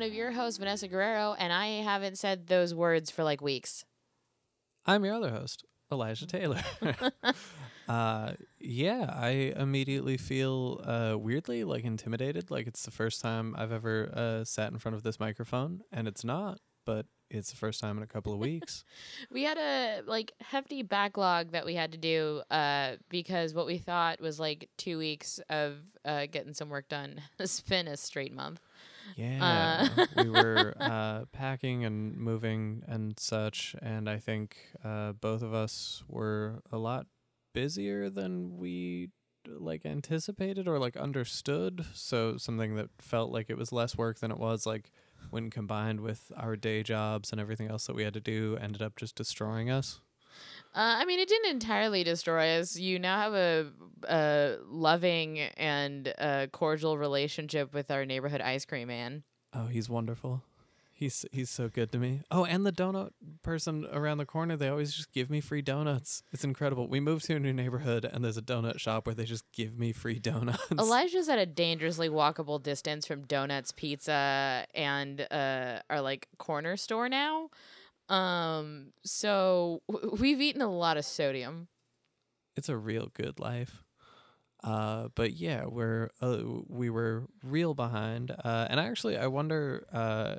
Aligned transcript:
Podcast. 0.00 0.02
I 0.02 0.06
am 0.06 0.08
one 0.08 0.08
of 0.08 0.14
your 0.14 0.32
hosts, 0.32 0.58
Vanessa 0.58 0.88
Guerrero, 0.88 1.36
and 1.38 1.52
I 1.52 1.82
haven't 1.82 2.18
said 2.18 2.46
those 2.46 2.74
words 2.74 3.10
for 3.10 3.24
like 3.24 3.40
weeks. 3.40 3.84
I'm 4.86 5.04
your 5.04 5.14
other 5.14 5.30
host, 5.30 5.64
Elijah 5.92 6.26
Taylor. 6.26 6.62
uh, 7.88 8.32
yeah, 8.58 9.12
I 9.14 9.52
immediately 9.56 10.16
feel 10.16 10.80
uh, 10.84 11.16
weirdly 11.18 11.64
like 11.64 11.84
intimidated. 11.84 12.50
Like 12.50 12.66
it's 12.66 12.84
the 12.84 12.90
first 12.90 13.20
time 13.20 13.54
I've 13.58 13.72
ever 13.72 14.10
uh, 14.14 14.44
sat 14.44 14.72
in 14.72 14.78
front 14.78 14.96
of 14.96 15.02
this 15.02 15.20
microphone, 15.20 15.82
and 15.92 16.08
it's 16.08 16.24
not, 16.24 16.58
but 16.86 17.06
it's 17.30 17.50
the 17.50 17.56
first 17.56 17.80
time 17.80 17.96
in 17.96 18.02
a 18.02 18.06
couple 18.06 18.32
of 18.32 18.38
weeks. 18.50 18.84
We 19.30 19.44
had 19.44 19.58
a 19.58 20.02
like 20.06 20.32
hefty 20.40 20.82
backlog 20.82 21.52
that 21.52 21.64
we 21.64 21.74
had 21.74 21.92
to 21.92 21.98
do 21.98 22.42
uh, 22.50 22.96
because 23.08 23.54
what 23.54 23.66
we 23.66 23.78
thought 23.78 24.20
was 24.20 24.40
like 24.40 24.68
two 24.78 24.98
weeks 24.98 25.40
of 25.48 25.78
uh, 26.04 26.26
getting 26.30 26.54
some 26.54 26.70
work 26.70 26.88
done 26.88 27.20
has 27.38 27.60
been 27.60 27.86
a 27.86 27.96
straight 27.96 28.32
month. 28.32 28.60
Yeah, 29.16 29.88
we 30.14 30.28
were 30.28 30.74
uh, 30.80 31.24
packing 31.32 31.84
and 31.84 32.16
moving 32.16 32.82
and 32.86 33.18
such, 33.18 33.74
and 33.82 34.08
I 34.08 34.18
think 34.18 34.56
uh, 34.84 35.12
both 35.12 35.42
of 35.42 35.52
us 35.54 36.02
were 36.08 36.62
a 36.72 36.78
lot 36.78 37.06
busier 37.52 38.08
than 38.10 38.56
we 38.56 39.10
like 39.46 39.84
anticipated 39.86 40.68
or 40.68 40.78
like 40.78 40.96
understood. 40.96 41.84
So 41.94 42.36
something 42.36 42.76
that 42.76 42.90
felt 42.98 43.32
like 43.32 43.50
it 43.50 43.58
was 43.58 43.72
less 43.72 43.96
work 43.96 44.20
than 44.20 44.30
it 44.30 44.38
was 44.38 44.66
like 44.66 44.90
when 45.30 45.50
combined 45.50 46.00
with 46.00 46.30
our 46.36 46.56
day 46.56 46.82
jobs 46.82 47.32
and 47.32 47.40
everything 47.40 47.68
else 47.68 47.86
that 47.86 47.96
we 47.96 48.04
had 48.04 48.14
to 48.14 48.20
do 48.20 48.58
ended 48.60 48.82
up 48.82 48.96
just 48.96 49.14
destroying 49.14 49.70
us. 49.70 50.00
Uh, 50.74 50.98
I 50.98 51.04
mean, 51.04 51.18
it 51.18 51.28
didn't 51.28 51.50
entirely 51.50 52.04
destroy 52.04 52.58
us. 52.58 52.76
You 52.76 52.98
now 52.98 53.18
have 53.18 53.34
a, 53.34 53.66
a 54.08 54.56
loving 54.66 55.40
and 55.40 56.14
uh 56.18 56.46
cordial 56.52 56.96
relationship 56.96 57.74
with 57.74 57.90
our 57.90 58.04
neighborhood 58.04 58.40
ice 58.40 58.64
cream 58.64 58.88
man. 58.88 59.24
Oh, 59.52 59.66
he's 59.66 59.88
wonderful. 59.88 60.42
He's 60.92 61.24
he's 61.32 61.48
so 61.48 61.68
good 61.68 61.90
to 61.92 61.98
me. 61.98 62.20
Oh, 62.30 62.44
and 62.44 62.66
the 62.66 62.72
donut 62.72 63.12
person 63.42 63.86
around 63.90 64.18
the 64.18 64.26
corner, 64.26 64.54
they 64.54 64.68
always 64.68 64.92
just 64.92 65.12
give 65.12 65.30
me 65.30 65.40
free 65.40 65.62
donuts. 65.62 66.22
It's 66.30 66.44
incredible. 66.44 66.88
We 66.88 67.00
moved 67.00 67.24
to 67.24 67.36
a 67.36 67.40
new 67.40 67.54
neighborhood 67.54 68.04
and 68.04 68.22
there's 68.22 68.36
a 68.36 68.42
donut 68.42 68.78
shop 68.78 69.06
where 69.06 69.14
they 69.14 69.24
just 69.24 69.50
give 69.50 69.78
me 69.78 69.92
free 69.92 70.18
donuts. 70.20 70.70
Elijah's 70.70 71.30
at 71.30 71.38
a 71.38 71.46
dangerously 71.46 72.10
walkable 72.10 72.62
distance 72.62 73.06
from 73.06 73.22
Donuts 73.22 73.72
Pizza 73.72 74.66
and 74.74 75.26
uh, 75.30 75.80
our 75.88 76.02
like 76.02 76.28
corner 76.36 76.76
store 76.76 77.08
now. 77.08 77.48
Um, 78.10 78.92
so 79.04 79.82
w- 79.90 80.16
we've 80.20 80.40
eaten 80.40 80.62
a 80.62 80.70
lot 80.70 80.96
of 80.96 81.04
sodium. 81.04 81.68
It's 82.56 82.68
a 82.68 82.76
real 82.76 83.08
good 83.14 83.38
life. 83.38 83.84
Uh, 84.62 85.08
but 85.14 85.32
yeah, 85.32 85.64
we're 85.66 86.10
uh, 86.20 86.38
we 86.68 86.90
were 86.90 87.28
real 87.42 87.74
behind. 87.74 88.30
Uh, 88.30 88.66
and 88.68 88.78
actually, 88.78 89.16
I 89.16 89.26
wonder 89.28 89.86
uh, 89.92 90.36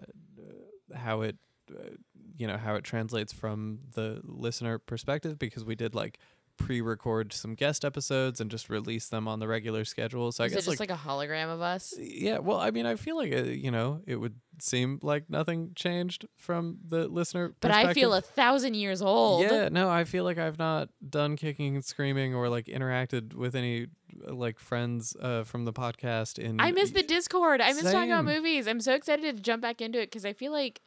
how 0.95 1.22
it 1.22 1.38
uh, 1.72 1.95
you 2.38 2.45
know 2.45 2.58
how 2.58 2.75
it 2.75 2.83
translates 2.83 3.33
from 3.33 3.80
the 3.95 4.19
listener 4.23 4.77
perspective 4.77 5.39
because 5.39 5.64
we 5.66 5.75
did 5.75 5.95
like 5.95 6.19
pre-record 6.57 7.33
some 7.33 7.55
guest 7.55 7.83
episodes 7.83 8.39
and 8.39 8.49
just 8.52 8.69
release 8.69 9.07
them 9.07 9.27
on 9.27 9.39
the 9.39 9.48
regular 9.48 9.86
schedule. 9.86 10.31
So 10.31 10.43
I 10.43 10.48
Is 10.48 10.53
it 10.53 10.55
just 10.55 10.67
like, 10.67 10.80
like, 10.80 10.92
a 10.92 10.95
hologram 10.95 11.53
of 11.53 11.61
us? 11.61 11.93
yeah, 11.98 12.39
well, 12.39 12.58
I 12.58 12.71
mean, 12.71 12.86
I 12.86 12.95
feel 12.95 13.15
like 13.17 13.33
uh, 13.33 13.43
you 13.43 13.71
know 13.71 14.02
it 14.05 14.15
would 14.15 14.36
seem 14.59 14.99
like 15.02 15.30
nothing 15.30 15.71
changed 15.76 16.26
from 16.37 16.77
the 16.87 17.08
listener. 17.08 17.53
But 17.59 17.71
I 17.71 17.93
feel 17.93 18.14
a 18.14 18.21
thousand 18.21 18.76
years 18.76 19.02
old. 19.02 19.43
Yeah, 19.43 19.70
no, 19.70 19.89
I 19.89 20.03
feel 20.03 20.23
like 20.23 20.37
I've 20.37 20.59
not 20.59 20.89
done 21.08 21.36
kicking 21.36 21.76
and 21.76 21.86
screaming 21.86 22.36
or 22.36 22.49
like 22.49 22.65
interacted 22.65 23.33
with 23.33 23.55
any 23.55 23.87
uh, 24.27 24.33
like 24.33 24.59
friends 24.59 25.15
uh, 25.21 25.43
from 25.43 25.65
the 25.65 25.73
podcast 25.73 26.39
in 26.39 26.59
I 26.59 26.71
miss 26.71 26.92
the 26.92 27.03
Discord. 27.03 27.61
I 27.61 27.73
miss 27.73 27.83
talking 27.83 28.11
about 28.11 28.26
movies. 28.26 28.67
I'm 28.67 28.81
so 28.81 28.93
excited 28.93 29.36
to 29.36 29.42
jump 29.42 29.61
back 29.61 29.81
into 29.81 29.99
it 29.99 30.08
because 30.08 30.26
I 30.26 30.33
feel 30.33 30.52
like 30.52 30.81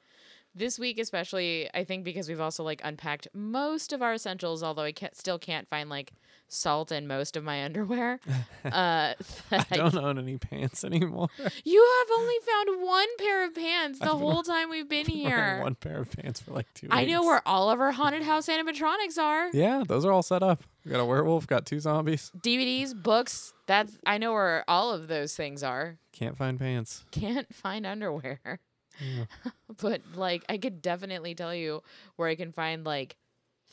this 0.55 0.79
week, 0.79 0.99
especially, 0.99 1.69
I 1.75 1.85
think 1.85 2.05
because 2.05 2.29
we've 2.29 2.41
also 2.41 2.63
like 2.63 2.81
unpacked 2.85 3.29
most 3.35 3.93
of 3.93 4.03
our 4.03 4.15
essentials, 4.15 4.63
although 4.63 4.83
I 4.83 4.93
can't, 4.93 5.17
still 5.17 5.39
can't 5.39 5.69
find 5.69 5.89
like 5.91 6.13
salt 6.49 6.93
in 6.93 7.07
most 7.07 7.37
of 7.37 7.43
my 7.45 7.65
underwear. 7.65 8.21
uh, 8.65 9.15
I 9.51 9.65
don't 9.73 9.97
own 9.97 10.19
any 10.19 10.39
pants 10.39 10.85
anymore. 10.85 11.29
you 11.65 11.99
have 12.01 12.19
only 12.19 12.35
found 12.47 12.83
one 12.87 13.09
pair 13.19 13.45
of 13.45 13.55
pants 13.55 13.99
the 13.99 14.07
I've 14.07 14.11
been 14.13 14.21
whole 14.21 14.43
time 14.43 14.71
we've 14.71 14.89
been 14.89 15.07
Been 15.07 15.15
here. 15.17 15.61
one 15.63 15.75
pair 15.75 16.01
of 16.01 16.11
pants 16.11 16.41
for 16.41 16.53
like 16.53 16.73
two. 16.75 16.89
I 16.91 17.05
know 17.05 17.23
where 17.25 17.43
all 17.47 17.71
of 17.71 17.81
our 17.81 17.93
haunted 17.93 18.23
house 18.23 18.47
animatronics 18.47 19.19
are. 19.19 19.51
Yeah, 19.53 19.85
those 19.87 20.05
are 20.05 20.13
all 20.13 20.23
set 20.23 20.43
up. 20.43 20.63
We 20.85 20.91
got 20.91 21.01
a 21.01 21.05
werewolf, 21.05 21.47
got 21.47 21.67
two 21.67 21.81
zombies. 21.81 22.31
DVDs, 22.39 22.95
books. 22.95 23.53
That's 23.67 23.97
I 24.07 24.19
know 24.19 24.33
where 24.33 24.65
all 24.69 24.93
of 24.93 25.09
those 25.09 25.35
things 25.35 25.63
are. 25.63 25.97
Can't 26.13 26.37
find 26.37 26.59
pants. 26.59 27.05
Can't 27.11 27.53
find 27.55 27.87
underwear. 27.87 28.61
Yeah. 29.01 29.25
but 29.81 30.01
like 30.15 30.45
I 30.49 30.59
could 30.59 30.83
definitely 30.83 31.35
tell 31.35 31.55
you 31.55 31.83
where 32.17 32.29
I 32.29 32.35
can 32.35 32.53
find 32.53 32.85
like 32.85 33.17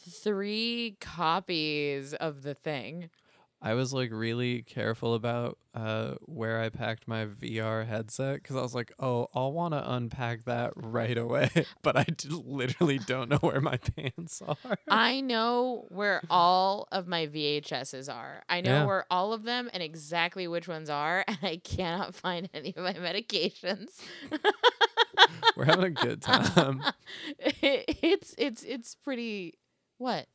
three 0.10 0.98
copies 1.00 2.14
of 2.14 2.44
the 2.44 2.54
thing. 2.54 3.10
I 3.64 3.76
was 3.76 3.94
like 3.94 4.10
really 4.12 4.64
careful 4.64 5.14
about 5.14 5.60
uh, 5.76 6.16
where 6.26 6.60
I 6.60 6.70
packed 6.70 7.08
my 7.08 7.26
VR 7.28 7.86
headset 7.86 8.42
because 8.42 8.56
I 8.56 8.62
was 8.64 8.74
like, 8.74 8.92
oh, 8.98 9.28
I'll 9.36 9.52
want 9.54 9.76
to 9.76 9.92
unpack 9.94 10.46
that 10.46 10.74
right 10.76 11.16
away, 11.16 11.48
but 11.84 11.96
I 11.96 12.06
d- 12.06 12.30
literally 12.44 12.98
don't 12.98 13.30
know 13.30 13.38
where 13.38 13.62
my 13.62 13.78
pants 13.96 14.42
are. 14.42 14.78
I 14.90 15.22
know 15.22 15.86
where 15.90 16.24
all 16.28 16.88
of 16.92 17.06
my 17.08 17.28
VHSs 17.28 18.12
are. 18.12 18.42
I 18.50 18.62
know 18.62 18.72
Yeah. 18.72 18.86
where 18.86 19.06
all 19.12 19.32
of 19.32 19.44
them 19.44 19.70
and 19.72 19.84
exactly 19.84 20.48
which 20.48 20.68
ones 20.68 20.90
are, 20.90 21.24
and 21.28 21.38
I 21.44 21.58
cannot 21.64 22.16
find 22.16 22.50
any 22.56 22.74
of 22.76 22.84
my 22.84 22.94
medications. 22.94 23.90
We're 25.56 25.66
having 25.66 25.86
a 25.86 25.90
good 25.92 26.22
time. 26.22 26.82
it's 27.40 28.36
it's 28.38 28.64
it's 28.64 28.96
pretty 28.96 29.56
what? 29.98 30.28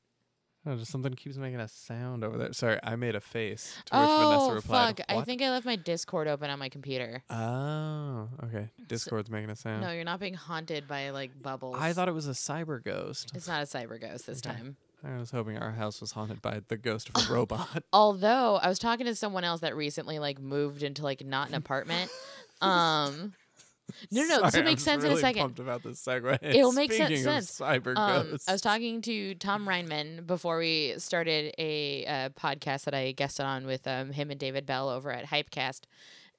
Oh, 0.68 0.74
just 0.74 0.90
something 0.90 1.14
keeps 1.14 1.36
making 1.36 1.60
a 1.60 1.68
sound 1.68 2.24
over 2.24 2.36
there. 2.36 2.52
Sorry, 2.52 2.80
I 2.82 2.96
made 2.96 3.14
a 3.14 3.20
face 3.20 3.76
to 3.86 4.00
which 4.00 4.08
Vanessa 4.10 4.46
Oh 4.50 4.54
replied. 4.54 4.96
fuck! 4.98 5.06
I 5.08 5.22
think 5.22 5.40
I 5.40 5.50
left 5.50 5.64
my 5.64 5.76
Discord 5.76 6.26
open 6.26 6.50
on 6.50 6.58
my 6.58 6.68
computer. 6.68 7.22
Oh, 7.30 8.28
okay. 8.44 8.68
Discord's 8.88 9.30
making 9.30 9.50
a 9.50 9.56
sound. 9.56 9.82
No, 9.82 9.92
you're 9.92 10.02
not 10.04 10.18
being 10.18 10.34
haunted 10.34 10.88
by 10.88 11.10
like 11.10 11.40
bubbles. 11.40 11.76
I 11.78 11.92
thought 11.92 12.08
it 12.08 12.14
was 12.14 12.26
a 12.26 12.32
cyber 12.32 12.82
ghost. 12.82 13.30
it's 13.34 13.46
not 13.46 13.62
a 13.62 13.66
cyber 13.66 14.00
ghost 14.00 14.26
this 14.26 14.42
Okay. 14.44 14.56
time. 14.56 14.76
I 15.04 15.16
was 15.18 15.30
hoping 15.30 15.56
our 15.56 15.70
house 15.70 16.00
was 16.00 16.10
haunted 16.12 16.42
by 16.42 16.62
the 16.66 16.76
ghost 16.76 17.10
of 17.14 17.30
a 17.30 17.32
robot. 17.32 17.84
Although 17.92 18.56
I 18.56 18.68
was 18.68 18.80
talking 18.80 19.06
to 19.06 19.14
someone 19.14 19.44
else 19.44 19.60
that 19.60 19.76
recently 19.76 20.18
like 20.18 20.40
moved 20.40 20.82
into 20.82 21.02
like 21.04 21.24
not 21.24 21.48
an 21.48 21.54
apartment. 21.54 22.10
Um 22.62 23.34
No, 24.10 24.22
no, 24.22 24.28
no, 24.28 24.42
this 24.42 24.56
will 24.56 24.62
make 24.62 24.72
I'm 24.72 24.78
sense 24.78 25.04
in 25.04 25.12
a 25.12 25.16
second. 25.16 25.42
Pumped 25.42 25.58
about 25.58 25.82
this 25.82 26.02
segue. 26.04 26.38
It'll 26.42 26.72
make 26.72 26.92
Speaking 26.92 27.18
of 27.18 27.22
sense. 27.22 27.58
Cyber 27.58 27.96
Um. 27.96 28.38
I 28.46 28.52
was 28.52 28.60
talking 28.60 29.00
to 29.02 29.34
Tom 29.36 29.66
Reinman 29.66 30.26
before 30.26 30.58
we 30.58 30.94
started 30.98 31.54
a 31.58 32.04
uh, 32.06 32.28
podcast 32.30 32.84
that 32.84 32.94
I 32.94 33.12
guested 33.12 33.46
on 33.46 33.66
with 33.66 33.86
um, 33.86 34.10
him 34.12 34.30
and 34.30 34.40
David 34.40 34.66
Bell 34.66 34.88
over 34.88 35.12
at 35.12 35.26
Hypecast, 35.26 35.82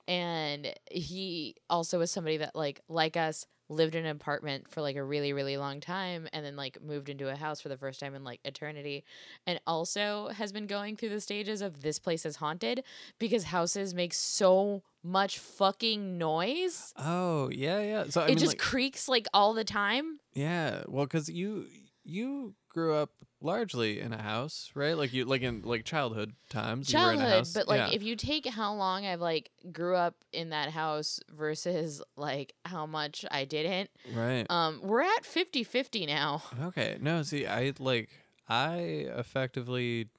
and 0.07 0.73
he 0.91 1.55
also 1.69 1.99
was 1.99 2.11
somebody 2.11 2.37
that 2.37 2.55
like 2.55 2.81
like 2.89 3.17
us 3.17 3.45
lived 3.69 3.95
in 3.95 4.05
an 4.05 4.15
apartment 4.15 4.69
for 4.69 4.81
like 4.81 4.95
a 4.95 5.03
really 5.03 5.33
really 5.33 5.57
long 5.57 5.79
time 5.79 6.27
and 6.33 6.45
then 6.45 6.55
like 6.55 6.81
moved 6.81 7.09
into 7.09 7.29
a 7.29 7.35
house 7.35 7.59
for 7.59 7.69
the 7.69 7.77
first 7.77 7.99
time 7.99 8.15
in 8.15 8.23
like 8.23 8.39
eternity 8.45 9.03
and 9.45 9.59
also 9.67 10.29
has 10.29 10.51
been 10.51 10.67
going 10.67 10.95
through 10.95 11.09
the 11.09 11.21
stages 11.21 11.61
of 11.61 11.81
this 11.81 11.99
place 11.99 12.25
is 12.25 12.37
haunted 12.37 12.83
because 13.19 13.45
houses 13.45 13.93
make 13.93 14.13
so 14.13 14.81
much 15.03 15.39
fucking 15.39 16.17
noise 16.17 16.93
Oh 16.97 17.49
yeah, 17.51 17.81
yeah. 17.81 18.03
So 18.09 18.21
I 18.21 18.25
it 18.25 18.29
mean, 18.29 18.37
just 18.37 18.51
like, 18.53 18.57
creaks 18.59 19.07
like 19.07 19.27
all 19.33 19.53
the 19.53 19.63
time 19.63 20.19
yeah. 20.33 20.83
Well, 20.87 21.05
because 21.05 21.29
you 21.29 21.65
you 22.03 22.53
grew 22.69 22.93
up 22.93 23.09
largely 23.41 23.99
in 23.99 24.13
a 24.13 24.21
house, 24.21 24.71
right? 24.73 24.97
Like 24.97 25.13
you 25.13 25.25
like 25.25 25.41
in 25.41 25.61
like 25.63 25.85
childhood 25.85 26.33
times. 26.49 26.91
you 26.91 26.99
were 26.99 27.13
in 27.13 27.19
a 27.19 27.21
childhood 27.21 27.37
house. 27.37 27.53
but 27.53 27.67
like 27.67 27.91
yeah. 27.91 27.95
if 27.95 28.03
you 28.03 28.15
take 28.15 28.47
how 28.47 28.73
long 28.73 29.05
i've 29.05 29.21
like 29.21 29.51
grew 29.71 29.95
up 29.95 30.15
in 30.31 30.49
that 30.49 30.71
house 30.71 31.19
versus 31.35 32.01
like 32.15 32.53
how 32.65 32.85
much 32.85 33.25
i 33.31 33.45
didn't 33.45 33.89
right. 34.13 34.45
um 34.49 34.79
we're 34.81 35.01
at 35.01 35.25
50 35.25 35.63
50 35.63 36.05
now 36.05 36.41
Okay. 36.67 36.97
No, 36.99 37.23
see, 37.23 37.45
I 37.45 37.73
like 37.79 38.09
I 38.47 39.05
effectively 39.15 40.09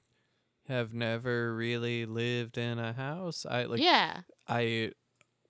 have 0.67 0.93
never 0.93 1.53
really 1.53 2.05
lived 2.05 2.57
in 2.57 2.79
a 2.79 2.93
house. 2.93 3.45
I 3.49 3.63
like 3.65 3.79
yeah 3.81 4.21
I 4.47 4.91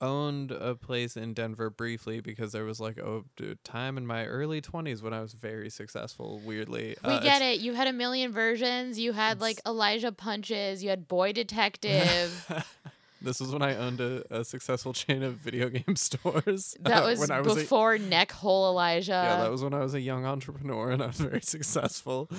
owned 0.01 0.51
a 0.51 0.75
place 0.75 1.17
in 1.17 1.33
Denver 1.33 1.69
briefly 1.69 2.21
because 2.21 2.51
there 2.51 2.65
was 2.65 2.79
like 2.79 2.97
a 2.97 3.21
time 3.63 3.97
in 3.97 4.05
my 4.05 4.25
early 4.25 4.61
20s 4.61 5.01
when 5.01 5.13
I 5.13 5.21
was 5.21 5.33
very 5.33 5.69
successful 5.69 6.39
weirdly. 6.43 6.95
we 7.03 7.13
Uh, 7.13 7.19
get 7.19 7.41
it 7.41 7.59
you 7.59 7.73
had 7.73 7.87
a 7.87 7.93
million 7.93 8.31
versions 8.31 8.97
you 8.99 9.11
had 9.13 9.41
like 9.41 9.59
elijah 9.67 10.11
punches 10.11 10.83
you 10.83 10.89
had 10.89 11.07
boy 11.07 11.31
detective 11.31 12.31
this 13.21 13.39
was 13.41 13.51
when 13.51 13.61
I 13.61 13.75
owned 13.75 13.99
a, 13.99 14.23
a 14.29 14.45
successful 14.45 14.93
chain 14.93 15.23
of 15.23 15.33
video 15.35 15.67
game 15.77 15.95
stores. 15.97 16.77
that 16.81 17.03
uh, 17.03 17.07
was, 17.07 17.19
when 17.19 17.31
I 17.31 17.41
was 17.41 17.53
a- 17.53 17.55
before 17.55 17.97
neck 17.97 18.31
hole 18.31 18.69
elijah 18.69 19.11
yeah, 19.11 19.41
that 19.41 19.51
was 19.51 19.63
when 19.63 19.73
I 19.73 19.79
was 19.79 19.93
a 19.93 19.99
young 20.01 20.25
entrepreneur 20.25 20.91
and 20.91 21.03
I 21.03 21.07
was 21.07 21.17
very 21.19 21.41
successful. 21.41 22.29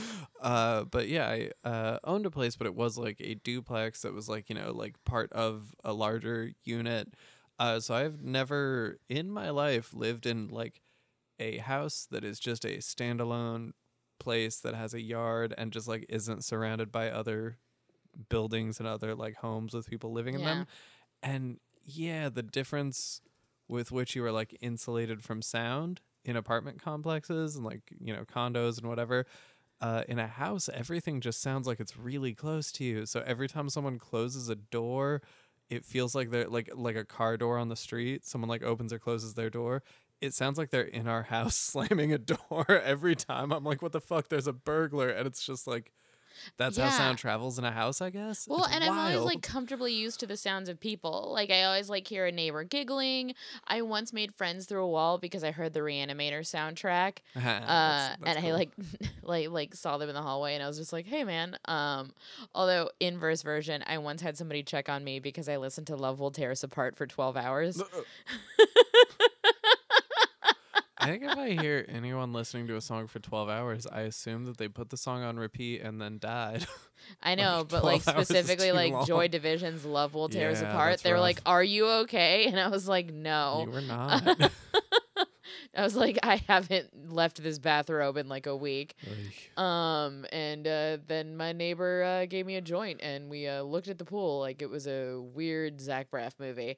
Uh, 0.41 0.85
but 0.85 1.09
yeah, 1.09 1.29
I 1.29 1.69
uh, 1.69 1.99
owned 2.05 2.25
a 2.25 2.31
place, 2.31 2.57
but 2.57 2.67
it 2.67 2.75
was 2.75 2.97
like 2.97 3.19
a 3.21 3.35
duplex 3.35 4.03
that 4.03 4.15
was 4.15 4.29
like 4.29 4.49
you 4.49 4.55
know 4.55 4.73
like 4.73 4.95
part 5.05 5.31
of 5.33 5.75
a 5.85 5.93
larger 5.93 6.53
unit. 6.65 7.13
Uh, 7.61 7.81
so 7.81 7.95
I've 7.95 8.23
never 8.25 8.99
in 9.11 9.31
my 9.31 9.51
life 9.51 9.95
lived 9.95 10.27
in 10.27 10.49
like 10.49 10.83
a 11.41 11.59
house 11.59 12.09
that 12.11 12.25
is 12.25 12.41
just 12.41 12.65
a 12.65 12.79
standalone 12.79 13.73
place 14.21 14.59
that 14.61 14.75
has 14.75 14.95
a 14.95 15.03
yard 15.03 15.55
and 15.59 15.73
just 15.73 15.89
like 15.89 16.07
isn't 16.09 16.45
surrounded 16.45 16.93
by 16.93 17.11
other 17.11 17.59
buildings 18.29 18.79
and 18.79 18.89
other 18.89 19.15
like 19.15 19.37
homes 19.37 19.75
with 19.75 19.89
people 19.89 20.13
living 20.13 20.35
in 20.35 20.43
Yeah. 20.43 20.49
them. 20.51 20.67
And 21.23 21.61
yeah, 21.85 22.29
the 22.31 22.43
difference 22.43 23.23
with 23.69 23.93
which 23.93 24.17
you 24.17 24.25
are 24.25 24.33
like 24.33 24.57
insulated 24.61 25.23
from 25.25 25.43
sound 25.43 26.03
in 26.25 26.37
apartment 26.37 26.83
complexes 26.83 27.57
and 27.57 27.65
like, 27.65 27.83
you 28.01 28.15
know, 28.15 28.25
condos 28.25 28.79
and 28.79 28.89
whatever. 28.89 29.27
Uh, 29.81 30.05
in 30.09 30.19
a 30.19 30.29
house, 30.29 30.69
everything 30.73 31.21
just 31.21 31.43
sounds 31.43 31.67
like 31.67 31.81
it's 31.81 31.97
really 31.99 32.35
close 32.35 32.73
to 32.73 32.85
you. 32.85 33.07
So 33.07 33.23
every 33.27 33.49
time 33.49 33.69
someone 33.71 33.99
closes 33.99 34.49
a 34.49 34.57
door, 34.57 35.23
it 35.71 35.85
feels 35.85 36.15
like 36.15 36.31
they're 36.31 36.49
like 36.49 36.71
like 36.75 36.97
a 36.97 37.05
car 37.05 37.37
door 37.37 37.57
on 37.59 37.69
the 37.69 37.77
street. 37.77 38.27
Someone 38.27 38.49
like 38.49 38.63
opens 38.63 38.93
or 38.93 38.99
closes 38.99 39.35
their 39.35 39.51
door. 39.51 39.83
It 40.21 40.35
sounds 40.35 40.59
like 40.59 40.71
they're 40.71 40.83
in 40.83 41.09
our 41.09 41.23
house 41.23 41.57
slamming 41.57 42.13
a 42.13 42.19
door 42.19 42.67
every 42.85 43.17
time. 43.17 43.53
I'm 43.53 43.65
like, 43.65 43.81
what 43.81 43.93
the 43.93 44.01
fuck? 44.01 44.29
There's 44.29 44.49
a 44.49 44.53
burglar, 44.53 45.09
and 45.09 45.27
it's 45.27 45.47
just 45.47 45.67
like, 45.67 45.93
that's 46.57 46.77
how 46.77 46.91
sound 46.91 47.19
travels 47.19 47.59
in 47.59 47.65
a 47.65 47.71
house, 47.71 48.01
I 48.01 48.11
guess. 48.11 48.47
Well, 48.49 48.65
It's 48.65 48.75
and 48.75 48.85
I'm 48.85 48.99
always 48.99 49.19
like 49.21 49.43
comfortably 49.43 49.93
used 49.93 50.21
to 50.21 50.27
the 50.27 50.37
sounds 50.37 50.69
of 50.69 50.79
people. 50.81 51.31
Like 51.33 51.51
I 51.51 51.65
always 51.65 51.89
like 51.89 52.07
hear 52.07 52.27
a 52.27 52.33
neighbor 52.33 52.65
giggling. 52.65 53.35
I 53.67 53.83
once 53.83 54.13
made 54.13 54.35
friends 54.35 54.67
through 54.67 54.83
a 54.85 54.89
wall 54.89 55.19
because 55.19 55.43
I 55.45 55.51
heard 55.51 55.73
the 55.73 55.81
Reanimator 55.81 56.41
soundtrack. 56.41 57.19
Uh, 57.41 57.43
That's- 57.43 58.17
that's 58.23 58.37
and 58.37 58.47
I 58.47 58.53
like 58.53 58.71
like 59.23 59.51
like 59.51 59.75
saw 59.75 59.99
them 59.99 60.09
in 60.09 60.15
the 60.15 60.23
hallway 60.23 60.55
and 60.55 60.63
I 60.63 60.67
was 60.69 60.79
just 60.79 60.93
like, 60.93 61.07
"Hey 61.07 61.25
man." 61.25 61.57
Um 61.67 62.13
although 62.55 62.91
inverse 63.01 63.43
version, 63.43 63.83
I 63.87 63.99
once 63.99 64.23
had 64.23 64.37
somebody 64.37 64.63
check 64.63 64.89
on 64.89 65.05
me 65.05 65.21
because 65.21 65.49
I 65.49 65.57
listened 65.57 65.87
to 65.89 65.97
Love 65.97 66.21
Will 66.21 66.31
Tear 66.31 66.51
Us 66.53 66.63
Apart 66.63 66.97
for 66.97 67.07
12 67.07 67.37
hours. 67.37 67.83
I 71.01 71.07
think 71.07 71.23
if 71.23 71.37
I 71.37 71.51
hear 71.51 71.85
anyone 71.89 72.33
listening 72.33 72.67
to 72.69 72.77
a 72.77 72.81
song 72.81 73.07
for 73.07 73.19
12 73.21 73.49
hours, 73.49 73.87
I 73.87 74.03
assume 74.03 74.45
that 74.45 74.59
they 74.59 74.69
put 74.69 74.91
the 74.91 74.97
song 74.97 75.23
on 75.23 75.39
repeat 75.39 75.81
and 75.81 76.01
then 76.01 76.19
died. 76.19 76.67
I 77.23 77.35
know, 77.35 77.59
Like, 77.59 77.69
but 77.69 77.85
like 77.85 78.03
12 78.03 78.17
hours 78.17 78.31
is 78.31 78.37
specifically 78.37 78.73
like 78.73 79.07
Joy. 79.07 79.29
Division's 79.29 79.85
Love 79.85 80.15
Will 80.15 80.29
Tear 80.29 80.51
Us 80.51 80.61
Apart. 80.61 81.03
They 81.03 81.13
were 81.13 81.21
like, 81.21 81.41
"Are 81.47 81.65
you 81.65 81.87
okay?" 82.03 82.47
And 82.51 82.61
I 82.61 82.69
was 82.69 82.87
like, 82.87 83.13
"No." 83.13 83.65
You 83.67 83.73
were 83.73 83.81
not. 83.83 84.53
I 85.75 85.83
was 85.83 85.95
like, 85.97 86.19
I 86.23 86.37
haven't 86.49 87.13
left 87.13 87.41
this 87.43 87.59
bathrobe 87.59 88.17
in 88.17 88.29
like 88.29 88.47
a 88.47 88.57
week. 88.57 88.97
Um, 89.57 90.27
and 90.33 90.67
uh, 90.67 90.99
then 91.07 91.37
my 91.37 91.53
neighbor 91.53 92.03
uh, 92.03 92.27
gave 92.27 92.45
me 92.45 92.57
a 92.57 92.61
joint, 92.61 93.01
and 93.03 93.31
we 93.31 93.47
uh, 93.47 93.63
looked 93.63 93.89
at 93.89 93.97
the 93.99 94.05
pool 94.05 94.41
like 94.41 94.63
it 94.63 94.69
was 94.71 94.87
a 94.89 95.21
weird 95.21 95.81
Zach 95.81 96.11
Braff 96.11 96.33
movie. 96.39 96.77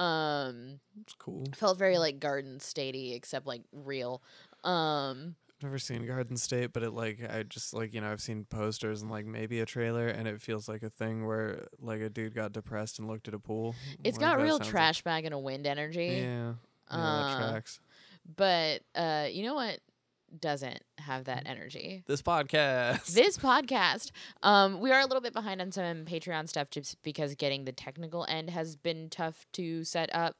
Um, 0.00 0.80
it's 1.02 1.14
cool. 1.14 1.44
felt 1.56 1.78
very 1.78 1.98
like 1.98 2.18
Garden 2.20 2.58
Statey, 2.58 3.14
except 3.14 3.46
like 3.46 3.62
real. 3.72 4.22
Um, 4.64 5.36
Never 5.62 5.78
seen 5.78 6.06
Garden 6.06 6.38
State, 6.38 6.72
but 6.72 6.82
it 6.82 6.92
like 6.92 7.18
I 7.28 7.42
just 7.42 7.74
like 7.74 7.92
you 7.92 8.00
know 8.00 8.10
I've 8.10 8.22
seen 8.22 8.46
posters 8.46 9.02
and 9.02 9.10
like 9.10 9.26
maybe 9.26 9.60
a 9.60 9.66
trailer, 9.66 10.06
and 10.08 10.26
it 10.26 10.40
feels 10.40 10.68
like 10.68 10.82
a 10.82 10.88
thing 10.88 11.26
where 11.26 11.66
like 11.78 12.00
a 12.00 12.08
dude 12.08 12.34
got 12.34 12.52
depressed 12.52 12.98
and 12.98 13.06
looked 13.08 13.28
at 13.28 13.34
a 13.34 13.38
pool. 13.38 13.74
it's 14.02 14.16
Like, 14.16 14.26
got 14.38 14.38
real 14.42 14.52
sounds 14.56 14.60
like- 14.60 14.70
trash 14.70 15.02
bag 15.02 15.24
and 15.26 15.34
a 15.34 15.38
wind 15.38 15.66
energy. 15.66 16.06
yeah, 16.22 16.54
yeah, 16.90 16.96
Uh, 16.96 17.36
tracks. 17.50 17.78
But 18.36 18.80
uh, 18.94 19.26
you 19.30 19.42
know 19.44 19.54
what 19.54 19.80
doesn't 20.38 20.82
have 20.98 21.24
that 21.24 21.42
energy? 21.46 22.04
This 22.06 22.22
podcast. 22.22 23.06
this 23.14 23.36
podcast 23.38 24.10
um 24.42 24.80
we 24.80 24.92
are 24.92 25.00
a 25.00 25.04
little 25.06 25.20
bit 25.20 25.32
behind 25.32 25.60
on 25.60 25.72
some 25.72 26.04
patreon 26.04 26.48
stuff 26.48 26.70
just 26.70 27.02
because 27.02 27.34
getting 27.34 27.64
the 27.64 27.72
technical 27.72 28.24
end 28.28 28.50
has 28.50 28.76
been 28.76 29.08
tough 29.10 29.46
to 29.52 29.82
set 29.84 30.14
up 30.14 30.36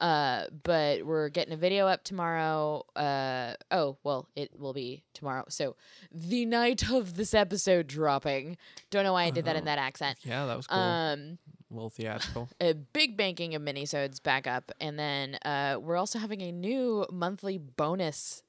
uh 0.00 0.44
but 0.62 1.04
we're 1.06 1.28
getting 1.30 1.54
a 1.54 1.56
video 1.56 1.86
up 1.86 2.04
tomorrow 2.04 2.84
uh 2.96 3.54
oh 3.70 3.96
well 4.04 4.28
it 4.36 4.50
will 4.58 4.74
be 4.74 5.02
tomorrow 5.14 5.44
so 5.48 5.74
the 6.12 6.44
night 6.44 6.90
of 6.90 7.16
this 7.16 7.32
episode 7.34 7.86
dropping 7.86 8.56
don't 8.90 9.04
know 9.04 9.12
why 9.14 9.24
i 9.24 9.30
did 9.30 9.44
that 9.46 9.56
in 9.56 9.62
Oh. 9.62 9.66
that 9.66 9.78
accent 9.78 10.18
yeah, 10.22 10.44
that 10.46 10.56
was 10.56 10.66
cool. 10.66 10.78
um 10.78 11.38
a 11.70 11.74
little 11.74 11.90
theatrical. 11.90 12.48
a 12.60 12.74
big 12.74 13.16
banking 13.16 13.54
of 13.54 13.62
minisodes 13.62 14.22
back 14.22 14.46
up 14.46 14.70
and 14.80 14.98
then 14.98 15.36
uh 15.44 15.76
we're 15.80 15.96
also 15.96 16.18
having 16.18 16.42
a 16.42 16.52
new 16.52 17.06
monthly 17.10 17.56
bonus 17.58 18.42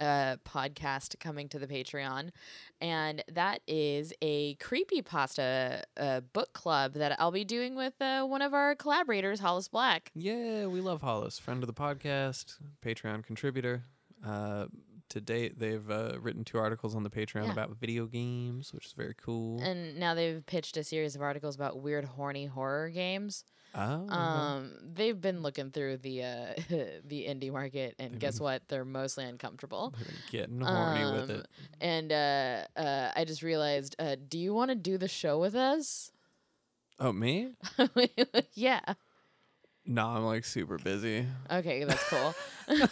uh 0.00 0.36
podcast 0.44 1.18
coming 1.18 1.48
to 1.48 1.58
the 1.58 1.66
patreon 1.66 2.30
and 2.80 3.24
that 3.32 3.60
is 3.66 4.12
a 4.22 4.54
creepy 4.56 5.02
pasta 5.02 5.82
uh, 5.96 6.20
book 6.32 6.52
club 6.52 6.94
that 6.94 7.16
i'll 7.20 7.32
be 7.32 7.44
doing 7.44 7.74
with 7.74 7.94
uh, 8.00 8.24
one 8.24 8.40
of 8.42 8.54
our 8.54 8.74
collaborators 8.76 9.40
hollis 9.40 9.66
black 9.68 10.10
Yeah, 10.14 10.66
we 10.66 10.80
love 10.80 11.00
Hollis, 11.02 11.38
friend 11.38 11.62
of 11.62 11.66
the 11.66 11.72
podcast, 11.74 12.58
Patreon 12.84 13.24
contributor. 13.24 13.82
Uh, 14.24 14.66
to 15.10 15.20
date, 15.20 15.58
they've 15.58 15.88
uh, 15.90 16.18
written 16.20 16.44
two 16.44 16.58
articles 16.58 16.94
on 16.94 17.02
the 17.02 17.08
Patreon 17.10 17.46
Yeah. 17.46 17.52
about 17.52 17.76
video 17.76 18.04
games, 18.06 18.74
which 18.74 18.86
is 18.86 18.92
very 18.92 19.14
cool. 19.14 19.60
and 19.62 19.98
now 19.98 20.14
they've 20.14 20.44
pitched 20.46 20.76
a 20.76 20.84
series 20.84 21.14
of 21.16 21.22
articles 21.22 21.54
about 21.56 21.80
weird 21.80 22.04
horny 22.04 22.46
horror 22.46 22.90
games 22.90 23.44
oh, 23.74 24.08
um 24.14 24.72
they've 24.94 25.20
been 25.20 25.42
looking 25.42 25.70
through 25.70 25.96
the 25.98 26.22
uh 26.22 26.46
the 27.04 27.26
indie 27.26 27.52
market 27.52 27.94
and 27.98 28.12
They've 28.12 28.20
guess 28.20 28.40
what 28.40 28.62
they're 28.68 28.84
mostly 28.84 29.24
uncomfortable 29.24 29.94
getting 30.30 30.60
horny 30.60 31.04
with 31.12 31.30
Um, 31.30 31.36
it. 31.40 31.46
And 31.80 32.12
uh, 32.12 32.64
uh, 32.76 33.12
I 33.14 33.24
just 33.24 33.42
realized, 33.42 33.94
uh, 33.98 34.16
do 34.28 34.38
you 34.38 34.52
want 34.52 34.70
to 34.70 34.74
do 34.74 34.98
the 34.98 35.08
show 35.08 35.38
with 35.38 35.54
us? 35.54 36.10
Oh, 36.98 37.12
me? 37.12 37.52
yeah. 38.54 38.80
No, 39.86 40.06
I'm 40.08 40.24
like 40.24 40.44
super 40.44 40.76
busy. 40.78 41.26
Okay, 41.50 41.84
that's 41.84 42.04
cool. 42.08 42.34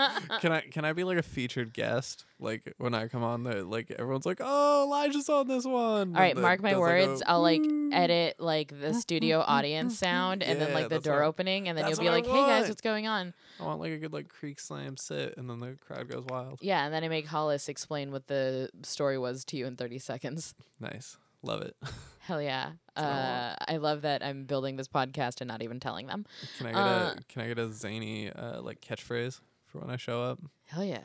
Can 0.40 0.52
I 0.52 0.60
can 0.60 0.84
I 0.84 0.92
be 0.92 1.04
like 1.04 1.18
a 1.18 1.22
featured 1.22 1.72
guest? 1.72 2.24
Like 2.38 2.74
when 2.78 2.94
I 2.94 3.08
come 3.08 3.22
on 3.22 3.42
the 3.42 3.64
like 3.64 3.90
everyone's 3.90 4.26
like, 4.26 4.40
"Oh, 4.42 4.84
Elijah's 4.84 5.28
on 5.28 5.46
this 5.48 5.64
one." 5.64 6.14
All 6.14 6.20
right, 6.20 6.34
then 6.34 6.42
mark 6.42 6.62
my 6.62 6.70
does, 6.70 6.78
like, 6.78 7.04
a 7.04 7.06
words. 7.06 7.22
I'll 7.26 7.42
like 7.42 7.62
edit 7.92 8.36
like 8.38 8.78
the 8.80 8.94
studio 8.94 9.40
audience 9.46 9.98
sound 9.98 10.42
and 10.42 10.60
then 10.60 10.72
like 10.72 10.88
the 10.88 11.00
door 11.00 11.20
what 11.20 11.26
opening, 11.28 11.68
and 11.68 11.76
then 11.76 11.88
you'll 11.88 11.98
be 11.98 12.10
like, 12.10 12.26
"Hey 12.26 12.32
guys, 12.32 12.68
what's 12.68 12.80
going 12.80 13.06
on?" 13.06 13.34
I 13.58 13.64
want 13.64 13.80
like 13.80 13.92
a 13.92 13.98
good 13.98 14.12
like 14.12 14.28
creek 14.28 14.58
slam 14.60 14.96
sit, 14.96 15.34
and 15.36 15.48
then 15.50 15.60
the 15.60 15.76
crowd 15.86 16.08
goes 16.08 16.24
wild. 16.24 16.60
Yeah, 16.62 16.84
and 16.84 16.94
then 16.94 17.04
I 17.04 17.08
make 17.08 17.26
Hollis 17.26 17.68
explain 17.68 18.10
what 18.12 18.26
the 18.28 18.70
story 18.82 19.18
was 19.18 19.44
to 19.46 19.56
you 19.56 19.66
in 19.66 19.76
thirty 19.76 19.98
seconds. 19.98 20.54
Nice, 20.78 21.18
love 21.42 21.62
it. 21.62 21.76
Hell 22.20 22.40
yeah! 22.40 22.72
I 22.96 23.00
Uh, 23.02 23.56
I 23.66 23.76
love 23.78 24.02
that 24.02 24.22
I'm 24.22 24.44
building 24.44 24.76
this 24.76 24.86
podcast 24.88 25.40
and 25.40 25.48
not 25.48 25.62
even 25.62 25.80
telling 25.80 26.06
them. 26.06 26.26
Can 26.58 26.66
I 26.68 26.70
get 26.70 26.78
Uh, 26.78 27.14
a 27.18 27.22
can 27.28 27.42
I 27.42 27.48
get 27.48 27.58
a 27.58 27.72
zany 27.72 28.30
uh, 28.30 28.62
like 28.62 28.80
catchphrase 28.80 29.40
for 29.70 29.78
when 29.78 29.90
I 29.90 29.96
show 29.96 30.22
up? 30.22 30.38
Hell 30.66 30.84
yeah! 30.84 31.00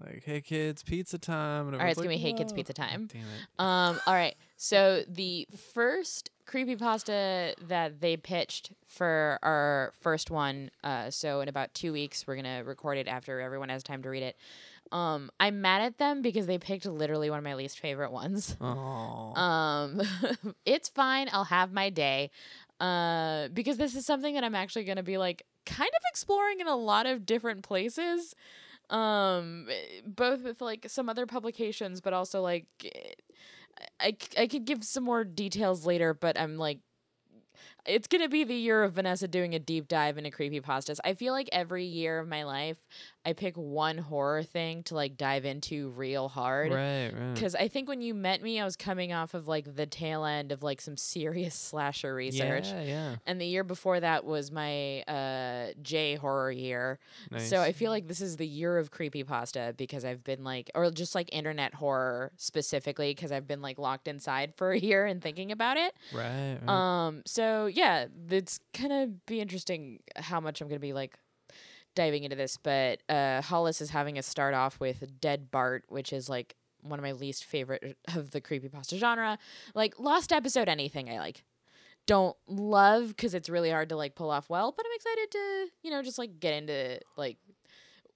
Like, 0.00 0.22
"Hey 0.24 0.40
kids, 0.40 0.82
pizza 0.82 1.18
time!" 1.18 1.66
And 1.68 1.76
All 1.76 1.82
right, 1.82 1.90
it's 1.90 1.98
everyone's 1.98 1.98
gonna 1.98 2.08
be 2.08 2.32
like, 2.32 2.38
Hey 2.38 2.38
Kids 2.44 2.52
Pizza 2.52 2.72
Time. 2.72 3.08
Damn 3.12 3.22
it! 3.22 3.26
Um, 3.58 4.00
all 4.06 4.14
right. 4.14 4.34
So 4.56 5.02
the 5.06 5.46
first 5.74 6.30
creepy 6.46 6.76
pasta 6.76 7.54
that 7.68 8.00
they 8.00 8.16
pitched 8.16 8.72
for 8.86 9.38
our 9.42 9.92
first 10.00 10.30
one, 10.30 10.70
uh, 10.82 11.10
so 11.10 11.40
in 11.40 11.48
about 11.48 11.74
two 11.74 11.92
weeks 11.92 12.26
we're 12.26 12.36
gonna 12.36 12.64
record 12.64 12.96
it 12.98 13.06
after 13.06 13.40
everyone 13.40 13.68
has 13.68 13.82
time 13.82 14.02
to 14.02 14.08
read 14.08 14.22
it. 14.22 14.36
Um, 14.92 15.30
I'm 15.40 15.60
mad 15.62 15.82
at 15.82 15.98
them 15.98 16.20
because 16.22 16.46
they 16.46 16.58
picked 16.58 16.84
literally 16.86 17.30
one 17.30 17.38
of 17.38 17.44
my 17.44 17.54
least 17.54 17.78
favorite 17.78 18.12
ones. 18.12 18.56
Oh, 18.60 19.32
Um, 19.34 20.02
it's 20.66 20.88
fine. 20.90 21.28
I'll 21.32 21.44
have 21.44 21.72
my 21.72 21.88
day. 21.90 22.30
Uh, 22.80 23.48
because 23.48 23.76
this 23.76 23.94
is 23.94 24.04
something 24.04 24.34
that 24.34 24.42
I'm 24.44 24.54
actually 24.54 24.84
gonna 24.84 25.02
be 25.02 25.16
like 25.18 25.44
kind 25.66 25.88
of 25.88 26.02
exploring 26.10 26.60
in 26.60 26.66
a 26.66 26.76
lot 26.76 27.06
of 27.06 27.26
different 27.26 27.62
places. 27.62 28.34
Um, 28.90 29.68
both 30.04 30.42
with 30.42 30.60
like 30.60 30.86
some 30.88 31.08
other 31.08 31.24
publications, 31.24 32.02
but 32.02 32.12
also 32.12 32.42
like 32.42 32.66
I, 34.00 34.16
I 34.38 34.46
could 34.46 34.64
give 34.64 34.84
some 34.84 35.04
more 35.04 35.24
details 35.24 35.86
later, 35.86 36.14
but 36.14 36.38
I'm 36.38 36.56
like 36.58 36.80
it's 37.86 38.06
gonna 38.06 38.28
be 38.28 38.44
the 38.44 38.54
year 38.54 38.82
of 38.82 38.92
Vanessa 38.92 39.28
doing 39.28 39.54
a 39.54 39.58
deep 39.58 39.88
dive 39.88 40.18
into 40.18 40.30
creepypastas. 40.30 40.98
I 41.04 41.14
feel 41.14 41.32
like 41.32 41.48
every 41.52 41.84
year 41.84 42.18
of 42.18 42.28
my 42.28 42.44
life 42.44 42.76
I 43.24 43.34
pick 43.34 43.56
one 43.56 43.98
horror 43.98 44.42
thing 44.42 44.82
to 44.84 44.96
like 44.96 45.16
dive 45.16 45.44
into 45.44 45.90
real 45.90 46.28
hard. 46.28 46.72
right, 46.72 47.12
right. 47.12 47.34
Because 47.34 47.54
I 47.54 47.68
think 47.68 47.88
when 47.88 48.00
you 48.00 48.14
met 48.14 48.42
me, 48.42 48.60
I 48.60 48.64
was 48.64 48.76
coming 48.76 49.12
off 49.12 49.34
of 49.34 49.46
like 49.46 49.76
the 49.76 49.86
tail 49.86 50.24
end 50.24 50.50
of 50.50 50.62
like 50.62 50.80
some 50.80 50.96
serious 50.96 51.54
slasher 51.58 52.14
research. 52.14 52.68
Yeah, 52.68 52.82
yeah. 52.82 53.16
And 53.26 53.40
the 53.40 53.46
year 53.46 53.62
before 53.62 54.00
that 54.00 54.24
was 54.24 54.50
my 54.50 55.02
uh, 55.02 55.72
J 55.82 56.16
horror 56.16 56.50
year. 56.50 56.98
Nice. 57.30 57.48
So 57.48 57.60
I 57.60 57.72
feel 57.72 57.92
like 57.92 58.08
this 58.08 58.20
is 58.20 58.38
the 58.38 58.46
year 58.46 58.76
of 58.76 58.90
creepypasta 58.90 59.76
because 59.76 60.04
I've 60.04 60.24
been 60.24 60.42
like, 60.42 60.70
or 60.74 60.90
just 60.90 61.14
like 61.14 61.28
internet 61.32 61.74
horror 61.74 62.32
specifically 62.38 63.10
because 63.14 63.30
I've 63.30 63.46
been 63.46 63.62
like 63.62 63.78
locked 63.78 64.08
inside 64.08 64.54
for 64.56 64.72
a 64.72 64.78
year 64.78 65.06
and 65.06 65.22
thinking 65.22 65.52
about 65.52 65.76
it. 65.76 65.94
right, 66.12 66.58
right. 66.60 66.68
Um, 67.06 67.22
so 67.24 67.66
yeah, 67.74 68.06
it's 68.30 68.60
gonna 68.80 69.08
be 69.26 69.40
interesting 69.40 70.00
how 70.16 70.40
much 70.40 70.60
I'm 70.60 70.68
gonna 70.68 70.78
be 70.80 70.92
like 70.92 71.18
diving 71.94 72.24
into 72.24 72.36
this. 72.36 72.56
But 72.56 73.00
uh, 73.08 73.42
Hollis 73.42 73.80
is 73.80 73.90
having 73.90 74.18
us 74.18 74.26
start 74.26 74.54
off 74.54 74.80
with 74.80 75.20
Dead 75.20 75.50
Bart, 75.50 75.84
which 75.88 76.12
is 76.12 76.28
like 76.28 76.56
one 76.82 76.98
of 76.98 77.02
my 77.02 77.12
least 77.12 77.44
favorite 77.44 77.96
of 78.14 78.30
the 78.32 78.40
creepypasta 78.40 78.98
genre. 78.98 79.38
Like 79.74 79.98
lost 79.98 80.32
episode, 80.32 80.68
anything 80.68 81.08
I 81.10 81.18
like. 81.18 81.44
don't 82.06 82.36
love 82.48 83.08
because 83.08 83.32
it's 83.34 83.48
really 83.48 83.70
hard 83.70 83.88
to 83.90 83.96
like 83.96 84.14
pull 84.14 84.30
off 84.30 84.50
well. 84.50 84.72
But 84.76 84.86
I'm 84.86 84.92
excited 84.94 85.30
to 85.32 85.66
you 85.82 85.90
know 85.90 86.02
just 86.02 86.18
like 86.18 86.40
get 86.40 86.54
into 86.54 87.00
like 87.16 87.38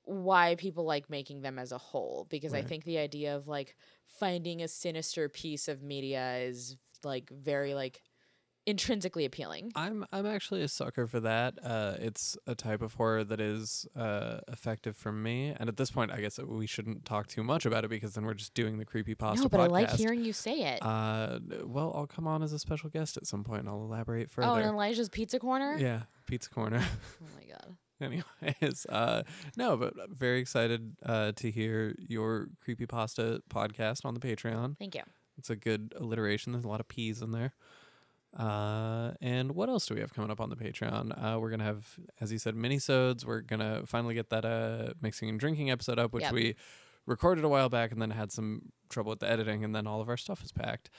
why 0.04 0.54
people 0.56 0.84
like 0.84 1.10
making 1.10 1.42
them 1.42 1.58
as 1.58 1.72
a 1.72 1.78
whole 1.78 2.26
because 2.30 2.54
I 2.54 2.62
think 2.62 2.84
the 2.84 2.98
idea 2.98 3.34
of 3.34 3.48
like 3.48 3.74
finding 4.04 4.62
a 4.62 4.68
sinister 4.68 5.28
piece 5.28 5.66
of 5.66 5.82
media 5.82 6.38
is 6.38 6.76
like 7.02 7.28
very 7.30 7.74
like 7.74 8.02
intrinsically 8.66 9.24
appealing. 9.24 9.72
I'm 9.74 10.04
I'm 10.12 10.26
actually 10.26 10.62
a 10.62 10.68
sucker 10.68 11.06
for 11.06 11.20
that. 11.20 11.54
Uh, 11.62 11.94
it's 11.98 12.36
a 12.46 12.54
type 12.54 12.82
of 12.82 12.94
horror 12.94 13.24
that 13.24 13.40
is 13.40 13.86
uh, 13.96 14.38
effective 14.48 14.96
for 14.96 15.12
me, 15.12 15.54
and 15.58 15.68
at 15.68 15.76
this 15.76 15.90
point, 15.90 16.10
I 16.12 16.20
guess 16.20 16.38
we 16.38 16.66
shouldn't 16.66 17.04
talk 17.04 17.28
too 17.28 17.42
much 17.42 17.64
about 17.64 17.84
it 17.84 17.88
because 17.88 18.14
then 18.14 18.24
we're 18.24 18.34
just 18.34 18.54
doing 18.54 18.78
the 18.78 18.84
creepy 18.84 19.14
pasta 19.14 19.44
no, 19.44 19.48
but 19.48 19.60
I 19.60 19.66
like 19.66 19.90
hearing 19.90 20.24
you 20.24 20.32
say 20.32 20.62
it. 20.74 20.82
Uh, 20.82 21.38
well, 21.64 21.92
I'll 21.94 22.06
come 22.06 22.26
on 22.26 22.42
as 22.42 22.52
a 22.52 22.58
special 22.58 22.90
guest 22.90 23.16
at 23.16 23.26
some 23.26 23.44
point. 23.44 23.60
and 23.60 23.68
I'll 23.68 23.82
elaborate 23.84 24.30
further. 24.30 24.48
oh, 24.48 24.54
and 24.54 24.66
Elijah's 24.66 25.08
Pizza 25.08 25.38
Corner. 25.38 25.76
yeah, 25.78 26.02
pizza 26.26 26.50
corner. 26.50 26.82
Oh 27.22 27.26
my 27.36 27.44
god. 27.46 27.76
Anyways, 27.98 28.84
uh, 28.90 29.22
no, 29.56 29.76
but 29.78 29.94
I'm 30.02 30.14
very 30.14 30.38
excited 30.40 30.96
uh, 31.04 31.32
to 31.36 31.50
hear 31.50 31.94
your 31.98 32.48
creepy 32.62 32.84
pasta 32.86 33.42
podcast 33.48 34.04
on 34.04 34.12
the 34.12 34.20
Patreon. 34.20 34.76
Thank 34.78 34.94
you. 34.94 35.00
It's 35.38 35.48
a 35.50 35.56
good 35.56 35.94
alliteration. 35.96 36.52
There's 36.52 36.64
a 36.64 36.68
lot 36.68 36.80
of 36.80 36.88
P's 36.88 37.22
in 37.22 37.30
there. 37.30 37.54
Uh, 38.38 39.12
and 39.22 39.52
what 39.54 39.68
else 39.68 39.86
do 39.86 39.94
we 39.94 40.00
have 40.00 40.12
coming 40.12 40.30
up 40.30 40.40
on 40.40 40.50
the 40.50 40.56
Patreon? 40.56 41.12
Uh, 41.16 41.38
we're 41.40 41.50
gonna 41.50 41.64
have, 41.64 41.86
as 42.20 42.30
you 42.30 42.38
said, 42.38 42.54
minisodes. 42.54 43.24
We're 43.24 43.40
gonna 43.40 43.82
finally 43.86 44.14
get 44.14 44.28
that 44.30 44.44
uh 44.44 44.92
mixing 45.00 45.28
and 45.28 45.40
drinking 45.40 45.70
episode 45.70 45.98
up, 45.98 46.12
which 46.12 46.24
Yep. 46.24 46.32
we 46.32 46.54
recorded 47.06 47.44
a 47.44 47.48
while 47.48 47.68
back 47.68 47.92
and 47.92 48.02
then 48.02 48.10
had 48.10 48.32
some 48.32 48.72
trouble 48.90 49.10
with 49.10 49.20
the 49.20 49.30
editing, 49.30 49.64
and 49.64 49.74
then 49.74 49.86
all 49.86 50.00
of 50.00 50.08
our 50.08 50.16
stuff 50.16 50.44
is 50.44 50.52
packed. 50.52 50.90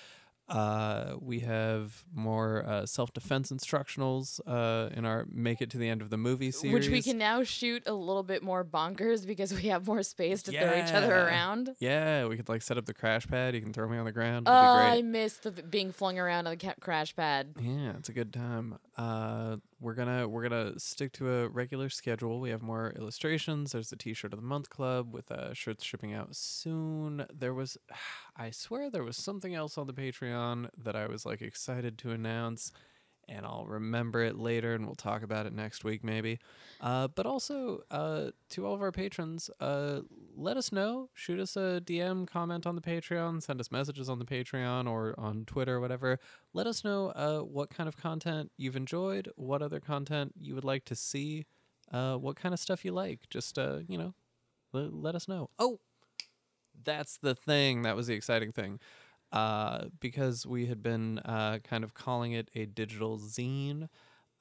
Uh, 0.49 1.15
we 1.19 1.39
have 1.41 2.05
more 2.13 2.63
uh, 2.65 2.85
self 2.85 3.11
defense 3.13 3.51
instructionals 3.51 4.39
uh, 4.47 4.89
in 4.95 5.03
our 5.05 5.25
"Make 5.29 5.61
It 5.61 5.69
to 5.71 5.77
the 5.77 5.89
End 5.89 6.01
of 6.01 6.09
the 6.09 6.17
Movie" 6.17 6.51
series, 6.51 6.73
Which 6.73 6.89
we 6.89 7.01
can 7.01 7.17
now 7.17 7.43
shoot 7.43 7.83
a 7.85 7.93
little 7.93 8.23
bit 8.23 8.41
more 8.43 8.63
bonkers 8.63 9.27
because 9.27 9.53
we 9.53 9.63
have 9.63 9.85
more 9.87 10.03
space 10.03 10.43
to 10.43 10.51
throw 10.51 10.77
each 10.79 10.93
other 10.93 11.13
around. 11.13 11.75
Yeah, 11.79 12.27
we 12.27 12.37
could 12.37 12.47
like 12.47 12.61
set 12.61 12.77
up 12.77 12.85
the 12.85 12.93
crash 12.93 13.27
pad. 13.27 13.55
You 13.55 13.61
can 13.61 13.73
throw 13.73 13.89
me 13.89 13.97
on 13.97 14.05
the 14.05 14.11
ground. 14.13 14.47
Oh, 14.49 14.53
It'd 14.53 14.63
be 14.63 14.77
great. 14.89 14.97
I 14.99 15.01
miss 15.01 15.33
the 15.37 15.51
being 15.51 15.91
flung 15.91 16.17
around 16.17 16.47
on 16.47 16.53
the 16.57 16.65
ca- 16.65 16.75
crash 16.79 17.13
pad. 17.15 17.53
Yeah, 17.61 17.93
it's 17.97 18.07
a 18.09 18.13
good 18.13 18.31
time. 18.31 18.77
We're 19.79 19.93
gonna 19.93 20.27
we're 20.27 20.41
gonna 20.41 20.79
stick 20.79 21.11
to 21.13 21.31
a 21.31 21.47
regular 21.49 21.89
schedule. 21.89 22.39
We 22.39 22.49
have 22.49 22.63
more 22.63 22.93
illustrations. 22.97 23.73
There's 23.73 23.91
the 23.91 23.95
T-shirt 23.95 24.33
of 24.33 24.39
the 24.39 24.45
month 24.45 24.71
club 24.71 25.13
with 25.13 25.31
uh, 25.31 25.53
shirts 25.53 25.83
shipping 25.83 26.13
out 26.13 26.35
soon. 26.35 27.27
There 27.31 27.53
was, 27.53 27.77
I 28.37 28.49
swear, 28.49 28.89
there 28.89 29.03
was 29.03 29.17
something 29.17 29.53
else 29.53 29.77
on 29.77 29.85
the 29.85 29.93
Patreon 29.93 30.69
that 30.83 30.95
I 30.95 31.05
was 31.05 31.27
like 31.27 31.43
excited 31.43 31.99
to 31.99 32.11
announce, 32.11 32.71
and 33.29 33.45
I'll 33.45 33.65
remember 33.65 34.21
it 34.21 34.37
later, 34.37 34.73
and 34.73 34.85
we'll 34.85 34.95
talk 34.95 35.23
about 35.23 35.45
it 35.45 35.53
next 35.53 35.83
week 35.83 36.03
maybe. 36.03 36.39
Uh, 36.79 37.07
but 37.07 37.25
also 37.25 37.81
uh, 37.91 38.31
to 38.49 38.65
all 38.65 38.73
of 38.73 38.81
our 38.81 38.91
patrons, 38.91 39.49
uh, 39.59 40.01
let 40.35 40.57
us 40.57 40.71
know. 40.71 41.09
Shoot 41.13 41.39
us 41.39 41.55
a 41.55 41.81
DM, 41.83 42.27
comment 42.27 42.67
on 42.67 42.75
the 42.75 42.81
Patreon, 42.81 43.41
send 43.41 43.59
us 43.59 43.71
messages 43.71 44.09
on 44.09 44.19
the 44.19 44.25
Patreon 44.25 44.89
or 44.89 45.15
on 45.17 45.45
Twitter 45.45 45.75
or 45.75 45.79
whatever 45.79 46.19
let 46.53 46.67
us 46.67 46.83
know 46.83 47.09
uh, 47.09 47.39
what 47.39 47.69
kind 47.69 47.87
of 47.87 47.97
content 47.97 48.51
you've 48.57 48.75
enjoyed, 48.75 49.29
what 49.35 49.61
other 49.61 49.79
content 49.79 50.33
you 50.39 50.55
would 50.55 50.63
like 50.63 50.85
to 50.85 50.95
see, 50.95 51.45
uh, 51.91 52.15
what 52.15 52.35
kind 52.35 52.53
of 52.53 52.59
stuff 52.59 52.83
you 52.83 52.91
like. 52.91 53.29
Just, 53.29 53.59
uh, 53.59 53.79
you 53.87 53.97
know, 53.97 54.13
let, 54.73 54.91
let 54.91 55.15
us 55.15 55.27
know. 55.27 55.49
Oh, 55.59 55.79
that's 56.83 57.17
the 57.17 57.35
thing. 57.35 57.83
That 57.83 57.95
was 57.95 58.07
the 58.07 58.15
exciting 58.15 58.51
thing. 58.51 58.79
Uh, 59.31 59.85
because 59.99 60.45
we 60.45 60.67
had 60.67 60.81
been 60.81 61.19
uh, 61.19 61.59
kind 61.63 61.83
of 61.83 61.93
calling 61.93 62.31
it 62.31 62.49
a 62.55 62.65
digital 62.65 63.19
zine. 63.19 63.89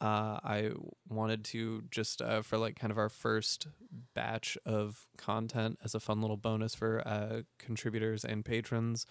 Uh, 0.01 0.39
I 0.45 0.71
wanted 1.09 1.45
to 1.47 1.83
just 1.91 2.21
uh, 2.21 2.43
for 2.43 2.59
like 2.59 2.79
kind 2.79 2.91
of 2.91 2.99
our 2.99 3.09
first 3.09 3.67
batch 4.15 4.59
of 4.67 5.07
content 5.17 5.79
as 5.83 5.95
a 5.95 6.01
fun 6.01 6.21
little 6.21 6.37
bonus 6.37 6.75
for 6.75 7.03
uh, 7.07 7.43
contributors 7.59 8.25
and 8.25 8.45
patrons, 8.45 9.07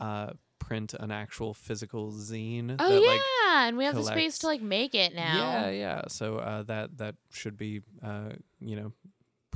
uh, 0.00 0.30
print 0.58 0.94
an 0.94 1.10
actual 1.10 1.52
physical 1.54 2.10
zine. 2.10 2.74
Oh 2.78 2.88
that, 2.88 3.00
yeah, 3.00 3.06
like, 3.06 3.20
and 3.68 3.76
we 3.76 3.84
have 3.84 3.94
the 3.94 4.04
space 4.04 4.38
to 4.38 4.46
like 4.46 4.62
make 4.62 4.94
it 4.94 5.14
now. 5.14 5.52
yeah, 5.52 5.70
yeah. 5.70 6.02
So 6.08 6.38
uh, 6.38 6.62
that 6.64 6.96
that 6.98 7.16
should 7.30 7.56
be 7.56 7.82
uh, 8.02 8.30
you 8.60 8.76
know 8.76 8.92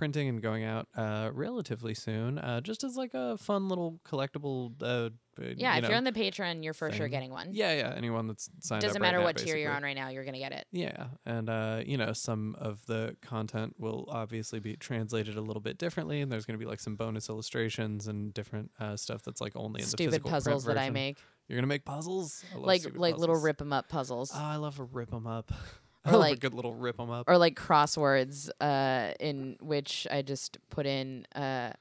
printing 0.05 0.29
and 0.29 0.43
going 0.43 0.65
out 0.65 0.87
uh, 0.97 1.31
relatively 1.33 1.95
soon. 1.95 2.39
Uh, 2.39 2.61
just 2.61 2.85
as 2.85 2.95
like 2.95 3.15
a 3.15 3.39
fun 3.39 3.69
little 3.71 3.99
collectible. 4.07 4.73
Uh, 4.83 4.85
uh, 4.87 5.09
Yeah, 5.57 5.73
you 5.73 5.79
if 5.79 5.83
know, 5.83 5.89
you're 5.89 5.97
on 5.97 6.05
the 6.05 6.13
Patreon, 6.13 6.63
you're 6.63 6.75
for 6.75 6.93
sure 6.93 7.09
getting 7.09 7.31
one. 7.31 7.49
yeah, 7.53 7.73
yeah. 7.75 7.95
Anyone 7.97 8.27
that's 8.29 8.51
signed 8.61 8.83
Doesn't 8.83 8.99
up 8.99 9.03
right 9.03 9.07
matter 9.09 9.19
now, 9.19 9.25
what 9.25 9.37
tier 9.39 9.57
you're 9.57 9.73
on 9.73 9.83
right 9.83 9.97
now, 9.97 10.11
you're 10.11 10.25
gonna 10.27 10.39
get 10.39 10.53
it. 10.53 10.67
Yeah, 10.73 11.07
and 11.25 11.49
uh, 11.49 11.81
you 11.87 11.97
know, 11.97 12.13
some 12.13 12.55
of 12.59 12.85
the 12.87 13.17
content 13.23 13.75
will 13.79 14.05
obviously 14.11 14.61
be 14.61 14.77
translated 14.77 15.37
a 15.37 15.41
little 15.41 15.63
bit 15.63 15.79
differently, 15.79 16.21
and 16.21 16.31
there's 16.31 16.45
going 16.45 16.59
to 16.59 16.63
be 16.65 16.69
like 16.69 16.81
some 16.81 16.95
bonus 16.97 17.29
illustrations 17.31 18.07
and 18.09 18.33
different 18.35 18.71
uh, 18.79 18.97
stuff 18.97 19.23
that's 19.23 19.41
like 19.41 19.57
only 19.57 19.81
in 19.81 19.87
the 19.87 19.91
Stupid 19.91 20.11
physical 20.11 20.31
print 20.31 20.45
puzzles 20.45 20.65
that 20.67 20.77
I 20.79 20.91
make, 20.91 21.17
You're 21.49 21.57
gonna 21.57 21.67
make 21.67 21.85
puzzles, 21.87 22.45
I 22.53 22.57
love 22.57 22.67
like 22.67 22.81
stupid 22.83 23.01
like 23.01 23.17
little 23.17 23.35
puzzles. 23.37 23.45
rip 23.45 23.61
'em 23.63 23.73
up 23.73 23.89
puzzles, 23.89 24.31
Oh, 24.35 24.39
I 24.39 24.57
love 24.57 24.79
a 24.79 24.85
rip 24.85 25.13
'em 25.15 25.27
up. 25.27 25.51
I 26.05 26.11
Or 26.11 26.13
love 26.13 26.21
a 26.27 26.31
like- 26.31 26.41
good 26.41 26.55
little 26.55 26.75
rip 26.75 27.01
'em 27.01 27.11
up. 27.11 27.29
or 27.29 27.39
like 27.39 27.55
crosswords, 27.57 28.51
uh, 28.61 29.15
in 29.21 29.57
which 29.61 30.07
I 30.11 30.23
just 30.23 30.59
put 30.71 30.85
in 30.87 31.27
uh 31.35 31.73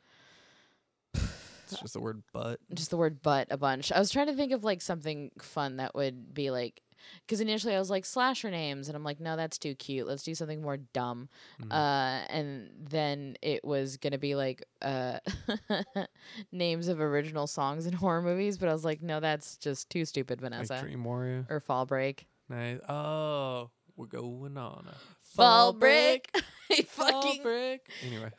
It's 1.13 1.81
just 1.81 1.93
the 1.93 1.99
word 2.01 2.21
butt. 2.33 2.59
just 2.73 2.89
the 2.91 2.97
word 2.97 3.21
but 3.21 3.47
a 3.49 3.57
bunch. 3.57 3.91
I 3.91 3.99
was 3.99 4.11
trying 4.11 4.27
to 4.27 4.33
think 4.33 4.51
of 4.51 4.63
like 4.63 4.81
something 4.81 5.31
fun 5.39 5.77
that 5.77 5.95
would 5.95 6.33
be 6.33 6.51
like 6.51 6.81
because 7.25 7.41
initially 7.41 7.75
I 7.75 7.79
was 7.79 7.89
like 7.89 8.05
slasher 8.05 8.49
names 8.51 8.87
and 8.87 8.95
I'm 8.95 9.03
like 9.03 9.19
no 9.19 9.35
that's 9.35 9.57
too 9.57 9.73
cute. 9.75 10.07
Let's 10.07 10.23
do 10.23 10.35
something 10.35 10.61
more 10.61 10.77
dumb. 10.77 11.29
Mm. 11.61 11.71
Uh 11.71 12.25
and 12.29 12.69
then 12.79 13.35
it 13.41 13.65
was 13.65 13.97
going 13.97 14.11
to 14.13 14.17
be 14.19 14.35
like 14.35 14.63
uh 14.81 15.19
names 16.51 16.87
of 16.87 16.99
original 17.01 17.47
songs 17.47 17.85
in 17.87 17.93
horror 17.93 18.21
movies, 18.21 18.57
but 18.57 18.69
I 18.69 18.73
was 18.73 18.85
like 18.85 19.01
no 19.01 19.19
that's 19.19 19.57
just 19.57 19.89
too 19.89 20.05
stupid 20.05 20.39
Vanessa. 20.41 20.73
like 20.73 20.81
Dream 20.83 21.03
Warrior. 21.03 21.45
or 21.49 21.59
Fall 21.59 21.85
Break. 21.85 22.27
Nice. 22.49 22.79
Oh, 22.87 23.69
we're 23.95 24.07
going 24.07 24.57
on 24.57 24.87
a 24.89 24.95
Fall 25.35 25.73
Break. 25.73 26.29
I 26.71 26.81
Fall 26.87 27.21
fucking 27.21 27.43
break. 27.43 27.87
Anyway, 28.05 28.31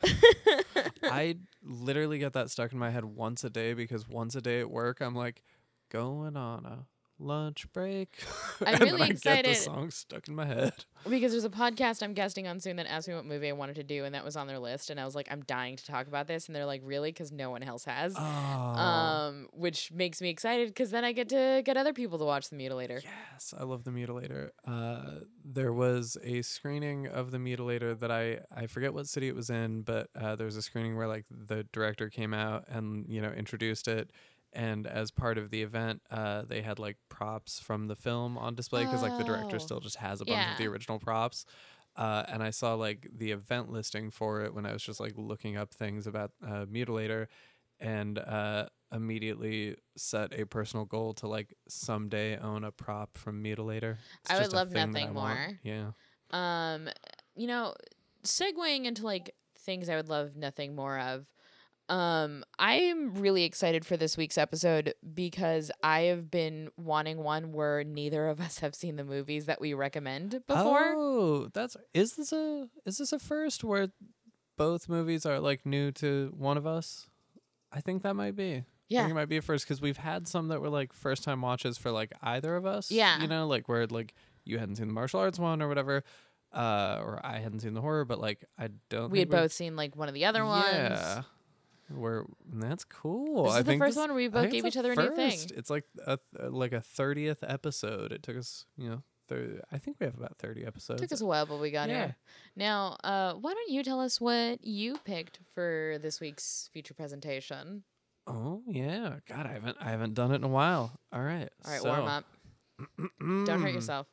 I 1.03 1.37
literally 1.63 2.19
get 2.19 2.33
that 2.33 2.49
stuck 2.49 2.71
in 2.73 2.79
my 2.79 2.89
head 2.89 3.05
once 3.05 3.43
a 3.43 3.49
day 3.49 3.73
because 3.73 4.07
once 4.07 4.35
a 4.35 4.41
day 4.41 4.59
at 4.59 4.69
work, 4.69 5.01
I'm 5.01 5.15
like 5.15 5.43
going 5.89 6.35
on 6.35 6.65
a 6.65 6.85
lunch 7.19 7.71
break. 7.73 8.23
I'm 8.65 8.79
really 8.79 9.01
I 9.01 9.07
get 9.07 9.07
the 9.07 9.11
excited. 9.29 9.55
song 9.57 9.89
stuck 9.91 10.27
in 10.27 10.35
my 10.35 10.45
head. 10.45 10.73
because 11.09 11.31
there's 11.31 11.45
a 11.45 11.49
podcast 11.49 12.03
I'm 12.03 12.13
guesting 12.13 12.47
on 12.47 12.59
soon 12.59 12.75
that 12.77 12.87
asked 12.87 13.07
me 13.07 13.13
what 13.15 13.25
movie 13.25 13.47
I 13.49 13.53
wanted 13.53 13.75
to 13.75 13.83
do, 13.83 14.03
and 14.05 14.13
that 14.15 14.25
was 14.25 14.35
on 14.35 14.47
their 14.47 14.59
list. 14.59 14.89
And 14.89 14.99
I 14.99 15.05
was 15.05 15.15
like, 15.15 15.27
I'm 15.31 15.41
dying 15.43 15.75
to 15.77 15.85
talk 15.85 16.07
about 16.07 16.27
this, 16.27 16.47
and 16.47 16.55
they're 16.55 16.65
like, 16.65 16.81
really? 16.83 17.11
Because 17.11 17.31
no 17.31 17.49
one 17.51 17.63
else 17.63 17.85
has. 17.85 18.15
Oh, 18.17 18.21
Um, 18.21 19.47
which 19.53 19.91
makes 19.91 20.21
me 20.21 20.29
excited 20.29 20.67
because 20.69 20.91
then 20.91 21.05
I 21.05 21.11
get 21.11 21.29
to 21.29 21.61
get 21.65 21.77
other 21.77 21.93
people 21.93 22.17
to 22.19 22.25
watch 22.25 22.49
The 22.49 22.55
Mutilator. 22.55 23.01
yes, 23.03 23.53
I 23.57 23.63
love 23.63 23.83
the 23.83 23.91
Mutilator. 23.91 24.49
Uh, 24.67 25.19
there 25.43 25.73
was 25.73 26.17
a 26.23 26.41
screening 26.41 27.07
of 27.07 27.31
the 27.31 27.37
Mutilator 27.37 27.97
that 27.99 28.11
I 28.11 28.39
I 28.55 28.67
forget 28.67 28.93
what 28.93 29.07
city 29.07 29.27
it 29.27 29.35
was 29.35 29.49
in, 29.49 29.81
but 29.83 30.09
uh, 30.19 30.35
there 30.35 30.45
was 30.45 30.57
a 30.57 30.61
screening 30.61 30.97
where 30.97 31.07
like 31.07 31.25
the 31.29 31.63
director 31.71 32.09
came 32.09 32.33
out 32.33 32.65
and 32.67 33.05
you 33.07 33.21
know 33.21 33.29
introduced 33.29 33.87
it. 33.87 34.11
And 34.55 34.87
as 34.87 35.11
part 35.11 35.37
of 35.37 35.51
the 35.51 35.61
event, 35.61 36.01
uh, 36.09 36.43
they 36.47 36.61
had 36.61 36.79
like 36.79 36.97
props 37.09 37.59
from 37.59 37.87
the 37.87 37.95
film 37.95 38.37
on 38.37 38.55
display 38.55 38.85
because 38.85 39.01
like 39.01 39.17
the 39.17 39.23
director 39.23 39.57
Oh. 39.57 39.59
still 39.59 39.79
just 39.81 39.97
has 39.97 40.21
a 40.21 40.25
bunch 40.25 40.47
of 40.53 40.57
the 40.57 40.67
original 40.67 40.97
props. 40.99 41.45
Uh, 41.97 42.23
and 42.27 42.41
I 42.41 42.49
saw 42.49 42.73
like 42.73 43.07
the 43.15 43.31
event 43.31 43.71
listing 43.71 44.09
for 44.11 44.41
it 44.41 44.53
when 44.53 44.65
I 44.65 44.73
was 44.73 44.81
just 44.83 44.99
like 44.99 45.13
looking 45.17 45.55
up 45.57 45.73
things 45.73 46.07
about 46.07 46.31
uh, 46.45 46.65
Mutilator, 46.65 47.27
and 47.79 48.17
uh, 48.19 48.67
immediately 48.93 49.75
set 49.97 50.37
a 50.37 50.45
personal 50.45 50.85
goal 50.85 51.13
to 51.15 51.27
like 51.27 51.53
someday 51.67 52.37
own 52.37 52.63
a 52.63 52.71
prop 52.71 53.17
from 53.17 53.43
Mutilator. 53.43 53.97
It's 54.21 54.31
I 54.31 54.39
would 54.39 54.53
love 54.53 54.71
nothing 54.71 55.07
I 55.07 55.11
want. 55.11 55.39
more. 55.39 55.59
Yeah. 55.63 55.91
Um, 56.31 56.89
you 57.35 57.47
know, 57.47 57.75
segueing 58.23 58.85
into 58.85 59.03
like 59.03 59.35
things 59.57 59.89
I 59.89 59.95
would 59.95 60.09
love 60.09 60.35
nothing 60.35 60.75
more 60.75 60.99
of. 60.99 61.25
Um, 61.87 62.43
I 62.57 62.75
am 62.75 63.13
really 63.15 63.43
excited 63.43 63.85
for 63.85 63.95
this 63.95 64.17
week's 64.17 64.37
episode 64.37 64.95
because 65.13 65.71
I 65.83 66.01
have 66.01 66.31
been 66.31 66.69
wanting 66.77 67.19
one 67.19 67.51
where 67.53 67.83
neither 67.83 68.27
of 68.27 68.41
us 68.41 68.59
have 68.59 68.73
seen 68.73 68.95
the 68.95 69.03
movies 69.03 69.45
that 69.45 69.61
we 69.61 69.73
recommend 69.73 70.41
before. 70.47 70.93
Oh, 70.95 71.49
that's 71.53 71.77
is 71.93 72.15
this 72.15 72.31
a 72.33 72.67
is 72.85 72.97
this 72.97 73.13
a 73.13 73.19
first 73.19 73.63
where 73.63 73.89
both 74.57 74.89
movies 74.89 75.25
are 75.25 75.39
like 75.39 75.65
new 75.65 75.91
to 75.93 76.33
one 76.35 76.57
of 76.57 76.65
us? 76.65 77.07
I 77.71 77.81
think 77.81 78.01
that 78.03 78.15
might 78.15 78.35
be. 78.35 78.55
I 78.55 78.63
yeah. 78.89 79.01
think 79.01 79.11
it 79.11 79.15
might 79.15 79.29
be 79.29 79.37
a 79.37 79.41
first 79.41 79.65
because 79.65 79.81
we've 79.81 79.97
had 79.97 80.27
some 80.27 80.47
that 80.47 80.61
were 80.61 80.69
like 80.69 80.93
first 80.93 81.23
time 81.23 81.41
watches 81.41 81.77
for 81.77 81.91
like 81.91 82.13
either 82.21 82.55
of 82.55 82.65
us. 82.65 82.89
Yeah. 82.89 83.21
You 83.21 83.27
know, 83.27 83.47
like 83.47 83.67
where 83.67 83.85
like 83.85 84.13
you 84.43 84.57
hadn't 84.57 84.77
seen 84.77 84.87
the 84.87 84.93
martial 84.93 85.19
arts 85.19 85.37
one 85.37 85.61
or 85.61 85.67
whatever, 85.67 86.03
uh, 86.53 86.99
or 87.01 87.19
I 87.23 87.39
hadn't 87.39 87.59
seen 87.59 87.73
the 87.73 87.81
horror, 87.81 88.05
but 88.05 88.19
like 88.19 88.45
I 88.57 88.69
don't. 88.89 89.11
We 89.11 89.19
had 89.19 89.29
both 89.29 89.51
seen 89.51 89.75
like 89.75 89.95
one 89.95 90.07
of 90.07 90.13
the 90.13 90.25
other 90.25 90.45
ones. 90.45 90.65
Yeah. 90.71 91.23
Where 91.89 92.25
that's 92.51 92.83
cool. 92.83 93.43
This 93.45 93.53
I 93.53 93.57
is 93.59 93.63
the 93.65 93.71
think 93.71 93.81
first 93.81 93.91
this- 93.95 93.97
one 94.01 94.09
where 94.09 94.15
we 94.17 94.27
both 94.27 94.49
gave 94.51 94.65
each 94.65 94.77
other 94.77 94.91
a 94.91 94.95
new 94.95 95.15
thing. 95.15 95.31
first. 95.31 95.51
It's 95.51 95.69
like 95.69 95.83
a 96.05 96.17
th- 96.37 96.51
like 96.51 96.73
a 96.73 96.81
thirtieth 96.81 97.43
episode. 97.43 98.11
It 98.11 98.23
took 98.23 98.37
us, 98.37 98.65
you 98.75 98.89
know, 98.89 99.03
thir- 99.27 99.61
I 99.71 99.77
think 99.77 99.97
we 99.99 100.05
have 100.07 100.15
about 100.17 100.37
thirty 100.39 100.65
episodes. 100.65 101.01
Took 101.01 101.11
us 101.11 101.21
a 101.21 101.25
while, 101.27 101.45
but 101.45 101.57
we 101.59 101.69
got 101.69 101.89
Yeah. 101.89 101.95
here. 102.05 102.15
Now, 102.55 102.97
uh, 103.03 103.33
why 103.35 103.53
don't 103.53 103.69
you 103.69 103.83
tell 103.83 104.01
us 104.01 104.19
what 104.19 104.65
you 104.65 104.97
picked 105.05 105.39
for 105.53 105.97
this 106.01 106.19
week's 106.19 106.69
feature 106.73 106.93
presentation? 106.95 107.83
oh 108.27 108.63
yeah, 108.67 109.19
God, 109.27 109.45
I 109.45 109.53
haven't 109.53 109.77
I 109.79 109.89
haven't 109.91 110.15
done 110.15 110.31
it 110.31 110.35
in 110.37 110.43
a 110.43 110.47
while. 110.47 110.99
All 111.11 111.21
right, 111.21 111.49
All 111.65 111.71
right, 111.71 111.81
so, 111.81 111.89
warm 111.89 112.05
up. 112.07 112.25
Don't 113.19 113.61
hurt 113.61 113.73
yourself. 113.73 114.07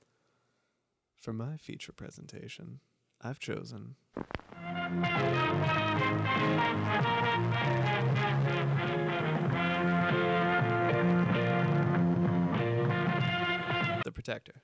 For 1.18 1.32
my 1.32 1.56
feature 1.56 1.92
presentation, 1.92 2.80
I've 3.24 3.38
chosen. 3.38 3.94
The 14.04 14.12
Protector. 14.12 14.62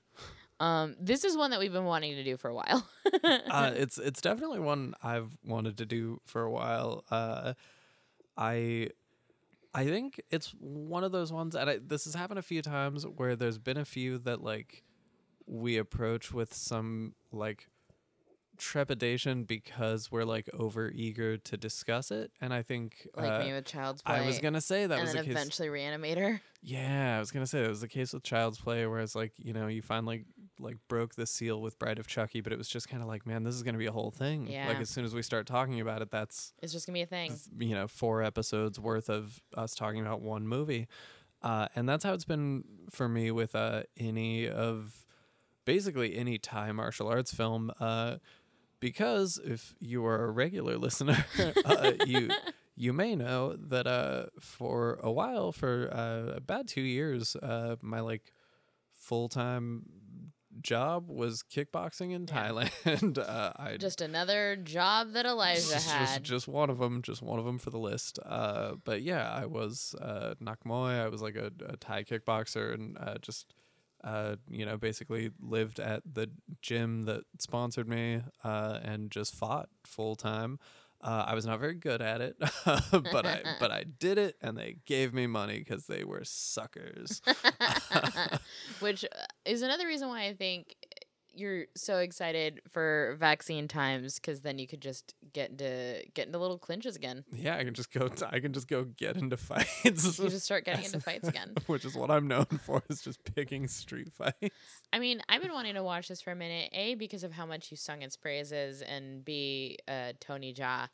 Um, 0.60 0.96
this 1.00 1.22
is 1.22 1.36
one 1.36 1.52
that 1.52 1.60
we've 1.60 1.72
been 1.72 1.84
wanting 1.84 2.16
to 2.16 2.24
do 2.24 2.36
for 2.36 2.50
a 2.50 2.54
while. 2.54 2.88
uh, 3.24 3.72
it's 3.76 3.96
it's 3.98 4.20
definitely 4.20 4.58
one 4.58 4.94
I've 5.02 5.36
wanted 5.44 5.78
to 5.78 5.86
do 5.86 6.20
for 6.24 6.42
a 6.42 6.50
while. 6.50 7.04
Uh, 7.10 7.54
I 8.36 8.88
I 9.72 9.84
think 9.84 10.20
it's 10.30 10.50
one 10.58 11.04
of 11.04 11.12
those 11.12 11.32
ones, 11.32 11.54
and 11.54 11.70
I, 11.70 11.78
this 11.78 12.06
has 12.06 12.14
happened 12.14 12.40
a 12.40 12.42
few 12.42 12.62
times 12.62 13.06
where 13.06 13.36
there's 13.36 13.58
been 13.58 13.76
a 13.76 13.84
few 13.84 14.18
that 14.18 14.42
like 14.42 14.82
we 15.46 15.76
approach 15.76 16.32
with 16.32 16.52
some 16.52 17.14
like 17.30 17.68
trepidation 18.58 19.44
because 19.44 20.10
we're 20.10 20.24
like 20.24 20.48
over 20.52 20.90
eager 20.90 21.36
to 21.36 21.56
discuss 21.56 22.10
it, 22.10 22.30
and 22.40 22.52
I 22.52 22.62
think 22.62 23.08
like 23.16 23.30
uh, 23.30 23.38
me 23.44 23.52
with 23.52 23.64
Child's 23.64 24.02
Play. 24.02 24.16
I 24.16 24.26
was 24.26 24.38
gonna 24.38 24.60
say 24.60 24.86
that 24.86 24.94
and 24.94 25.02
was 25.02 25.12
then 25.12 25.22
the 25.22 25.28
case. 25.28 25.36
eventually 25.36 25.68
Reanimator. 25.68 26.40
Yeah, 26.62 27.16
I 27.16 27.20
was 27.20 27.30
gonna 27.30 27.46
say 27.46 27.64
it 27.64 27.68
was 27.68 27.80
the 27.80 27.88
case 27.88 28.12
with 28.12 28.22
Child's 28.22 28.58
Play, 28.58 28.86
where 28.86 29.00
it's 29.00 29.14
like 29.14 29.32
you 29.38 29.52
know 29.52 29.66
you 29.68 29.80
finally 29.82 30.24
like 30.60 30.76
broke 30.88 31.14
the 31.14 31.26
seal 31.26 31.60
with 31.62 31.78
Bride 31.78 31.98
of 31.98 32.06
Chucky, 32.08 32.40
but 32.40 32.52
it 32.52 32.58
was 32.58 32.68
just 32.68 32.88
kind 32.88 33.00
of 33.02 33.08
like, 33.08 33.26
man, 33.26 33.44
this 33.44 33.54
is 33.54 33.62
gonna 33.62 33.78
be 33.78 33.86
a 33.86 33.92
whole 33.92 34.10
thing. 34.10 34.48
Yeah. 34.48 34.68
Like 34.68 34.80
as 34.80 34.90
soon 34.90 35.04
as 35.04 35.14
we 35.14 35.22
start 35.22 35.46
talking 35.46 35.80
about 35.80 36.02
it, 36.02 36.10
that's 36.10 36.52
It's 36.60 36.72
just 36.72 36.86
gonna 36.86 36.94
be 36.96 37.02
a 37.02 37.06
thing. 37.06 37.36
you 37.58 37.74
know 37.74 37.86
four 37.88 38.22
episodes 38.22 38.78
worth 38.80 39.08
of 39.08 39.40
us 39.56 39.74
talking 39.74 40.00
about 40.00 40.20
one 40.20 40.46
movie, 40.48 40.88
uh, 41.42 41.68
and 41.76 41.88
that's 41.88 42.04
how 42.04 42.12
it's 42.12 42.24
been 42.24 42.64
for 42.90 43.08
me 43.08 43.30
with 43.30 43.54
uh, 43.54 43.84
any 43.96 44.48
of 44.48 45.04
basically 45.64 46.16
any 46.16 46.38
Thai 46.38 46.72
martial 46.72 47.08
arts 47.08 47.32
film. 47.32 47.70
Uh, 47.78 48.16
because 48.80 49.40
if 49.44 49.74
you 49.80 50.04
are 50.06 50.24
a 50.24 50.30
regular 50.30 50.76
listener, 50.76 51.24
uh, 51.64 51.92
you 52.06 52.30
you 52.76 52.92
may 52.92 53.16
know 53.16 53.56
that 53.56 53.86
uh, 53.86 54.26
for 54.40 54.98
a 55.02 55.10
while, 55.10 55.52
for 55.52 55.90
uh, 55.92 56.36
about 56.36 56.66
two 56.66 56.82
years, 56.82 57.36
uh, 57.36 57.76
my 57.82 58.00
like 58.00 58.32
full 58.92 59.28
time 59.28 59.84
job 60.60 61.08
was 61.08 61.42
kickboxing 61.42 62.12
in. 62.12 62.26
Thailand. 62.26 63.18
uh, 63.18 63.52
I 63.56 63.76
Just 63.76 64.00
another 64.00 64.56
job 64.56 65.12
that 65.12 65.26
Elijah 65.26 65.60
just, 65.60 65.90
had. 65.90 66.22
just 66.24 66.48
one 66.48 66.70
of 66.70 66.78
them, 66.78 67.02
just 67.02 67.22
one 67.22 67.38
of 67.38 67.44
them 67.44 67.58
for 67.58 67.70
the 67.70 67.78
list. 67.78 68.18
Uh, 68.24 68.72
but 68.84 69.02
yeah, 69.02 69.30
I 69.30 69.46
was 69.46 69.94
uh, 70.00 70.34
Nak 70.40 70.64
Muay. 70.64 71.00
I 71.00 71.08
was 71.08 71.22
like 71.22 71.36
a, 71.36 71.52
a 71.66 71.76
Thai 71.76 72.04
kickboxer, 72.04 72.74
and 72.74 72.96
uh, 72.98 73.14
just 73.20 73.54
uh, 74.04 74.36
you 74.48 74.64
know, 74.64 74.76
basically 74.76 75.30
lived 75.40 75.80
at 75.80 76.02
the 76.10 76.30
gym 76.62 77.02
that 77.02 77.22
sponsored 77.38 77.88
me, 77.88 78.22
uh, 78.44 78.78
and 78.82 79.10
just 79.10 79.34
fought 79.34 79.68
full 79.84 80.16
time. 80.16 80.58
Uh, 81.00 81.24
I 81.28 81.34
was 81.34 81.46
not 81.46 81.60
very 81.60 81.74
good 81.74 82.02
at 82.02 82.20
it, 82.20 82.36
but 82.90 83.24
I 83.24 83.42
but 83.60 83.70
I 83.70 83.84
did 83.84 84.18
it, 84.18 84.36
and 84.42 84.56
they 84.56 84.78
gave 84.84 85.14
me 85.14 85.26
money 85.26 85.58
because 85.58 85.86
they 85.86 86.02
were 86.02 86.22
suckers. 86.24 87.22
Which 88.80 89.04
uh, 89.04 89.24
is 89.44 89.62
another 89.62 89.86
reason 89.86 90.08
why 90.08 90.24
I 90.24 90.34
think 90.34 90.74
you're 91.38 91.66
so 91.76 91.98
excited 91.98 92.60
for 92.70 93.16
vaccine 93.18 93.68
times 93.68 94.16
because 94.16 94.40
then 94.42 94.58
you 94.58 94.66
could 94.66 94.80
just 94.80 95.14
get 95.32 95.50
into 95.50 96.02
get 96.14 96.26
into 96.26 96.38
little 96.38 96.58
clinches 96.58 96.96
again. 96.96 97.24
yeah, 97.32 97.56
I 97.56 97.64
can 97.64 97.74
just 97.74 97.92
go. 97.92 98.08
T- 98.08 98.24
I 98.30 98.40
can 98.40 98.52
just 98.52 98.68
go 98.68 98.84
get 98.84 99.16
into 99.16 99.36
fights. 99.50 99.84
You 99.84 99.92
just 100.28 100.44
start 100.44 100.64
getting 100.64 100.84
into 100.84 101.00
fights 101.00 101.28
again. 101.34 101.54
which 101.66 101.84
is 101.84 101.94
what 101.94 102.10
I'm 102.10 102.26
known 102.28 102.44
for, 102.64 102.82
is 102.90 103.00
just 103.02 103.22
picking 103.34 103.68
street 103.68 104.12
fights. 104.12 104.50
I 104.92 104.98
mean, 104.98 105.20
I've 105.28 105.42
been 105.42 105.52
wanting 105.52 105.74
to 105.74 105.82
watch 105.82 106.08
this 106.08 106.20
for 106.20 106.30
a 106.32 106.36
minute. 106.36 106.70
A 106.72 106.94
because 106.96 107.24
of 107.24 107.32
how 107.32 107.46
much 107.46 107.70
you 107.70 107.76
sung 107.76 108.02
its 108.02 108.16
praises, 108.16 108.82
and 108.82 109.24
B, 109.24 109.78
uh, 109.86 110.12
Tony 110.20 110.52
Jaa. 110.52 110.88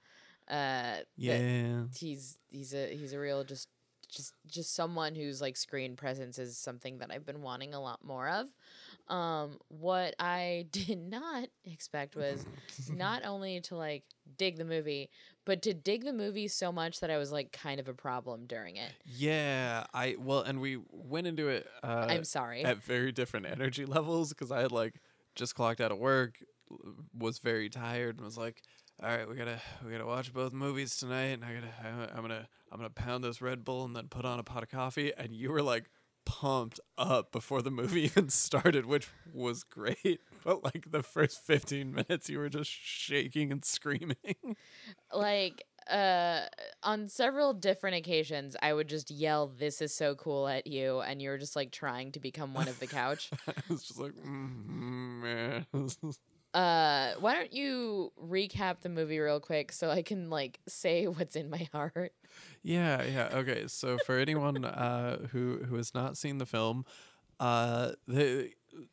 Uh, 0.48 0.96
Yeah. 1.16 1.84
he's 1.96 2.38
he's 2.50 2.74
a 2.74 2.94
he's 2.94 3.12
a 3.14 3.18
real 3.18 3.44
just 3.44 3.68
just 4.10 4.34
just 4.46 4.74
someone 4.74 5.14
whose 5.14 5.40
like 5.40 5.56
screen 5.56 5.96
presence 5.96 6.38
is 6.38 6.56
something 6.58 6.98
that 6.98 7.10
I've 7.10 7.24
been 7.24 7.40
wanting 7.42 7.72
a 7.74 7.80
lot 7.80 8.04
more 8.04 8.28
of. 8.28 8.48
Um, 9.08 9.58
what 9.68 10.14
I 10.18 10.66
did 10.72 10.98
not 10.98 11.48
expect 11.64 12.16
was 12.16 12.44
not 12.92 13.24
only 13.24 13.60
to 13.62 13.76
like 13.76 14.04
dig 14.36 14.56
the 14.56 14.64
movie, 14.64 15.10
but 15.44 15.62
to 15.62 15.74
dig 15.74 16.04
the 16.04 16.12
movie 16.12 16.48
so 16.48 16.72
much 16.72 17.00
that 17.00 17.10
I 17.10 17.18
was 17.18 17.30
like 17.30 17.52
kind 17.52 17.80
of 17.80 17.88
a 17.88 17.94
problem 17.94 18.46
during 18.46 18.76
it. 18.76 18.92
Yeah, 19.04 19.84
I 19.92 20.16
well, 20.18 20.40
and 20.40 20.60
we 20.60 20.78
went 20.90 21.26
into 21.26 21.48
it 21.48 21.66
uh, 21.82 22.06
I'm 22.08 22.24
sorry. 22.24 22.64
at 22.64 22.82
very 22.82 23.12
different 23.12 23.46
energy 23.46 23.84
levels 23.86 24.30
because 24.30 24.50
I 24.50 24.60
had 24.60 24.72
like 24.72 24.94
just 25.34 25.54
clocked 25.54 25.80
out 25.80 25.92
of 25.92 25.98
work, 25.98 26.34
was 27.16 27.38
very 27.38 27.68
tired, 27.68 28.16
and 28.16 28.24
was 28.24 28.38
like, 28.38 28.62
"All 29.02 29.08
right, 29.08 29.28
we 29.28 29.36
gotta 29.36 29.60
we 29.84 29.92
gotta 29.92 30.06
watch 30.06 30.32
both 30.32 30.52
movies 30.52 30.96
tonight, 30.96 31.34
and 31.34 31.44
I 31.44 31.54
gotta 31.54 32.14
I'm 32.16 32.22
gonna 32.22 32.48
I'm 32.72 32.78
gonna 32.78 32.90
pound 32.90 33.22
this 33.22 33.42
Red 33.42 33.64
Bull 33.64 33.84
and 33.84 33.94
then 33.94 34.08
put 34.08 34.24
on 34.24 34.38
a 34.38 34.42
pot 34.44 34.62
of 34.62 34.70
coffee." 34.70 35.12
And 35.16 35.34
you 35.34 35.50
were 35.50 35.62
like 35.62 35.90
pumped 36.24 36.80
up 36.98 37.32
before 37.32 37.62
the 37.62 37.70
movie 37.70 38.02
even 38.04 38.28
started, 38.28 38.86
which 38.86 39.08
was 39.32 39.64
great. 39.64 40.20
But 40.44 40.62
like 40.62 40.90
the 40.90 41.02
first 41.02 41.40
15 41.40 41.94
minutes, 41.94 42.28
you 42.28 42.38
were 42.38 42.50
just 42.50 42.70
shaking 42.70 43.50
and 43.50 43.64
screaming. 43.64 44.16
like 45.12 45.64
uh 45.90 46.42
on 46.82 47.08
several 47.08 47.54
different 47.54 47.96
occasions 47.96 48.54
I 48.60 48.72
would 48.74 48.88
just 48.88 49.10
yell 49.10 49.48
this 49.48 49.80
is 49.80 49.94
so 49.94 50.14
cool 50.14 50.46
at 50.48 50.66
you 50.66 51.00
and 51.00 51.20
you 51.22 51.30
were 51.30 51.38
just 51.38 51.56
like 51.56 51.72
trying 51.72 52.12
to 52.12 52.20
become 52.20 52.52
one 52.52 52.68
of 52.68 52.78
the 52.78 52.86
couch. 52.86 53.30
I 53.48 53.54
was 53.70 53.84
just 53.84 53.98
like, 53.98 54.12
mm, 54.12 55.22
man. 55.22 55.66
Uh 56.54 57.14
why 57.18 57.34
don't 57.34 57.52
you 57.52 58.12
recap 58.22 58.80
the 58.80 58.88
movie 58.88 59.18
real 59.18 59.40
quick 59.40 59.72
so 59.72 59.90
I 59.90 60.02
can 60.02 60.30
like 60.30 60.60
say 60.68 61.06
what's 61.16 61.36
in 61.36 61.50
my 61.50 61.68
heart? 61.72 62.12
Yeah, 62.62 63.02
yeah. 63.04 63.28
Okay, 63.32 63.64
so 63.66 63.98
for 63.98 64.16
anyone 64.18 64.64
uh, 64.64 65.26
who 65.32 65.58
who 65.68 65.74
has 65.76 65.94
not 65.94 66.16
seen 66.16 66.38
the 66.38 66.46
film, 66.46 66.84
uh, 67.40 67.92
the 68.08 68.50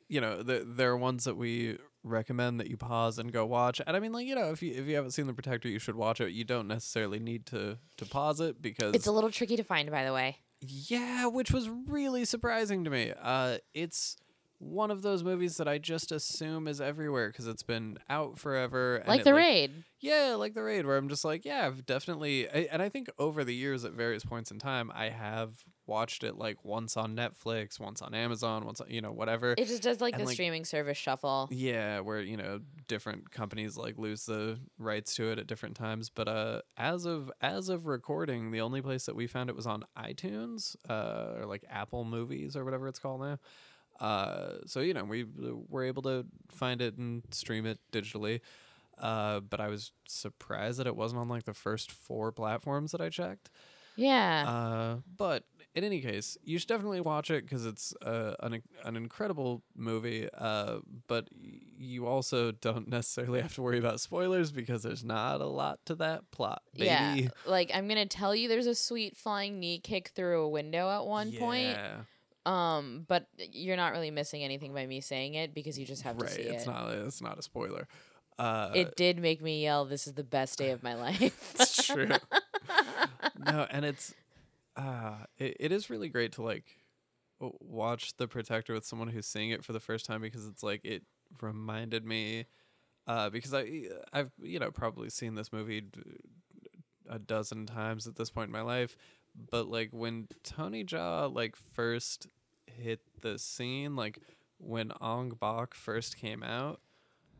you 0.09 0.19
know 0.21 0.43
the, 0.43 0.65
there 0.67 0.91
are 0.91 0.97
ones 0.97 1.23
that 1.23 1.37
we 1.37 1.77
recommend 2.03 2.59
that 2.59 2.67
you 2.67 2.77
pause 2.77 3.17
and 3.19 3.31
go 3.31 3.45
watch. 3.45 3.79
And 3.85 3.95
I 3.95 3.99
mean, 3.99 4.11
like 4.11 4.27
you 4.27 4.35
know, 4.35 4.51
if 4.51 4.61
you 4.61 4.73
if 4.73 4.87
you 4.87 4.95
haven't 4.95 5.11
seen 5.11 5.27
the 5.27 5.33
Protector, 5.33 5.69
you 5.69 5.79
should 5.79 5.95
watch 5.95 6.19
it. 6.21 6.31
You 6.31 6.43
don't 6.43 6.67
necessarily 6.67 7.19
need 7.19 7.45
to 7.47 7.77
to 7.97 8.05
pause 8.05 8.39
it 8.41 8.61
because 8.61 8.93
It's 8.95 9.07
a 9.07 9.11
little 9.11 9.31
tricky 9.31 9.55
to 9.57 9.63
find 9.63 9.89
by 9.89 10.03
the 10.03 10.13
way. 10.13 10.37
yeah, 10.61 11.25
which 11.27 11.51
was 11.51 11.69
really 11.69 12.25
surprising 12.25 12.83
to 12.83 12.89
me. 12.89 13.13
Uh, 13.21 13.57
it's 13.73 14.17
one 14.63 14.91
of 14.91 15.01
those 15.01 15.23
movies 15.23 15.57
that 15.57 15.67
I 15.67 15.79
just 15.79 16.11
assume 16.11 16.67
is 16.67 16.79
everywhere 16.79 17.29
because 17.29 17.47
it's 17.47 17.63
been 17.63 17.97
out 18.09 18.37
forever. 18.37 18.97
and 18.97 19.07
Like 19.07 19.23
the 19.23 19.33
raid. 19.33 19.71
yeah, 19.99 20.35
like 20.37 20.53
the 20.53 20.61
raid, 20.61 20.85
where 20.85 20.97
I'm 20.97 21.09
just 21.09 21.25
like, 21.25 21.45
yeah, 21.45 21.65
I've 21.65 21.83
definitely, 21.87 22.47
I, 22.47 22.67
and 22.71 22.79
I 22.79 22.87
think 22.89 23.09
over 23.17 23.43
the 23.43 23.55
years 23.55 23.83
at 23.85 23.93
various 23.93 24.23
points 24.23 24.51
in 24.51 24.59
time, 24.59 24.91
I 24.93 25.09
have 25.09 25.63
watched 25.87 26.23
it 26.23 26.37
like 26.37 26.63
once 26.63 26.95
on 26.95 27.15
Netflix, 27.15 27.79
once 27.79 28.03
on 28.03 28.13
Amazon, 28.13 28.63
once 28.65 28.79
on, 28.79 28.89
you 28.89 29.01
know, 29.01 29.11
whatever. 29.11 29.55
It 29.57 29.67
just 29.67 29.81
does 29.81 29.99
like 29.99 30.13
And, 30.13 30.21
the 30.21 30.27
like- 30.27 30.33
streaming 30.35 30.63
service 30.63 30.97
shuffle. 30.97 31.47
yeah, 31.51 31.99
where 32.01 32.21
you 32.21 32.37
know 32.37 32.59
different 32.87 33.31
companies 33.31 33.77
like 33.77 33.97
lose 33.97 34.25
the 34.27 34.59
rights 34.77 35.15
to 35.15 35.31
it 35.31 35.39
at 35.39 35.47
different 35.47 35.75
times. 35.75 36.09
But 36.11 36.27
uh, 36.27 36.61
as 36.77 37.05
of 37.05 37.31
as 37.41 37.67
of 37.69 37.87
recording, 37.87 38.51
the 38.51 38.61
only 38.61 38.81
place 38.83 39.05
that 39.07 39.15
we 39.15 39.25
found 39.25 39.49
it 39.49 39.55
was 39.55 39.65
on 39.65 39.85
iTunes, 39.97 40.75
uh, 40.87 41.39
or 41.39 41.45
like 41.47 41.65
Apple 41.67 42.03
Movies 42.05 42.55
or 42.55 42.63
whatever 42.63 42.87
it's 42.87 42.99
called 42.99 43.21
now. 43.21 43.39
Uh, 44.01 44.55
so 44.65 44.79
you 44.79 44.93
know 44.93 45.03
we 45.03 45.25
were 45.69 45.83
able 45.83 46.01
to 46.01 46.25
find 46.49 46.81
it 46.81 46.97
and 46.97 47.23
stream 47.29 47.65
it 47.65 47.79
digitally. 47.91 48.41
Uh, 48.97 49.39
but 49.39 49.59
I 49.59 49.67
was 49.67 49.91
surprised 50.07 50.79
that 50.79 50.87
it 50.87 50.95
wasn't 50.95 51.21
on 51.21 51.29
like 51.29 51.45
the 51.45 51.53
first 51.53 51.91
four 51.91 52.31
platforms 52.31 52.91
that 52.91 53.01
I 53.01 53.09
checked. 53.09 53.49
Yeah. 53.95 54.45
Uh, 54.47 54.97
but 55.17 55.43
in 55.75 55.83
any 55.83 56.01
case, 56.01 56.37
you 56.43 56.57
should 56.57 56.67
definitely 56.67 57.01
watch 57.01 57.29
it 57.29 57.45
because 57.45 57.65
it's 57.65 57.93
uh, 58.01 58.33
an 58.41 58.61
an 58.83 58.95
incredible 58.95 59.63
movie. 59.75 60.27
Uh, 60.37 60.79
but 61.07 61.27
you 61.31 62.07
also 62.07 62.51
don't 62.51 62.87
necessarily 62.89 63.41
have 63.41 63.53
to 63.55 63.61
worry 63.61 63.77
about 63.77 63.99
spoilers 63.99 64.51
because 64.51 64.83
there's 64.83 65.03
not 65.03 65.41
a 65.41 65.45
lot 65.45 65.79
to 65.85 65.95
that 65.95 66.29
plot. 66.31 66.61
Baby. 66.73 66.85
Yeah. 66.85 67.27
Like 67.45 67.71
I'm 67.73 67.87
going 67.87 67.99
to 67.99 68.17
tell 68.17 68.35
you 68.35 68.47
there's 68.47 68.67
a 68.67 68.75
sweet 68.75 69.15
flying 69.15 69.59
knee 69.59 69.79
kick 69.79 70.09
through 70.15 70.41
a 70.41 70.49
window 70.49 70.89
at 70.89 71.05
one 71.05 71.31
point. 71.31 71.77
Um, 72.45 73.05
but 73.07 73.27
you're 73.37 73.77
not 73.77 73.91
really 73.91 74.09
missing 74.09 74.43
anything 74.43 74.73
by 74.73 74.85
me 74.87 74.99
saying 74.99 75.35
it 75.35 75.53
because 75.53 75.77
you 75.77 75.85
just 75.85 76.01
have 76.03 76.17
right. 76.17 76.27
to 76.27 76.33
see 76.33 76.41
it's 76.41 76.63
it. 76.63 76.69
not 76.69 76.91
it's 76.91 77.21
not 77.21 77.37
a 77.37 77.41
spoiler. 77.41 77.87
Uh, 78.39 78.71
it 78.73 78.95
did 78.95 79.19
make 79.19 79.41
me 79.41 79.61
yell, 79.61 79.85
"This 79.85 80.07
is 80.07 80.13
the 80.13 80.23
best 80.23 80.57
day 80.57 80.71
of 80.71 80.81
my 80.81 80.93
life." 80.95 81.55
it's 81.59 81.85
true. 81.85 82.09
no, 83.45 83.67
and 83.69 83.85
it's 83.85 84.15
uh 84.75 85.17
it, 85.37 85.57
it 85.59 85.71
is 85.71 85.89
really 85.89 86.09
great 86.09 86.31
to 86.33 86.41
like 86.41 86.63
watch 87.59 88.15
the 88.17 88.27
protector 88.27 88.73
with 88.73 88.85
someone 88.85 89.09
who's 89.09 89.27
seeing 89.27 89.51
it 89.51 89.63
for 89.63 89.73
the 89.73 89.79
first 89.79 90.05
time 90.05 90.21
because 90.21 90.47
it's 90.47 90.63
like 90.63 90.81
it 90.83 91.03
reminded 91.41 92.05
me 92.05 92.45
uh 93.07 93.29
because 93.29 93.53
I 93.53 93.83
I've 94.13 94.31
you 94.41 94.59
know 94.59 94.71
probably 94.71 95.09
seen 95.09 95.35
this 95.35 95.51
movie 95.51 95.83
a 97.09 97.19
dozen 97.19 97.65
times 97.65 98.07
at 98.07 98.15
this 98.15 98.29
point 98.29 98.47
in 98.47 98.51
my 98.53 98.61
life 98.61 98.95
but 99.35 99.67
like 99.67 99.89
when 99.91 100.27
Tony 100.43 100.83
Jaa 100.83 101.33
like 101.33 101.55
first 101.55 102.27
hit 102.67 103.01
the 103.21 103.37
scene 103.37 103.95
like 103.95 104.19
when 104.57 104.91
Ong 105.01 105.35
Bak 105.39 105.73
first 105.73 106.17
came 106.17 106.43
out 106.43 106.81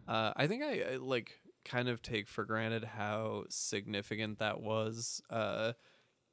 uh 0.07 0.33
I 0.35 0.47
think 0.47 0.63
I, 0.63 0.93
I 0.93 0.95
like 0.97 1.39
kind 1.63 1.89
of 1.89 2.01
take 2.01 2.27
for 2.27 2.43
granted 2.43 2.83
how 2.83 3.45
significant 3.49 4.39
that 4.39 4.61
was 4.61 5.21
uh 5.29 5.73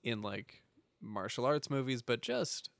in 0.03 0.23
like 0.23 0.63
martial 1.01 1.45
arts 1.45 1.71
movies 1.71 2.03
but 2.03 2.23
just 2.23 2.71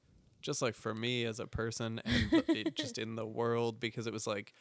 just 0.41 0.63
like 0.63 0.75
for 0.75 0.95
me 0.95 1.25
as 1.25 1.41
a 1.41 1.47
person 1.47 2.01
and 2.05 2.45
it 2.49 2.75
just 2.77 2.99
in 2.99 3.17
the 3.17 3.27
world 3.27 3.81
because 3.81 4.07
it 4.07 4.13
was 4.13 4.27
like 4.27 4.55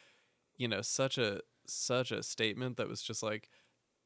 you 0.57 0.67
know 0.67 0.81
such 0.81 1.17
a 1.17 1.41
such 1.65 2.11
a 2.11 2.23
statement 2.23 2.77
that 2.77 2.87
was 2.87 3.01
just 3.01 3.21
like 3.21 3.49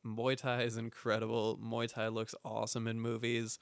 Muay 0.04 0.36
Thai 0.36 0.64
is 0.64 0.78
incredible. 0.78 1.60
Muay 1.64 1.88
Thai 1.88 2.08
looks 2.08 2.34
awesome 2.44 2.88
in 2.88 3.00
movies 3.00 3.60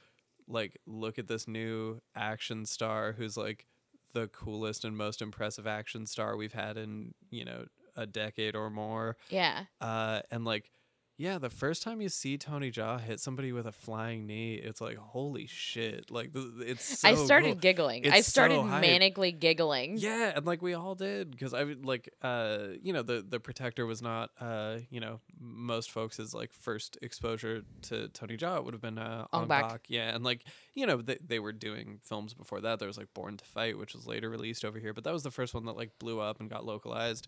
like 0.49 0.77
look 0.85 1.19
at 1.19 1.27
this 1.27 1.47
new 1.47 2.01
action 2.15 2.65
star 2.65 3.13
who's 3.13 3.37
like 3.37 3.65
the 4.13 4.27
coolest 4.27 4.83
and 4.83 4.97
most 4.97 5.21
impressive 5.21 5.67
action 5.67 6.05
star 6.05 6.35
we've 6.35 6.53
had 6.53 6.77
in 6.77 7.13
you 7.29 7.45
know 7.45 7.65
a 7.95 8.07
decade 8.07 8.55
or 8.55 8.69
more 8.69 9.17
yeah. 9.29 9.65
uh, 9.81 10.21
and 10.31 10.45
like, 10.45 10.71
yeah, 11.19 11.37
the 11.37 11.49
first 11.49 11.83
time 11.83 11.99
you 11.99 12.07
see 12.07 12.37
Tony 12.37 12.71
Jaa 12.71 12.97
hit 13.01 13.19
somebody 13.19 13.51
with 13.51 13.65
a 13.67 13.73
flying 13.73 14.25
knee, 14.25 14.53
it's 14.55 14.79
like, 14.79 14.95
holy 14.95 15.47
shit! 15.47 16.09
Like, 16.09 16.33
th- 16.33 16.45
it's. 16.61 16.99
So 16.99 17.09
I 17.09 17.15
started 17.15 17.47
cool. 17.47 17.55
giggling. 17.55 18.05
I 18.07 18.19
It's 18.19 18.27
so 18.27 18.31
started 18.31 18.61
hype. 18.61 18.85
manically 18.85 19.37
giggling. 19.37 19.97
Yeah, 19.97 20.31
and 20.33 20.45
like 20.45 20.61
we 20.61 20.73
all 20.75 20.95
did 20.95 21.29
because 21.31 21.53
I 21.53 21.65
would 21.65 21.85
like, 21.85 22.07
uh, 22.21 22.67
you 22.81 22.93
know, 22.93 23.01
the 23.01 23.21
the 23.27 23.37
protector 23.41 23.85
was 23.85 24.01
not, 24.01 24.29
uh, 24.39 24.77
you 24.89 25.01
know, 25.01 25.19
most 25.37 25.91
folks' 25.91 26.33
like 26.33 26.53
first 26.53 26.97
exposure 27.01 27.63
to 27.89 28.07
Tony 28.07 28.37
Jaa. 28.37 28.55
It 28.59 28.63
would 28.63 28.73
have 28.73 28.81
been 28.81 28.97
uh, 28.97 29.25
Bak. 29.33 29.47
Bak. 29.47 29.81
Yeah, 29.89 30.15
and 30.15 30.23
like, 30.23 30.45
you 30.73 30.87
know, 30.87 31.01
they 31.01 31.17
they 31.21 31.39
were 31.39 31.51
doing 31.51 31.99
films 32.01 32.33
before 32.33 32.61
that. 32.61 32.79
There 32.79 32.87
was 32.87 32.97
like 32.97 33.13
Born 33.13 33.35
to 33.35 33.43
Fight, 33.43 33.77
which 33.77 33.93
was 33.93 34.07
later 34.07 34.29
released 34.29 34.63
over 34.63 34.79
here, 34.79 34.93
but 34.93 35.03
that 35.03 35.11
was 35.11 35.23
the 35.23 35.31
first 35.31 35.53
one 35.53 35.65
that 35.65 35.75
like 35.75 35.91
blew 35.99 36.21
up 36.21 36.39
and 36.39 36.49
got 36.49 36.63
localized. 36.65 37.27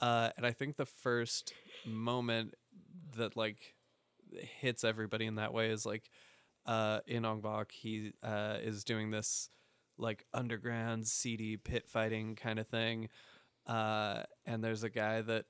Uh, 0.00 0.30
and 0.36 0.46
I 0.46 0.52
think 0.52 0.76
the 0.76 0.86
first 0.86 1.52
moment 1.84 2.54
that 3.16 3.36
like 3.36 3.74
hits 4.32 4.84
everybody 4.84 5.26
in 5.26 5.36
that 5.36 5.52
way 5.52 5.70
is 5.70 5.86
like 5.86 6.10
uh, 6.66 7.00
in 7.06 7.24
Ong 7.24 7.40
Bak, 7.40 7.72
he 7.72 8.12
uh, 8.22 8.58
is 8.62 8.84
doing 8.84 9.10
this 9.10 9.48
like 9.96 10.24
underground 10.32 11.06
seedy 11.06 11.56
pit 11.56 11.88
fighting 11.88 12.36
kind 12.36 12.58
of 12.58 12.68
thing. 12.68 13.08
Uh, 13.66 14.22
and 14.46 14.62
there's 14.62 14.82
a 14.82 14.90
guy 14.90 15.20
that 15.22 15.46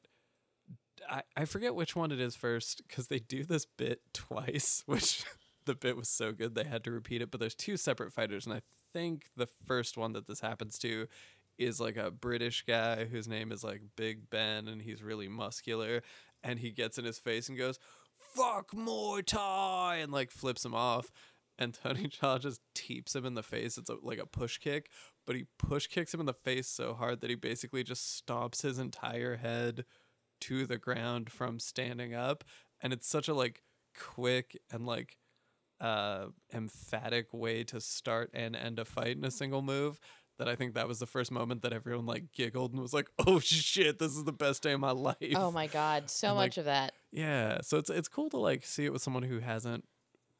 I, 1.09 1.23
I 1.37 1.45
forget 1.45 1.75
which 1.75 1.95
one 1.95 2.13
it 2.13 2.21
is 2.21 2.35
first 2.35 2.83
because 2.87 3.09
they 3.09 3.19
do 3.19 3.45
this 3.45 3.67
bit 3.67 4.01
twice, 4.13 4.83
which 4.87 5.25
the 5.65 5.75
bit 5.75 5.97
was 5.97 6.09
so 6.09 6.33
good 6.33 6.55
they 6.55 6.65
had 6.65 6.85
to 6.85 6.91
repeat 6.91 7.23
it. 7.23 7.31
But 7.31 7.41
there's 7.41 7.55
two 7.55 7.77
separate 7.77 8.13
fighters, 8.13 8.47
and 8.47 8.55
I 8.55 8.63
think 8.93 9.27
the 9.37 9.49
first 9.67 9.97
one 9.97 10.13
that 10.13 10.27
this 10.27 10.41
happens 10.41 10.79
to 10.81 11.07
is 11.59 11.81
like 11.81 11.97
a 11.97 12.11
British 12.11 12.65
guy 12.67 13.05
whose 13.05 13.27
name 13.27 13.51
is 13.51 13.65
like 13.65 13.83
Big 13.97 14.31
Ben, 14.31 14.69
and 14.69 14.81
he's 14.81 15.03
really 15.03 15.29
muscular, 15.29 16.03
and 16.43 16.59
he 16.59 16.71
gets 16.71 16.99
in 16.99 17.05
his 17.05 17.19
face 17.19 17.49
and 17.49 17.59
goes, 17.59 17.79
"Fuck 18.17 18.73
Muay 18.73 19.25
Thai," 19.25 19.97
and 19.97 20.13
like 20.13 20.31
flips 20.31 20.65
him 20.65 20.75
off. 20.75 21.11
And 21.59 21.75
Tony 21.75 22.09
Jaa 22.23 22.41
just 22.41 22.61
teeps 22.75 23.15
him 23.15 23.27
in 23.27 23.35
the 23.35 23.43
face. 23.43 23.79
It's 23.79 23.91
a, 23.91 23.97
like 24.03 24.19
a 24.19 24.27
push 24.27 24.59
kick, 24.59 24.91
but 25.27 25.35
he 25.37 25.47
push 25.59 25.87
kicks 25.89 26.15
him 26.15 26.21
in 26.21 26.27
the 26.27 26.33
face 26.33 26.69
so 26.69 26.95
hard 26.95 27.21
that 27.21 27.31
he 27.31 27.37
basically 27.37 27.83
just 27.83 28.25
stomps 28.25 28.63
his 28.63 28.79
entire 28.79 29.37
head 29.37 29.85
to 30.43 30.67
the 30.67 30.79
ground 30.79 31.31
from 31.31 31.59
standing 31.59 32.15
up. 32.15 32.45
And 32.81 32.93
it's 32.93 33.09
such 33.09 33.29
a 33.29 33.35
like 33.35 33.63
quick 33.99 34.57
and 34.71 34.87
like 34.87 35.17
uh 35.81 36.27
emphatic 36.53 37.33
way 37.33 37.63
to 37.65 37.81
start 37.81 38.31
and 38.35 38.57
end 38.57 38.79
a 38.79 38.85
fight 38.85 39.17
in 39.17 39.25
a 39.25 39.31
single 39.31 39.63
move 39.63 40.01
that 40.39 40.49
I 40.49 40.55
think 40.55 40.75
that 40.75 40.89
was 40.89 40.99
the 40.99 41.07
first 41.07 41.31
moment 41.31 41.63
that 41.63 41.73
everyone 41.73 42.07
like 42.07 42.33
giggled 42.33 42.73
and 42.73 42.81
was 42.81 42.93
like, 42.95 43.09
"Oh 43.27 43.39
shit, 43.41 43.99
this 43.99 44.17
is 44.17 44.25
the 44.25 44.33
best 44.33 44.63
day 44.63 44.73
of 44.73 44.81
my 44.81 44.91
life." 44.93 45.35
Oh 45.35 45.51
my 45.51 45.67
god, 45.67 46.11
so 46.11 46.29
And, 46.29 46.37
much 46.37 46.57
like, 46.57 46.59
of 46.59 46.65
that. 46.67 46.93
Yeah, 47.13 47.59
so 47.63 47.79
it's 47.79 47.91
it's 47.91 48.09
cool 48.09 48.31
to 48.31 48.37
like 48.39 48.65
see 48.65 48.85
it 48.85 48.93
with 48.93 49.03
someone 49.03 49.25
who 49.25 49.41
hasn't 49.41 49.85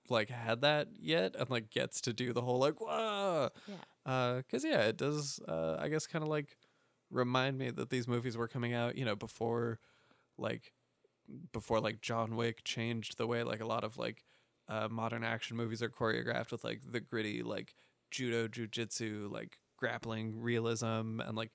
like 0.09 0.31
had 0.31 0.63
that 0.63 0.89
yet 0.99 1.37
and 1.39 1.51
like 1.51 1.71
gets 1.71 2.01
to 2.03 2.13
do 2.13 2.33
the 2.33 2.41
whole 2.43 2.59
like 2.59 2.81
whoa. 2.81 3.51
Yeah. 3.67 3.75
Uh, 4.07 4.43
cause 4.51 4.65
yeah, 4.65 4.83
it 4.83 4.97
does. 4.97 5.41
Uh, 5.47 5.77
I 5.79 5.89
guess 5.89 6.07
kind 6.07 6.23
of 6.23 6.29
like 6.29 6.57
remind 7.11 7.59
me 7.59 7.71
that 7.71 7.91
these 7.91 8.09
movies 8.09 8.37
were 8.37 8.49
coming 8.49 8.73
out, 8.75 8.97
you 8.97 9.05
know, 9.05 9.17
before 9.17 9.81
like 10.39 10.73
before 11.53 11.81
like 11.81 12.01
John 12.01 12.37
Wick 12.37 12.65
changed 12.65 13.19
the 13.19 13.27
way 13.27 13.43
like 13.43 13.61
a 13.61 13.67
lot 13.67 13.85
of 13.85 13.99
like 13.99 14.25
uh, 14.69 14.89
modern 14.89 15.25
action 15.25 15.57
movies 15.57 15.83
are 15.83 15.89
choreographed 15.91 16.53
with 16.53 16.65
like 16.65 16.81
the 16.91 17.01
gritty 17.01 17.43
like 17.43 17.75
judo 18.11 18.49
jujitsu 18.49 19.31
like 19.31 19.59
grappling 19.79 20.41
realism 20.41 21.21
and 21.21 21.35
like 21.35 21.53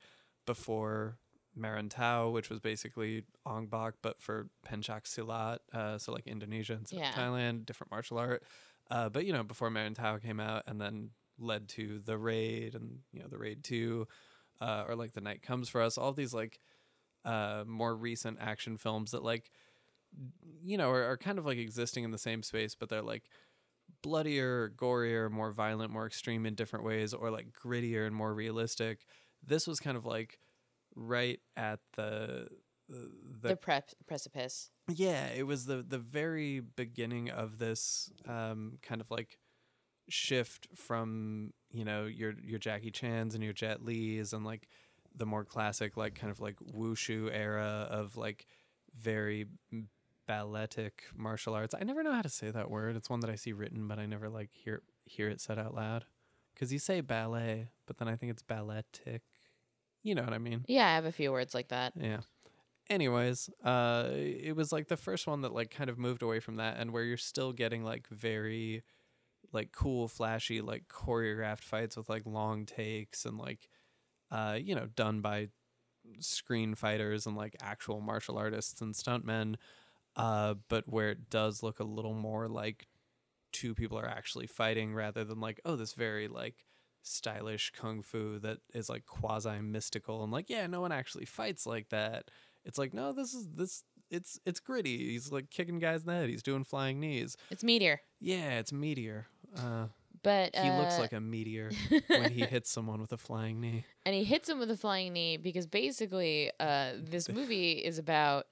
before 0.47 1.17
Merantau, 1.57 2.31
which 2.31 2.49
was 2.49 2.59
basically 2.59 3.23
Ong 3.45 3.67
Bak, 3.67 3.93
but 4.01 4.19
for 4.19 4.49
Pencak 4.65 5.03
Silat, 5.03 5.59
uh, 5.71 5.97
so 5.99 6.11
like 6.11 6.25
Indonesia 6.25 6.73
and 6.73 6.87
Yeah. 6.91 7.11
Thailand, 7.11 7.65
different 7.67 7.91
martial 7.91 8.17
art. 8.17 8.43
Uh, 8.89 9.09
but 9.09 9.25
you 9.25 9.33
know, 9.33 9.43
before 9.43 9.69
Merantau 9.69 10.21
came 10.21 10.39
out, 10.39 10.63
and 10.67 10.81
then 10.81 11.11
led 11.39 11.67
to 11.69 11.99
the 11.99 12.17
Raid 12.17 12.75
and 12.75 12.99
you 13.11 13.19
know 13.21 13.27
the 13.27 13.37
Raid 13.37 13.63
Two, 13.63 14.07
uh, 14.61 14.85
or 14.87 14.95
like 14.95 15.13
the 15.13 15.21
Night 15.21 15.41
Comes 15.41 15.69
for 15.69 15.81
Us, 15.81 15.97
all 15.97 16.11
these 16.11 16.33
like 16.33 16.59
uh, 17.23 17.63
more 17.67 17.95
recent 17.95 18.37
action 18.41 18.77
films 18.77 19.11
that 19.11 19.23
like 19.23 19.51
you 20.63 20.77
know 20.77 20.89
are, 20.89 21.03
are 21.11 21.17
kind 21.17 21.37
of 21.39 21.45
like 21.45 21.57
existing 21.57 22.03
in 22.03 22.11
the 22.11 22.17
same 22.17 22.43
space, 22.43 22.75
but 22.75 22.89
they're 22.89 23.01
like 23.01 23.23
bloodier, 24.03 24.71
gorier, 24.77 25.31
more 25.31 25.51
violent, 25.51 25.91
more 25.91 26.05
extreme 26.05 26.45
in 26.45 26.53
different 26.53 26.85
ways, 26.85 27.13
or 27.13 27.31
like 27.31 27.47
grittier 27.51 28.05
and 28.05 28.15
more 28.15 28.33
realistic. 28.33 28.99
This 29.43 29.65
was 29.65 29.79
kind 29.79 29.97
of 29.97 30.05
like 30.05 30.37
right 30.95 31.39
at 31.57 31.79
the 31.95 32.47
the, 32.89 33.49
The, 33.49 33.55
prep 33.55 33.89
precipice. 34.05 34.69
yeah, 34.93 35.27
it 35.29 35.47
was 35.47 35.65
the 35.65 35.81
the 35.81 35.97
very 35.97 36.59
beginning 36.59 37.31
of 37.31 37.57
this 37.57 38.11
um, 38.27 38.77
kind 38.83 39.01
of 39.01 39.09
like 39.09 39.39
shift 40.09 40.67
from 40.75 41.53
you 41.71 41.85
know 41.85 42.05
your 42.05 42.33
your 42.43 42.59
Jackie 42.59 42.91
Chan's 42.91 43.33
and 43.33 43.43
your 43.43 43.53
Jet 43.53 43.83
Lees 43.83 44.33
and 44.33 44.45
like 44.45 44.67
the 45.15 45.25
more 45.25 45.45
classic 45.45 45.95
like 45.95 46.15
kind 46.15 46.29
of 46.31 46.39
like 46.41 46.57
wushu 46.57 47.29
era 47.31 47.87
of 47.89 48.17
like 48.17 48.45
very 48.95 49.45
balletic 50.27 51.03
martial 51.15 51.53
arts. 51.53 51.75
I 51.79 51.83
never 51.83 52.03
know 52.03 52.13
how 52.13 52.21
to 52.21 52.29
say 52.29 52.51
that 52.51 52.69
word. 52.69 52.95
It's 52.95 53.09
one 53.09 53.19
that 53.21 53.29
I 53.29 53.35
see 53.35 53.53
written, 53.53 53.87
but 53.87 53.99
I 53.99 54.05
never 54.05 54.29
like 54.29 54.49
hear 54.51 54.81
hear 55.05 55.29
it 55.29 55.41
said 55.41 55.59
out 55.59 55.73
loud. 55.73 56.05
Because 56.53 56.71
you 56.71 56.79
say 56.79 57.01
ballet, 57.01 57.69
but 57.87 57.97
then 57.97 58.07
I 58.07 58.15
think 58.15 58.31
it's 58.31 58.43
balletic. 58.43 59.23
You 60.03 60.15
know 60.15 60.23
what 60.23 60.33
I 60.33 60.37
mean? 60.37 60.65
Yeah, 60.67 60.87
I 60.87 60.95
have 60.95 61.05
a 61.05 61.11
few 61.11 61.31
words 61.31 61.53
like 61.53 61.69
that. 61.69 61.93
Yeah. 61.95 62.21
Anyways, 62.89 63.49
uh 63.63 64.09
it 64.11 64.55
was 64.55 64.71
like 64.71 64.87
the 64.87 64.97
first 64.97 65.27
one 65.27 65.41
that 65.41 65.53
like 65.53 65.71
kind 65.71 65.89
of 65.89 65.97
moved 65.97 66.21
away 66.21 66.39
from 66.39 66.57
that 66.57 66.77
and 66.77 66.91
where 66.91 67.03
you're 67.03 67.17
still 67.17 67.53
getting 67.53 67.83
like 67.83 68.07
very 68.09 68.83
like 69.51 69.71
cool, 69.71 70.07
flashy, 70.07 70.61
like 70.61 70.87
choreographed 70.87 71.63
fights 71.63 71.95
with 71.95 72.09
like 72.09 72.23
long 72.25 72.65
takes 72.65 73.25
and 73.25 73.37
like 73.37 73.69
uh, 74.31 74.57
you 74.59 74.73
know, 74.73 74.87
done 74.95 75.21
by 75.21 75.49
screen 76.19 76.75
fighters 76.75 77.25
and 77.25 77.37
like 77.37 77.55
actual 77.61 78.01
martial 78.01 78.37
artists 78.37 78.81
and 78.81 78.93
stuntmen. 78.93 79.55
Uh, 80.15 80.55
but 80.69 80.87
where 80.87 81.09
it 81.09 81.29
does 81.29 81.63
look 81.63 81.79
a 81.79 81.83
little 81.83 82.13
more 82.13 82.47
like 82.47 82.87
two 83.51 83.73
people 83.73 83.97
are 83.97 84.07
actually 84.07 84.47
fighting 84.47 84.93
rather 84.93 85.23
than 85.23 85.39
like, 85.39 85.59
oh, 85.65 85.75
this 85.75 85.93
very 85.93 86.27
like 86.27 86.65
stylish 87.01 87.71
kung 87.71 88.01
fu 88.01 88.39
that 88.39 88.59
is 88.73 88.89
like 88.89 89.05
quasi 89.05 89.59
mystical 89.61 90.23
and 90.23 90.31
like, 90.31 90.49
yeah, 90.49 90.67
no 90.67 90.81
one 90.81 90.91
actually 90.91 91.25
fights 91.25 91.65
like 91.65 91.89
that. 91.89 92.29
It's 92.65 92.77
like, 92.77 92.93
no, 92.93 93.11
this 93.11 93.33
is 93.33 93.47
this 93.55 93.83
it's 94.09 94.39
it's 94.45 94.59
gritty. 94.59 95.11
He's 95.11 95.31
like 95.31 95.49
kicking 95.49 95.79
guys 95.79 96.01
in 96.01 96.07
the 96.07 96.13
head. 96.13 96.29
He's 96.29 96.43
doing 96.43 96.63
flying 96.63 96.99
knees. 96.99 97.35
It's 97.49 97.63
meteor, 97.63 98.01
Yeah, 98.19 98.59
it's 98.59 98.71
meteor. 98.71 99.27
Uh, 99.57 99.87
but 100.23 100.55
he 100.55 100.69
looks 100.69 100.97
uh, 100.97 101.01
like 101.01 101.13
a 101.13 101.19
meteor 101.19 101.69
when 102.07 102.31
he 102.31 102.41
hits 102.41 102.71
someone 102.71 103.01
with 103.01 103.11
a 103.11 103.17
flying 103.17 103.59
knee. 103.59 103.85
and 104.05 104.15
he 104.15 104.23
hits 104.23 104.47
him 104.47 104.57
with 104.57 104.71
a 104.71 104.77
flying 104.77 105.11
knee 105.11 105.37
because 105.37 105.65
basically, 105.65 106.51
uh, 106.59 106.93
this 106.97 107.27
movie 107.33 107.73
is 107.73 107.97
about 107.97 108.45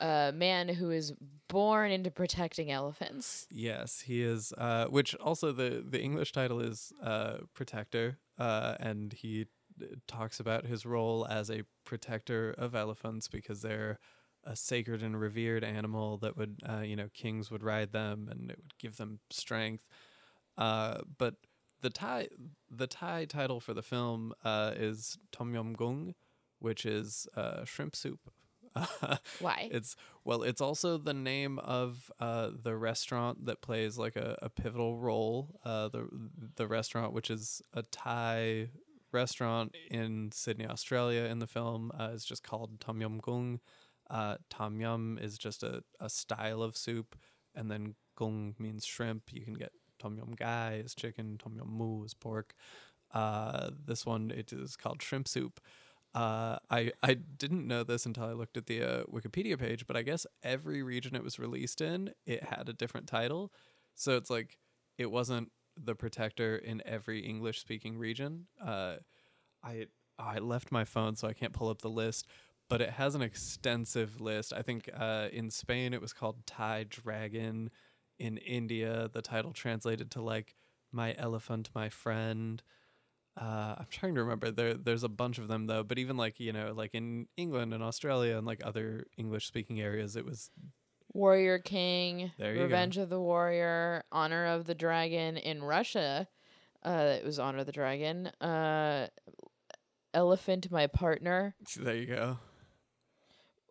a 0.00 0.32
man 0.34 0.68
who 0.68 0.90
is 0.90 1.12
born 1.48 1.90
into 1.90 2.10
protecting 2.10 2.70
elephants. 2.70 3.46
Yes, 3.50 4.00
he 4.00 4.22
is. 4.22 4.52
Uh, 4.56 4.86
which 4.86 5.14
also 5.16 5.52
the 5.52 5.84
the 5.86 6.00
English 6.00 6.32
title 6.32 6.60
is 6.60 6.92
uh, 7.02 7.38
protector, 7.54 8.18
uh, 8.38 8.76
and 8.80 9.12
he 9.12 9.46
uh, 9.80 9.86
talks 10.06 10.40
about 10.40 10.66
his 10.66 10.84
role 10.84 11.26
as 11.28 11.50
a 11.50 11.62
protector 11.84 12.54
of 12.56 12.74
elephants 12.74 13.28
because 13.28 13.62
they're 13.62 13.98
a 14.46 14.54
sacred 14.54 15.02
and 15.02 15.18
revered 15.18 15.64
animal 15.64 16.18
that 16.18 16.36
would 16.36 16.60
uh, 16.68 16.80
you 16.80 16.96
know 16.96 17.08
kings 17.14 17.50
would 17.50 17.62
ride 17.62 17.92
them 17.92 18.28
and 18.30 18.50
it 18.50 18.58
would 18.58 18.78
give 18.78 18.96
them 18.96 19.20
strength. 19.30 19.86
Uh, 20.56 20.98
but 21.18 21.34
the 21.80 21.90
Thai 21.90 22.28
the 22.70 22.86
Thai 22.86 23.24
title 23.26 23.60
for 23.60 23.74
the 23.74 23.82
film 23.82 24.32
uh, 24.44 24.72
is 24.76 25.18
Tom 25.32 25.54
Yum 25.54 25.74
Goong, 25.74 26.14
which 26.58 26.86
is 26.86 27.26
uh, 27.36 27.64
shrimp 27.64 27.94
soup. 27.94 28.20
Why? 29.40 29.68
It's 29.72 29.96
well, 30.24 30.42
it's 30.42 30.60
also 30.60 30.98
the 30.98 31.14
name 31.14 31.58
of 31.60 32.10
uh, 32.18 32.50
the 32.62 32.76
restaurant 32.76 33.46
that 33.46 33.62
plays 33.62 33.98
like 33.98 34.16
a, 34.16 34.36
a 34.42 34.48
pivotal 34.48 34.98
role. 34.98 35.60
Uh, 35.64 35.88
the 35.88 36.08
the 36.56 36.66
restaurant, 36.66 37.12
which 37.12 37.30
is 37.30 37.62
a 37.72 37.82
Thai 37.82 38.68
restaurant 39.12 39.74
in 39.90 40.30
Sydney, 40.32 40.66
Australia, 40.66 41.22
in 41.22 41.38
the 41.38 41.46
film, 41.46 41.92
uh, 41.98 42.10
is 42.12 42.24
just 42.24 42.42
called 42.42 42.80
Tom 42.80 43.00
Yum 43.00 43.20
Goong. 43.20 43.60
Uh, 44.10 44.36
Tom 44.50 44.80
Yum 44.80 45.18
is 45.20 45.38
just 45.38 45.62
a, 45.62 45.82
a 46.00 46.10
style 46.10 46.62
of 46.62 46.76
soup, 46.76 47.16
and 47.54 47.70
then 47.70 47.94
Gung 48.18 48.58
means 48.58 48.84
shrimp. 48.84 49.32
You 49.32 49.42
can 49.42 49.54
get 49.54 49.72
Tom 49.98 50.16
Yum 50.18 50.34
Gai 50.36 50.82
is 50.84 50.94
chicken, 50.94 51.38
Tom 51.38 51.54
Yum 51.56 51.70
Mu 51.70 52.04
is 52.04 52.14
pork. 52.14 52.54
Uh, 53.12 53.70
this 53.86 54.04
one 54.04 54.32
it 54.34 54.52
is 54.52 54.76
called 54.76 55.00
shrimp 55.00 55.28
soup. 55.28 55.60
Uh, 56.14 56.58
I 56.70 56.92
I 57.02 57.14
didn't 57.14 57.66
know 57.66 57.82
this 57.82 58.06
until 58.06 58.24
I 58.24 58.32
looked 58.32 58.56
at 58.56 58.66
the 58.66 58.82
uh, 58.82 59.04
Wikipedia 59.04 59.58
page, 59.58 59.86
but 59.86 59.96
I 59.96 60.02
guess 60.02 60.26
every 60.42 60.82
region 60.82 61.16
it 61.16 61.24
was 61.24 61.38
released 61.38 61.80
in, 61.80 62.10
it 62.24 62.44
had 62.44 62.68
a 62.68 62.72
different 62.72 63.08
title. 63.08 63.52
So 63.96 64.16
it's 64.16 64.30
like 64.30 64.58
it 64.96 65.10
wasn't 65.10 65.50
the 65.76 65.94
Protector 65.96 66.56
in 66.56 66.82
every 66.86 67.20
English 67.20 67.60
speaking 67.60 67.98
region. 67.98 68.46
Uh, 68.64 68.96
I 69.62 69.86
I 70.18 70.38
left 70.38 70.70
my 70.70 70.84
phone, 70.84 71.16
so 71.16 71.26
I 71.28 71.32
can't 71.32 71.52
pull 71.52 71.68
up 71.68 71.82
the 71.82 71.90
list, 71.90 72.28
but 72.68 72.80
it 72.80 72.90
has 72.90 73.14
an 73.16 73.22
extensive 73.22 74.20
list. 74.20 74.52
I 74.52 74.62
think 74.62 74.88
uh, 74.96 75.28
in 75.32 75.50
Spain 75.50 75.92
it 75.94 76.00
was 76.00 76.12
called 76.12 76.46
Thai 76.46 76.84
Dragon. 76.88 77.70
In 78.20 78.38
India, 78.38 79.10
the 79.12 79.22
title 79.22 79.52
translated 79.52 80.12
to 80.12 80.22
like 80.22 80.54
"My 80.92 81.14
Elephant, 81.18 81.70
My 81.74 81.88
Friend." 81.88 82.62
Uh, 83.36 83.74
I'm 83.78 83.86
trying 83.90 84.14
to 84.14 84.22
remember. 84.22 84.50
There, 84.50 84.74
there's 84.74 85.02
a 85.02 85.08
bunch 85.08 85.38
of 85.38 85.48
them 85.48 85.66
though. 85.66 85.82
But 85.82 85.98
even 85.98 86.16
like 86.16 86.38
you 86.38 86.52
know, 86.52 86.72
like 86.72 86.94
in 86.94 87.26
England 87.36 87.74
and 87.74 87.82
Australia 87.82 88.36
and 88.36 88.46
like 88.46 88.60
other 88.64 89.06
English-speaking 89.16 89.80
areas, 89.80 90.14
it 90.16 90.24
was 90.24 90.50
Warrior 91.12 91.58
King, 91.58 92.32
go. 92.38 92.46
Revenge 92.46 92.96
of 92.96 93.08
the 93.08 93.20
Warrior, 93.20 94.04
Honor 94.12 94.46
of 94.46 94.66
the 94.66 94.74
Dragon. 94.74 95.36
In 95.36 95.62
Russia, 95.62 96.28
uh, 96.84 97.16
it 97.18 97.24
was 97.24 97.38
Honor 97.38 97.58
of 97.58 97.66
the 97.66 97.72
Dragon. 97.72 98.26
Uh, 98.40 99.08
Elephant, 100.12 100.70
my 100.70 100.86
partner. 100.86 101.56
there. 101.76 101.96
You 101.96 102.06
go. 102.06 102.38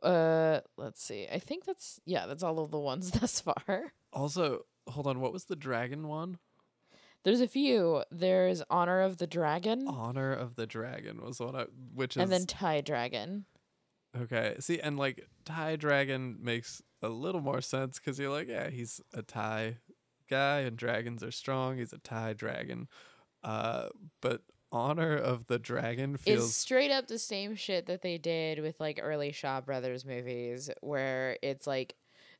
Uh, 0.02 0.60
let's 0.78 1.02
see. 1.02 1.28
I 1.32 1.40
think 1.40 1.64
that's 1.64 2.02
yeah, 2.06 2.26
that's 2.26 2.44
all 2.44 2.60
of 2.60 2.72
the 2.72 2.80
ones 2.80 3.12
thus 3.20 3.40
far. 3.40 3.94
Also, 4.12 4.66
hold 4.88 5.08
on. 5.08 5.22
What 5.22 5.32
was 5.32 5.46
the 5.46 5.56
dragon 5.56 6.08
one? 6.08 6.40
There's 7.24 7.42
a 7.42 7.48
few. 7.48 8.04
There's 8.12 8.62
Honor 8.70 9.02
of 9.02 9.18
the 9.18 9.28
Dragon, 9.28 9.88
Honor 9.88 10.34
of 10.34 10.56
the 10.56 10.66
Dragon 10.68 11.22
was 11.22 11.40
what 11.40 11.56
I, 11.56 11.66
which 11.94 12.18
is 12.18 12.24
and 12.24 12.32
then 12.32 12.46
Thai 12.46 12.82
Dragon. 12.82 13.46
okay. 14.22 14.56
See, 14.60 14.80
and 14.80 14.98
like 14.98 15.28
Thai 15.46 15.76
Dragon 15.78 16.38
makes 16.42 16.82
a 17.02 17.10
little 17.10 17.42
more 17.42 17.62
sense 17.62 18.00
because 18.00 18.20
you're 18.20 18.32
like, 18.32 18.48
yeah, 18.48 18.70
he's 18.70 19.02
a 19.14 19.22
Thai 19.22 19.78
guy, 20.30 20.60
and 20.62 20.78
dragons 20.78 21.24
are 21.24 21.32
strong. 21.32 21.78
He's 21.78 21.94
a 21.94 22.00
Thai 22.00 22.34
dragon. 22.34 22.88
Uh, 23.44 23.90
but 24.22 24.42
Honor 24.72 25.16
of 25.16 25.46
the 25.48 25.60
Dragon 25.60 26.16
It's 26.16 26.24
feels 26.24 26.56
straight 26.56 26.92
up 26.92 27.08
the 27.08 27.20
same 27.20 27.56
shit 27.56 27.86
that 27.86 28.02
they 28.02 28.18
did 28.18 28.60
with 28.60 28.80
like 28.80 29.00
early 29.02 29.32
Shaw 29.32 29.62
Brothers 29.62 30.06
movies, 30.06 30.70
where 30.82 31.38
it's 31.42 31.68
like 31.68 31.96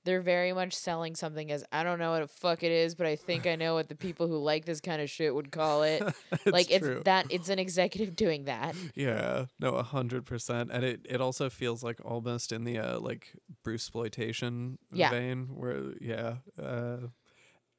they're 0.06 0.22
very 0.22 0.52
much 0.54 0.74
selling 0.74 1.16
something 1.16 1.52
as 1.52 1.64
I 1.72 1.84
don't 1.84 2.00
know 2.00 2.12
what 2.12 2.22
the 2.22 2.28
fuck 2.28 2.64
it 2.64 2.72
is, 2.72 2.96
but 2.96 3.08
I 3.08 3.16
think 3.16 3.48
I 3.48 3.56
know 3.56 3.76
what 3.76 3.88
the 3.90 3.96
people 3.96 4.28
who 4.28 4.38
like 4.38 4.66
this 4.66 4.82
kind 4.82 5.02
of 5.02 5.10
shit 5.10 5.34
would 5.34 5.52
call 5.52 5.84
it. 5.84 6.02
like 6.46 6.70
it's 6.70 6.86
true. 6.86 7.02
that 7.06 7.28
it's 7.30 7.50
an 7.50 7.60
executive 7.60 8.16
doing 8.16 8.46
that. 8.46 8.76
Yeah, 8.96 9.46
no, 9.60 9.76
a 9.76 9.84
hundred 9.84 10.26
percent, 10.26 10.70
and 10.74 10.84
it 10.84 11.06
it 11.10 11.22
also 11.22 11.50
feels 11.50 11.84
like 11.84 12.00
almost 12.04 12.52
in 12.52 12.64
the 12.64 12.80
uh, 12.80 13.00
like 13.00 13.34
Bruce 13.64 13.84
exploitation 13.84 14.78
Yeah. 14.92 15.10
vein, 15.10 15.48
where 15.56 15.94
yeah. 16.02 16.36
Uh, 16.62 17.08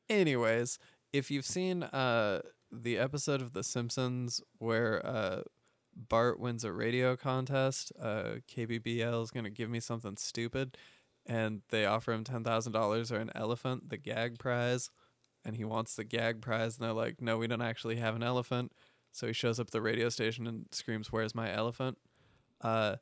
anyways, 0.09 0.79
if 1.13 1.31
you've 1.31 1.47
seen 1.47 1.83
uh 1.83 2.41
the 2.73 2.99
episode 2.99 3.41
of 3.41 3.53
The 3.53 3.63
Simpsons 3.63 4.41
where 4.59 5.05
uh 5.05 5.43
Bart 5.97 6.41
wins 6.41 6.65
a 6.65 6.73
radio 6.73 7.17
contest, 7.17 7.93
uh 8.01 8.37
KBBL 8.49 9.23
is 9.23 9.31
gonna 9.31 9.51
give 9.51 9.71
me 9.71 9.81
something 9.81 10.17
stupid, 10.17 10.77
and 11.27 11.63
they 11.71 11.87
offer 11.87 12.13
him 12.13 12.25
ten 12.25 12.45
thousand 12.45 12.73
dollars 12.73 13.11
or 13.11 13.17
an 13.17 13.31
elephant, 13.35 13.89
the 13.91 13.97
gag 13.97 14.39
prize, 14.39 14.91
and 15.45 15.57
he 15.57 15.65
wants 15.65 15.95
the 15.95 16.05
gag 16.05 16.41
prize, 16.41 16.77
and 16.77 16.85
they're 16.85 16.93
like, 16.93 17.21
no, 17.21 17.39
we 17.39 17.47
don't 17.47 17.63
actually 17.63 17.97
have 17.97 18.17
an 18.17 18.23
elephant. 18.23 18.73
So 19.13 19.29
he 19.29 19.33
shows 19.33 19.61
up 19.61 19.69
at 19.69 19.73
the 19.73 19.81
radio 19.81 20.09
station 20.09 20.47
and 20.47 20.67
screams, 20.73 21.13
"Where's 21.13 21.35
my 21.35 21.53
elephant?" 21.53 21.99
Uh, 22.61 22.97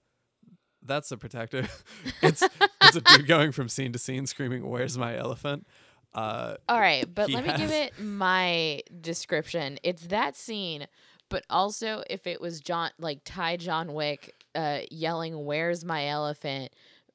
that's 0.82 1.08
the 1.08 1.16
protector. 1.16 1.66
it's 2.22 2.42
it's 2.82 2.96
a 2.96 3.00
dude 3.00 3.26
going 3.26 3.52
from 3.52 3.68
scene 3.68 3.92
to 3.92 3.98
scene 3.98 4.26
screaming, 4.26 4.68
"Where's 4.68 4.98
my 4.98 5.16
elephant?" 5.16 5.66
Uh, 6.14 6.56
All 6.68 6.78
right, 6.78 7.06
but 7.12 7.30
let 7.30 7.46
me 7.46 7.56
give 7.56 7.70
it 7.70 7.98
my 7.98 8.82
description. 9.00 9.78
It's 9.82 10.08
that 10.08 10.36
scene, 10.36 10.86
but 11.30 11.44
also 11.48 12.02
if 12.10 12.26
it 12.26 12.40
was 12.40 12.60
John 12.60 12.90
like 12.98 13.20
Thai 13.24 13.56
John 13.56 13.94
Wick 13.94 14.34
uh 14.54 14.80
yelling 14.90 15.46
"Where's 15.46 15.84
my 15.84 16.08
elephant?" 16.08 16.74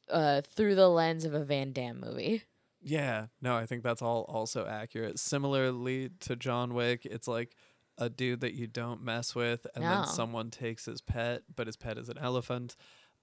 Uh 0.10 0.42
through 0.56 0.76
the 0.76 0.90
lens 0.90 1.26
of 1.26 1.34
a 1.34 1.44
Van 1.44 1.72
Damme 1.74 2.00
movie. 2.00 2.44
yeah, 2.82 3.28
no, 3.42 3.56
I 3.56 3.66
think 3.66 3.84
that's 3.84 4.02
all 4.02 4.22
also 4.30 4.66
accurate. 4.66 5.20
Similarly 5.20 6.10
to 6.22 6.36
John 6.36 6.74
Wick, 6.74 7.06
it's 7.06 7.28
like 7.28 7.56
a 7.98 8.10
dude 8.10 8.42
that 8.42 8.54
you 8.54 8.68
don't 8.68 9.02
mess 9.04 9.34
with, 9.36 9.66
and 9.76 9.84
No. 9.84 9.90
then 9.90 10.06
someone 10.06 10.52
takes 10.52 10.86
his 10.86 11.02
pet, 11.02 11.42
but 11.56 11.66
his 11.68 11.76
pet 11.78 11.98
is 11.98 12.10
an 12.10 12.18
elephant. 12.20 12.76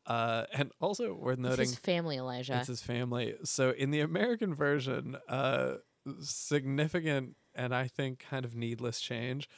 Uh, 0.07 0.45
and 0.53 0.71
also 0.81 1.15
worth 1.15 1.39
It's 1.39 1.49
noting, 1.49 1.67
his 1.69 1.77
family, 1.79 2.17
Elijah. 2.19 2.57
It's 2.59 2.67
his 2.69 2.83
family. 2.83 3.37
So 3.45 3.71
in 3.71 3.91
the 3.91 4.01
American 4.01 4.53
version, 4.55 5.17
uh, 5.29 5.77
significant 6.21 7.37
and 7.55 7.75
I 7.75 7.87
think 7.87 8.19
kind 8.29 8.45
of 8.45 8.55
needless 8.57 9.01
change. 9.01 9.49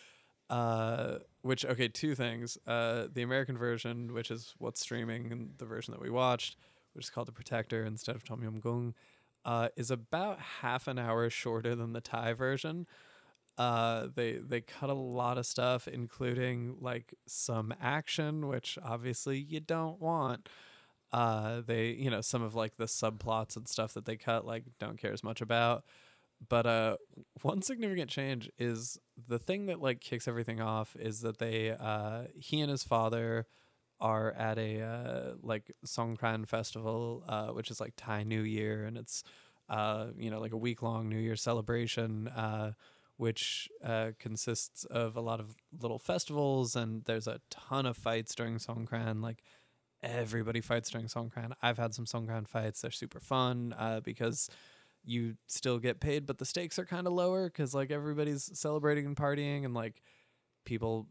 Uh, 0.49 1.19
which 1.43 1.65
okay, 1.65 1.89
two 1.89 2.15
things. 2.15 2.57
Uh, 2.67 3.07
the 3.12 3.23
American 3.23 3.59
version, 3.59 4.12
which 4.12 4.31
is 4.31 4.55
what's 4.59 4.81
streaming, 4.81 5.33
and 5.33 5.55
the 5.59 5.65
version 5.65 5.93
that 5.93 6.01
we 6.01 6.11
watched, 6.11 6.57
which 6.96 7.06
is 7.06 7.11
called 7.11 7.28
The 7.28 7.32
Protector 7.32 7.85
instead 7.85 8.16
of 8.16 8.24
Tom 8.24 8.42
Yum 8.42 8.61
Goong, 8.61 8.94
uh, 9.44 9.68
is 9.76 9.90
about 9.90 10.40
half 10.40 10.88
an 10.88 10.98
hour 10.98 11.30
shorter 11.30 11.74
than 11.74 11.92
the 11.92 12.00
Thai 12.00 12.32
version. 12.32 12.87
Uh, 13.59 14.09
they 14.14 14.32
they 14.35 14.61
cut 14.61 14.90
a 14.90 14.94
lot 14.94 15.38
of 15.38 15.46
stuff, 15.46 15.87
including 15.88 16.76
like 16.80 17.14
some 17.26 17.72
action, 17.80 18.48
which 18.48 18.78
obviously 18.82 19.38
you 19.38 19.61
don't 19.61 20.00
want 20.00 20.48
uh 21.12 21.62
they 21.64 21.90
you 21.90 22.11
know 22.11 22.20
some 22.20 22.42
of 22.42 22.54
like 22.54 22.76
the 22.76 22.85
subplots 22.87 23.56
and 23.56 23.68
stuff 23.68 23.94
that 23.94 24.04
they 24.04 24.16
cut 24.16 24.44
like 24.44 24.64
don't 24.80 24.98
care 24.98 25.12
as 25.12 25.22
much 25.22 25.40
about 25.40 25.85
but 26.48 26.66
uh 26.66 26.96
one 27.42 27.62
significant 27.62 28.11
change 28.11 28.50
is 28.59 28.98
the 29.28 29.38
thing 29.38 29.66
that 29.66 29.80
like 29.80 30.00
kicks 30.00 30.26
everything 30.26 30.61
off 30.61 30.96
is 30.98 31.20
that 31.20 31.38
they 31.38 31.70
uh 31.70 32.24
he 32.35 32.61
and 32.61 32.70
his 32.70 32.82
father 32.82 33.46
are 34.00 34.32
at 34.32 34.59
a 34.59 34.80
uh 34.82 35.35
like 35.42 35.72
Songkran 35.87 36.46
festival 36.46 37.24
uh 37.28 37.48
which 37.48 37.70
is 37.70 37.80
like 37.80 37.94
Thai 37.96 38.24
New 38.24 38.42
Year 38.42 38.85
and 38.85 38.96
it's 38.96 39.22
uh 39.68 40.09
you 40.16 40.30
know 40.30 40.40
like 40.40 40.52
a 40.52 40.56
week 40.59 40.82
long 40.82 41.09
New 41.09 41.18
Year 41.18 41.37
celebration 41.37 42.28
uh 42.28 42.72
which 43.18 43.70
uh, 43.82 44.11
consists 44.18 44.85
of 44.85 45.16
a 45.16 45.22
lot 45.22 45.40
of 45.40 45.56
little 45.80 45.98
festivals 45.98 46.76
and 46.76 47.02
there's 47.06 47.26
a 47.26 47.40
ton 47.48 47.87
of 47.87 47.96
fights 47.96 48.35
during 48.35 48.59
Songkran 48.59 49.22
like 49.22 49.42
everybody 50.02 50.61
fights 50.61 50.90
during 50.90 51.06
Songkran. 51.06 51.52
I've 51.62 51.78
had 51.78 51.94
some 51.94 52.04
Songkran 52.04 52.46
fights. 52.46 52.80
They're 52.80 52.90
super 52.90 53.20
fun 53.20 53.74
uh, 53.78 54.00
because 54.00 54.48
you 55.04 55.37
still 55.46 55.78
get 55.78 56.00
paid, 56.00 56.26
but 56.26 56.38
the 56.38 56.44
stakes 56.44 56.78
are 56.78 56.85
kind 56.85 57.06
of 57.06 57.12
lower 57.12 57.46
because 57.46 57.74
like 57.74 57.90
everybody's 57.90 58.50
celebrating 58.59 59.06
and 59.06 59.16
partying, 59.16 59.64
and 59.64 59.74
like 59.74 60.02
people 60.64 61.06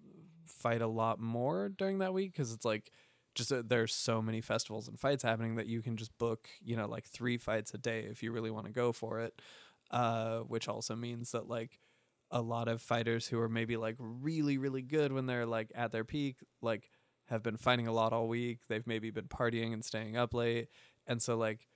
fight 0.45 0.81
a 0.81 0.87
lot 0.87 1.19
more 1.19 1.69
during 1.69 1.99
that 1.99 2.13
week 2.13 2.31
because 2.31 2.51
it's 2.51 2.65
like 2.65 2.91
just 3.33 3.51
uh, 3.51 3.63
there's 3.65 3.93
so 3.93 4.21
many 4.21 4.41
festivals 4.41 4.87
and 4.87 4.99
fights 4.99 5.23
happening 5.23 5.55
that 5.55 5.67
you 5.67 5.81
can 5.81 5.97
just 5.97 6.17
book 6.17 6.47
you 6.61 6.75
know 6.75 6.87
like 6.87 7.05
three 7.05 7.37
fights 7.37 7.73
a 7.73 7.77
day 7.77 8.01
if 8.09 8.23
you 8.23 8.31
really 8.31 8.51
want 8.51 8.65
to 8.65 8.71
go 8.71 8.91
for 8.91 9.19
it. 9.19 9.41
Uh, 9.91 10.39
which 10.39 10.67
also 10.67 10.95
means 10.95 11.31
that 11.31 11.47
like 11.47 11.79
a 12.31 12.41
lot 12.41 12.67
of 12.67 12.81
fighters 12.81 13.27
who 13.27 13.39
are 13.39 13.47
maybe 13.47 13.77
like 13.77 13.95
really 13.99 14.57
really 14.57 14.81
good 14.81 15.11
when 15.11 15.27
they're 15.27 15.45
like 15.45 15.71
at 15.75 15.91
their 15.91 16.03
peak 16.03 16.37
like 16.61 16.89
have 17.27 17.43
been 17.43 17.57
fighting 17.57 17.87
a 17.87 17.93
lot 17.93 18.13
all 18.13 18.27
week. 18.27 18.59
They've 18.67 18.85
maybe 18.85 19.11
been 19.11 19.27
partying 19.27 19.73
and 19.73 19.83
staying 19.83 20.15
up 20.17 20.33
late. 20.33 20.69
And 21.07 21.21
so 21.21 21.37
like 21.37 21.67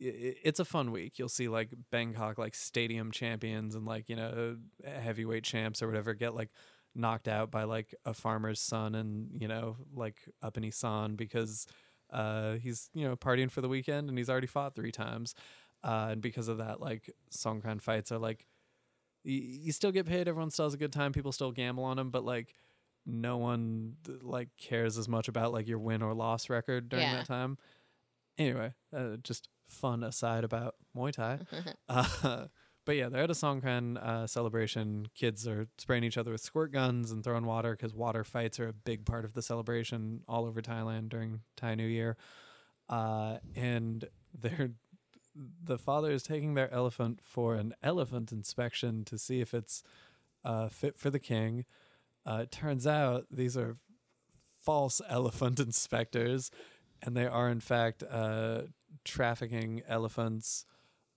it's 0.00 0.60
a 0.60 0.64
fun 0.64 0.92
week. 0.92 1.18
You'll 1.18 1.28
see 1.28 1.48
like 1.48 1.70
Bangkok 1.90 2.38
like 2.38 2.54
stadium 2.54 3.10
champions 3.10 3.74
and 3.74 3.84
like, 3.84 4.08
you 4.08 4.14
know, 4.14 4.56
heavyweight 4.84 5.42
champs 5.42 5.82
or 5.82 5.88
whatever 5.88 6.14
get 6.14 6.34
like 6.34 6.50
knocked 6.98 7.28
out 7.28 7.50
by 7.50 7.64
like 7.64 7.94
a 8.04 8.14
farmer's 8.14 8.60
son 8.60 8.94
and, 8.94 9.30
you 9.40 9.48
know, 9.48 9.76
like 9.94 10.18
up 10.42 10.56
in 10.58 10.64
Isan 10.64 11.16
because 11.16 11.66
Uh, 12.10 12.54
he's 12.56 12.90
you 12.94 13.04
know 13.06 13.16
partying 13.16 13.50
for 13.50 13.60
the 13.60 13.68
weekend 13.68 14.08
and 14.08 14.16
he's 14.18 14.30
already 14.30 14.46
fought 14.46 14.74
three 14.74 14.90
times, 14.92 15.34
uh, 15.84 16.08
and 16.12 16.22
because 16.22 16.48
of 16.48 16.58
that, 16.58 16.80
like 16.80 17.10
Songkran 17.30 17.80
fights 17.82 18.10
are 18.12 18.18
like, 18.18 18.46
you, 19.24 19.38
you 19.66 19.72
still 19.72 19.92
get 19.92 20.06
paid, 20.06 20.28
everyone 20.28 20.50
still 20.50 20.66
has 20.66 20.74
a 20.74 20.78
good 20.78 20.92
time, 20.92 21.12
people 21.12 21.32
still 21.32 21.52
gamble 21.52 21.84
on 21.84 21.98
him, 21.98 22.10
but 22.10 22.24
like 22.24 22.54
no 23.06 23.36
one 23.38 23.96
like 24.22 24.48
cares 24.58 24.98
as 24.98 25.08
much 25.08 25.28
about 25.28 25.52
like 25.52 25.68
your 25.68 25.78
win 25.78 26.02
or 26.02 26.14
loss 26.14 26.48
record 26.50 26.88
during 26.88 27.10
Yeah. 27.10 27.16
that 27.18 27.26
time. 27.26 27.58
Anyway, 28.38 28.72
uh, 28.96 29.16
just 29.22 29.48
fun 29.68 30.02
aside 30.04 30.44
about 30.44 30.74
Muay 30.96 31.12
Thai. 31.12 31.40
but 32.88 32.96
yeah, 32.96 33.10
they're 33.10 33.24
at 33.24 33.30
a 33.30 33.34
Songkran 33.34 33.98
uh, 33.98 34.26
celebration. 34.26 35.08
Kids 35.14 35.46
are 35.46 35.68
spraying 35.76 36.04
each 36.04 36.16
other 36.16 36.32
with 36.32 36.40
squirt 36.40 36.72
guns 36.72 37.10
and 37.10 37.22
throwing 37.22 37.44
water 37.44 37.72
because 37.72 37.92
water 37.92 38.24
fights 38.24 38.58
are 38.58 38.68
a 38.68 38.72
big 38.72 39.04
part 39.04 39.26
of 39.26 39.34
the 39.34 39.42
celebration 39.42 40.22
all 40.26 40.46
over 40.46 40.62
Thailand 40.62 41.10
during 41.10 41.42
Thai 41.54 41.74
New 41.74 41.86
Year. 41.86 42.16
Uh, 42.88 43.40
and 43.54 44.06
they're 44.40 44.70
the 45.62 45.76
father 45.76 46.10
is 46.10 46.22
taking 46.22 46.54
their 46.54 46.72
elephant 46.72 47.20
for 47.22 47.56
an 47.56 47.74
elephant 47.82 48.32
inspection 48.32 49.04
to 49.04 49.18
see 49.18 49.42
if 49.42 49.52
it's 49.52 49.82
uh, 50.42 50.70
fit 50.70 50.98
for 50.98 51.10
the 51.10 51.20
king. 51.20 51.66
Uh, 52.24 52.40
it 52.44 52.50
turns 52.50 52.86
out 52.86 53.26
these 53.30 53.54
are 53.54 53.76
false 54.62 55.02
elephant 55.10 55.60
inspectors, 55.60 56.50
and 57.02 57.14
they 57.14 57.26
are 57.26 57.50
in 57.50 57.60
fact 57.60 58.02
uh, 58.10 58.62
trafficking 59.04 59.82
elephants 59.86 60.64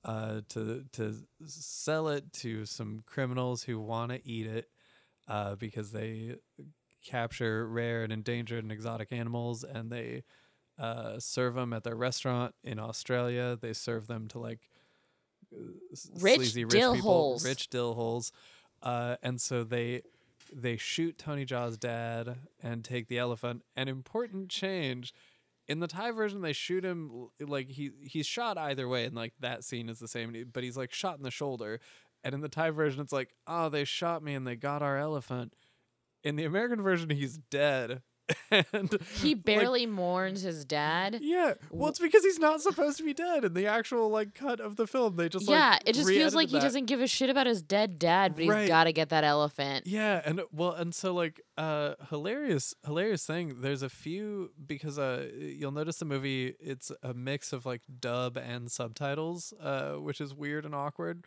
uh, 0.03 0.41
to 0.49 0.85
to 0.93 1.15
sell 1.45 2.07
it 2.09 2.31
to 2.33 2.65
some 2.65 3.03
criminals 3.05 3.63
who 3.63 3.79
want 3.79 4.11
to 4.11 4.27
eat 4.27 4.47
it 4.47 4.69
uh, 5.27 5.55
because 5.55 5.91
they 5.91 6.35
capture 7.05 7.67
rare 7.67 8.03
and 8.03 8.11
endangered 8.11 8.63
and 8.63 8.71
exotic 8.71 9.11
animals, 9.11 9.63
and 9.63 9.91
they 9.91 10.23
uh, 10.79 11.19
serve 11.19 11.55
them 11.55 11.73
at 11.73 11.83
their 11.83 11.95
restaurant 11.95 12.55
in 12.63 12.79
Australia. 12.79 13.57
They 13.59 13.73
serve 13.73 14.07
them 14.07 14.27
to 14.29 14.39
like 14.39 14.59
Rich 16.21 16.35
sleazy 16.37 16.63
rich 16.63 16.71
dill 16.71 16.95
people, 16.95 17.11
holes. 17.11 17.45
rich 17.45 17.69
dill 17.69 17.93
holes, 17.93 18.31
uh, 18.81 19.17
and 19.21 19.39
so 19.39 19.63
they 19.63 20.01
they 20.53 20.77
shoot 20.77 21.17
Tony 21.17 21.45
Jaa's 21.45 21.77
dad 21.77 22.37
and 22.63 22.83
take 22.85 23.07
the 23.07 23.17
elephant. 23.17 23.63
An 23.75 23.87
important 23.87 24.49
change 24.49 25.13
in 25.71 25.79
the 25.79 25.87
Thai 25.87 26.11
version, 26.11 26.41
they 26.41 26.51
shoot 26.51 26.83
him 26.83 27.29
like 27.39 27.69
he 27.69 27.91
he's 28.03 28.27
shot 28.27 28.57
either 28.57 28.89
way, 28.89 29.05
and 29.05 29.15
like 29.15 29.33
that 29.39 29.63
scene 29.63 29.87
is 29.87 29.99
the 29.99 30.07
same, 30.07 30.35
but 30.51 30.63
he's 30.63 30.75
like 30.75 30.91
shot 30.91 31.15
in 31.15 31.23
the 31.23 31.31
shoulder. 31.31 31.79
And 32.25 32.35
in 32.35 32.41
the 32.41 32.49
Thai 32.49 32.71
version, 32.71 32.99
it's 32.99 33.13
like, 33.13 33.29
oh, 33.47 33.69
they 33.69 33.85
shot 33.85 34.21
me 34.21 34.35
and 34.35 34.45
they 34.45 34.57
got 34.57 34.81
our 34.81 34.97
elephant. 34.97 35.55
In 36.25 36.35
the 36.35 36.43
American 36.43 36.81
version, 36.81 37.09
he's 37.09 37.37
dead. 37.37 38.01
and 38.51 38.97
he 39.21 39.35
like, 39.35 39.43
barely 39.43 39.85
mourns 39.85 40.41
his 40.41 40.65
dad. 40.65 41.19
yeah, 41.21 41.53
well, 41.69 41.89
it's 41.89 41.99
because 41.99 42.23
he's 42.23 42.39
not 42.39 42.61
supposed 42.61 42.97
to 42.97 43.03
be 43.03 43.13
dead. 43.13 43.43
In 43.45 43.53
the 43.53 43.67
actual 43.67 44.09
like 44.09 44.33
cut 44.33 44.59
of 44.59 44.75
the 44.75 44.87
film, 44.87 45.15
they 45.15 45.29
just 45.29 45.49
yeah, 45.49 45.71
like 45.71 45.81
it 45.85 45.93
just 45.95 46.07
feels 46.09 46.35
like 46.35 46.49
he 46.49 46.59
doesn't 46.59 46.85
give 46.85 47.01
a 47.01 47.07
shit 47.07 47.29
about 47.29 47.47
his 47.47 47.61
dead 47.61 47.99
dad, 47.99 48.35
but 48.35 48.45
Right. 48.47 48.61
he's 48.61 48.67
got 48.69 48.85
to 48.85 48.93
get 48.93 49.09
that 49.09 49.23
elephant. 49.23 49.87
Yeah, 49.87 50.21
and 50.25 50.41
well, 50.51 50.71
and 50.73 50.93
so 50.93 51.13
like 51.13 51.41
uh 51.57 51.95
hilarious 52.09 52.73
hilarious 52.85 53.25
thing, 53.25 53.61
there's 53.61 53.81
a 53.83 53.89
few 53.89 54.51
because 54.65 54.97
uh 54.99 55.29
you'll 55.37 55.71
notice 55.71 55.97
the 55.97 56.05
movie 56.05 56.55
it's 56.59 56.91
a 57.03 57.13
mix 57.13 57.53
of 57.53 57.65
like 57.65 57.81
dub 57.99 58.37
and 58.37 58.71
subtitles, 58.71 59.53
uh 59.61 59.93
which 59.93 60.19
is 60.21 60.33
weird 60.33 60.65
and 60.65 60.73
awkward. 60.75 61.23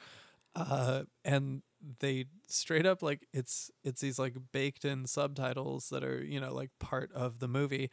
Uh 0.56 1.02
and 1.24 1.62
they 2.00 2.26
straight 2.48 2.86
up 2.86 3.02
like 3.02 3.26
it's 3.32 3.70
it's 3.82 4.00
these 4.00 4.18
like 4.18 4.34
baked 4.52 4.84
in 4.84 5.06
subtitles 5.06 5.88
that 5.90 6.04
are, 6.04 6.22
you 6.22 6.40
know, 6.40 6.54
like 6.54 6.70
part 6.80 7.12
of 7.12 7.38
the 7.40 7.48
movie 7.48 7.90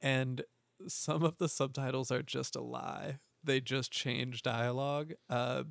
and 0.00 0.42
some 0.88 1.22
of 1.22 1.38
the 1.38 1.48
subtitles 1.48 2.10
are 2.10 2.22
just 2.22 2.56
a 2.56 2.60
lie. 2.62 3.18
They 3.44 3.60
just 3.60 3.90
change 3.92 4.42
dialogue 4.42 5.12
uh 5.30 5.64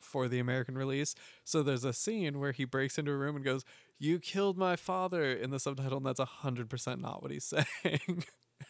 for 0.00 0.28
the 0.28 0.38
American 0.38 0.78
release. 0.78 1.14
So 1.44 1.62
there's 1.62 1.84
a 1.84 1.92
scene 1.92 2.38
where 2.38 2.52
he 2.52 2.64
breaks 2.64 2.98
into 2.98 3.10
a 3.12 3.16
room 3.16 3.36
and 3.36 3.44
goes, 3.44 3.64
"You 3.98 4.18
killed 4.20 4.56
my 4.56 4.76
father" 4.76 5.32
in 5.32 5.50
the 5.50 5.58
subtitle, 5.58 5.98
and 5.98 6.06
that's 6.06 6.20
hundred 6.20 6.70
percent 6.70 7.00
not 7.00 7.22
what 7.22 7.32
he's 7.32 7.44
saying. 7.82 8.24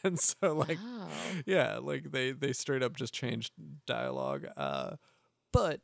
and 0.05 0.19
so 0.19 0.55
like, 0.55 0.79
Wow. 0.83 1.09
yeah, 1.47 1.79
like 1.79 2.11
they 2.13 2.33
they 2.33 2.53
straight 2.53 2.83
up 2.83 2.97
just 2.97 3.13
changed 3.15 3.53
dialogue. 3.87 4.47
Uh, 4.57 4.97
but 5.53 5.81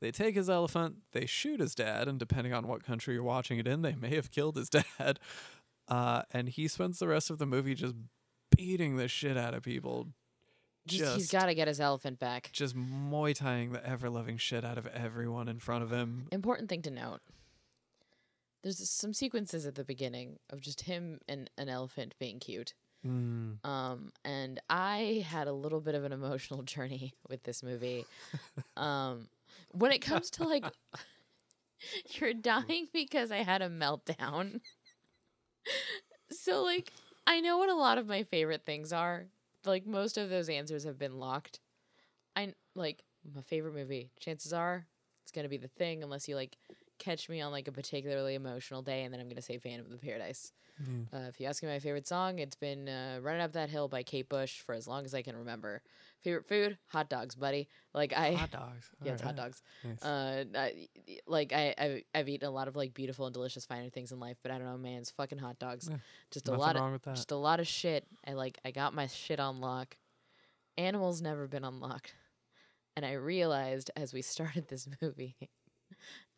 they 0.00 0.10
take 0.10 0.34
his 0.36 0.48
elephant, 0.48 0.96
they 1.12 1.26
shoot 1.26 1.60
his 1.60 1.74
dad, 1.74 2.08
and 2.08 2.18
depending 2.18 2.52
on 2.52 2.66
what 2.68 2.84
country 2.84 3.14
you're 3.14 3.22
watching 3.22 3.58
it 3.58 3.66
in, 3.66 3.82
they 3.82 3.94
may 3.94 4.14
have 4.14 4.30
killed 4.30 4.56
his 4.56 4.68
dad. 4.98 5.18
Uh, 5.88 6.22
and 6.30 6.48
he 6.50 6.68
spends 6.68 6.98
the 6.98 7.08
rest 7.08 7.30
of 7.30 7.38
the 7.38 7.46
movie 7.46 7.74
just 7.74 7.94
beating 8.56 8.96
the 8.96 9.08
shit 9.08 9.36
out 9.36 9.54
of 9.54 9.62
people, 9.62 10.08
Just, 10.86 11.16
he's 11.16 11.30
got 11.30 11.46
to 11.46 11.54
get 11.54 11.68
his 11.68 11.80
elephant 11.80 12.18
back. 12.18 12.50
just 12.52 12.76
muay 12.76 13.34
tying 13.34 13.72
the 13.72 13.86
ever 13.86 14.10
loving 14.10 14.36
shit 14.36 14.64
out 14.64 14.78
of 14.78 14.86
everyone 14.88 15.48
in 15.48 15.58
front 15.58 15.82
of 15.82 15.90
him. 15.92 16.26
Important 16.32 16.68
thing 16.68 16.82
to 16.82 16.90
note. 16.90 17.20
There's 18.62 18.90
some 18.90 19.14
sequences 19.14 19.66
at 19.66 19.76
the 19.76 19.84
beginning 19.84 20.38
of 20.50 20.60
just 20.60 20.82
him 20.82 21.20
and 21.28 21.48
an 21.56 21.68
elephant 21.68 22.14
being 22.18 22.38
cute. 22.40 22.74
Mm. 23.06 23.64
Um, 23.64 24.10
and 24.24 24.60
I 24.68 25.24
had 25.26 25.46
a 25.46 25.52
little 25.52 25.80
bit 25.80 25.94
of 25.94 26.04
an 26.04 26.12
emotional 26.12 26.62
journey 26.64 27.14
with 27.28 27.44
this 27.44 27.62
movie. 27.62 28.04
um, 28.76 29.28
when 29.72 29.92
it 29.92 30.00
comes 30.00 30.30
to 30.32 30.44
like, 30.44 30.64
you're 32.20 32.34
dying 32.34 32.88
because 32.92 33.30
I 33.30 33.38
had 33.38 33.62
a 33.62 33.68
meltdown. 33.68 34.60
so, 36.30 36.62
like, 36.62 36.92
I 37.26 37.40
know 37.40 37.58
what 37.58 37.68
a 37.68 37.74
lot 37.74 37.98
of 37.98 38.06
my 38.06 38.22
favorite 38.24 38.64
things 38.64 38.92
are. 38.92 39.26
Like, 39.64 39.86
most 39.86 40.18
of 40.18 40.30
those 40.30 40.48
answers 40.48 40.84
have 40.84 40.98
been 40.98 41.18
locked. 41.18 41.60
I 42.36 42.54
like 42.74 43.02
my 43.34 43.42
favorite 43.42 43.74
movie. 43.74 44.10
Chances 44.20 44.52
are 44.52 44.86
it's 45.28 45.32
gonna 45.32 45.48
be 45.48 45.58
The 45.58 45.68
Thing, 45.68 46.02
unless 46.02 46.26
you 46.26 46.36
like 46.36 46.56
catch 46.98 47.28
me 47.28 47.40
on 47.40 47.52
like 47.52 47.68
a 47.68 47.72
particularly 47.72 48.34
emotional 48.34 48.80
day, 48.80 49.04
and 49.04 49.12
then 49.12 49.20
I'm 49.20 49.28
gonna 49.28 49.42
say 49.42 49.58
Phantom 49.58 49.84
of 49.84 49.92
the 49.92 49.98
Paradise. 49.98 50.52
Yeah. 50.80 51.18
Uh, 51.18 51.28
if 51.28 51.40
you 51.40 51.46
ask 51.46 51.62
me 51.62 51.68
my 51.68 51.80
favorite 51.80 52.06
song, 52.06 52.38
it's 52.38 52.56
been 52.56 52.88
uh, 52.88 53.18
"Running 53.20 53.42
Up 53.42 53.52
That 53.52 53.68
Hill" 53.68 53.88
by 53.88 54.02
Kate 54.02 54.28
Bush 54.28 54.60
for 54.60 54.74
as 54.74 54.86
long 54.86 55.04
as 55.04 55.14
I 55.14 55.22
can 55.22 55.36
remember. 55.36 55.82
Favorite 56.22 56.48
food? 56.48 56.78
Hot 56.88 57.08
dogs, 57.08 57.34
buddy. 57.34 57.68
Like 57.94 58.12
I, 58.12 58.32
Hot 58.32 58.50
dogs. 58.50 58.90
yeah, 59.04 59.12
it's 59.12 59.22
hot 59.22 59.36
dogs. 59.36 59.62
Nice. 59.84 60.02
Uh, 60.02 60.44
I, 60.54 60.88
like 61.26 61.52
I, 61.52 61.74
I've, 61.78 62.02
I've 62.14 62.28
eaten 62.28 62.48
a 62.48 62.50
lot 62.50 62.68
of 62.68 62.76
like 62.76 62.92
beautiful 62.92 63.26
and 63.26 63.34
delicious 63.34 63.66
finer 63.66 63.88
things 63.88 64.10
in 64.10 64.18
life, 64.18 64.36
but 64.42 64.50
I 64.50 64.58
don't 64.58 64.66
know, 64.66 64.76
man, 64.78 64.98
it's 64.98 65.10
fucking 65.12 65.38
hot 65.38 65.58
dogs. 65.58 65.88
Yeah, 65.90 65.98
just 66.30 66.48
a 66.48 66.52
lot 66.52 66.76
of, 66.76 67.02
just 67.14 67.30
a 67.30 67.36
lot 67.36 67.60
of 67.60 67.66
shit. 67.68 68.04
I 68.26 68.32
like, 68.32 68.58
I 68.64 68.72
got 68.72 68.94
my 68.94 69.06
shit 69.06 69.38
on 69.38 69.60
lock. 69.60 69.96
Animals 70.76 71.22
never 71.22 71.46
been 71.48 71.64
unlocked, 71.64 72.14
and 72.96 73.04
I 73.04 73.12
realized 73.12 73.90
as 73.96 74.12
we 74.12 74.22
started 74.22 74.68
this 74.68 74.88
movie. 75.02 75.36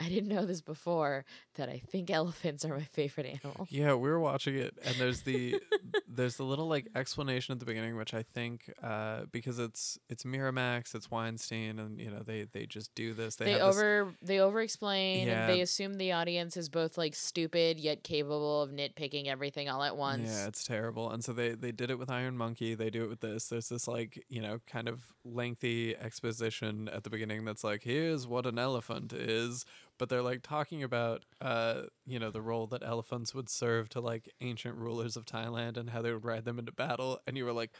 I 0.00 0.08
didn't 0.08 0.28
know 0.28 0.46
this 0.46 0.62
before 0.62 1.24
that 1.56 1.68
I 1.68 1.78
think 1.78 2.10
elephants 2.10 2.64
are 2.64 2.74
my 2.74 2.84
favorite 2.84 3.26
animal. 3.26 3.66
Yeah, 3.70 3.94
we 3.94 4.08
were 4.08 4.18
watching 4.20 4.56
it, 4.56 4.78
and 4.82 4.96
there's 4.96 5.20
the 5.30 5.60
there's 6.08 6.36
the 6.36 6.44
little 6.44 6.66
like 6.68 6.88
explanation 6.94 7.52
at 7.52 7.58
the 7.60 7.66
beginning, 7.66 7.96
which 7.96 8.14
I 8.14 8.22
think 8.22 8.72
uh, 8.82 9.22
because 9.30 9.58
it's 9.58 9.98
it's 10.08 10.24
Miramax, 10.24 10.94
it's 10.94 11.10
Weinstein, 11.10 11.78
and 11.78 12.00
you 12.00 12.10
know 12.10 12.20
they 12.24 12.44
they 12.50 12.66
just 12.66 12.94
do 12.94 13.12
this. 13.12 13.36
They, 13.36 13.44
they 13.46 13.50
have 13.52 13.60
this- 13.60 13.76
over 13.76 14.14
they 14.22 14.40
over 14.40 14.60
explain 14.60 15.26
Yeah. 15.26 15.42
and 15.46 15.52
they 15.52 15.60
assume 15.60 15.94
the 15.94 16.12
audience 16.12 16.56
is 16.56 16.68
both 16.68 16.96
like 16.96 17.14
stupid 17.14 17.78
yet 17.78 18.02
capable 18.02 18.62
of 18.62 18.70
nitpicking 18.70 19.26
everything 19.26 19.68
all 19.68 19.82
at 19.82 19.96
once. 19.96 20.30
Yeah, 20.30 20.46
it's 20.46 20.64
terrible. 20.64 21.10
And 21.10 21.22
so 21.22 21.32
they 21.32 21.50
they 21.50 21.72
did 21.72 21.90
it 21.90 21.98
with 21.98 22.10
Iron 22.10 22.36
Monkey. 22.36 22.74
They 22.74 22.88
do 22.90 23.05
it 23.05 23.09
with 23.11 23.20
this. 23.20 23.48
There's 23.48 23.68
this 23.68 23.86
like 23.86 24.24
you 24.28 24.40
know 24.40 24.61
kind 24.66 24.88
of 24.88 25.12
lengthy 25.24 25.94
exposition 25.96 26.88
at 26.88 27.05
the 27.05 27.11
beginning 27.11 27.44
that's 27.44 27.62
like 27.64 27.82
here's 27.82 28.26
what 28.26 28.46
an 28.46 28.59
elephant 28.59 29.12
is, 29.12 29.64
but 30.01 30.09
they're 30.09 30.22
like 30.22 30.40
talking 30.42 30.82
about 30.82 31.26
uh 31.42 31.82
you 32.07 32.18
know 32.18 32.30
the 32.30 32.40
role 32.40 32.66
that 32.66 32.82
elephants 32.82 33.34
would 33.34 33.51
serve 33.51 33.90
to 33.90 34.01
like 34.01 34.32
ancient 34.40 34.74
rulers 34.74 35.14
of 35.14 35.26
Thailand 35.26 35.76
and 35.76 35.90
how 35.90 36.01
they 36.01 36.11
would 36.11 36.24
ride 36.24 36.46
them 36.46 36.59
into 36.59 36.72
battle. 36.72 37.20
And 37.26 37.36
you 37.36 37.44
were 37.44 37.53
like, 37.53 37.70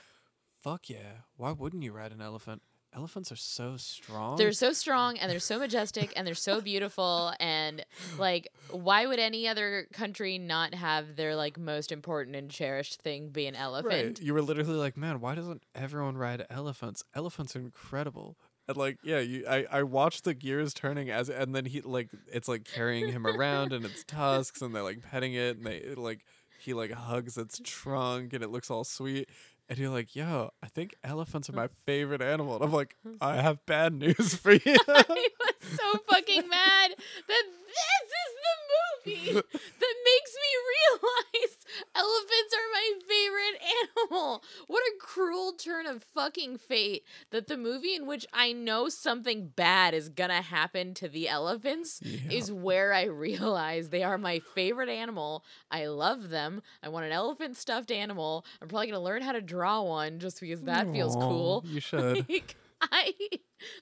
fuck 0.61 0.91
yeah, 0.91 1.25
why 1.37 1.53
wouldn't 1.53 1.83
you 1.83 1.93
ride 1.93 2.13
an 2.13 2.21
elephant? 2.21 2.61
Elephants 2.95 3.33
are 3.33 3.37
so 3.37 3.77
strong. 3.79 4.37
They're 4.37 4.53
so 4.53 4.73
strong 4.73 5.17
and 5.17 5.31
they're 5.31 5.39
so 5.39 5.59
majestic 5.59 6.13
and 6.15 6.27
they're 6.27 6.35
so 6.35 6.61
beautiful 6.61 7.33
and 7.41 7.87
like 8.19 8.49
why 8.71 9.07
would 9.07 9.19
any 9.19 9.49
other 9.49 9.87
country 9.95 10.37
not 10.37 10.75
have 10.75 11.17
their 11.17 11.35
like 11.35 11.59
most 11.59 11.91
important 11.91 12.37
and 12.37 12.51
cherished 12.51 13.01
thing 13.01 13.31
be 13.31 13.47
an 13.47 13.57
elephant? 13.57 14.19
Right. 14.19 14.21
You 14.21 14.35
were 14.35 14.43
literally 14.43 14.75
like, 14.75 14.99
man, 14.99 15.21
why 15.21 15.37
doesn't 15.37 15.63
everyone 15.75 16.19
ride 16.19 16.45
elephants? 16.51 17.03
Elephants 17.15 17.57
are 17.57 17.61
incredible. 17.61 18.37
And 18.71 18.77
like, 18.77 18.99
yeah, 19.03 19.19
you 19.19 19.45
I, 19.49 19.67
I 19.69 19.83
watched 19.83 20.23
the 20.23 20.33
gears 20.33 20.73
turning 20.73 21.11
as 21.11 21.29
and 21.29 21.57
then 21.57 21.65
he 21.65 21.81
like 21.81 22.09
it's 22.33 22.47
like 22.47 22.63
carrying 22.63 23.11
him 23.11 23.27
around 23.27 23.73
and 23.73 23.85
its 23.85 24.05
tusks 24.05 24.63
and 24.63 24.73
they're 24.73 24.85
like 24.85 25.03
petting 25.03 25.35
it 25.35 25.57
and 25.57 25.67
they 25.67 25.79
it, 25.79 25.99
like 25.99 26.25
he 26.61 26.73
like 26.73 26.93
hugs 26.93 27.37
its 27.37 27.61
trunk 27.65 28.33
and 28.33 28.45
it 28.45 28.51
looks 28.51 28.71
all 28.71 28.85
sweet. 28.85 29.29
And 29.69 29.77
you're 29.77 29.91
like, 29.91 30.15
yo, 30.15 30.51
I 30.63 30.69
think 30.69 30.95
elephants 31.03 31.51
are 31.51 31.53
my 31.53 31.69
favorite 31.85 32.23
animal. 32.23 32.55
And 32.55 32.65
I'm 32.65 32.73
like, 32.73 32.95
I 33.21 33.37
have 33.43 33.67
bad 33.67 33.93
news 33.93 34.37
for 34.37 34.53
you. 34.53 34.61
I 34.67 35.05
was 35.09 35.71
so 35.77 35.99
fucking 36.09 36.49
mad 36.49 36.91
that 37.27 37.45
this 37.67 38.05
is 38.23 38.33
the 38.45 39.11
movie 39.11 39.33
that 39.33 39.95
makes 40.05 40.33
me 40.37 40.51
realize 40.71 41.30
elephants 41.95 42.55
are 42.55 42.73
my 42.73 42.93
favorite 43.07 43.63
animal. 44.11 44.43
What 44.67 44.83
a 44.83 44.93
cruel 45.01 45.53
turn 45.53 45.87
of 45.87 46.03
fucking 46.03 46.59
fate 46.59 47.05
that 47.31 47.47
the 47.49 47.57
movie 47.57 47.95
in 47.95 48.07
which 48.07 48.27
I 48.33 48.53
know 48.53 48.89
something 48.89 49.49
bad 49.55 49.95
is 49.95 50.09
gonna 50.09 50.43
happen 50.43 50.95
to 50.95 51.09
the 51.09 51.29
elephants 51.29 52.01
Yeah. 52.03 52.31
is 52.31 52.53
where 52.53 52.93
I 52.93 53.05
realize 53.05 53.89
they 53.91 54.03
are 54.03 54.19
my 54.19 54.41
favorite 54.55 54.89
animal. 54.89 55.45
I 55.71 55.87
love 55.87 56.31
them. 56.31 56.63
I 56.83 56.89
want 56.89 57.07
an 57.07 57.13
elephant 57.13 57.57
stuffed 57.57 57.91
animal. 57.91 58.45
I'm 58.61 58.69
probably 58.69 58.87
gonna 58.89 59.01
learn 59.03 59.23
how 59.23 59.33
to 59.33 59.41
draw 59.41 59.83
one 59.83 60.19
just 60.19 60.41
because 60.41 60.63
that 60.63 60.91
feels 60.93 61.17
cool. 61.17 61.65
You 61.67 61.81
should. 61.81 62.27
Like, 62.31 62.57
I 62.83 63.13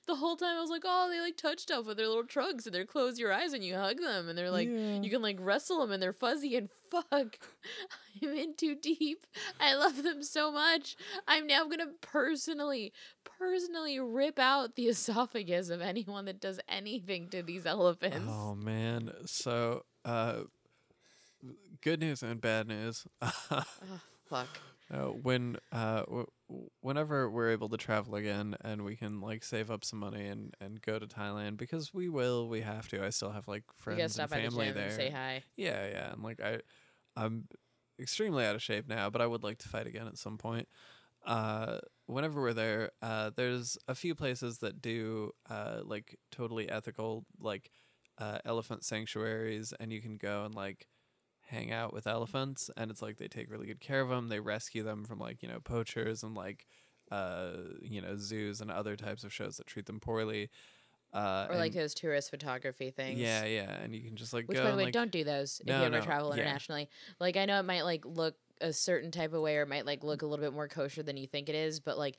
the 0.07 0.17
whole 0.17 0.37
time 0.37 0.57
I 0.57 0.61
was 0.61 0.71
like, 0.71 0.83
oh, 0.85 1.09
they 1.11 1.21
like 1.21 1.37
touch 1.37 1.61
stuff 1.61 1.87
with 1.87 1.97
their 1.97 2.09
little 2.09 2.25
trunks 2.25 2.67
and 2.67 2.75
they 2.75 2.85
close 2.85 3.19
your 3.19 3.33
eyes 3.33 3.53
and 3.53 3.63
you 3.65 3.77
hug 3.77 3.99
them 4.01 4.29
and 4.29 4.37
they're 4.37 4.51
like, 4.51 4.69
Yeah. 4.69 5.01
you 5.01 5.09
can 5.11 5.23
like 5.23 5.37
wrestle 5.41 5.81
them 5.81 5.93
and 5.93 6.03
they're 6.03 6.13
fuzzy 6.13 6.57
and 6.57 6.69
fuck, 6.91 7.39
I'm 8.23 8.31
in 8.37 8.55
too 8.57 8.75
deep. 8.75 9.27
I 9.61 9.75
love 9.75 10.03
them 10.03 10.23
so 10.23 10.51
much. 10.51 10.97
I'm 11.29 11.47
now 11.47 11.65
gonna 11.67 11.93
personally, 12.01 12.93
personally 13.39 14.01
rip 14.01 14.39
out 14.39 14.75
the 14.75 14.87
esophagus 14.89 15.71
of 15.71 15.81
anyone 15.81 16.25
that 16.25 16.41
does 16.41 16.59
anything 16.69 17.29
to 17.29 17.43
these 17.43 17.67
elephants. 17.67 18.27
Oh 18.29 18.55
man. 18.57 19.13
So, 19.27 19.85
uh, 20.05 20.41
good 21.83 22.01
news 22.01 22.23
and 22.23 22.41
bad 22.41 22.67
news. 22.67 23.07
Oh, 23.51 23.63
fuck. 24.29 24.49
Uh, 24.91 25.09
when 25.09 25.59
uh 25.71 26.01
w- 26.01 26.27
whenever 26.81 27.29
we're 27.31 27.51
able 27.51 27.69
to 27.69 27.77
travel 27.77 28.15
again 28.15 28.57
and 28.63 28.83
we 28.83 28.97
can 28.97 29.21
like 29.21 29.45
save 29.45 29.71
up 29.71 29.85
some 29.85 29.99
money 29.99 30.27
and 30.27 30.55
and 30.61 30.81
go 30.81 30.99
to 30.99 31.07
Thailand 31.07 31.59
because 31.59 31.93
we 31.93 32.09
will 32.09 32.49
we 32.49 32.63
have 32.63 32.89
to 32.89 33.05
I 33.05 33.11
still 33.11 33.31
have 33.33 33.47
like 33.47 33.65
gotta 33.67 33.83
friends 33.83 34.15
stop 34.15 34.23
and 34.23 34.31
by 34.31 34.37
the 34.37 34.43
family 34.49 34.67
gym 34.67 34.75
there 34.75 34.85
and 34.85 34.93
say 34.95 35.11
hi. 35.11 35.43
yeah 35.57 35.87
yeah 35.89 36.13
and 36.13 36.23
like 36.23 36.41
I 36.41 36.61
I'm 37.17 37.49
extremely 38.01 38.47
out 38.47 38.55
of 38.55 38.63
shape 38.63 38.89
now 38.89 39.11
but 39.11 39.21
I 39.21 39.27
would 39.27 39.43
like 39.43 39.59
to 39.59 39.69
fight 39.69 39.87
again 39.87 40.07
at 40.07 40.17
some 40.17 40.39
point 40.39 40.69
uh 41.27 41.79
whenever 42.07 42.41
we're 42.41 42.55
there 42.55 42.91
uh 43.03 43.31
there's 43.37 43.77
a 43.89 43.95
few 43.95 44.15
places 44.15 44.59
that 44.59 44.81
do 44.81 45.33
uh 45.51 45.81
like 45.85 46.17
totally 46.31 46.71
ethical 46.71 47.27
like 47.41 47.71
uh 48.17 48.39
elephant 48.47 48.85
sanctuaries 48.85 49.75
and 49.81 49.93
you 49.93 50.01
can 50.01 50.17
go 50.17 50.45
and 50.45 50.55
like 50.55 50.87
hang 51.49 51.73
out 51.73 51.93
with 51.93 52.07
elephants 52.07 52.71
and 52.77 52.91
it's 52.91 53.01
like 53.03 53.17
they 53.17 53.27
take 53.29 53.51
really 53.51 53.67
good 53.67 53.81
care 53.81 54.01
of 54.03 54.09
them 54.11 54.29
they 54.29 54.39
rescue 54.39 54.83
them 54.83 55.05
from 55.05 55.19
like 55.19 55.43
you 55.43 55.49
know 55.49 55.59
poachers 55.61 56.23
and 56.23 56.35
like 56.35 56.67
uh 57.11 57.53
you 57.81 58.03
know 58.03 58.17
zoos 58.19 58.61
and 58.61 58.71
other 58.71 58.97
types 58.97 59.25
of 59.25 59.33
shows 59.33 59.57
that 59.57 59.67
treat 59.67 59.87
them 59.87 59.99
poorly 59.99 60.51
uh 61.15 61.47
Or 61.49 61.57
like 61.57 61.73
and- 61.73 61.81
those 61.81 61.95
tourist 61.95 62.29
photography 62.29 62.91
things. 62.91 63.19
yeah 63.19 63.45
yeah 63.47 63.71
and 63.83 63.95
you 63.95 64.03
can 64.03 64.15
just 64.15 64.35
like 64.35 64.47
Which, 64.47 64.59
go 64.59 64.65
by 64.65 64.71
the 64.73 64.77
way, 64.77 64.85
like, 64.85 64.93
don't 64.93 65.11
do 65.11 65.25
those 65.25 65.61
if 65.61 65.67
No, 65.69 65.81
you 65.81 65.87
ever 65.87 65.99
no, 66.01 66.05
travel 66.05 66.29
yeah. 66.29 66.43
internationally. 66.43 66.91
Like, 67.19 67.39
I 67.39 67.47
know 67.47 67.59
it 67.59 67.63
might 67.65 67.83
like 67.83 68.05
look 68.05 68.35
a 68.61 68.73
certain 68.73 69.11
type 69.11 69.33
of 69.33 69.43
way, 69.43 69.57
or 69.57 69.63
it 69.63 69.69
might 69.69 69.87
like 69.87 70.03
look 70.05 70.23
a 70.23 70.27
little 70.27 70.45
bit 70.45 70.53
more 70.53 70.69
kosher 70.69 71.03
than 71.03 71.17
you 71.17 71.27
think 71.27 71.49
it 71.49 71.55
is, 71.55 71.81
but 71.81 71.99
like 71.99 72.17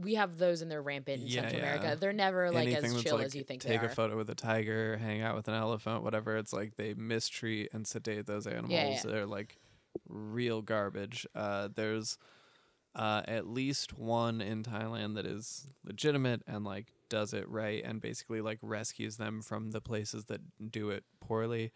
we 0.00 0.14
have 0.14 0.38
those 0.38 0.62
and 0.62 0.70
they're 0.70 0.82
rampant 0.82 1.22
in 1.22 1.28
Yeah, 1.28 1.42
Central 1.42 1.62
yeah. 1.62 1.74
America. 1.74 1.96
They're 2.00 2.12
never 2.12 2.50
like 2.50 2.66
anything 2.68 2.96
as 2.96 3.02
chill 3.02 3.16
like 3.16 3.26
as 3.26 3.34
you 3.34 3.44
think 3.44 3.62
take 3.62 3.82
a 3.82 3.88
photo 3.88 4.16
with 4.16 4.28
a 4.30 4.34
tiger 4.34 4.96
hang 4.96 5.22
out 5.22 5.36
with 5.36 5.48
an 5.48 5.54
elephant 5.54 6.02
whatever 6.02 6.36
it's 6.36 6.52
like 6.52 6.76
they 6.76 6.94
mistreat 6.94 7.68
and 7.72 7.86
sedate 7.86 8.26
those 8.26 8.46
animals 8.46 8.72
yeah. 8.72 9.00
they're 9.04 9.26
like 9.26 9.56
real 10.08 10.62
garbage 10.62 11.26
uh 11.34 11.68
there's 11.74 12.18
uh 12.96 13.22
at 13.26 13.46
least 13.46 13.96
one 13.96 14.40
in 14.40 14.62
thailand 14.62 15.14
that 15.14 15.26
is 15.26 15.68
legitimate 15.84 16.42
and 16.46 16.64
like 16.64 16.88
does 17.08 17.32
it 17.32 17.48
right 17.48 17.84
and 17.84 18.00
basically 18.00 18.40
like 18.40 18.58
rescues 18.62 19.16
them 19.16 19.40
from 19.40 19.70
the 19.70 19.80
places 19.80 20.24
that 20.24 20.40
do 20.70 20.90
it 20.90 21.04
poorly 21.20 21.70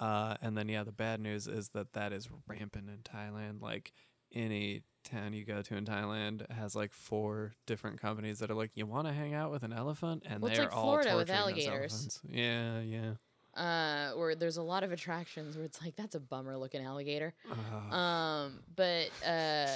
uh 0.00 0.36
and 0.42 0.56
then 0.56 0.68
yeah 0.68 0.84
the 0.84 0.92
bad 0.92 1.20
news 1.20 1.46
is 1.46 1.70
that 1.70 1.92
that 1.92 2.12
is 2.12 2.28
rampant 2.46 2.88
in 2.88 2.98
thailand 2.98 3.60
like 3.60 3.92
any 4.34 4.82
town 5.04 5.32
you 5.32 5.44
go 5.44 5.62
to 5.62 5.76
in 5.76 5.84
Thailand 5.84 6.50
has 6.50 6.74
like 6.74 6.92
four 6.92 7.54
different 7.66 8.00
companies 8.00 8.38
that 8.40 8.50
are 8.50 8.54
like, 8.54 8.70
you 8.74 8.86
want 8.86 9.06
to 9.06 9.12
hang 9.12 9.34
out 9.34 9.50
with 9.50 9.62
an 9.62 9.72
elephant, 9.72 10.24
and 10.26 10.42
Well, 10.42 10.52
they're 10.52 10.64
like 10.64 10.76
all 10.76 10.84
Florida 10.84 11.16
with 11.16 11.30
alligators. 11.30 12.20
Yeah, 12.28 12.80
yeah. 12.80 13.12
Uh, 13.54 14.12
where 14.12 14.34
there's 14.34 14.56
a 14.56 14.62
lot 14.62 14.84
of 14.84 14.92
attractions 14.92 15.56
where 15.56 15.64
it's 15.64 15.82
like 15.82 15.96
that's 15.96 16.14
a 16.14 16.20
bummer 16.20 16.56
looking 16.56 16.82
alligator. 16.82 17.34
Ugh. 17.50 17.92
Um, 17.92 18.60
but 18.76 19.10
uh, 19.26 19.66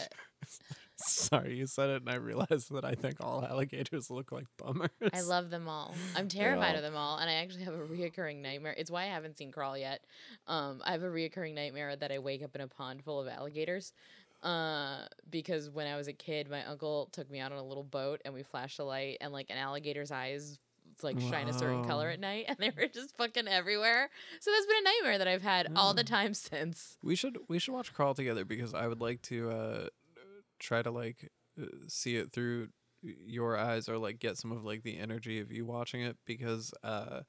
Sorry, 1.05 1.57
you 1.57 1.67
said 1.67 1.91
it, 1.91 2.03
and 2.03 2.11
I 2.11 2.17
realized 2.17 2.73
that 2.73 2.85
I 2.85 2.95
think 2.95 3.17
all 3.21 3.45
alligators 3.45 4.11
look 4.11 4.33
like 4.33 4.47
bummers. 4.57 4.91
I 5.13 5.21
love 5.23 5.51
them 5.51 5.69
all. 5.69 5.95
I'm 6.17 6.29
terrified 6.41 6.77
of 6.77 6.83
them 6.83 6.97
all, 6.97 7.19
and 7.19 7.29
I 7.29 7.35
actually 7.35 7.65
have 7.65 7.75
a 7.75 7.79
reoccurring 7.79 8.41
nightmare. 8.43 8.75
It's 8.77 8.91
why 8.91 9.03
I 9.05 9.07
haven't 9.07 9.37
seen 9.39 9.51
Crawl 9.53 9.77
yet. 9.77 10.05
Um, 10.47 10.81
I 10.85 10.93
have 10.93 11.03
a 11.03 11.07
reoccurring 11.09 11.55
nightmare 11.55 11.95
that 11.97 12.13
I 12.13 12.19
wake 12.19 12.43
up 12.43 12.55
in 12.55 12.61
a 12.61 12.69
pond 12.69 13.03
full 13.05 13.21
of 13.21 13.29
alligators. 13.29 13.93
Uh, 14.43 15.07
because 15.31 15.71
when 15.71 15.87
I 15.87 15.97
was 15.97 16.09
a 16.09 16.13
kid, 16.13 16.51
my 16.51 16.65
uncle 16.65 17.09
took 17.13 17.31
me 17.31 17.39
out 17.39 17.53
on 17.53 17.59
a 17.59 17.63
little 17.65 17.85
boat, 17.85 18.21
and 18.25 18.35
we 18.35 18.43
flashed 18.43 18.79
a 18.81 18.85
light, 18.85 19.19
and 19.21 19.33
like 19.33 19.51
an 19.51 19.57
alligator's 19.57 20.11
eyes 20.11 20.59
like 21.03 21.19
shine 21.21 21.49
a 21.49 21.53
certain 21.53 21.85
color 21.85 22.09
at 22.11 22.21
night, 22.21 22.45
and 22.49 22.57
they 22.61 22.71
were 22.77 22.87
just 22.87 23.17
fucking 23.17 23.49
everywhere. 23.49 24.09
So 24.41 24.51
that's 24.53 24.67
been 24.67 24.77
a 24.81 24.85
nightmare 24.85 25.19
that 25.19 25.27
I've 25.29 25.43
had 25.43 25.73
all 25.75 25.95
the 25.95 26.03
Oh. 26.03 26.05
time 26.05 26.35
since. 26.35 26.97
We 27.03 27.17
should 27.17 27.39
we 27.49 27.59
should 27.59 27.73
watch 27.75 27.93
Crawl 27.93 28.15
together 28.15 28.45
because 28.45 28.75
I 28.75 28.87
would 28.87 29.01
like 29.01 29.23
to 29.23 29.51
uh 29.51 29.87
try 30.63 30.83
to 30.83 30.91
like 30.91 31.31
uh, 31.61 31.67
see 31.89 32.17
it 32.17 32.33
through 32.33 32.69
your 33.03 33.57
eyes 33.59 33.89
or 33.89 33.99
like 33.99 34.19
get 34.21 34.39
some 34.39 34.53
of 34.53 34.65
like 34.65 34.83
the 34.85 34.97
energy 34.99 35.41
of 35.41 35.51
you 35.53 35.67
watching 35.67 36.03
it 36.03 36.17
because 36.25 36.73
uh 36.85 37.21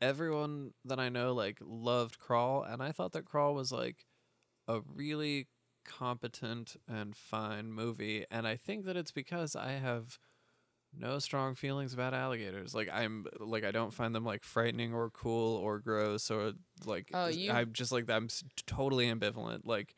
everyone 0.00 0.72
that 0.84 0.98
I 0.98 1.08
know 1.08 1.32
like 1.32 1.58
loved 1.60 2.18
Crawl 2.18 2.62
and 2.62 2.82
I 2.82 2.92
thought 2.92 3.12
that 3.12 3.24
Crawl 3.24 3.54
was 3.54 3.72
like 3.72 4.04
a 4.68 4.80
really 4.94 5.48
competent 5.84 6.76
and 6.88 7.16
fine 7.16 7.72
movie 7.72 8.24
and 8.30 8.46
I 8.46 8.56
think 8.56 8.84
that 8.86 8.96
it's 8.96 9.12
because 9.12 9.56
I 9.56 9.72
have 9.72 10.18
no 10.96 11.18
strong 11.18 11.54
feelings 11.54 11.94
about 11.94 12.12
alligators. 12.14 12.74
Like 12.74 12.90
I'm 12.92 13.24
like 13.40 13.64
I 13.64 13.70
don't 13.70 13.94
find 13.94 14.14
them 14.14 14.24
like 14.24 14.44
frightening 14.44 14.92
or 14.92 15.08
cool 15.10 15.56
or 15.56 15.78
gross 15.78 16.30
or 16.30 16.52
like 16.84 17.08
Oh, 17.14 17.28
you- 17.28 17.50
I'm 17.50 17.72
just 17.72 17.92
like 17.92 18.10
I'm 18.10 18.28
totally 18.66 19.06
ambivalent. 19.06 19.60
Like 19.64 19.94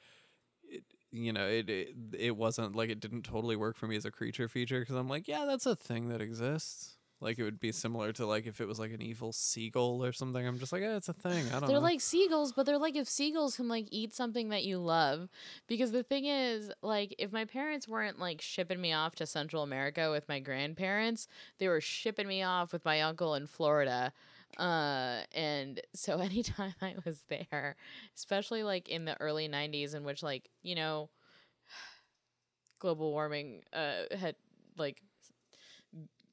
you 1.15 1.33
know, 1.33 1.47
it, 1.47 1.71
it 1.71 1.95
it 2.19 2.37
wasn't 2.37 2.75
like 2.75 2.91
it 2.91 3.01
didn't 3.01 3.23
totally 3.23 3.57
work 3.57 3.77
for 3.77 3.87
me 3.87 3.97
as 3.97 4.05
a 4.05 4.11
creature 4.11 4.49
feature 4.49 4.81
because 4.81 4.97
I'm 4.97 5.09
like, 5.09 5.29
yeah, 5.29 5.45
that's 5.47 5.67
a 5.67 5.77
thing 5.77 6.09
that 6.09 6.21
exists. 6.21 6.97
Like 7.21 7.39
it 7.39 7.45
would 7.45 7.61
be 7.61 7.73
similar 7.73 8.13
to 8.15 8.27
like 8.27 8.47
if 8.47 8.61
it 8.61 8.67
was 8.67 8.79
like 8.79 8.93
an 8.93 9.01
evil 9.01 9.33
seagull 9.33 10.05
or 10.05 10.13
something. 10.13 10.47
I'm 10.47 10.59
just 10.59 10.73
like, 10.73 10.83
yeah, 10.83 10.97
it's 10.97 11.09
a 11.09 11.15
thing. 11.15 11.47
I 11.49 11.61
don't 11.61 11.69
They're 11.69 11.77
know. 11.77 11.81
like 11.81 12.01
seagulls, 12.01 12.53
but 12.53 12.67
they're 12.67 12.79
like 12.79 12.97
if 12.97 13.09
seagulls 13.09 13.57
can 13.57 13.69
like 13.69 13.87
eat 13.91 14.13
something 14.13 14.49
that 14.49 14.65
you 14.65 14.79
love. 14.79 15.29
Because 15.69 15.93
the 15.93 16.03
thing 16.03 16.27
is, 16.27 16.71
like, 16.83 17.15
if 17.19 17.33
my 17.33 17.45
parents 17.45 17.89
weren't 17.89 18.19
like 18.19 18.43
shipping 18.43 18.81
me 18.81 18.93
off 18.93 19.15
to 19.17 19.27
Central 19.27 19.63
America 19.63 20.11
with 20.11 20.29
my 20.29 20.41
grandparents, 20.41 21.29
they 21.59 21.69
were 21.69 21.81
shipping 21.81 22.27
me 22.27 22.43
off 22.43 22.73
with 22.73 22.85
my 22.85 23.01
uncle 23.01 23.35
in 23.35 23.47
Florida. 23.47 24.13
Uh, 24.59 25.23
and 25.33 25.81
so 25.95 26.19
anytime 26.21 26.75
I 26.83 26.95
was 27.05 27.23
there, 27.29 27.77
especially 28.17 28.63
like 28.63 28.89
in 28.89 29.05
the 29.05 29.21
early 29.21 29.49
90s, 29.49 29.95
in 29.95 30.05
which, 30.05 30.23
like, 30.23 30.51
you 30.63 30.75
know, 30.75 31.11
global 32.79 33.13
warming 33.13 33.63
uh, 33.73 34.05
had 34.17 34.37
like 34.77 35.03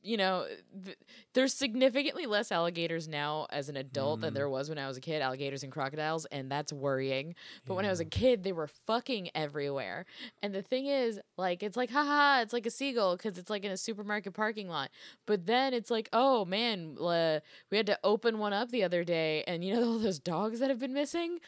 you 0.04 0.18
know, 0.18 0.46
th- 0.84 0.98
there's 1.34 1.54
significantly 1.54 2.26
less 2.26 2.52
alligators 2.52 3.08
now 3.08 3.48
as 3.52 3.70
an 3.70 3.78
adult 3.78 4.22
than 4.22 4.32
Mm. 4.32 4.36
there 4.36 4.50
was 4.50 4.68
when 4.70 4.78
I 4.78 4.88
was 4.88 4.98
a 4.98 5.02
kid, 5.02 5.22
alligators 5.22 5.64
and 5.64 5.72
crocodiles, 5.72 6.26
and 6.26 6.52
that's 6.52 6.74
worrying. 6.74 7.36
But 7.66 7.76
when 7.76 7.86
I 7.86 7.90
was 7.90 8.00
a 8.00 8.06
kid, 8.06 8.44
they 8.44 8.52
were 8.52 8.68
fucking 8.68 9.30
everywhere. 9.36 10.06
And 10.42 10.54
the 10.56 10.62
thing 10.62 10.88
is, 10.88 11.20
like, 11.38 11.62
it's 11.64 11.78
like, 11.78 11.92
haha, 11.92 12.42
it's 12.42 12.54
like 12.54 12.66
a 12.66 12.72
seagull 12.72 13.16
because 13.16 13.38
it's 13.38 13.50
like 13.50 13.64
in 13.64 13.72
a 13.72 13.78
supermarket 13.78 14.34
parking 14.34 14.68
lot. 14.68 14.90
But 15.26 15.46
then 15.46 15.74
it's 15.74 15.92
like, 15.92 16.10
oh 16.14 16.46
man, 16.46 16.98
uh, 17.00 17.40
we 17.70 17.78
had 17.78 17.86
to 17.88 18.00
open 18.04 18.40
one 18.40 18.54
up 18.54 18.72
the 18.72 18.84
other 18.84 19.04
day, 19.04 19.44
and 19.48 19.64
you 19.64 19.74
know 19.76 19.84
all 19.92 20.00
those 20.00 20.20
dogs 20.20 20.60
that 20.60 20.70
have 20.70 20.80
been 20.80 20.94
missing, 20.94 21.40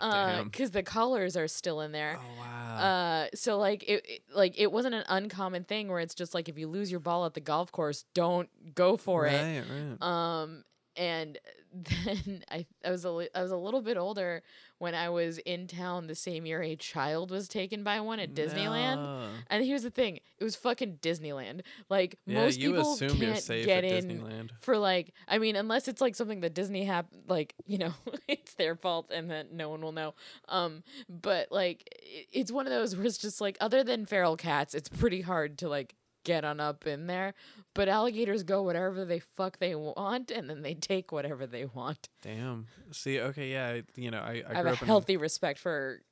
Oh, 0.00 0.10
damn. 0.10 0.44
because 0.44 0.70
the 0.72 0.82
collars 0.82 1.36
are 1.36 1.48
still 1.48 1.80
in 1.80 1.92
there. 1.92 2.18
Oh 2.20 2.40
wow. 2.40 2.76
Uh, 2.76 3.26
so 3.34 3.58
like 3.58 3.82
it, 3.84 4.04
it- 4.06 4.22
like 4.34 4.54
it 4.58 4.70
wasn't 4.72 4.94
an 4.94 5.04
uncommon 5.08 5.64
thing 5.64 5.88
where 5.88 6.00
it's 6.00 6.14
just 6.14 6.34
like 6.34 6.48
if 6.48 6.56
you 6.58 6.66
lose 6.68 6.90
your 6.90 7.00
ball 7.00 7.26
at 7.26 7.34
the 7.34 7.40
golf 7.40 7.70
course, 7.72 8.01
don't 8.14 8.48
go 8.74 8.96
for 8.96 9.26
it. 9.26 9.32
right, 9.32 9.64
right. 10.00 10.02
Um, 10.02 10.64
and 10.96 11.38
then 11.72 12.44
I 12.50 12.66
I 12.84 12.90
was 12.90 13.04
a 13.06 13.10
li- 13.10 13.30
I 13.34 13.40
was 13.42 13.50
a 13.50 13.56
little 13.56 13.80
bit 13.80 13.96
older 13.96 14.42
when 14.78 14.94
I 14.94 15.08
was 15.08 15.38
in 15.38 15.66
town 15.66 16.06
the 16.06 16.14
same 16.14 16.44
year 16.44 16.60
a 16.62 16.76
child 16.76 17.30
was 17.30 17.48
taken 17.48 17.82
by 17.82 18.00
one 18.00 18.20
at 18.20 18.34
Disneyland. 18.34 18.96
No. 18.96 19.26
And 19.48 19.64
here's 19.64 19.82
the 19.84 19.90
thing, 19.90 20.18
it 20.38 20.44
was 20.44 20.54
fucking 20.54 20.98
Disneyland. 21.00 21.62
Like 21.88 22.18
Yeah, 22.26 22.42
most 22.42 22.60
people 22.60 22.92
assume 22.92 23.08
can't 23.10 23.20
you're 23.22 23.34
safe 23.36 23.64
get 23.64 23.84
at 23.84 24.04
in 24.04 24.20
Disneyland. 24.20 24.50
for 24.60 24.76
like 24.76 25.14
I 25.26 25.38
mean 25.38 25.56
unless 25.56 25.88
it's 25.88 26.02
like 26.02 26.14
something 26.14 26.40
that 26.40 26.52
Disney 26.52 26.84
have 26.84 27.06
like 27.26 27.54
you 27.66 27.78
know 27.78 27.92
it's 28.28 28.52
their 28.54 28.76
fault 28.76 29.10
and 29.10 29.30
that 29.30 29.50
no 29.50 29.70
one 29.70 29.80
will 29.80 29.92
know 29.92 30.12
um 30.50 30.82
but 31.08 31.50
like 31.50 31.88
i- 32.04 32.26
it's 32.32 32.52
one 32.52 32.66
of 32.66 32.70
those 32.72 32.94
where 32.94 33.06
it's 33.06 33.16
just 33.18 33.40
like 33.40 33.56
other 33.62 33.82
than 33.82 34.04
feral 34.04 34.36
cats 34.36 34.74
it's 34.74 34.90
pretty 34.90 35.22
hard 35.22 35.56
to 35.58 35.68
like 35.70 35.94
get 36.24 36.44
on 36.44 36.60
up 36.60 36.86
in 36.86 37.06
there 37.06 37.34
but 37.74 37.88
alligators 37.88 38.42
go 38.42 38.62
whatever 38.62 39.04
they 39.04 39.18
fuck 39.18 39.58
they 39.58 39.74
want 39.74 40.30
and 40.30 40.48
then 40.48 40.62
they 40.62 40.74
take 40.74 41.12
whatever 41.12 41.46
they 41.46 41.64
want 41.64 42.08
Damn. 42.22 42.66
See, 42.92 43.20
okay, 43.20 43.50
yeah, 43.50 43.80
you 43.96 44.10
know, 44.10 44.20
I, 44.20 44.42
I, 44.48 44.52
I, 44.52 44.54
have 44.54 44.66
a 44.66 44.70
up 44.70 44.82
in 44.82 44.86
healthy 44.86 45.16
respect 45.16 45.58
for 45.58 46.02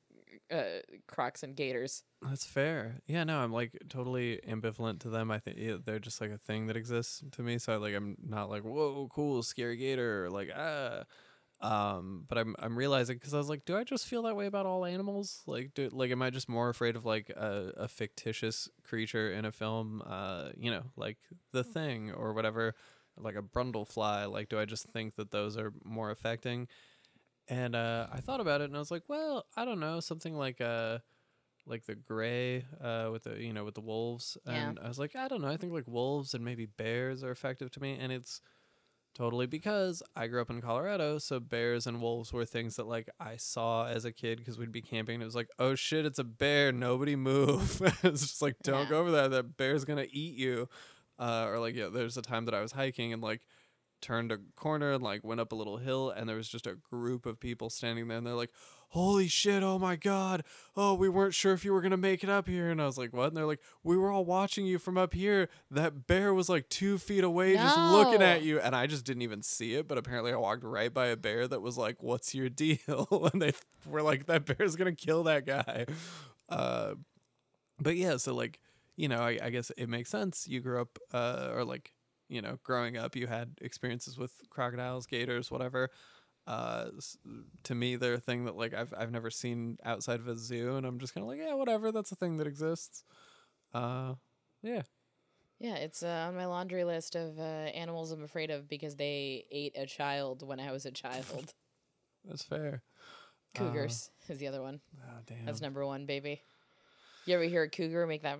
uh 0.51 0.63
crocs 1.07 1.43
and 1.43 1.55
gators 1.55 2.03
That's 2.21 2.45
fair. 2.45 2.97
Yeah, 3.07 3.23
no, 3.23 3.39
I'm 3.39 3.53
like 3.53 3.77
totally 3.89 4.41
ambivalent 4.47 4.99
to 5.01 5.09
them. 5.09 5.31
I 5.31 5.39
think 5.39 5.57
yeah, 5.57 5.77
they're 5.83 5.99
just 5.99 6.19
like 6.19 6.31
a 6.31 6.37
thing 6.37 6.67
that 6.67 6.75
exists 6.75 7.23
to 7.31 7.41
me. 7.41 7.57
So 7.57 7.77
like 7.79 7.95
I'm 7.95 8.17
not 8.21 8.49
like 8.49 8.63
whoa, 8.63 9.09
cool, 9.11 9.41
scary 9.43 9.77
gator, 9.77 10.25
or 10.25 10.29
like 10.29 10.49
ah. 10.55 11.03
Um, 11.61 12.25
but 12.27 12.37
I'm 12.37 12.55
I'm 12.59 12.77
realizing 12.77 13.17
because 13.17 13.33
I 13.33 13.37
was 13.37 13.49
like, 13.49 13.65
do 13.65 13.77
I 13.77 13.83
just 13.83 14.07
feel 14.07 14.23
that 14.23 14.35
way 14.35 14.47
about 14.47 14.65
all 14.65 14.83
animals? 14.85 15.41
Like, 15.45 15.73
do 15.75 15.89
like 15.91 16.11
am 16.11 16.21
I 16.21 16.29
just 16.29 16.49
more 16.49 16.69
afraid 16.69 16.95
of 16.95 17.05
like 17.05 17.29
a, 17.29 17.71
a 17.77 17.87
fictitious 17.87 18.67
creature 18.83 19.31
in 19.31 19.45
a 19.45 19.51
film? 19.51 20.01
Uh, 20.05 20.49
you 20.57 20.71
know, 20.71 20.83
like 20.95 21.17
the 21.51 21.63
thing 21.63 22.11
or 22.11 22.33
whatever, 22.33 22.73
like 23.17 23.35
a 23.35 23.41
brundlefly. 23.41 24.31
Like, 24.31 24.49
do 24.49 24.59
I 24.59 24.65
just 24.65 24.87
think 24.89 25.15
that 25.15 25.31
those 25.31 25.57
are 25.57 25.71
more 25.83 26.09
affecting? 26.09 26.67
And 27.47 27.75
uh, 27.75 28.07
I 28.11 28.21
thought 28.21 28.39
about 28.39 28.61
it, 28.61 28.65
and 28.65 28.75
I 28.75 28.79
was 28.79 28.91
like, 28.91 29.03
well, 29.07 29.45
I 29.57 29.65
don't 29.65 29.79
know, 29.79 29.99
something 29.99 30.35
like 30.35 30.61
uh 30.61 30.99
like 31.67 31.85
the 31.85 31.93
gray 31.93 32.65
uh 32.83 33.09
with 33.11 33.23
the 33.23 33.39
you 33.39 33.53
know 33.53 33.63
with 33.63 33.75
the 33.75 33.81
wolves 33.81 34.35
Yeah. 34.47 34.69
and 34.69 34.79
i 34.83 34.87
was 34.87 34.97
like 34.97 35.15
i 35.15 35.27
don't 35.27 35.41
know 35.41 35.47
i 35.47 35.57
think 35.57 35.71
like 35.71 35.87
wolves 35.87 36.33
and 36.33 36.43
maybe 36.43 36.65
bears 36.65 37.23
are 37.23 37.29
effective 37.29 37.69
to 37.69 37.79
me 37.79 37.95
and 37.99 38.11
it's 38.11 38.41
totally 39.13 39.45
because 39.45 40.01
i 40.15 40.25
grew 40.27 40.41
up 40.41 40.49
in 40.49 40.61
colorado 40.61 41.17
so 41.17 41.39
bears 41.39 41.85
and 41.85 42.01
wolves 42.01 42.31
were 42.31 42.45
things 42.45 42.77
that 42.77 42.87
like 42.87 43.09
i 43.19 43.35
saw 43.35 43.85
as 43.87 44.05
a 44.05 44.11
kid 44.11 44.37
because 44.39 44.57
we'd 44.57 44.71
be 44.71 44.81
camping 44.81 45.15
and 45.15 45.21
it 45.21 45.25
was 45.25 45.35
like 45.35 45.49
oh 45.59 45.75
shit 45.75 46.05
it's 46.05 46.19
a 46.19 46.23
bear. 46.23 46.71
Nobody 46.71 47.15
move. 47.15 47.81
It's 48.03 48.21
just 48.21 48.41
like 48.41 48.55
don't 48.63 48.83
Yeah. 48.83 48.89
go 48.89 48.99
over 49.01 49.11
there. 49.11 49.27
That 49.27 49.57
bear's 49.57 49.83
gonna 49.85 50.07
eat 50.11 50.35
you. 50.37 50.69
Uh 51.19 51.45
or 51.49 51.59
like 51.59 51.75
yeah 51.75 51.89
there's 51.93 52.17
a 52.17 52.21
time 52.21 52.45
that 52.45 52.55
i 52.55 52.61
was 52.61 52.71
hiking 52.71 53.11
and 53.13 53.21
like 53.21 53.41
turned 54.01 54.31
a 54.31 54.37
corner 54.55 54.93
and 54.93 55.03
like 55.03 55.23
went 55.23 55.39
up 55.39 55.51
a 55.51 55.55
little 55.55 55.77
hill 55.77 56.09
and 56.09 56.27
there 56.27 56.37
was 56.37 56.47
just 56.49 56.65
a 56.65 56.73
group 56.75 57.25
of 57.27 57.39
people 57.39 57.69
standing 57.69 58.07
there 58.07 58.17
and 58.17 58.25
they're 58.25 58.33
like 58.33 58.49
holy 58.91 59.27
shit 59.27 59.63
oh 59.63 59.79
my 59.79 59.95
god. 59.95 60.43
Oh 60.75 60.93
we 60.93 61.09
weren't 61.09 61.33
sure 61.33 61.53
if 61.53 61.65
you 61.65 61.73
were 61.73 61.81
gonna 61.81 61.97
make 61.97 62.23
it 62.23 62.29
up 62.29 62.47
here. 62.47 62.69
And 62.69 62.81
i 62.81 62.85
was 62.85 62.97
like 62.97 63.13
what? 63.13 63.29
And 63.29 63.37
they're 63.37 63.45
like 63.45 63.61
we 63.83 63.97
were 63.97 64.11
all 64.11 64.25
watching 64.25 64.65
you 64.65 64.79
from 64.79 64.97
up 64.97 65.13
here. 65.13 65.49
That 65.69 66.07
bear 66.07 66.33
was 66.33 66.49
like 66.49 66.69
two 66.69 66.97
feet 66.97 67.23
away 67.23 67.55
just 67.55 67.77
looking 67.77 68.21
at 68.21 68.43
you. 68.43 68.59
And 68.59 68.75
i 68.75 68.87
just 68.87 69.05
didn't 69.05 69.23
even 69.23 69.41
see 69.41 69.75
it 69.75 69.87
but 69.87 69.97
apparently 69.97 70.31
i 70.33 70.35
walked 70.35 70.63
right 70.63 70.93
by 70.93 71.07
a 71.07 71.17
bear 71.17 71.47
that 71.47 71.61
was 71.61 71.77
like 71.77 72.03
what's 72.03 72.35
your 72.35 72.49
deal? 72.49 73.29
And 73.33 73.41
they 73.41 73.53
were 73.87 74.01
like 74.01 74.25
that 74.25 74.45
bear's 74.45 74.75
gonna 74.75 74.95
kill 74.95 75.23
that 75.23 75.45
guy. 75.45 75.85
Uh 76.49 76.95
but 77.79 77.95
yeah 77.95 78.17
so 78.17 78.33
like 78.33 78.59
you 78.97 79.07
know 79.07 79.21
I, 79.21 79.39
I 79.41 79.49
guess 79.49 79.71
it 79.77 79.87
makes 79.87 80.09
sense. 80.09 80.47
You 80.47 80.59
grew 80.59 80.81
up 80.81 80.99
uh 81.13 81.49
or 81.53 81.63
like 81.63 81.93
you 82.27 82.41
know 82.41 82.57
growing 82.63 82.97
up 82.97 83.15
you 83.15 83.27
had 83.27 83.51
experiences 83.61 84.17
with 84.17 84.33
crocodiles 84.49 85.05
gators 85.05 85.51
whatever 85.51 85.89
uh 86.47 86.85
to 87.63 87.75
me 87.75 87.95
they're 87.95 88.15
a 88.15 88.19
thing 88.19 88.45
that 88.45 88.55
like 88.57 88.73
I've 88.73 88.93
I've 88.97 89.11
never 89.11 89.29
seen 89.29 89.77
outside 89.85 90.19
of 90.19 90.27
a 90.27 90.35
zoo 90.35 90.75
and 90.75 90.85
I'm 90.85 90.99
just 90.99 91.13
kind 91.13 91.23
of 91.23 91.29
like 91.29 91.39
yeah 91.39 91.53
whatever 91.53 91.91
that's 91.91 92.11
a 92.11 92.15
thing 92.15 92.37
that 92.37 92.47
exists 92.47 93.03
uh 93.73 94.15
yeah 94.63 94.81
Yeah, 95.59 95.75
it's 95.75 96.01
uh, 96.01 96.25
on 96.27 96.35
my 96.35 96.45
laundry 96.47 96.83
list 96.83 97.15
of 97.15 97.37
uh, 97.37 97.41
animals 97.41 98.11
I'm 98.11 98.23
afraid 98.23 98.49
of 98.49 98.67
because 98.67 98.95
they 98.95 99.45
ate 99.51 99.73
a 99.77 99.85
child 99.85 100.41
when 100.45 100.59
I 100.59 100.71
was 100.71 100.85
a 100.87 100.91
child. 100.91 101.53
that's 102.25 102.43
fair 102.43 102.81
Cougars 103.53 104.09
is 104.29 104.39
the 104.39 104.47
other 104.47 104.61
one. 104.61 104.79
oh 105.03 105.19
damn 105.27 105.45
That's 105.45 105.61
number 105.61 105.85
one, 105.85 106.05
baby. 106.05 106.41
You 107.25 107.35
ever 107.35 107.43
hear 107.43 107.61
a 107.63 107.69
cougar 107.69 108.07
make 108.07 108.23
that 108.23 108.39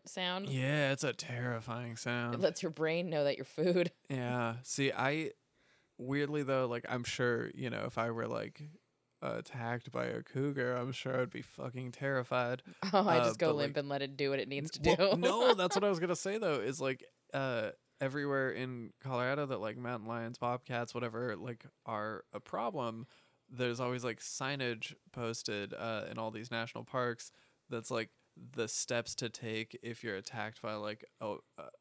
sound? 0.06 0.48
yeah 0.48 0.90
it's 0.92 1.04
a 1.04 1.12
terrifying 1.12 1.96
sound 1.96 2.34
It 2.34 2.40
lets 2.40 2.62
your 2.62 2.70
brain 2.70 3.10
know 3.10 3.24
that 3.24 3.36
you're 3.36 3.44
food. 3.44 3.92
Yeah. 4.08 4.56
See, 4.64 4.90
I 4.92 5.30
weirdly 6.02 6.42
though, 6.42 6.66
like 6.66 6.84
I'm 6.88 7.04
sure, 7.04 7.50
you 7.54 7.70
know, 7.70 7.84
if 7.86 7.98
I 7.98 8.10
were 8.10 8.26
like 8.26 8.62
attacked 9.20 9.92
by 9.92 10.06
a 10.06 10.22
cougar, 10.22 10.74
I'm 10.74 10.92
sure 10.92 11.20
I'd 11.20 11.30
be 11.30 11.42
fucking 11.42 11.92
terrified. 11.92 12.62
Oh, 12.92 13.06
I 13.06 13.18
Uh, 13.18 13.24
just 13.24 13.38
go 13.38 13.48
but, 13.48 13.56
limp 13.56 13.76
like- 13.76 13.80
and 13.80 13.88
let 13.88 14.02
it 14.02 14.16
do 14.16 14.30
what 14.30 14.38
it 14.40 14.48
needs 14.48 14.70
to 14.72 14.94
Well, 14.98 15.14
do. 15.14 15.20
no, 15.20 15.54
that's 15.54 15.76
what 15.76 15.84
I 15.84 15.88
was 15.88 15.98
gonna 16.00 16.16
say 16.16 16.38
though, 16.38 16.60
is 16.60 16.80
like 16.80 17.04
uh 17.32 17.70
everywhere 18.00 18.50
in 18.50 18.92
Colorado 19.00 19.46
that 19.46 19.60
like 19.60 19.76
mountain 19.76 20.08
lions, 20.08 20.38
bobcats, 20.38 20.92
whatever, 20.94 21.36
like 21.36 21.64
are 21.86 22.24
a 22.32 22.40
problem, 22.40 23.06
there's 23.48 23.80
always 23.80 24.02
like 24.02 24.18
signage 24.20 24.94
posted 25.12 25.72
uh 25.74 26.04
in 26.10 26.18
all 26.18 26.30
these 26.30 26.50
national 26.50 26.84
parks 26.84 27.30
that's 27.70 27.90
like 27.90 28.10
the 28.54 28.66
steps 28.68 29.14
to 29.16 29.28
take 29.28 29.78
if 29.82 30.02
you're 30.02 30.16
attacked 30.16 30.62
by 30.62 30.74
like 30.74 31.04
a 31.20 31.36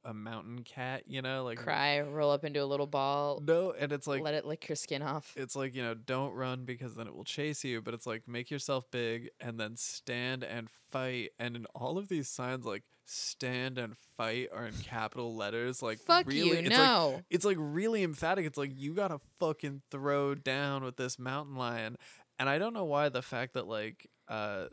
a- 0.06 0.14
mountain 0.14 0.64
cat, 0.64 1.04
you 1.08 1.22
know, 1.22 1.44
like 1.44 1.58
Cry, 1.58 2.02
roll 2.02 2.32
up 2.32 2.44
into 2.44 2.62
a 2.62 2.66
little 2.66 2.88
ball, 2.88 3.42
no, 3.46 3.72
and 3.72 3.92
it's 3.92 4.06
like 4.08 4.22
let 4.22 4.34
it 4.34 4.46
lick 4.46 4.68
your 4.68 4.76
skin 4.76 5.02
off. 5.02 5.34
it's 5.38 5.56
like 5.56 5.74
you 5.74 5.82
know 5.82 5.94
don't 5.94 6.34
run 6.34 6.66
because 6.66 6.96
then 6.96 7.08
it 7.08 7.16
will 7.16 7.24
chase 7.24 7.64
you 7.64 7.82
but 7.82 7.94
it's 7.94 8.06
like 8.06 8.28
make 8.28 8.52
yourself 8.52 8.86
big 8.92 9.30
and 9.40 9.60
then 9.60 9.76
stand 9.78 10.44
and 10.44 10.70
fight 10.92 11.30
and 11.40 11.56
in 11.56 11.66
all 11.74 11.98
of 11.98 12.10
these 12.10 12.28
signs 12.28 12.66
like 12.66 12.84
stand 13.06 13.78
and 13.78 13.96
fight 14.18 14.48
are 14.54 14.66
in 14.68 14.74
capital 14.84 15.36
letters 15.36 15.82
like 15.82 15.98
Fuck 16.06 16.28
really 16.28 16.50
you, 16.50 16.54
it's 16.54 16.70
like 16.70 16.78
no. 16.78 17.22
it's 17.30 17.46
like 17.46 17.58
really 17.60 18.04
emphatic 18.04 18.46
it's 18.46 18.58
like 18.58 18.72
you 18.76 18.94
gotta 18.94 19.20
fucking 19.40 19.82
throw 19.90 20.36
down 20.36 20.84
with 20.84 20.98
this 20.98 21.18
mountain 21.18 21.56
lion 21.56 21.98
and 22.40 22.48
i 22.50 22.58
don't 22.58 22.74
know 22.74 22.86
why 22.86 23.10
the 23.10 23.22
fact 23.22 23.54
that 23.54 23.68
like 23.68 24.08
uh 24.28 24.66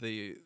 the 0.00 0.36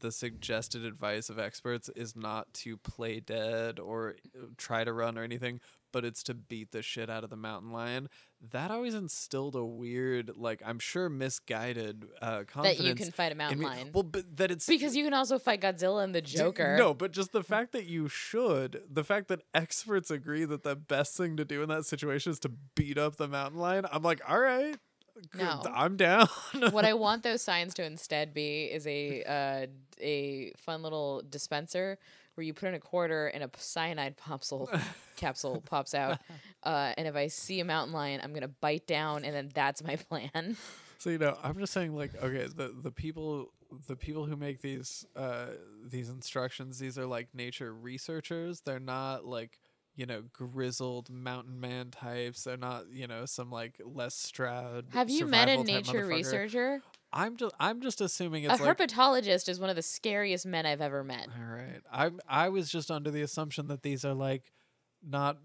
the 0.00 0.12
suggested 0.12 0.84
advice 0.84 1.28
of 1.28 1.38
experts 1.38 1.88
is 1.96 2.14
not 2.16 2.52
to 2.54 2.76
play 2.76 3.20
dead 3.20 3.78
or 3.78 4.16
uh, 4.36 4.46
try 4.56 4.84
to 4.84 4.92
run 4.92 5.18
or 5.18 5.22
anything 5.22 5.60
but 5.90 6.04
it's 6.04 6.22
to 6.22 6.34
beat 6.34 6.70
the 6.72 6.82
shit 6.82 7.08
out 7.08 7.24
of 7.24 7.30
the 7.30 7.36
mountain 7.36 7.72
lion 7.72 8.08
that 8.50 8.70
always 8.70 8.94
instilled 8.94 9.54
a 9.54 9.64
weird 9.64 10.30
like 10.36 10.62
i'm 10.64 10.78
sure 10.78 11.08
misguided 11.08 12.04
uh 12.20 12.44
confidence 12.44 12.78
that 12.78 12.84
you 12.84 12.94
can 12.94 13.10
fight 13.10 13.32
a 13.32 13.34
mountain 13.34 13.62
lion. 13.62 13.90
well 13.92 14.02
but 14.02 14.36
that 14.36 14.50
it's 14.50 14.66
because 14.66 14.94
you 14.94 15.04
can 15.04 15.14
also 15.14 15.38
fight 15.38 15.60
Godzilla 15.60 16.04
and 16.04 16.14
the 16.14 16.22
Joker. 16.22 16.76
No, 16.78 16.94
but 16.94 17.12
just 17.12 17.32
the 17.32 17.42
fact 17.42 17.72
that 17.72 17.86
you 17.86 18.08
should, 18.08 18.82
the 18.90 19.04
fact 19.04 19.28
that 19.28 19.42
experts 19.54 20.10
agree 20.10 20.44
that 20.44 20.62
the 20.62 20.76
best 20.76 21.16
thing 21.16 21.36
to 21.36 21.44
do 21.44 21.62
in 21.62 21.68
that 21.68 21.86
situation 21.86 22.32
is 22.32 22.38
to 22.40 22.50
beat 22.74 22.98
up 22.98 23.16
the 23.16 23.28
mountain 23.28 23.58
lion, 23.58 23.86
I'm 23.90 24.02
like, 24.02 24.20
all 24.28 24.40
right, 24.40 24.76
No. 25.34 25.62
I'm 25.72 25.96
down. 25.96 26.28
what 26.70 26.84
I 26.84 26.94
want 26.94 27.22
those 27.22 27.42
signs 27.42 27.74
to 27.74 27.84
instead 27.84 28.34
be 28.34 28.64
is 28.64 28.86
a 28.86 29.22
uh, 29.24 29.66
a 30.00 30.52
fun 30.56 30.82
little 30.82 31.22
dispenser 31.28 31.98
where 32.34 32.44
you 32.44 32.54
put 32.54 32.68
in 32.68 32.74
a 32.74 32.80
quarter 32.80 33.26
and 33.28 33.42
a 33.42 33.50
cyanide 33.56 34.16
popsule 34.16 34.68
capsule 35.16 35.60
pops 35.66 35.94
out. 35.94 36.18
Uh, 36.62 36.92
and 36.96 37.08
if 37.08 37.16
I 37.16 37.26
see 37.26 37.60
a 37.60 37.64
mountain 37.64 37.92
lion, 37.92 38.20
I'm 38.22 38.32
gonna 38.32 38.48
bite 38.48 38.86
down, 38.86 39.24
and 39.24 39.34
then 39.34 39.50
that's 39.52 39.82
my 39.82 39.96
plan. 39.96 40.56
so 40.98 41.10
you 41.10 41.18
know, 41.18 41.36
I'm 41.42 41.58
just 41.58 41.72
saying, 41.72 41.94
like, 41.96 42.14
okay, 42.22 42.46
the 42.54 42.74
the 42.80 42.92
people. 42.92 43.52
The 43.86 43.96
people 43.96 44.24
who 44.24 44.34
make 44.34 44.62
these 44.62 45.04
uh, 45.14 45.48
these 45.84 46.08
instructions, 46.08 46.78
these 46.78 46.96
are 46.98 47.04
like 47.04 47.28
nature 47.34 47.74
researchers. 47.74 48.62
They're 48.62 48.80
not 48.80 49.26
like 49.26 49.58
you 49.98 50.06
know 50.06 50.22
grizzled 50.32 51.10
mountain 51.10 51.58
man 51.60 51.90
types. 51.90 52.44
They're 52.44 52.56
not 52.56 52.84
you 52.92 53.08
know 53.08 53.26
some 53.26 53.50
like 53.50 53.74
Les 53.84 54.14
Stroud. 54.14 54.86
Have 54.90 55.10
you 55.10 55.26
met 55.26 55.48
a 55.48 55.62
nature 55.64 56.06
researcher? 56.06 56.80
I'm 57.12 57.36
just 57.36 57.54
I'm 57.58 57.82
just 57.82 58.00
assuming 58.00 58.46
A 58.46 58.52
it's 58.52 58.60
like 58.60 58.78
herpetologist 58.78 59.48
is 59.48 59.58
one 59.58 59.70
of 59.70 59.76
the 59.76 59.82
scariest 59.82 60.46
men 60.46 60.66
I've 60.66 60.80
ever 60.80 61.02
met. 61.02 61.26
All 61.36 61.52
right. 61.52 61.80
I 61.92 62.10
I 62.28 62.48
was 62.48 62.70
just 62.70 62.92
under 62.92 63.10
the 63.10 63.22
assumption 63.22 63.66
that 63.66 63.82
these 63.82 64.04
are 64.04 64.14
like 64.14 64.52
not 65.06 65.38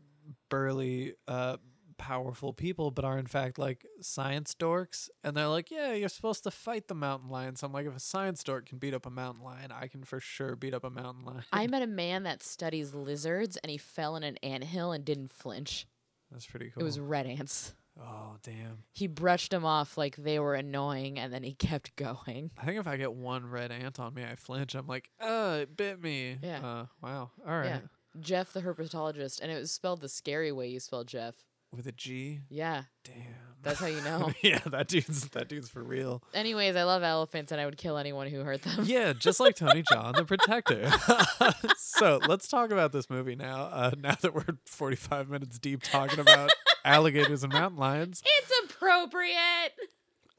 burly 0.49 1.15
uh 1.27 1.57
powerful 1.97 2.53
people 2.53 2.91
but 2.91 3.05
are 3.05 3.17
in 3.17 3.27
fact 3.27 3.57
like 3.57 3.85
science 4.01 4.55
dorks 4.55 5.09
and 5.23 5.35
they're 5.35 5.47
like, 5.47 5.71
"Yeah, 5.71 5.93
you're 5.93 6.09
supposed 6.09 6.43
to 6.43 6.51
fight 6.51 6.87
the 6.87 6.95
mountain 6.95 7.29
lion." 7.29 7.55
So 7.55 7.67
I'm 7.67 7.73
like, 7.73 7.85
if 7.85 7.95
a 7.95 7.99
science 7.99 8.43
dork 8.43 8.67
can 8.67 8.77
beat 8.77 8.93
up 8.93 9.05
a 9.05 9.09
mountain 9.09 9.43
lion, 9.43 9.71
I 9.71 9.87
can 9.87 10.03
for 10.03 10.19
sure 10.19 10.55
beat 10.55 10.73
up 10.73 10.83
a 10.83 10.89
mountain 10.89 11.25
lion. 11.25 11.43
I 11.51 11.67
met 11.73 11.81
a 11.81 11.87
man 11.87 12.23
that 12.23 12.43
studies 12.43 12.93
lizards, 12.93 13.57
and 13.57 13.69
he 13.69 13.77
fell 13.77 14.15
in 14.15 14.23
an 14.23 14.37
anthill 14.37 14.91
and 14.91 15.05
didn't 15.05 15.31
flinch. 15.31 15.87
That's 16.31 16.45
pretty 16.45 16.71
cool. 16.71 16.81
It 16.81 16.83
was 16.83 16.99
red 16.99 17.25
ants. 17.27 17.73
Oh, 18.01 18.37
damn. 18.41 18.83
He 18.91 19.05
brushed 19.05 19.51
them 19.51 19.65
off 19.65 19.97
like 19.97 20.15
they 20.15 20.39
were 20.39 20.55
annoying, 20.55 21.19
and 21.19 21.31
then 21.31 21.43
he 21.43 21.53
kept 21.53 21.95
going. 21.95 22.51
I 22.57 22.65
think 22.65 22.79
if 22.79 22.87
I 22.87 22.97
get 22.97 23.13
one 23.13 23.45
red 23.45 23.71
ant 23.71 23.99
on 23.99 24.13
me, 24.13 24.23
I 24.23 24.35
flinch. 24.35 24.75
I'm 24.75 24.87
like, 24.87 25.09
"Uh, 25.19 25.59
it 25.61 25.77
bit 25.77 26.01
me." 26.01 26.37
Yeah. 26.41 26.65
Uh, 26.65 26.85
wow. 27.01 27.31
All 27.47 27.57
right. 27.57 27.65
Yeah. 27.65 27.79
Jeff 28.19 28.53
the 28.53 28.61
herpetologist, 28.61 29.41
and 29.41 29.51
it 29.51 29.59
was 29.59 29.71
spelled 29.71 30.01
the 30.01 30.09
scary 30.09 30.51
way 30.51 30.67
you 30.67 30.79
spell 30.79 31.03
Jeff. 31.03 31.35
With 31.75 31.87
a 31.87 31.91
G. 31.91 32.41
Yeah, 32.49 32.83
Damn. 33.03 33.15
that's 33.63 33.79
how 33.79 33.87
you 33.87 34.01
know. 34.03 34.31
yeah, 34.43 34.59
that 34.67 34.87
dude's 34.87 35.27
that 35.29 35.47
dude's 35.49 35.69
for 35.69 35.81
real. 35.83 36.21
Anyways, 36.33 36.75
I 36.75 36.83
love 36.83 37.01
elephants, 37.01 37.51
and 37.51 37.59
I 37.59 37.65
would 37.65 37.77
kill 37.77 37.97
anyone 37.97 38.27
who 38.27 38.41
hurt 38.41 38.61
them. 38.61 38.85
Yeah, 38.85 39.13
just 39.13 39.39
like 39.39 39.55
Tony 39.55 39.81
Jaa, 39.91 40.15
the 40.15 40.23
Protector. 40.25 40.91
so 41.77 42.19
let's 42.27 42.47
talk 42.47 42.71
about 42.71 42.91
this 42.91 43.09
movie 43.09 43.35
now. 43.35 43.63
Uh, 43.71 43.91
now 43.99 44.15
that 44.21 44.35
we're 44.35 44.45
45 44.67 45.29
minutes 45.29 45.57
deep 45.57 45.81
talking 45.81 46.19
about 46.19 46.51
alligators 46.85 47.43
and 47.43 47.51
mountain 47.51 47.79
lions. 47.79 48.21
It's 48.23 48.51
appropriate. 48.75 49.73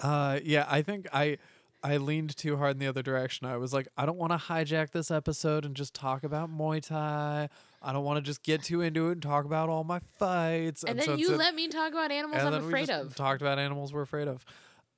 Uh, 0.00 0.38
yeah, 0.44 0.66
I 0.68 0.82
think 0.82 1.06
I 1.12 1.38
I 1.82 1.98
leaned 1.98 2.36
too 2.36 2.56
hard 2.56 2.72
in 2.76 2.78
the 2.78 2.86
other 2.86 3.02
direction. 3.02 3.46
I 3.46 3.56
was 3.56 3.72
like, 3.74 3.88
I 3.96 4.06
don't 4.06 4.16
want 4.18 4.32
to 4.32 4.38
hijack 4.38 4.92
this 4.92 5.10
episode 5.10 5.64
and 5.64 5.74
just 5.74 5.94
talk 5.94 6.24
about 6.24 6.48
Muay 6.50 6.80
Thai. 6.86 7.48
I 7.84 7.92
don't 7.92 8.04
want 8.04 8.16
to 8.16 8.22
just 8.22 8.42
get 8.42 8.62
too 8.62 8.80
into 8.80 9.10
it 9.10 9.12
and 9.12 9.22
talk 9.22 9.44
about 9.44 9.68
all 9.68 9.84
my 9.84 10.00
fights. 10.18 10.84
And 10.84 10.98
then 10.98 11.06
so 11.06 11.14
you 11.16 11.36
let 11.36 11.54
me 11.54 11.68
talk 11.68 11.92
about 11.92 12.10
animals 12.10 12.42
and 12.42 12.54
I'm 12.54 12.64
afraid 12.66 12.90
of. 12.90 13.14
Talked 13.14 13.42
about 13.42 13.58
animals 13.58 13.92
we're 13.92 14.02
afraid 14.02 14.26
of. 14.26 14.44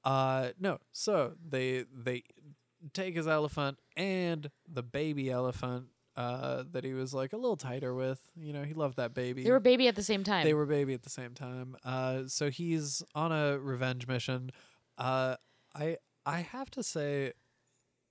Uh, 0.05 0.51
no. 0.61 0.79
So 0.93 1.33
they 1.47 1.85
they 1.93 2.23
take 2.93 3.17
his 3.17 3.27
elephant 3.27 3.79
and 3.97 4.51
the 4.69 4.83
baby 4.83 5.31
elephant 5.31 5.87
uh, 6.17 6.63
that 6.73 6.85
he 6.85 6.95
was 6.95 7.13
like 7.13 7.33
a 7.33 7.37
little 7.37 7.57
tighter 7.57 7.95
with. 7.95 8.21
You 8.37 8.53
know, 8.53 8.63
he 8.63 8.73
loved 8.73 8.97
that 8.97 9.15
baby. 9.15 9.43
They 9.43 9.51
were 9.51 9.61
baby 9.61 9.89
at 9.89 9.97
the 9.97 10.03
same 10.03 10.25
time. 10.25 10.45
They 10.45 10.55
were 10.55 10.67
baby 10.67 10.95
at 10.95 11.03
the 11.03 11.11
same 11.11 11.35
time. 11.35 11.77
Uh, 11.85 12.23
so 12.27 12.51
he's 12.51 13.03
on 13.15 13.33
a 13.33 13.59
revenge 13.59 14.07
mission. 14.07 14.51
Uh, 14.97 15.37
I 15.75 15.99
I 16.25 16.41
have 16.41 16.71
to 16.73 16.83
say, 16.83 17.33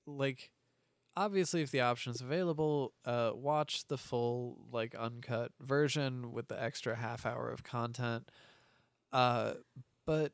like, 0.06 0.52
obviously, 1.18 1.62
if 1.62 1.72
the 1.72 1.82
option 1.82 2.12
is 2.12 2.22
available, 2.22 2.94
uh, 3.06 3.32
watch 3.34 3.88
the 3.88 3.98
full 3.98 4.58
like 4.72 4.96
uncut 4.96 5.52
version 5.60 6.32
with 6.32 6.48
the 6.48 6.62
extra 6.62 6.96
half 6.96 7.26
hour 7.26 7.50
of 7.50 7.64
content. 7.64 8.30
Uh, 9.12 9.54
but 10.06 10.34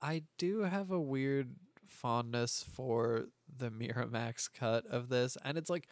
I 0.00 0.22
do 0.38 0.60
have 0.60 0.90
a 0.90 1.00
weird 1.00 1.56
fondness 1.86 2.62
for 2.62 3.26
the 3.54 3.70
Miramax 3.70 4.48
cut 4.52 4.86
of 4.86 5.08
this, 5.08 5.36
and 5.44 5.56
it's 5.58 5.70
like 5.70 5.88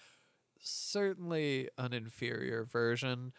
certainly 0.61 1.69
an 1.79 1.93
inferior 1.93 2.65
version. 2.65 3.33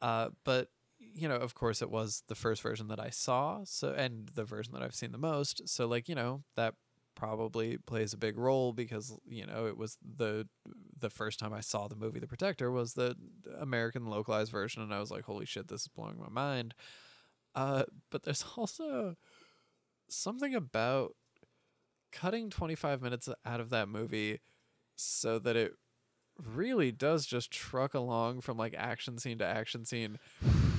Uh, 0.00 0.30
but 0.44 0.68
you 0.98 1.28
know, 1.28 1.36
of 1.36 1.54
course, 1.54 1.82
it 1.82 1.90
was 1.90 2.22
the 2.28 2.34
first 2.34 2.62
version 2.62 2.88
that 2.88 3.00
I 3.00 3.10
saw, 3.10 3.62
so 3.64 3.92
and 3.92 4.28
the 4.34 4.44
version 4.44 4.72
that 4.74 4.82
I've 4.82 4.94
seen 4.94 5.12
the 5.12 5.18
most. 5.18 5.68
So, 5.68 5.86
like, 5.86 6.08
you 6.08 6.14
know, 6.14 6.42
that 6.56 6.74
probably 7.14 7.76
plays 7.78 8.12
a 8.12 8.18
big 8.18 8.36
role 8.38 8.72
because 8.72 9.16
you 9.26 9.46
know 9.46 9.66
it 9.66 9.76
was 9.76 9.98
the 10.02 10.48
the 10.98 11.10
first 11.10 11.38
time 11.38 11.52
I 11.52 11.60
saw 11.60 11.88
the 11.88 11.96
movie 11.96 12.20
The 12.20 12.26
Protector 12.26 12.70
was 12.70 12.94
the 12.94 13.16
American 13.58 14.06
localized 14.06 14.52
version, 14.52 14.82
and 14.82 14.94
I 14.94 15.00
was 15.00 15.10
like, 15.10 15.24
holy 15.24 15.46
shit, 15.46 15.68
this 15.68 15.82
is 15.82 15.88
blowing 15.88 16.18
my 16.18 16.28
mind. 16.28 16.74
Uh, 17.54 17.84
but 18.10 18.22
there's 18.22 18.44
also 18.56 19.16
something 20.08 20.54
about 20.54 21.14
cutting 22.12 22.50
25 22.50 23.00
minutes 23.02 23.28
out 23.44 23.60
of 23.60 23.70
that 23.70 23.88
movie 23.88 24.40
so 24.96 25.38
that 25.38 25.56
it 25.56 25.72
really 26.38 26.92
does 26.92 27.26
just 27.26 27.50
truck 27.50 27.94
along 27.94 28.40
from 28.40 28.56
like 28.56 28.74
action 28.76 29.18
scene 29.18 29.38
to 29.38 29.46
action 29.46 29.84
scene 29.84 30.18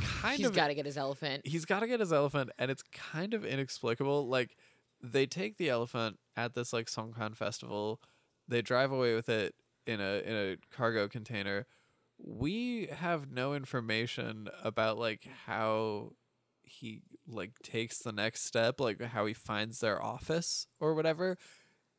kind 0.03 0.37
He's 0.37 0.47
of 0.47 0.53
got 0.55 0.67
to 0.67 0.75
get 0.75 0.85
his 0.85 0.97
elephant. 0.97 1.45
he's 1.45 1.65
got 1.65 1.81
to 1.81 1.87
get 1.87 1.99
his 1.99 2.11
elephant 2.13 2.49
and 2.57 2.69
it's 2.71 2.83
kind 2.91 3.33
of 3.33 3.45
inexplicable 3.45 4.27
like 4.27 4.55
they 5.03 5.25
take 5.25 5.57
the 5.57 5.69
elephant 5.69 6.17
at 6.35 6.53
this 6.55 6.71
like 6.71 6.87
songkran 6.87 7.35
festival. 7.35 7.99
They 8.47 8.61
drive 8.61 8.91
away 8.91 9.13
with 9.13 9.29
it 9.29 9.53
in 9.85 9.99
a 9.99 10.21
in 10.25 10.35
a 10.35 10.57
cargo 10.75 11.07
container. 11.09 11.67
We 12.17 12.87
have 12.87 13.29
no 13.29 13.53
information 13.53 14.47
about 14.63 14.97
like 14.97 15.27
how 15.45 16.13
he 16.63 17.01
like 17.27 17.59
takes 17.61 17.99
the 17.99 18.11
next 18.13 18.45
step 18.45 18.79
like 18.79 19.01
how 19.01 19.25
he 19.25 19.33
finds 19.33 19.79
their 19.79 20.01
office 20.01 20.67
or 20.79 20.95
whatever. 20.95 21.37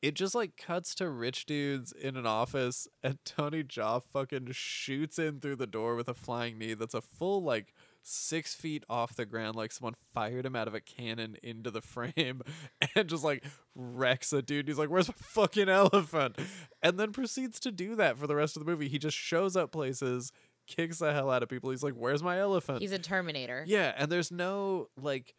It 0.01 0.15
just 0.15 0.35
like 0.35 0.57
cuts 0.57 0.95
to 0.97 1.09
rich 1.09 1.47
dudes 1.47 1.93
in 1.93 2.17
an 2.17 2.27
office 2.27 2.89
and 3.03 3.19
Tony 3.25 3.63
Jaa 3.63 4.03
fucking 4.03 4.49
shoots 4.53 5.19
in 5.19 5.41
through 5.41 5.57
the 5.57 5.67
door 5.67 5.95
with 5.95 6.09
a 6.09 6.15
flying 6.15 6.59
knee 6.59 6.75
that's 6.75 6.95
a 6.95 7.01
full 7.01 7.43
like 7.43 7.75
six 8.05 8.55
feet 8.55 8.85
off 8.89 9.17
the 9.17 9.25
ground 9.25 9.57
like 9.57 9.73
someone 9.73 9.95
fired 10.13 10.45
him 10.47 10.55
out 10.55 10.69
of 10.69 10.75
a 10.75 10.81
cannon 10.81 11.37
into 11.43 11.71
the 11.71 11.81
frame 11.81 12.43
and 12.95 13.09
just 13.09 13.25
like 13.25 13.45
wrecks 13.75 14.33
a 14.33 14.43
dude. 14.43 14.69
He's 14.69 14.79
like, 14.79 14.91
Where's 14.91 15.09
my 15.09 15.15
fucking 15.19 15.69
elephant? 15.69 16.39
And 16.83 16.99
then 16.99 17.13
proceeds 17.13 17.59
to 17.61 17.73
do 17.73 17.97
that 17.97 18.19
for 18.19 18.27
the 18.27 18.37
rest 18.37 18.57
of 18.57 18.65
the 18.65 18.71
movie. 18.71 18.89
He 18.89 18.99
just 18.99 19.17
shows 19.17 19.57
up 19.57 19.73
places, 19.73 20.33
kicks 20.67 20.99
the 20.99 21.13
hell 21.13 21.31
out 21.31 21.43
of 21.43 21.49
people. 21.49 21.71
He's 21.71 21.83
like, 21.83 21.95
Where's 21.95 22.23
my 22.23 22.39
elephant? 22.39 22.81
He's 22.81 22.93
a 22.93 22.99
Terminator. 22.99 23.65
Yeah, 23.67 23.93
and 23.97 24.11
there's 24.11 24.31
no 24.31 24.89
like 25.01 25.35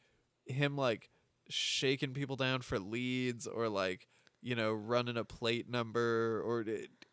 him 0.45 0.75
like 0.75 1.09
shaking 1.49 2.13
people 2.13 2.35
down 2.35 2.61
for 2.61 2.79
leads 2.79 3.45
or 3.47 3.69
like 3.69 4.07
you 4.41 4.55
know 4.55 4.73
running 4.73 5.17
a 5.17 5.23
plate 5.23 5.69
number 5.69 6.41
or 6.45 6.65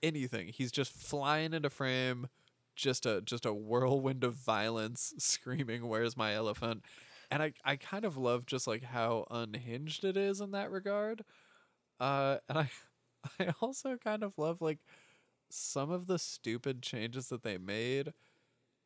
anything. 0.03 0.49
He's 0.49 0.73
just 0.73 0.93
flying 0.93 1.55
into 1.55 1.71
frame, 1.71 2.29
just 2.77 3.07
a 3.07 3.20
just 3.23 3.47
a 3.47 3.55
whirlwind 3.55 4.25
of 4.25 4.35
violence, 4.35 5.14
screaming, 5.18 5.87
"Where's 5.89 6.16
my 6.16 6.35
elephant?" 6.35 6.85
And 7.31 7.43
I 7.43 7.53
I 7.64 7.77
kind 7.77 8.05
of 8.05 8.16
love 8.16 8.47
just 8.47 8.66
like 8.66 8.83
how 8.85 9.27
unhinged 9.31 10.05
it 10.05 10.16
is 10.16 10.41
in 10.41 10.53
that 10.53 10.70
regard. 10.70 11.25
Uh, 12.01 12.39
and 12.49 12.59
I 12.59 12.70
I 13.41 13.55
also 13.61 13.97
kind 13.99 14.23
of 14.25 14.39
love 14.39 14.61
like 14.62 14.81
some 15.51 15.91
of 15.91 16.07
the 16.07 16.18
stupid 16.18 16.83
changes 16.83 17.29
that 17.31 17.43
they 17.43 17.59
made 17.59 18.14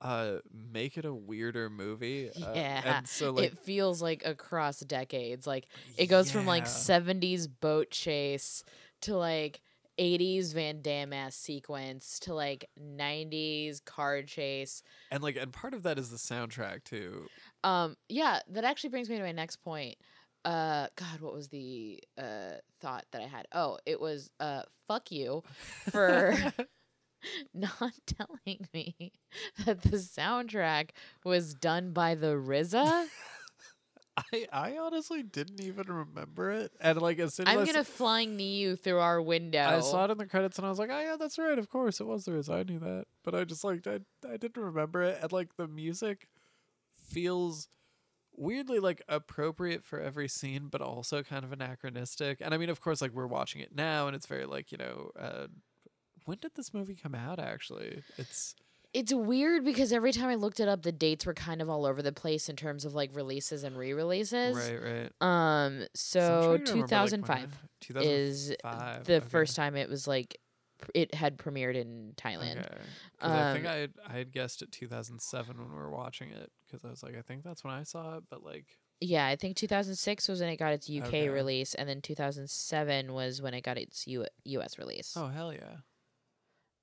uh 0.02 0.38
make 0.52 0.98
it 0.98 1.04
a 1.06 1.14
weirder 1.14 1.70
movie 1.70 2.30
uh, 2.42 2.60
Yeah, 2.82 2.82
and 2.82 3.08
so 3.08 3.32
like 3.32 3.52
it 3.52 3.58
feels 3.58 4.02
like 4.02 4.24
across 4.24 4.80
decades. 4.80 5.46
Like 5.46 5.68
it 5.96 6.06
goes 6.06 6.30
from 6.30 6.46
like 6.46 6.66
70s 6.66 7.46
boat 7.46 7.90
chase 7.90 8.62
to 9.02 9.16
like 9.16 9.62
80s 9.98 10.52
Van 10.52 10.82
Damme 10.82 11.12
ass 11.12 11.34
sequence 11.36 12.18
to 12.20 12.34
like 12.34 12.68
90s 12.80 13.84
car 13.84 14.22
chase. 14.22 14.82
and 15.10 15.22
like 15.22 15.36
and 15.36 15.52
part 15.52 15.74
of 15.74 15.82
that 15.84 15.98
is 15.98 16.10
the 16.10 16.16
soundtrack 16.16 16.84
too 16.84 17.26
Um, 17.64 17.96
yeah, 18.08 18.40
that 18.50 18.64
actually 18.64 18.90
brings 18.90 19.08
me 19.08 19.16
to 19.16 19.22
my 19.22 19.32
next 19.32 19.56
point. 19.56 19.96
Uh, 20.44 20.86
God, 20.96 21.20
what 21.20 21.32
was 21.32 21.48
the 21.48 22.00
uh 22.16 22.52
thought 22.80 23.04
that 23.12 23.20
I 23.22 23.26
had? 23.26 23.46
Oh, 23.52 23.78
it 23.84 24.00
was 24.00 24.30
uh, 24.38 24.62
fuck 24.86 25.10
you 25.10 25.42
for 25.90 26.36
not 27.54 27.92
telling 28.06 28.68
me 28.72 29.12
that 29.64 29.82
the 29.82 29.96
soundtrack 29.96 30.90
was 31.24 31.54
done 31.54 31.92
by 31.92 32.14
the 32.14 32.34
RZA. 32.36 33.06
I 34.16 34.46
I 34.52 34.78
honestly 34.78 35.22
didn't 35.22 35.60
even 35.60 35.86
remember 35.86 36.50
it, 36.50 36.72
and 36.80 37.00
like 37.00 37.18
as 37.18 37.34
soon 37.34 37.48
as 37.48 37.54
I'm 37.54 37.60
I, 37.62 37.66
gonna 37.66 37.78
s- 37.80 37.88
flying 37.88 38.36
knee 38.36 38.56
you 38.56 38.76
through 38.76 38.98
our 38.98 39.20
window. 39.20 39.58
I 39.66 39.80
saw 39.80 40.04
it 40.06 40.10
in 40.10 40.18
the 40.18 40.26
credits, 40.26 40.58
and 40.58 40.66
I 40.66 40.70
was 40.70 40.78
like, 40.78 40.90
oh 40.90 41.00
yeah, 41.00 41.16
that's 41.18 41.38
right, 41.38 41.58
of 41.58 41.68
course 41.68 42.00
it 42.00 42.06
was 42.06 42.24
there 42.24 42.36
is. 42.36 42.48
I 42.48 42.62
knew 42.62 42.78
that, 42.78 43.04
but 43.24 43.34
I 43.34 43.44
just 43.44 43.62
like 43.64 43.86
I 43.86 44.00
I 44.26 44.36
didn't 44.36 44.62
remember 44.62 45.02
it, 45.02 45.18
and 45.22 45.32
like 45.32 45.56
the 45.56 45.68
music 45.68 46.28
feels 46.94 47.68
weirdly 48.34 48.78
like 48.78 49.02
appropriate 49.08 49.84
for 49.84 50.00
every 50.00 50.28
scene, 50.28 50.68
but 50.70 50.80
also 50.80 51.22
kind 51.22 51.44
of 51.44 51.52
anachronistic. 51.52 52.38
And 52.40 52.52
I 52.54 52.58
mean, 52.58 52.70
of 52.70 52.80
course, 52.80 53.00
like 53.02 53.12
we're 53.12 53.26
watching 53.26 53.60
it 53.60 53.74
now, 53.74 54.06
and 54.06 54.16
it's 54.16 54.26
very 54.26 54.46
like 54.46 54.72
you 54.72 54.78
know. 54.78 55.10
uh 55.18 55.46
when 56.24 56.38
did 56.40 56.50
this 56.56 56.74
movie 56.74 56.96
come 56.96 57.14
out 57.14 57.38
actually 57.38 58.02
it's 58.18 58.56
It's 58.96 59.12
weird 59.12 59.62
because 59.62 59.92
every 59.92 60.10
time 60.10 60.30
I 60.30 60.36
looked 60.36 60.58
it 60.58 60.68
up, 60.68 60.80
the 60.82 60.90
dates 60.90 61.26
were 61.26 61.34
kind 61.34 61.60
of 61.60 61.68
all 61.68 61.84
over 61.84 62.00
the 62.00 62.12
place 62.12 62.48
in 62.48 62.56
terms 62.56 62.86
of 62.86 62.94
like 62.94 63.14
releases 63.14 63.62
and 63.62 63.76
re-releases. 63.76 64.56
right 64.56 64.82
right 64.82 65.12
Um, 65.20 65.86
so 65.94 66.56
2005 66.64 67.58
2005 67.80 68.02
is 68.06 68.48
the 68.48 69.20
okay. 69.20 69.28
first 69.28 69.54
time 69.54 69.76
it 69.76 69.90
was 69.90 70.08
like 70.08 70.38
it 70.94 71.14
had 71.14 71.36
premiered 71.36 71.74
in 71.74 72.14
Thailand. 72.16 72.58
Okay. 72.64 72.84
'Cause 73.20 73.34
I 73.34 73.52
think 73.52 73.66
Um, 73.66 73.72
I 73.72 73.76
had, 73.76 73.92
I 74.06 74.12
had 74.12 74.32
guessed 74.32 74.62
it 74.62 74.72
2007 74.72 75.58
when 75.58 75.68
we 75.68 75.74
were 75.76 75.90
watching 75.90 76.30
it 76.30 76.50
because 76.66 76.82
I 76.82 76.88
was 76.88 77.02
like, 77.02 77.16
I 77.16 77.22
think 77.22 77.44
that's 77.44 77.64
when 77.64 77.74
I 77.74 77.82
saw 77.82 78.16
it, 78.16 78.24
but 78.30 78.42
like, 78.42 78.78
Yeah, 79.00 79.26
I 79.26 79.36
think 79.36 79.56
2006 79.56 80.26
was 80.26 80.40
when 80.40 80.48
it 80.48 80.56
got 80.56 80.72
its 80.72 80.88
UK 80.88 81.08
Okay. 81.08 81.28
release, 81.28 81.74
and 81.74 81.86
then 81.86 82.00
2007 82.00 83.12
was 83.12 83.42
when 83.42 83.52
it 83.52 83.60
got 83.60 83.76
its 83.76 84.06
U- 84.06 84.26
US 84.44 84.78
release. 84.78 85.12
oh 85.16 85.28
hell 85.28 85.52
yeah, 85.52 85.78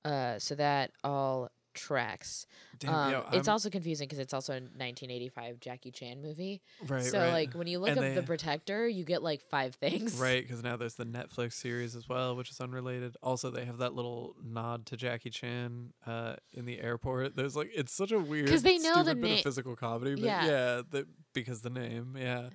Uh, 0.04 0.38
so 0.38 0.54
that 0.54 0.92
all 1.02 1.50
tracks. 1.74 2.46
damn, 2.78 2.94
um, 2.94 3.12
yo, 3.12 3.24
it's 3.32 3.48
also 3.48 3.68
confusing 3.70 4.06
because 4.06 4.18
it's 4.18 4.32
also 4.32 4.52
a 4.54 4.60
1985 4.60 5.60
Jackie 5.60 5.90
Chan 5.90 6.22
movie. 6.22 6.62
right, 6.86 7.02
so 7.04 7.18
right. 7.20 7.32
like 7.32 7.54
when 7.54 7.66
you 7.66 7.78
look 7.78 7.90
And 7.90 7.98
up 7.98 8.04
they- 8.04 8.14
The 8.14 8.22
Protector, 8.22 8.88
you 8.88 9.04
get 9.04 9.22
like 9.22 9.42
five 9.42 9.74
things. 9.74 10.14
Right, 10.14 10.42
because 10.42 10.62
now 10.62 10.76
there's 10.76 10.94
the 10.94 11.04
Netflix 11.06 11.54
series 11.54 11.94
as 11.96 12.08
well, 12.08 12.36
which 12.36 12.50
is 12.50 12.60
unrelated. 12.60 13.16
Also, 13.22 13.50
they 13.50 13.64
have 13.64 13.78
that 13.78 13.94
little 13.94 14.34
nod 14.42 14.86
to 14.86 14.96
Jackie 14.96 15.30
Chan 15.30 15.92
uh, 16.06 16.36
in 16.52 16.64
the 16.64 16.80
airport. 16.80 17.36
There's 17.36 17.56
like 17.56 17.70
it's 17.74 17.92
such 17.92 18.12
a 18.12 18.18
weird 18.18 18.48
'Cause 18.48 18.62
they 18.62 18.78
know 18.78 19.02
the 19.02 19.14
na- 19.14 19.34
of 19.34 19.40
physical 19.40 19.76
comedy, 19.76 20.14
but 20.14 20.24
Yeah. 20.24 20.46
yeah, 20.46 20.82
the, 20.88 21.06
because 21.32 21.60
the 21.62 21.70
name, 21.70 22.16
yeah, 22.18 22.50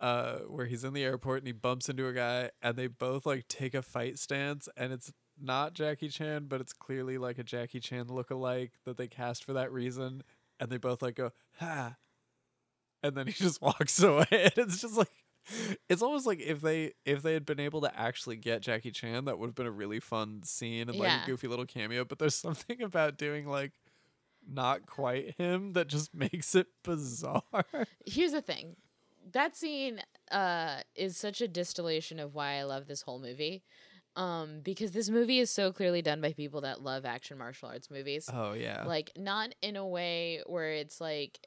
uh, 0.00 0.38
where 0.48 0.66
he's 0.66 0.84
in 0.84 0.92
the 0.94 1.02
airport 1.04 1.38
and 1.38 1.46
he 1.46 1.52
bumps 1.52 1.88
into 1.88 2.06
a 2.06 2.12
guy, 2.12 2.50
and 2.62 2.76
they 2.76 2.86
both 2.86 3.26
like 3.26 3.46
take 3.48 3.74
a 3.74 3.82
fight 3.82 4.18
stance, 4.18 4.68
and 4.76 4.92
it's 4.92 5.12
not 5.40 5.74
Jackie 5.74 6.08
Chan, 6.08 6.46
but 6.48 6.60
it's 6.60 6.72
clearly 6.72 7.18
like 7.18 7.38
a 7.38 7.42
Jackie 7.44 7.80
Chan 7.80 8.08
look-alike 8.08 8.72
that 8.84 8.96
they 8.96 9.08
cast 9.08 9.44
for 9.44 9.52
that 9.54 9.72
reason, 9.72 10.22
and 10.58 10.70
they 10.70 10.76
both 10.76 11.02
like 11.02 11.14
go 11.16 11.30
ha, 11.58 11.96
and 13.02 13.16
then 13.16 13.26
he 13.26 13.32
just 13.36 13.60
walks 13.62 14.02
away, 14.02 14.26
and 14.30 14.52
it's 14.56 14.80
just 14.80 14.96
like 14.96 15.10
it's 15.88 16.02
almost 16.02 16.26
like 16.26 16.40
if 16.40 16.60
they 16.60 16.92
if 17.04 17.22
they 17.22 17.32
had 17.32 17.46
been 17.46 17.60
able 17.60 17.80
to 17.80 17.98
actually 17.98 18.36
get 18.36 18.60
Jackie 18.60 18.90
Chan, 18.90 19.24
that 19.24 19.38
would 19.38 19.46
have 19.48 19.54
been 19.54 19.66
a 19.66 19.70
really 19.70 19.98
fun 20.00 20.42
scene 20.42 20.88
and 20.88 20.98
like 20.98 21.08
Yeah. 21.08 21.22
a 21.24 21.26
goofy 21.26 21.48
little 21.48 21.66
cameo. 21.66 22.04
But 22.04 22.18
there's 22.18 22.34
something 22.36 22.82
about 22.82 23.16
doing 23.16 23.46
like 23.46 23.72
not 24.46 24.86
quite 24.86 25.34
him 25.38 25.72
that 25.72 25.86
just 25.88 26.14
makes 26.14 26.54
it 26.54 26.66
bizarre. 26.84 27.42
Here's 28.06 28.32
the 28.32 28.42
thing. 28.42 28.76
That 29.32 29.54
scene 29.56 30.00
uh, 30.30 30.80
is 30.96 31.16
such 31.16 31.40
a 31.40 31.48
distillation 31.48 32.18
of 32.18 32.34
why 32.34 32.54
I 32.54 32.62
love 32.64 32.86
this 32.86 33.02
whole 33.02 33.20
movie. 33.20 33.62
Um, 34.16 34.60
because 34.62 34.90
this 34.90 35.08
movie 35.08 35.38
is 35.38 35.50
so 35.50 35.72
clearly 35.72 36.02
done 36.02 36.20
by 36.20 36.32
people 36.32 36.62
that 36.62 36.82
love 36.82 37.04
action 37.04 37.38
martial 37.38 37.68
arts 37.68 37.90
movies. 37.90 38.28
Oh 38.32 38.52
yeah, 38.52 38.84
like 38.84 39.12
not 39.16 39.54
in 39.62 39.76
a 39.76 39.86
way 39.86 40.42
where 40.46 40.72
it's 40.72 41.00
like 41.00 41.38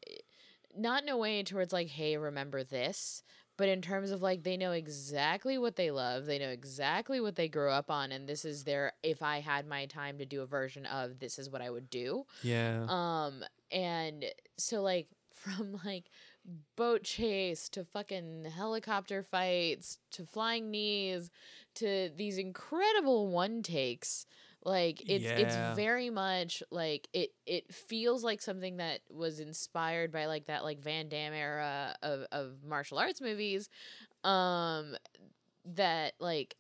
not 0.76 1.04
in 1.04 1.10
a 1.10 1.18
way 1.18 1.44
towards 1.44 1.72
like 1.74 1.88
hey 1.88 2.18
remember 2.18 2.64
this 2.64 3.22
but 3.58 3.70
in 3.70 3.80
terms 3.80 4.10
of 4.10 4.24
like 4.24 4.42
they 4.42 4.58
know 4.58 4.72
exactly 4.72 5.58
what 5.60 5.76
they 5.76 5.92
love 5.92 6.26
they 6.26 6.40
know 6.40 6.50
exactly 6.50 7.22
what 7.22 7.36
they 7.36 7.48
grew 7.48 7.70
up 7.70 7.92
on 7.92 8.12
and 8.12 8.28
this 8.28 8.44
is 8.44 8.64
their 8.64 8.92
if 9.04 9.22
i 9.22 9.40
had 9.40 9.68
my 9.68 9.86
time 9.86 10.18
to 10.18 10.26
do 10.26 10.42
a 10.42 10.46
version 10.48 10.88
of 10.88 11.20
this 11.20 11.38
is 11.38 11.48
what 11.48 11.62
i 11.62 11.70
would 11.70 11.92
do 11.92 12.26
Yeah. 12.42 12.86
um 12.90 13.44
and 13.72 14.26
so 14.58 14.82
like 14.82 15.08
from 15.36 15.80
like 15.86 16.06
boat 16.76 17.04
chase 17.04 17.70
to 17.70 17.86
fucking 17.86 18.46
helicopter 18.46 19.22
fights 19.22 20.00
to 20.12 20.26
flying 20.26 20.72
knees 20.72 21.30
to 21.76 22.10
these 22.16 22.38
incredible 22.38 23.28
one 23.28 23.62
takes 23.64 24.26
like 24.66 25.04
it's 25.08 25.26
Yeah. 25.26 25.38
it's 25.38 25.56
very 25.76 26.10
much 26.10 26.64
like 26.72 27.08
it 27.14 27.34
it 27.46 27.74
feels 27.74 28.24
like 28.24 28.42
something 28.42 28.78
that 28.78 29.02
was 29.10 29.40
inspired 29.40 30.12
by 30.12 30.26
like 30.26 30.46
that 30.46 30.64
like 30.64 30.80
Van 30.80 31.10
Damme 31.10 31.34
era 31.34 31.96
of 32.02 32.26
of 32.32 32.64
martial 32.66 32.98
arts 32.98 33.22
movies 33.22 33.70
um 34.24 34.96
that 35.66 36.14
like 36.20 36.56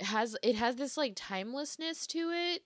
has 0.00 0.36
it 0.42 0.56
has 0.56 0.76
this 0.76 0.96
like 0.96 1.12
timelessness 1.14 2.06
to 2.08 2.30
it 2.30 2.62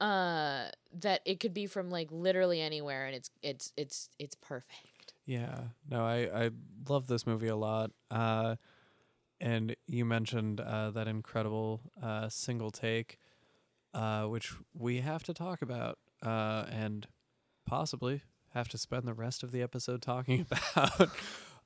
uh 0.00 0.68
that 0.92 1.20
it 1.24 1.40
could 1.40 1.54
be 1.54 1.66
from 1.66 1.90
like 1.90 2.08
literally 2.10 2.60
anywhere 2.60 3.06
and 3.06 3.14
it's 3.14 3.30
it's 3.42 3.72
it's 3.76 4.10
it's 4.18 4.34
perfect 4.34 5.14
Yeah. 5.26 5.58
No, 5.90 6.04
I 6.04 6.46
I 6.46 6.50
love 6.88 7.06
this 7.06 7.26
movie 7.26 7.48
a 7.48 7.56
lot. 7.56 7.90
Uh 8.10 8.56
and 9.40 9.74
you 9.86 10.04
mentioned 10.04 10.60
uh 10.60 10.90
that 10.90 11.06
incredible 11.08 11.80
uh 12.02 12.28
single 12.28 12.70
take 12.70 13.18
uh 13.94 14.24
which 14.24 14.52
we 14.74 15.00
have 15.00 15.22
to 15.22 15.32
talk 15.34 15.62
about 15.62 15.98
uh 16.24 16.64
and 16.70 17.06
possibly 17.66 18.22
have 18.54 18.68
to 18.68 18.78
spend 18.78 19.06
the 19.06 19.14
rest 19.14 19.42
of 19.42 19.52
the 19.52 19.62
episode 19.62 20.02
talking 20.02 20.46
about. 20.74 21.10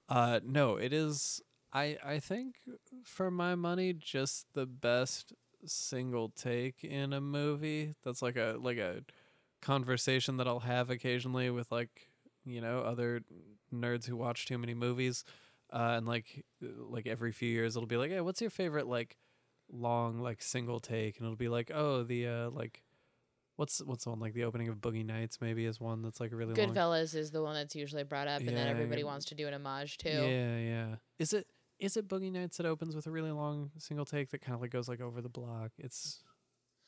uh 0.09 0.41
no, 0.45 0.77
it 0.77 0.93
is 0.93 1.41
I 1.73 1.97
I 2.05 2.19
think 2.21 2.57
for 3.05 3.31
my 3.31 3.55
money 3.55 3.93
just 3.93 4.47
the 4.55 4.67
best 4.67 5.33
single 5.65 6.29
take 6.29 6.83
in 6.83 7.13
a 7.13 7.21
movie. 7.21 7.95
That's 8.05 8.21
like 8.21 8.37
a 8.37 8.57
like 8.61 8.79
a 8.79 9.03
conversation 9.61 10.37
that 10.39 10.49
I'll 10.49 10.61
have 10.61 10.91
occasionally 10.91 11.49
with 11.51 11.71
like 11.71 12.09
you 12.45 12.61
know 12.61 12.81
other 12.81 13.23
nerds 13.73 14.07
who 14.07 14.17
watch 14.17 14.47
too 14.47 14.59
many 14.59 14.75
movies 14.75 15.25
uh, 15.73 15.95
and 15.97 16.07
like 16.07 16.45
like 16.61 17.07
every 17.07 17.33
few 17.33 17.49
years 17.49 17.77
it'll 17.77 17.87
be 17.87 17.97
like 17.97 18.11
hey 18.11 18.21
what's 18.21 18.41
your 18.41 18.51
favorite 18.51 18.87
like 18.87 19.17
long 19.73 20.21
like 20.21 20.43
single 20.43 20.81
take? 20.81 21.19
And 21.19 21.27
it'll 21.27 21.37
be 21.37 21.49
like 21.49 21.71
oh 21.75 22.03
the 22.03 22.27
uh 22.27 22.51
like 22.51 22.83
what's 23.57 23.81
what's 23.85 24.05
the 24.05 24.11
one 24.11 24.21
like 24.21 24.35
the 24.35 24.45
opening 24.45 24.69
of 24.69 24.77
boogie 24.77 25.05
nights 25.05 25.39
maybe 25.41 25.67
is 25.67 25.81
one 25.81 26.03
that's 26.03 26.21
like 26.21 26.33
really 26.33 26.55
long. 26.55 26.69
Goodfellas 26.69 27.15
is 27.15 27.31
the 27.31 27.43
one 27.43 27.55
that's 27.55 27.75
usually 27.75 28.05
brought 28.05 28.29
up 28.29 28.41
and 28.41 28.57
then 28.57 28.69
everybody 28.69 29.03
yeah. 29.03 29.07
wants 29.07 29.27
to 29.27 29.35
do 29.35 29.47
an 29.49 29.55
homage 29.55 29.99
to. 29.99 30.11
Yeah 30.11 30.59
yeah. 30.59 30.95
Is 31.19 31.33
it 31.33 31.47
is 31.79 31.97
it 31.97 32.09
boogie 32.09 32.31
nights 32.31 32.59
that 32.59 32.67
opens 32.67 32.95
with 32.95 33.07
a 33.07 33.11
really 33.11 33.33
long 33.33 33.71
single 33.79 34.05
take 34.05 34.31
that 34.31 34.41
kind 34.41 34.55
of 34.55 34.61
like 34.61 34.71
goes 34.71 34.89
like 34.89 35.01
over 35.01 35.21
the 35.21 35.29
block? 35.29 35.73
It's 35.79 36.23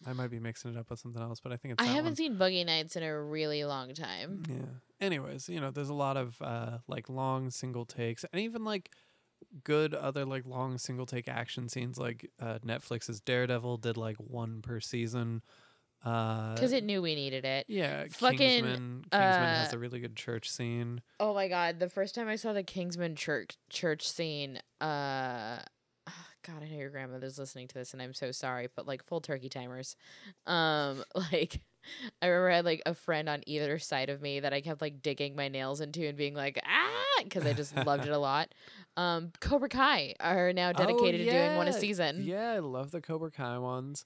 i 0.06 0.12
might 0.12 0.30
be 0.30 0.38
mixing 0.38 0.72
it 0.72 0.76
up 0.76 0.90
with 0.90 0.98
something 0.98 1.22
else 1.22 1.40
but 1.40 1.52
i 1.52 1.56
think 1.56 1.74
it's 1.74 1.82
i 1.82 1.86
haven't 1.86 2.12
one. 2.12 2.16
seen 2.16 2.36
boogie 2.36 2.64
nights 2.64 2.96
in 2.96 3.02
a 3.02 3.22
really 3.22 3.64
long 3.64 3.92
time 3.94 4.42
Yeah. 4.48 4.56
Anyways, 5.00 5.48
you 5.48 5.60
know, 5.60 5.70
there's 5.70 5.90
a 5.90 5.94
lot 5.94 6.16
of 6.16 6.40
uh 6.40 6.78
like 6.88 7.08
long 7.08 7.50
single 7.50 7.84
takes 7.84 8.24
and 8.32 8.40
even 8.40 8.64
like 8.64 8.90
good 9.62 9.92
other 9.94 10.24
like 10.24 10.46
long 10.46 10.78
single 10.78 11.04
take 11.04 11.28
action 11.28 11.68
scenes 11.68 11.98
like 11.98 12.30
uh 12.40 12.58
Netflix's 12.64 13.20
Daredevil 13.20 13.78
did 13.78 13.96
like 13.96 14.16
one 14.16 14.62
per 14.62 14.80
season. 14.80 15.42
Uh 16.04 16.54
because 16.54 16.72
it 16.72 16.84
knew 16.84 17.02
we 17.02 17.14
needed 17.14 17.44
it 17.44 17.66
yeah, 17.68 18.04
fucking, 18.10 18.38
Kingsman 18.38 19.04
Kingsman 19.10 19.54
has 19.54 19.72
uh, 19.72 19.76
a 19.76 19.78
really 19.78 20.00
good 20.00 20.16
church 20.16 20.50
scene. 20.50 21.02
Oh 21.20 21.34
my 21.34 21.48
god, 21.48 21.80
the 21.80 21.88
first 21.88 22.14
time 22.14 22.28
I 22.28 22.36
saw 22.36 22.52
the 22.52 22.62
Kingsman 22.62 23.16
church 23.16 23.58
church 23.68 24.08
scene, 24.08 24.60
uh 24.80 25.58
God, 26.46 26.62
I 26.62 26.68
know 26.68 26.76
your 26.76 26.90
grandmother's 26.90 27.38
listening 27.38 27.68
to 27.68 27.74
this 27.74 27.92
and 27.92 28.02
I'm 28.02 28.14
so 28.14 28.30
sorry, 28.32 28.68
but 28.74 28.86
like 28.86 29.04
full 29.06 29.20
turkey 29.20 29.48
timers. 29.48 29.96
Um 30.46 31.02
like 31.14 31.60
I 32.22 32.26
remember 32.26 32.50
I 32.50 32.56
had 32.56 32.64
like 32.64 32.82
a 32.86 32.94
friend 32.94 33.28
on 33.28 33.42
either 33.46 33.78
side 33.78 34.08
of 34.10 34.22
me 34.22 34.40
that 34.40 34.52
I 34.54 34.60
kept 34.60 34.80
like 34.80 35.02
digging 35.02 35.36
my 35.36 35.48
nails 35.48 35.80
into 35.80 36.06
and 36.06 36.16
being 36.16 36.34
like, 36.34 36.58
ah, 36.64 37.22
because 37.22 37.44
I 37.46 37.52
just 37.52 37.76
loved 37.76 38.06
it 38.06 38.10
a 38.12 38.18
lot. 38.30 38.54
Um, 38.96 39.32
Cobra 39.40 39.68
Kai 39.68 40.14
are 40.20 40.52
now 40.52 40.72
dedicated 40.72 41.26
to 41.26 41.30
doing 41.30 41.56
one 41.56 41.68
a 41.68 41.74
Oh, 41.74 41.78
season. 41.78 42.22
Yeah, 42.24 42.52
I 42.52 42.60
love 42.60 42.90
the 42.90 43.00
Cobra 43.02 43.30
Kai 43.30 43.58
ones. 43.58 44.04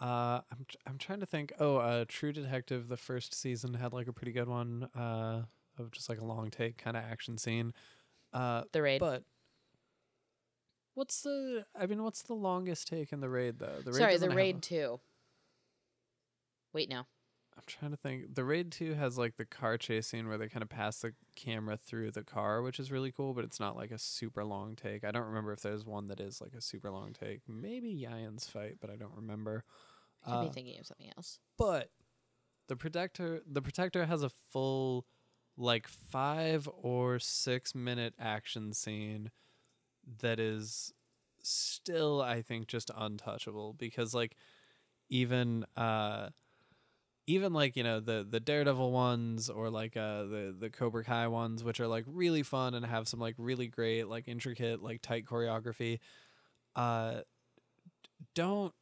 Uh, 0.00 0.40
I'm 0.52 0.64
tr- 0.68 0.76
I'm 0.86 0.98
trying 0.98 1.20
to 1.20 1.26
think. 1.26 1.52
Oh, 1.58 1.76
uh, 1.76 2.04
True 2.08 2.32
Detective, 2.32 2.88
the 2.88 2.96
first 2.96 3.34
season 3.34 3.74
had 3.74 3.92
like 3.92 4.06
a 4.06 4.12
pretty 4.12 4.32
good 4.32 4.48
one. 4.48 4.88
Uh, 4.94 5.42
of 5.78 5.90
just 5.92 6.08
like 6.08 6.20
a 6.20 6.24
long 6.24 6.50
take 6.50 6.76
kind 6.76 6.96
of 6.96 7.04
action 7.04 7.38
scene. 7.38 7.72
Uh, 8.32 8.62
The 8.72 8.82
raid. 8.82 9.00
but 9.00 9.22
what's 10.98 11.22
the? 11.22 11.64
I 11.74 11.86
mean, 11.86 12.02
what's 12.02 12.22
the 12.22 12.34
longest 12.34 12.88
take 12.88 13.12
in 13.12 13.20
the 13.20 13.28
raid 13.28 13.58
though? 13.58 13.78
The 13.84 13.92
raid 13.92 13.98
Sorry, 13.98 14.16
the 14.18 14.30
raid 14.30 14.62
two. 14.62 15.00
Wait, 16.74 16.88
no. 16.90 16.98
I'm 17.56 17.64
trying 17.66 17.90
to 17.90 17.96
think. 17.96 18.34
The 18.34 18.44
raid 18.44 18.70
two 18.70 18.94
has 18.94 19.18
like 19.18 19.36
the 19.36 19.44
car 19.44 19.76
chase 19.78 20.06
scene 20.06 20.28
where 20.28 20.38
they 20.38 20.48
kind 20.48 20.62
of 20.62 20.68
pass 20.68 21.00
the 21.00 21.12
camera 21.34 21.76
through 21.76 22.12
the 22.12 22.22
car, 22.22 22.62
which 22.62 22.78
is 22.78 22.92
really 22.92 23.10
cool. 23.10 23.34
But 23.34 23.44
it's 23.44 23.58
not 23.58 23.76
like 23.76 23.90
a 23.90 23.98
super 23.98 24.44
long 24.44 24.76
take. 24.76 25.04
I 25.04 25.10
don't 25.10 25.26
remember 25.26 25.52
if 25.52 25.60
there's 25.62 25.84
one 25.84 26.08
that 26.08 26.20
is 26.20 26.40
like 26.40 26.54
a 26.56 26.60
super 26.60 26.90
long 26.90 27.12
take. 27.18 27.40
Maybe 27.48 27.88
Yayan's 28.08 28.46
fight, 28.48 28.76
but 28.80 28.90
I 28.90 28.96
don't 28.96 29.14
remember. 29.16 29.64
I 30.24 30.30
could 30.30 30.36
Uh, 30.36 30.44
be 30.44 30.50
thinking 30.50 30.78
of 30.78 30.86
something 30.86 31.10
else. 31.16 31.38
but 31.56 31.90
the 32.68 32.76
protector 32.76 33.40
the 33.46 33.62
protector 33.62 34.04
has 34.04 34.22
a 34.22 34.28
full 34.28 35.06
like 35.56 35.88
five 35.88 36.68
or 36.82 37.18
six 37.18 37.74
minute 37.74 38.14
action 38.18 38.72
scene 38.74 39.30
that 40.20 40.40
is 40.40 40.92
still 41.42 42.20
i 42.20 42.42
think 42.42 42.66
just 42.66 42.90
untouchable 42.96 43.74
because 43.74 44.14
like 44.14 44.36
even 45.10 45.64
uh 45.76 46.28
even 47.26 47.52
like 47.52 47.76
you 47.76 47.82
know 47.82 48.00
the 48.00 48.26
the 48.28 48.40
daredevil 48.40 48.90
ones 48.90 49.50
or 49.50 49.70
like 49.70 49.96
uh 49.96 50.24
the 50.24 50.56
the 50.58 50.70
cobra 50.70 51.04
kai 51.04 51.26
ones 51.26 51.62
which 51.62 51.80
are 51.80 51.86
like 51.86 52.04
really 52.06 52.42
fun 52.42 52.74
and 52.74 52.86
have 52.86 53.06
some 53.06 53.20
like 53.20 53.34
really 53.38 53.66
great 53.66 54.08
like 54.08 54.28
intricate 54.28 54.82
like 54.82 55.02
tight 55.02 55.26
choreography 55.26 55.98
uh 56.76 57.20
don't 58.34 58.74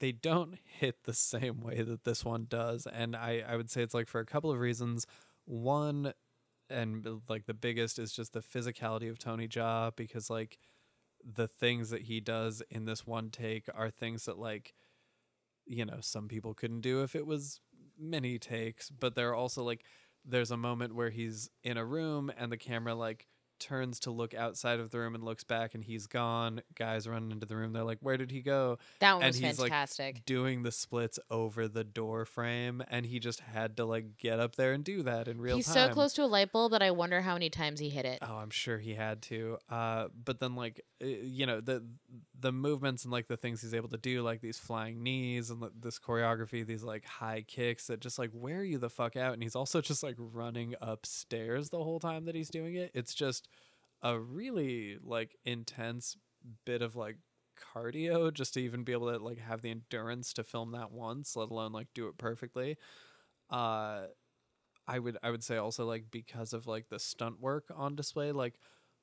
they 0.00 0.12
don't 0.12 0.54
hit 0.64 1.04
the 1.04 1.12
same 1.14 1.60
way 1.60 1.82
that 1.82 2.04
this 2.04 2.24
one 2.24 2.46
does. 2.48 2.86
And 2.86 3.16
i 3.16 3.42
i 3.46 3.56
would 3.56 3.70
say 3.70 3.82
it's 3.82 3.94
like 3.94 4.08
for 4.08 4.20
a 4.20 4.26
couple 4.26 4.50
of 4.50 4.58
reasons. 4.60 5.06
One 5.44 6.12
and 6.70 7.06
like 7.28 7.46
the 7.46 7.54
biggest 7.54 7.98
is 7.98 8.12
just 8.12 8.32
the 8.32 8.40
physicality 8.40 9.10
of 9.10 9.18
tony 9.18 9.48
jaa 9.48 9.90
because 9.96 10.30
like 10.30 10.58
the 11.24 11.48
things 11.48 11.90
that 11.90 12.02
he 12.02 12.20
does 12.20 12.62
in 12.70 12.84
this 12.84 13.06
one 13.06 13.30
take 13.30 13.68
are 13.74 13.90
things 13.90 14.24
that 14.24 14.38
like 14.38 14.74
you 15.66 15.84
know 15.84 15.98
some 16.00 16.28
people 16.28 16.54
couldn't 16.54 16.80
do 16.80 17.02
if 17.02 17.16
it 17.16 17.26
was 17.26 17.60
many 17.98 18.38
takes 18.38 18.90
but 18.90 19.14
there 19.14 19.30
are 19.30 19.34
also 19.34 19.62
like 19.62 19.84
there's 20.24 20.50
a 20.50 20.56
moment 20.56 20.94
where 20.94 21.10
he's 21.10 21.48
in 21.62 21.76
a 21.76 21.84
room 21.84 22.30
and 22.36 22.50
the 22.50 22.56
camera 22.56 22.94
like 22.94 23.26
turns 23.58 23.98
to 24.00 24.10
look 24.10 24.34
outside 24.34 24.80
of 24.80 24.90
the 24.90 24.98
room 24.98 25.14
and 25.14 25.24
looks 25.24 25.44
back 25.44 25.74
and 25.74 25.84
he's 25.84 26.06
gone 26.06 26.60
guys 26.74 27.06
run 27.08 27.30
into 27.32 27.46
the 27.46 27.56
room 27.56 27.72
they're 27.72 27.84
like 27.84 27.98
where 28.00 28.16
did 28.16 28.30
he 28.30 28.40
go 28.40 28.78
That 29.00 29.14
one 29.14 29.22
and 29.22 29.28
was 29.30 29.36
he's, 29.38 29.58
like, 29.58 29.70
fantastic. 29.70 30.24
doing 30.26 30.62
the 30.62 30.72
splits 30.72 31.18
over 31.30 31.68
the 31.68 31.84
door 31.84 32.24
frame 32.24 32.82
and 32.88 33.06
he 33.06 33.18
just 33.18 33.40
had 33.40 33.76
to 33.78 33.84
like 33.84 34.16
get 34.18 34.38
up 34.40 34.56
there 34.56 34.72
and 34.72 34.84
do 34.84 35.02
that 35.02 35.28
in 35.28 35.40
real 35.40 35.56
He's 35.56 35.66
time 35.66 35.88
so 35.88 35.92
close 35.92 36.12
to 36.14 36.24
a 36.24 36.26
light 36.26 36.52
bulb 36.52 36.72
that 36.72 36.82
I 36.82 36.90
wonder 36.90 37.20
how 37.22 37.34
many 37.34 37.50
times 37.50 37.80
he 37.80 37.88
hit 37.90 38.04
it. 38.04 38.18
Oh, 38.22 38.36
I'm 38.36 38.50
sure 38.50 38.78
he 38.78 38.94
had 38.94 39.22
to. 39.22 39.58
Uh, 39.70 40.08
but 40.24 40.40
then 40.40 40.54
like 40.54 40.80
uh, 41.02 41.06
you 41.06 41.46
know 41.46 41.60
the 41.60 41.84
the 42.38 42.52
movements 42.52 43.04
and 43.04 43.12
like 43.12 43.28
the 43.28 43.36
things 43.36 43.62
he's 43.62 43.72
able 43.74 43.88
to 43.88 43.96
do, 43.96 44.22
like 44.22 44.40
these 44.42 44.58
flying 44.58 45.02
knees 45.02 45.48
and 45.50 45.60
th- 45.60 45.72
this 45.80 45.98
choreography, 45.98 46.66
these 46.66 46.82
like 46.82 47.04
high 47.06 47.42
kicks 47.46 47.86
that 47.86 48.00
just 48.00 48.18
like 48.18 48.30
wear 48.32 48.62
you 48.62 48.76
the 48.78 48.90
fuck 48.90 49.16
out. 49.16 49.32
And 49.32 49.42
he's 49.42 49.56
also 49.56 49.80
just 49.80 50.02
like 50.02 50.16
running 50.18 50.74
upstairs 50.82 51.70
the 51.70 51.82
whole 51.82 51.98
time 52.00 52.24
that 52.26 52.34
he's 52.34 52.50
doing 52.50 52.74
it. 52.74 52.90
It's 52.94 53.14
just 53.14 53.45
a 54.02 54.18
really 54.18 54.98
like 55.02 55.36
intense 55.44 56.16
bit 56.64 56.82
of 56.82 56.96
like 56.96 57.16
cardio 57.74 58.32
just 58.32 58.54
to 58.54 58.60
even 58.60 58.84
be 58.84 58.92
able 58.92 59.10
to 59.10 59.18
like 59.18 59.38
have 59.38 59.62
the 59.62 59.70
endurance 59.70 60.32
to 60.34 60.44
film 60.44 60.72
that 60.72 60.92
once, 60.92 61.36
let 61.36 61.50
alone 61.50 61.72
like 61.72 61.88
do 61.94 62.08
it 62.08 62.18
perfectly. 62.18 62.76
Uh 63.50 64.06
I 64.88 64.98
would 64.98 65.18
I 65.22 65.30
would 65.30 65.42
say 65.44 65.56
also 65.56 65.84
like 65.86 66.06
because 66.10 66.52
of 66.52 66.66
like 66.66 66.88
the 66.88 66.98
stunt 66.98 67.40
work 67.40 67.64
on 67.74 67.96
display, 67.96 68.32
like 68.32 68.54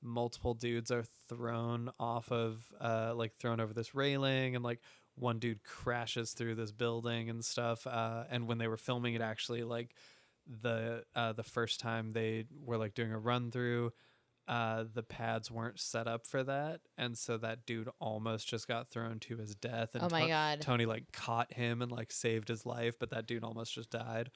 multiple 0.02 0.54
dudes 0.54 0.92
are 0.92 1.04
thrown 1.30 1.90
off 2.00 2.32
of 2.32 2.64
uh 2.82 3.14
like 3.16 3.36
thrown 3.38 3.60
over 3.60 3.74
this 3.74 3.96
railing 3.96 4.56
and 4.56 4.64
like 4.64 4.80
one 5.16 5.40
dude 5.40 5.64
crashes 5.64 6.32
through 6.34 6.56
this 6.56 6.72
building 6.72 7.30
and 7.30 7.44
stuff. 7.44 7.86
Uh 7.88 8.24
and 8.30 8.48
when 8.48 8.58
they 8.58 8.68
were 8.68 8.78
filming 8.78 9.14
it 9.16 9.22
actually 9.22 9.64
like 9.64 9.96
the 10.62 11.04
uh 11.16 11.34
the 11.34 11.44
first 11.44 11.80
time 11.80 12.12
they 12.12 12.46
were 12.66 12.78
like 12.78 12.94
doing 12.94 13.12
a 13.12 13.20
run 13.20 13.52
through 13.52 13.92
uh 14.48 14.84
the 14.94 15.04
pads 15.04 15.50
weren't 15.50 15.80
set 15.80 16.08
up 16.08 16.28
for 16.28 16.44
that 16.44 16.82
and 16.98 17.18
so 17.18 17.38
that 17.38 17.66
dude 17.66 17.88
almost 18.00 18.48
just 18.48 18.68
got 18.68 18.90
thrown 18.90 19.18
to 19.20 19.38
his 19.38 19.56
death 19.56 19.96
and 19.96 20.04
Oh 20.04 20.10
my 20.12 20.22
To- 20.24 20.28
god. 20.28 20.62
Tony 20.62 20.86
like 20.86 21.12
caught 21.14 21.54
him 21.54 21.82
and 21.82 21.92
like 21.92 22.12
saved 22.12 22.50
his 22.50 22.66
life 22.66 22.96
but 23.00 23.10
that 23.12 23.26
dude 23.26 23.44
almost 23.44 23.74
just 23.74 23.90
died 23.90 24.30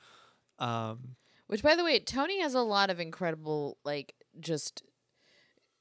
um 0.60 1.16
Which 1.48 1.62
by 1.62 1.76
the 1.76 1.84
way, 1.84 2.00
Tony 2.00 2.42
has 2.42 2.54
a 2.54 2.62
lot 2.62 2.90
of 2.90 3.00
incredible 3.00 3.78
like 3.84 4.14
just 4.40 4.82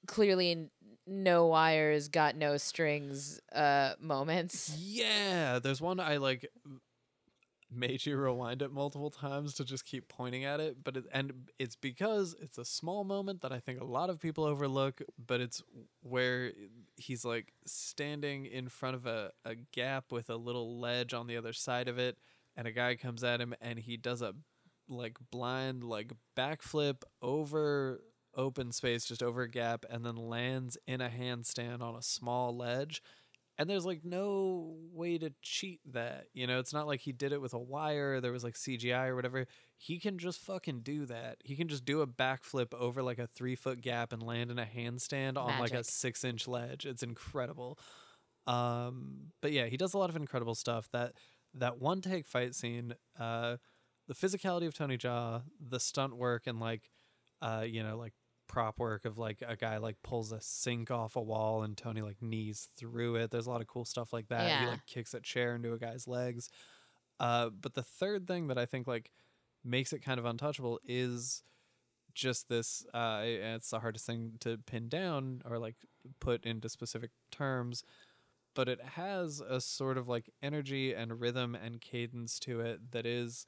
clearly 0.06 0.70
no 1.06 1.46
wires, 1.46 2.08
got 2.08 2.36
no 2.36 2.56
strings 2.56 3.40
uh 3.54 3.92
moments. 4.00 4.74
Yeah, 4.76 5.58
there's 5.60 5.80
one 5.80 6.00
I 6.00 6.16
like 6.16 6.48
made 7.76 8.06
you 8.06 8.16
rewind 8.16 8.62
it 8.62 8.72
multiple 8.72 9.10
times 9.10 9.54
to 9.54 9.64
just 9.64 9.84
keep 9.84 10.08
pointing 10.08 10.44
at 10.44 10.60
it, 10.60 10.78
but 10.82 10.96
it, 10.96 11.04
and 11.12 11.32
it's 11.58 11.76
because 11.76 12.34
it's 12.40 12.58
a 12.58 12.64
small 12.64 13.04
moment 13.04 13.42
that 13.42 13.52
I 13.52 13.60
think 13.60 13.80
a 13.80 13.84
lot 13.84 14.10
of 14.10 14.20
people 14.20 14.44
overlook, 14.44 15.02
but 15.24 15.40
it's 15.40 15.62
where 16.02 16.52
he's 16.96 17.24
like 17.24 17.52
standing 17.66 18.46
in 18.46 18.68
front 18.68 18.96
of 18.96 19.06
a, 19.06 19.30
a 19.44 19.54
gap 19.72 20.12
with 20.12 20.30
a 20.30 20.36
little 20.36 20.80
ledge 20.80 21.14
on 21.14 21.26
the 21.26 21.36
other 21.36 21.52
side 21.52 21.88
of 21.88 21.98
it 21.98 22.18
and 22.56 22.66
a 22.66 22.72
guy 22.72 22.96
comes 22.96 23.22
at 23.22 23.40
him 23.40 23.54
and 23.60 23.78
he 23.78 23.96
does 23.96 24.22
a 24.22 24.34
like 24.88 25.18
blind 25.30 25.84
like 25.84 26.12
backflip 26.36 27.02
over 27.20 28.00
open 28.34 28.70
space 28.70 29.04
just 29.04 29.22
over 29.22 29.42
a 29.42 29.50
gap 29.50 29.84
and 29.90 30.04
then 30.04 30.16
lands 30.16 30.76
in 30.86 31.00
a 31.00 31.08
handstand 31.08 31.80
on 31.82 31.96
a 31.96 32.02
small 32.02 32.56
ledge 32.56 33.02
and 33.58 33.68
there's 33.68 33.86
like 33.86 34.04
no 34.04 34.76
way 34.92 35.18
to 35.18 35.32
cheat 35.42 35.80
that 35.92 36.26
you 36.34 36.46
know? 36.46 36.58
It's 36.58 36.72
not 36.72 36.86
like 36.86 37.00
he 37.00 37.12
did 37.12 37.32
it 37.32 37.40
with 37.40 37.54
a 37.54 37.58
wire 37.58 38.20
there 38.20 38.32
was 38.32 38.44
like 38.44 38.54
cgi 38.54 39.08
or 39.08 39.16
whatever. 39.16 39.46
He 39.76 39.98
can 39.98 40.18
just 40.18 40.40
fucking 40.40 40.80
do 40.80 41.06
that. 41.06 41.38
He 41.44 41.56
can 41.56 41.68
just 41.68 41.84
do 41.84 42.00
a 42.00 42.06
backflip 42.06 42.72
over 42.74 43.02
like 43.02 43.18
a 43.18 43.26
three 43.26 43.56
foot 43.56 43.80
gap 43.80 44.12
and 44.12 44.22
land 44.22 44.50
in 44.50 44.58
a 44.58 44.66
handstand 44.66 45.36
on 45.36 45.58
like 45.58 45.74
a 45.74 45.84
six 45.84 46.24
inch 46.24 46.46
ledge. 46.48 46.86
It's 46.86 47.02
incredible. 47.02 47.78
Um 48.46 49.32
but 49.40 49.52
yeah 49.52 49.66
he 49.66 49.76
does 49.76 49.94
a 49.94 49.98
lot 49.98 50.10
of 50.10 50.16
incredible 50.16 50.54
stuff. 50.54 50.88
That 50.92 51.12
that 51.54 51.80
one 51.80 52.00
take 52.00 52.26
fight 52.26 52.54
scene 52.54 52.94
uh 53.18 53.56
the 54.08 54.14
physicality 54.14 54.66
of 54.66 54.74
tony 54.74 54.96
jaa 54.96 55.42
the 55.58 55.80
stunt 55.80 56.16
work 56.16 56.46
and 56.46 56.60
like 56.60 56.90
uh 57.42 57.64
you 57.66 57.82
know 57.82 57.96
like 57.96 58.12
prop 58.48 58.78
work 58.78 59.04
of 59.04 59.18
like 59.18 59.42
a 59.46 59.56
guy 59.56 59.76
like 59.78 59.96
pulls 60.02 60.32
a 60.32 60.40
sink 60.40 60.90
off 60.90 61.16
a 61.16 61.20
wall 61.20 61.62
and 61.62 61.76
Tony 61.76 62.02
like 62.02 62.22
knees 62.22 62.68
through 62.76 63.16
it. 63.16 63.30
There's 63.30 63.46
a 63.46 63.50
lot 63.50 63.60
of 63.60 63.66
cool 63.66 63.84
stuff 63.84 64.12
like 64.12 64.28
that. 64.28 64.48
He 64.60 64.66
like 64.66 64.86
kicks 64.86 65.14
a 65.14 65.20
chair 65.20 65.54
into 65.54 65.72
a 65.72 65.78
guy's 65.78 66.06
legs. 66.06 66.48
Uh, 67.18 67.50
but 67.50 67.74
the 67.74 67.82
third 67.82 68.26
thing 68.26 68.48
that 68.48 68.58
I 68.58 68.66
think 68.66 68.86
like 68.86 69.10
makes 69.64 69.92
it 69.92 70.00
kind 70.00 70.18
of 70.18 70.24
untouchable 70.24 70.80
is 70.84 71.42
just 72.14 72.48
this. 72.48 72.84
Uh, 72.94 73.22
it's 73.24 73.70
the 73.70 73.80
hardest 73.80 74.06
thing 74.06 74.32
to 74.40 74.58
pin 74.58 74.88
down 74.88 75.42
or 75.48 75.58
like 75.58 75.76
put 76.20 76.44
into 76.44 76.68
specific 76.68 77.10
terms. 77.30 77.84
But 78.54 78.68
it 78.68 78.80
has 78.80 79.40
a 79.40 79.60
sort 79.60 79.98
of 79.98 80.08
like 80.08 80.30
energy 80.42 80.94
and 80.94 81.20
rhythm 81.20 81.54
and 81.54 81.80
cadence 81.80 82.38
to 82.40 82.60
it 82.60 82.92
that 82.92 83.04
is 83.04 83.46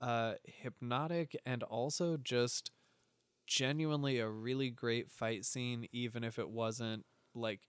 uh, 0.00 0.34
hypnotic 0.44 1.36
and 1.46 1.62
also 1.62 2.16
just 2.16 2.70
genuinely 3.52 4.18
a 4.18 4.28
really 4.28 4.70
great 4.70 5.10
fight 5.10 5.44
scene 5.44 5.86
even 5.92 6.24
if 6.24 6.38
it 6.38 6.48
wasn't 6.48 7.04
like 7.34 7.60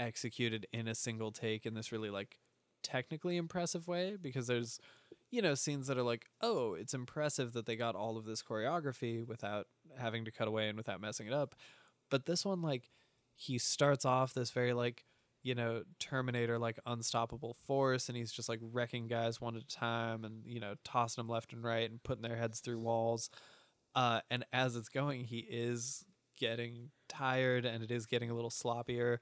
executed 0.00 0.66
in 0.72 0.88
a 0.88 0.94
single 0.94 1.30
take 1.30 1.64
in 1.66 1.74
this 1.74 1.92
really 1.92 2.10
like 2.10 2.38
technically 2.82 3.36
impressive 3.36 3.86
way 3.86 4.16
because 4.20 4.48
there's 4.48 4.80
you 5.30 5.40
know 5.40 5.54
scenes 5.54 5.86
that 5.86 5.96
are 5.96 6.02
like 6.02 6.26
oh 6.40 6.74
it's 6.74 6.94
impressive 6.94 7.52
that 7.52 7.64
they 7.64 7.76
got 7.76 7.94
all 7.94 8.16
of 8.16 8.24
this 8.24 8.42
choreography 8.42 9.24
without 9.24 9.66
having 9.96 10.24
to 10.24 10.32
cut 10.32 10.48
away 10.48 10.68
and 10.68 10.76
without 10.76 11.00
messing 11.00 11.28
it 11.28 11.32
up. 11.32 11.54
But 12.10 12.26
this 12.26 12.44
one 12.44 12.60
like 12.60 12.90
he 13.36 13.56
starts 13.58 14.04
off 14.04 14.34
this 14.34 14.50
very 14.50 14.72
like 14.72 15.04
you 15.44 15.54
know 15.54 15.84
terminator 16.00 16.58
like 16.58 16.80
unstoppable 16.86 17.54
force 17.68 18.08
and 18.08 18.16
he's 18.16 18.32
just 18.32 18.48
like 18.48 18.58
wrecking 18.60 19.06
guys 19.06 19.40
one 19.40 19.56
at 19.56 19.62
a 19.62 19.66
time 19.66 20.24
and 20.24 20.42
you 20.44 20.58
know 20.58 20.74
tossing 20.84 21.22
them 21.22 21.28
left 21.28 21.52
and 21.52 21.62
right 21.62 21.88
and 21.88 22.02
putting 22.02 22.22
their 22.22 22.36
heads 22.36 22.58
through 22.60 22.80
walls 22.80 23.30
uh, 23.94 24.20
and 24.30 24.44
as 24.52 24.76
it's 24.76 24.88
going, 24.88 25.24
he 25.24 25.38
is 25.38 26.04
getting 26.38 26.90
tired 27.08 27.64
and 27.64 27.82
it 27.82 27.90
is 27.90 28.06
getting 28.06 28.30
a 28.30 28.34
little 28.34 28.50
sloppier. 28.50 29.18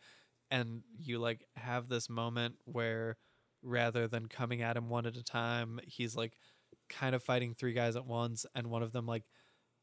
And 0.51 0.83
you 0.99 1.19
like 1.19 1.45
have 1.57 1.89
this 1.89 2.09
moment 2.09 2.57
where 2.65 3.17
rather 3.63 4.07
than 4.09 4.27
coming 4.27 4.63
at 4.63 4.77
him 4.77 4.89
one 4.89 5.07
at 5.07 5.17
a 5.17 5.23
time, 5.23 5.81
he's 5.87 6.17
like 6.17 6.35
kind 6.89 7.15
of 7.15 7.23
fighting 7.23 7.55
three 7.55 7.73
guys 7.73 7.97
at 7.97 8.07
once, 8.07 8.47
and 8.55 8.69
one 8.69 8.83
of 8.83 8.93
them 8.93 9.07
like 9.07 9.25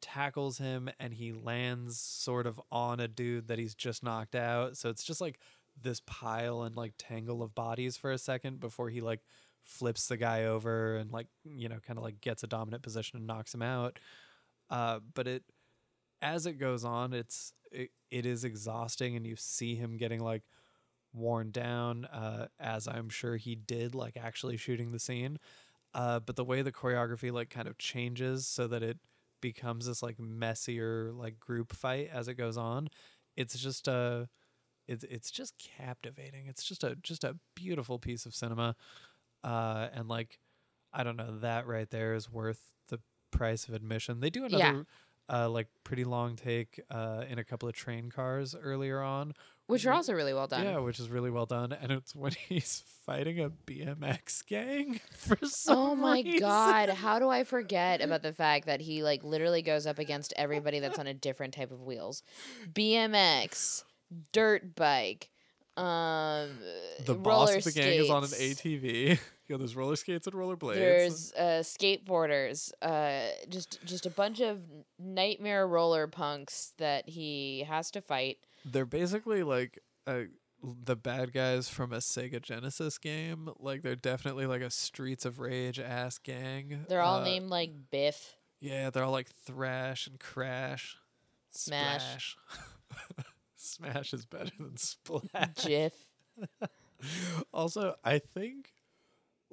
tackles 0.01 0.57
him 0.57 0.89
and 0.99 1.13
he 1.13 1.31
lands 1.31 1.99
sort 1.99 2.45
of 2.45 2.59
on 2.71 2.99
a 2.99 3.07
dude 3.07 3.47
that 3.47 3.59
he's 3.59 3.75
just 3.75 4.03
knocked 4.03 4.36
out. 4.36 4.77
So 4.77 4.89
it's 4.89 5.03
just 5.03 5.21
like 5.21 5.39
this 5.81 6.01
pile 6.05 6.63
and 6.63 6.75
like 6.75 6.93
tangle 6.97 7.41
of 7.41 7.55
bodies 7.55 7.97
for 7.97 8.11
a 8.11 8.17
second 8.17 8.59
before 8.59 8.89
he 8.89 9.01
like 9.01 9.21
flips 9.63 10.07
the 10.07 10.17
guy 10.17 10.45
over 10.45 10.95
and 10.97 11.11
like, 11.11 11.27
you 11.43 11.69
know, 11.69 11.79
kind 11.86 11.97
of 11.97 12.03
like 12.03 12.21
gets 12.21 12.43
a 12.43 12.47
dominant 12.47 12.83
position 12.83 13.17
and 13.17 13.27
knocks 13.27 13.53
him 13.53 13.61
out 13.61 13.99
uh, 14.70 14.99
but 15.13 15.28
it 15.28 15.43
as 16.22 16.45
it 16.45 16.53
goes 16.53 16.84
on 16.84 17.13
it's 17.13 17.53
it, 17.72 17.89
it 18.09 18.26
is 18.26 18.43
exhausting 18.43 19.16
and 19.16 19.26
you 19.26 19.36
see 19.36 19.76
him 19.76 19.97
getting 19.97 20.20
like 20.22 20.43
worn 21.13 21.51
down 21.51 22.05
uh, 22.05 22.47
as 22.59 22.88
i'm 22.88 23.09
sure 23.09 23.38
he 23.38 23.55
did 23.55 23.95
like 23.95 24.18
actually 24.18 24.57
shooting 24.57 24.91
the 24.91 24.99
scene. 24.99 25.38
Uh, 25.93 26.20
but 26.20 26.36
the 26.36 26.43
way 26.43 26.61
the 26.61 26.74
choreography 26.74 27.32
like 27.32 27.49
kind 27.49 27.70
of 27.70 27.78
changes 27.78 28.45
so 28.45 28.68
that 28.68 28.84
it 28.84 28.99
becomes 29.41 29.86
this 29.86 30.03
like 30.03 30.20
messier 30.20 31.11
like 31.13 31.39
group 31.39 31.74
fight 31.74 32.09
as 32.11 32.28
it 32.28 32.34
goes 32.34 32.57
on 32.57 32.89
it's 33.38 33.57
just 33.57 33.88
a 33.88 34.28
it's 34.88 35.03
it's 35.05 35.32
just 35.32 35.55
captivating. 35.57 36.47
It's 36.47 36.63
just 36.63 36.84
a 36.84 36.95
just 37.01 37.24
a 37.24 37.38
beautiful 37.55 37.99
piece 37.99 38.26
of 38.26 38.36
cinema. 38.36 38.76
Uh 39.43 39.88
and 39.93 40.07
like 40.07 40.39
i 40.93 41.03
don't 41.03 41.18
know 41.18 41.39
that 41.39 41.68
right 41.68 41.89
there 41.91 42.16
is 42.16 42.32
worth 42.32 42.74
the 42.89 42.99
price 43.38 43.67
of 43.67 43.73
admission. 43.73 44.19
They 44.19 44.29
do 44.29 44.45
another 44.45 44.86
uh 45.27 45.49
like 45.49 45.67
pretty 45.83 46.03
long 46.03 46.36
take 46.36 46.79
uh 46.91 47.23
in 47.27 47.39
a 47.39 47.43
couple 47.43 47.67
of 47.67 47.73
train 47.75 48.09
cars 48.11 48.55
earlier 48.59 49.01
on. 49.01 49.33
Which 49.67 49.83
are 49.88 49.93
also 49.93 50.13
really 50.13 50.33
well 50.36 50.45
done. 50.45 50.63
Yeah, 50.63 50.77
which 50.77 50.99
is 50.99 51.09
really 51.09 51.31
well 51.31 51.47
done. 51.47 51.71
And 51.73 51.91
it's 51.91 52.15
when 52.15 52.33
he's 52.33 52.83
fighting 53.05 53.39
a 53.39 53.49
BMX 53.49 54.45
gang 54.45 54.99
for 55.17 55.38
some 55.43 55.77
Oh 55.77 55.95
my 55.95 56.21
reason. 56.21 56.39
god, 56.39 56.89
how 56.89 57.17
do 57.17 57.29
I 57.29 57.43
forget 57.43 58.01
about 58.05 58.21
the 58.21 58.33
fact 58.33 58.67
that 58.67 58.81
he 58.81 59.01
like 59.01 59.23
literally 59.23 59.63
goes 59.63 59.88
up 59.88 59.97
against 59.97 60.33
everybody 60.38 60.79
that's 60.79 60.99
on 60.99 61.07
a 61.07 61.13
different 61.15 61.55
type 61.55 61.71
of 61.71 61.81
wheels. 61.81 62.21
BMX, 62.71 63.83
dirt 64.31 64.75
bike, 64.75 65.29
um 65.77 66.51
The 67.05 67.15
roller 67.15 67.55
boss 67.55 67.55
of 67.55 67.63
the 67.63 67.71
gang 67.71 67.99
is 67.99 68.09
on 68.09 68.23
an 68.23 68.29
skates. 68.29 68.61
Yeah, 69.47 69.57
there's 69.57 69.75
roller 69.75 69.95
skates 69.95 70.25
and 70.27 70.35
roller 70.35 70.55
blades. 70.55 70.79
There's 70.79 71.33
uh, 71.33 71.61
skateboarders, 71.63 72.71
uh, 72.81 73.27
just 73.49 73.83
just 73.85 74.05
a 74.05 74.09
bunch 74.09 74.39
of 74.39 74.61
nightmare 74.99 75.67
roller 75.67 76.07
punks 76.07 76.73
that 76.77 77.07
he 77.09 77.63
has 77.67 77.91
to 77.91 78.01
fight. 78.01 78.37
They're 78.65 78.85
basically 78.87 79.43
like 79.43 79.79
uh, 80.07 80.21
the 80.63 80.95
bad 80.95 81.31
guys 81.31 81.69
from 81.69 81.93
a 81.93 81.97
Sega 81.97 82.41
Genesis 82.41 82.97
game. 82.97 83.49
Like 83.59 83.83
they're 83.83 83.95
definitely 83.95 84.47
like 84.47 84.61
a 84.61 84.71
Streets 84.71 85.25
of 85.25 85.39
Rage 85.39 85.79
ass 85.79 86.17
gang. 86.17 86.85
They're 86.89 87.01
all 87.01 87.19
Uh, 87.21 87.25
named 87.25 87.49
like 87.49 87.71
Biff. 87.91 88.35
Yeah, 88.59 88.89
they're 88.89 89.03
all 89.03 89.11
like 89.11 89.29
Thrash 89.29 90.07
and 90.07 90.19
Crash. 90.19 90.97
Smash. 91.51 92.35
Splash. 92.49 93.25
Smash 93.55 94.13
is 94.13 94.25
better 94.25 94.51
than 94.59 94.77
Splash. 94.77 95.53
Jiff. 95.57 95.93
also, 97.53 97.95
I 98.03 98.19
think 98.19 98.71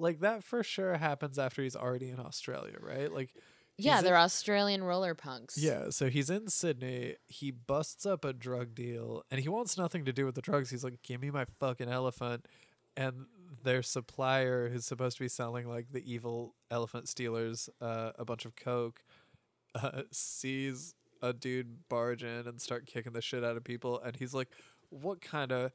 like 0.03 0.19
that 0.19 0.43
for 0.43 0.61
sure 0.63 0.95
happens 0.97 1.39
after 1.39 1.63
he's 1.63 1.75
already 1.75 2.09
in 2.09 2.19
Australia, 2.19 2.75
right? 2.79 3.11
Like 3.11 3.33
Yeah, 3.77 4.01
they're 4.01 4.17
Australian 4.17 4.83
roller 4.83 5.15
punks. 5.15 5.57
yeah, 5.57 5.89
so 5.89 6.09
he's 6.09 6.29
in 6.29 6.49
Sydney. 6.49 7.15
He 7.25 7.49
busts 7.51 8.05
up 8.05 8.25
a 8.25 8.33
drug 8.33 8.75
deal 8.75 9.23
and 9.31 9.39
he 9.39 9.49
wants 9.49 9.77
nothing 9.77 10.05
to 10.05 10.13
do 10.13 10.25
with 10.25 10.35
the 10.35 10.41
drugs. 10.41 10.69
He's 10.69 10.83
like, 10.83 11.01
"Give 11.01 11.21
me 11.21 11.31
my 11.31 11.45
fucking 11.59 11.89
elephant." 11.89 12.47
And 12.95 13.25
their 13.63 13.81
supplier 13.81 14.69
who's 14.69 14.85
supposed 14.85 15.17
to 15.17 15.23
be 15.23 15.29
selling 15.29 15.67
like 15.67 15.87
the 15.91 16.03
evil 16.11 16.53
elephant 16.69 17.07
stealers 17.07 17.69
uh, 17.81 18.11
a 18.19 18.25
bunch 18.25 18.45
of 18.45 18.55
coke 18.55 19.03
uh, 19.75 20.03
sees 20.11 20.93
a 21.21 21.31
dude 21.33 21.87
barge 21.87 22.23
in 22.23 22.47
and 22.47 22.61
start 22.61 22.85
kicking 22.85 23.13
the 23.13 23.21
shit 23.21 23.43
out 23.43 23.55
of 23.55 23.63
people 23.63 23.99
and 24.01 24.17
he's 24.17 24.33
like 24.33 24.49
what 24.89 25.21
kind 25.21 25.51
of 25.51 25.71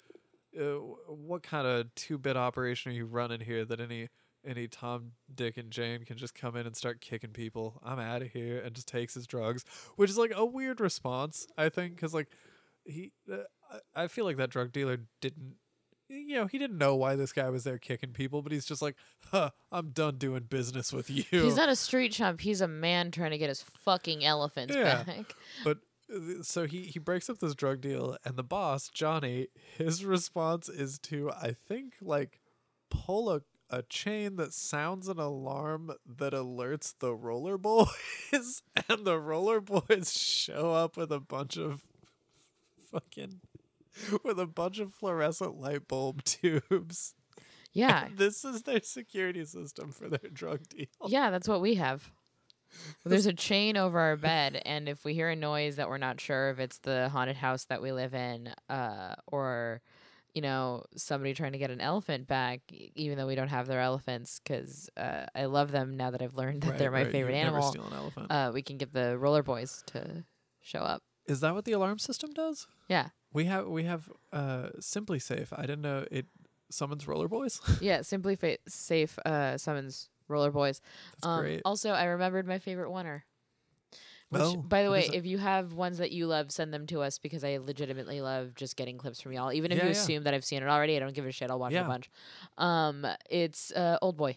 uh, 0.59 0.79
what 1.13 1.43
kind 1.43 1.67
of 1.67 1.95
two-bit 1.95 2.37
operation 2.37 2.93
are 2.93 2.95
you 2.95 3.07
running 3.07 3.41
here 3.41 3.65
that 3.65 3.81
any 3.81 4.09
any 4.47 4.69
Tom, 4.69 5.13
Dick, 5.35 5.57
and 5.57 5.71
Jane 5.71 6.05
can 6.05 6.17
just 6.17 6.35
come 6.35 6.57
in 6.57 6.65
and 6.67 6.75
start 6.77 7.01
kicking 7.01 7.31
people. 7.31 7.81
I'm 7.85 7.99
out 7.99 8.23
of 8.23 8.29
here, 8.29 8.61
and 8.61 8.75
just 8.75 8.89
takes 8.89 9.15
his 9.15 9.27
drugs, 9.27 9.65
which 9.97 10.09
is 10.11 10.17
like 10.17 10.33
a 10.35 10.45
weird 10.47 10.81
response, 10.81 11.47
I 11.59 11.69
think, 11.69 11.97
because 11.97 12.15
like 12.15 12.29
he, 12.85 13.13
uh, 13.31 13.39
I 13.95 14.07
feel 14.07 14.25
like 14.25 14.37
that 14.39 14.51
drug 14.51 14.73
dealer 14.73 15.01
didn't, 15.21 15.57
you 16.09 16.37
know, 16.37 16.47
he 16.47 16.57
didn't 16.57 16.79
know 16.79 16.95
why 16.95 17.17
this 17.17 17.33
guy 17.33 17.51
was 17.51 17.65
there 17.65 17.79
kicking 17.79 18.13
people, 18.13 18.41
but 18.41 18.53
he's 18.53 18.65
just 18.65 18.81
like, 18.81 18.95
huh, 19.31 19.51
I'm 19.73 19.91
done 19.91 20.17
doing 20.17 20.45
business 20.45 20.93
with 20.93 21.11
you. 21.11 21.25
He's 21.31 21.57
not 21.57 21.69
a 21.69 21.77
street 21.77 22.13
chump. 22.13 22.41
He's 22.41 22.61
a 22.63 22.69
man 22.69 23.11
trying 23.11 23.33
to 23.33 23.39
get 23.39 23.49
his 23.51 23.61
fucking 23.63 24.25
elephants 24.25 24.75
Yeah. 24.75 25.03
back. 25.03 25.35
But 25.65 25.79
so 26.43 26.67
he 26.67 26.83
he 26.83 26.99
breaks 26.99 27.29
up 27.29 27.39
this 27.39 27.55
drug 27.55 27.81
deal, 27.81 28.17
and 28.25 28.37
the 28.37 28.43
boss 28.43 28.89
Johnny, 28.89 29.49
his 29.77 30.05
response 30.05 30.69
is 30.69 30.99
to 31.01 31.31
I 31.31 31.55
think 31.67 31.95
like 32.01 32.41
pull 32.91 33.31
a 33.31 33.43
a 33.71 33.83
chain 33.83 34.37
that 34.37 34.55
sounds 34.55 35.09
an 35.09 35.19
alarm 35.19 35.93
that 36.07 36.33
alerts 36.33 36.95
the 36.99 37.15
roller 37.15 37.59
boys, 37.59 38.63
and 38.89 39.05
the 39.05 39.21
roller 39.21 39.61
boys 39.61 40.13
show 40.17 40.73
up 40.73 40.97
with 40.97 41.13
a 41.13 41.21
bunch 41.21 41.57
of 41.57 41.83
fucking 42.91 43.41
with 44.25 44.39
a 44.39 44.47
bunch 44.47 44.79
of 44.79 44.95
fluorescent 44.95 45.61
light 45.61 45.87
bulb 45.89 46.25
tubes. 46.25 47.15
Yeah. 47.73 48.09
This 48.15 48.45
is 48.45 48.63
their 48.63 48.83
security 48.83 49.45
system 49.45 49.93
for 49.93 50.09
their 50.09 50.31
drug 50.33 50.69
deal. 50.69 50.87
Yeah, 51.07 51.31
that's 51.31 51.47
what 51.47 51.61
we 51.61 51.75
have. 51.75 52.11
There's 53.05 53.27
a 53.27 53.33
chain 53.33 53.77
over 53.77 53.99
our 53.99 54.17
bed, 54.17 54.61
and 54.65 54.89
if 54.89 55.05
we 55.05 55.15
hear 55.15 55.29
a 55.31 55.37
noise 55.37 55.77
that 55.77 55.89
we're 55.89 55.99
not 55.99 56.21
sure 56.21 56.51
if 56.51 56.59
it's 56.59 56.79
the 56.79 57.09
haunted 57.09 57.37
house 57.37 57.65
that 57.67 57.81
we 57.83 57.93
live 57.93 58.15
in, 58.15 58.53
uh, 58.69 59.15
or 59.27 59.81
you 60.35 60.43
know 60.43 60.85
somebody 60.97 61.33
trying 61.35 61.53
to 61.53 61.59
get 61.59 61.71
an 61.71 61.81
elephant 61.81 62.27
back, 62.27 62.61
even 62.95 63.17
though 63.19 63.27
we 63.27 63.35
don't 63.35 63.49
have 63.49 63.67
their 63.67 63.81
elephants, 63.81 64.41
because 64.43 64.89
uh, 64.97 65.27
I 65.35 65.47
love 65.47 65.73
them 65.73 65.97
now 65.97 66.11
that 66.11 66.23
I've 66.23 66.37
learned 66.37 66.63
that 66.63 66.79
they're 66.79 66.91
my 66.91 67.03
right, 67.05 67.11
favorite 67.13 67.35
you'd 67.35 67.43
never 67.45 67.57
animal. 67.57 67.71
steal 67.73 67.87
an 67.87 67.93
elephant. 67.95 68.31
Uh, 68.31 68.51
we 68.53 68.63
can 68.63 68.77
get 68.77 68.93
the 68.93 69.17
roller 69.19 69.43
boys 69.43 69.83
to 69.87 70.25
show 70.61 70.81
up. 70.81 71.03
is 71.27 71.41
that 71.41 71.55
what 71.55 71.65
the 71.65 71.73
alarm 71.73 71.99
system 71.99 72.33
does? 72.33 72.67
Yeah, 72.89 73.09
We 73.33 73.47
have 73.47 73.67
we 73.69 73.85
have 73.85 74.11
uh 74.33 74.69
SimpliSafe. 74.81 75.49
I 75.53 75.63
didn't 75.63 75.83
know 75.83 76.05
it 76.11 76.27
summons 76.71 77.07
roller 77.09 77.29
boys. 77.29 77.61
yeah. 77.81 78.03
Simply 78.03 78.37
fa- 78.37 78.59
safe 78.69 79.19
uh, 79.25 79.57
summons 79.57 80.11
roller 80.29 80.51
boys. 80.51 80.81
Um, 81.23 81.41
great. 81.41 81.63
Also, 81.65 81.91
I 81.91 82.05
remembered 82.05 82.47
my 82.47 82.59
favorite 82.59 82.91
oneer. 82.91 83.23
Which, 84.31 84.43
Oh, 84.43 84.57
by 84.57 84.83
the 84.83 84.91
way, 84.91 85.09
if 85.11 85.25
you 85.25 85.39
have 85.39 85.73
ones 85.73 85.97
that 85.99 86.13
you 86.13 86.27
love, 86.27 86.51
send 86.53 86.73
them 86.75 86.87
to 86.89 87.01
us 87.01 87.19
because 87.19 87.43
I 87.45 87.57
legitimately 87.57 88.21
love 88.21 88.55
just 88.55 88.77
getting 88.77 88.99
clips 88.99 89.23
from 89.23 89.33
y'all. 89.33 89.53
Even 89.55 89.73
if 89.73 89.79
Yeah, 89.79 89.85
you 89.85 89.91
yeah. 89.91 89.97
assume 89.97 90.25
that 90.25 90.35
I've 90.35 90.45
seen 90.45 90.63
it 90.63 90.69
already, 90.69 90.97
I 90.97 90.99
don't 90.99 91.15
give 91.15 91.25
a 91.25 91.33
shit. 91.33 91.51
I'll 91.51 91.59
watch 91.59 91.73
Yeah. 91.73 91.85
a 91.85 91.89
bunch. 91.89 92.11
Um, 92.59 93.07
it's 93.31 93.73
uh, 93.73 93.97
Old 94.03 94.19
Boy. 94.19 94.37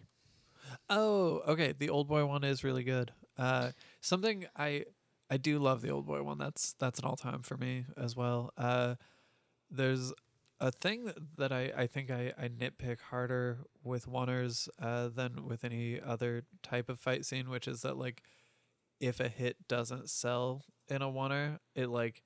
Oh, 0.90 1.42
okay. 1.48 1.74
The 1.78 1.90
old 1.90 2.08
boy 2.08 2.26
one 2.26 2.44
is 2.44 2.64
really 2.64 2.84
good. 2.84 3.12
Uh, 3.38 3.72
something 4.00 4.46
I 4.56 4.86
I 5.30 5.38
do 5.38 5.60
love 5.60 5.82
the 5.82 5.90
old 5.90 6.06
boy 6.06 6.22
one. 6.24 6.38
That's 6.38 6.74
that's 6.80 7.00
an 7.00 7.06
all 7.06 7.16
time 7.18 7.42
for 7.42 7.58
me 7.58 7.86
as 7.98 8.16
well. 8.16 8.52
Uh, 8.58 8.96
there's 9.70 10.14
a 10.62 10.72
thing 10.72 11.12
that, 11.38 11.52
I, 11.52 11.74
I 11.76 11.88
think 11.88 12.12
I, 12.12 12.34
I 12.40 12.48
nitpick 12.48 13.02
harder 13.10 13.66
with 13.84 14.08
oneers 14.08 14.70
uh, 14.80 15.10
than 15.10 15.48
with 15.48 15.64
any 15.64 16.00
other 16.00 16.44
type 16.62 16.88
of 16.88 17.00
fight 17.00 17.26
scene, 17.26 17.50
which 17.50 17.68
is 17.68 17.82
that 17.82 17.98
like 17.98 18.22
if 19.00 19.20
a 19.20 19.28
hit 19.28 19.68
doesn't 19.68 20.10
sell 20.10 20.64
in 20.88 21.02
a 21.02 21.08
oneer, 21.08 21.58
it 21.76 21.88
like 21.88 22.22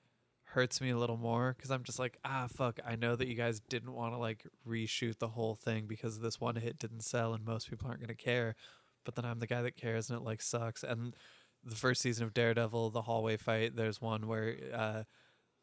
hurts 0.49 0.81
me 0.81 0.89
a 0.89 0.97
little 0.97 1.17
more 1.17 1.53
because 1.57 1.71
I'm 1.71 1.83
just 1.83 1.99
like 1.99 2.17
ah 2.23 2.47
fuck 2.47 2.79
I 2.85 2.95
know 2.95 3.15
that 3.15 3.27
you 3.27 3.35
guys 3.35 3.59
didn't 3.59 3.93
want 3.93 4.13
to 4.13 4.17
like 4.17 4.45
reshoot 4.65 5.17
the 5.19 5.29
whole 5.29 5.55
thing 5.55 5.85
because 5.87 6.19
this 6.19 6.39
one 6.39 6.55
hit 6.55 6.77
didn't 6.77 7.01
sell 7.01 7.33
and 7.33 7.43
most 7.43 7.69
people 7.69 7.87
aren't 7.87 8.01
gonna 8.01 8.13
care, 8.15 8.55
but 9.03 9.15
then 9.15 9.25
I'm 9.25 9.39
the 9.39 9.47
guy 9.47 9.61
that 9.61 9.75
cares 9.75 10.09
and 10.09 10.19
it 10.19 10.23
like 10.23 10.41
sucks. 10.41 10.83
And 10.83 11.15
the 11.63 11.75
first 11.75 12.01
season 12.01 12.25
of 12.25 12.33
Daredevil 12.33 12.91
the 12.91 13.01
hallway 13.03 13.37
fight 13.37 13.75
there's 13.75 13.99
one 14.01 14.27
where 14.27 14.55
uh 14.73 15.03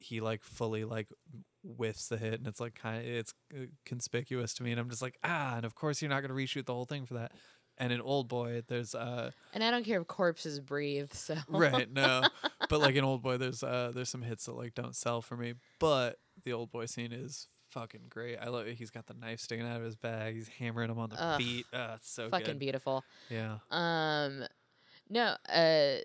he 0.03 0.21
like 0.21 0.43
fully 0.43 0.85
like 0.85 1.09
whiffs 1.63 2.09
the 2.09 2.17
hit 2.17 2.35
and 2.35 2.47
it's 2.47 2.61
like 2.61 2.75
kind 2.75 2.99
of 2.99 3.07
it's 3.07 3.35
uh, 3.55 3.67
conspicuous 3.87 4.53
to 4.55 4.63
me 4.63 4.73
and 4.73 4.81
I'm 4.81 4.91
just 4.91 5.03
like 5.03 5.19
ah 5.23 5.57
and 5.57 5.65
of 5.65 5.75
course 5.75 6.03
you're 6.03 6.09
not 6.11 6.21
gonna 6.23 6.35
reshoot 6.35 6.67
the 6.67 6.75
whole 6.75 6.85
thing 6.85 7.07
for 7.07 7.15
that 7.15 7.33
and 7.79 7.93
an 7.93 8.01
Old 8.01 8.29
Boy 8.29 8.63
there's 8.67 8.95
uh 8.95 9.31
And 9.55 9.63
I 9.63 9.71
don't 9.71 9.85
care 9.85 10.01
if 10.01 10.07
corpses 10.07 10.61
breathe. 10.61 11.13
So 11.13 11.37
right 11.49 11.91
no 11.91 12.29
but 12.69 12.81
like 12.81 12.97
an 12.97 13.05
old 13.05 13.23
boy 13.23 13.37
there's 13.37 13.63
uh 13.63 13.93
there's 13.95 14.09
some 14.09 14.23
hits 14.23 14.47
that 14.47 14.57
like 14.57 14.75
don't 14.75 14.97
sell 14.97 15.21
for 15.23 15.37
me 15.37 15.55
but 15.79 16.19
the 16.45 16.53
old 16.53 16.71
boy 16.71 16.87
scene 16.87 17.13
is 17.13 17.49
fucking 17.71 18.03
great 18.09 18.37
i 18.39 18.49
love 18.49 18.67
it 18.67 18.75
he's 18.75 18.91
got 18.91 19.07
the 19.07 19.15
knife 19.15 19.41
sticking 19.41 19.67
out 19.67 19.77
of 19.77 19.83
his 19.83 19.97
bag 19.97 20.35
he's 20.35 20.49
hammering 20.49 20.91
him 20.91 20.99
on 20.99 21.09
the 21.11 21.23
Ugh. 21.23 21.41
feet 21.41 21.67
uh 21.73 21.93
it's 21.97 22.11
so 22.11 22.29
fucking 22.29 22.47
good 22.47 22.59
beautiful. 22.59 23.05
yeah 23.31 23.59
Um, 23.71 24.45
no, 25.11 25.37
uh, 25.49 25.97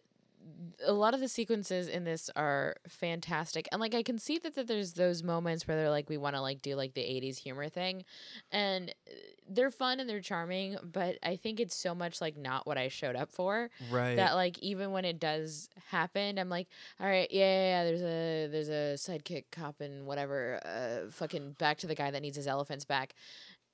a 0.86 0.94
lot 0.94 1.14
of 1.14 1.20
the 1.20 1.28
sequences 1.28 1.88
in 1.88 2.04
this 2.04 2.30
are 2.36 2.76
fantastic, 2.88 3.68
and 3.72 3.82
like 3.82 3.96
I 3.96 4.04
can 4.04 4.18
see 4.20 4.38
that, 4.40 4.56
that 4.56 4.68
there's 4.68 4.94
those 4.94 5.24
moments 5.24 5.68
where 5.68 5.78
they're 5.78 5.90
like 5.90 6.10
we 6.10 6.18
want 6.18 6.36
to 6.36 6.42
like 6.42 6.62
do 6.62 6.76
like 6.76 6.94
the 6.94 7.02
'80s 7.02 7.38
humor 7.38 7.70
thing, 7.70 8.04
and 8.52 8.90
uh, 9.08 9.14
they're 9.50 9.72
fun 9.72 10.00
and 10.00 10.10
they're 10.10 10.22
charming, 10.22 10.78
but 10.84 11.18
I 11.24 11.36
think 11.36 11.60
it's 11.60 11.76
so 11.76 11.96
much 11.96 12.22
like 12.22 12.38
not 12.38 12.68
what 12.68 12.78
I 12.78 12.88
showed 12.90 13.16
up 13.16 13.32
for 13.32 13.70
right 13.92 14.16
that 14.16 14.36
like 14.36 14.60
even 14.60 14.92
when 14.92 15.06
it 15.06 15.20
does 15.20 15.70
happen, 15.90 16.38
I'm 16.38 16.50
like, 16.50 16.68
all 17.00 17.08
right, 17.08 17.30
yeah, 17.32 17.46
yeah, 17.46 17.68
yeah 17.68 17.84
there's 17.84 18.02
a 18.02 18.48
there's 18.48 18.70
a 18.70 18.96
sidekick 18.98 19.46
cop 19.52 19.82
and 19.82 20.06
whatever, 20.06 20.60
uh, 20.66 21.10
fucking 21.12 21.54
back 21.54 21.78
to 21.80 21.88
the 21.88 21.96
guy 21.96 22.12
that 22.12 22.22
needs 22.22 22.38
his 22.38 22.48
elephants 22.48 22.86
back. 22.86 23.14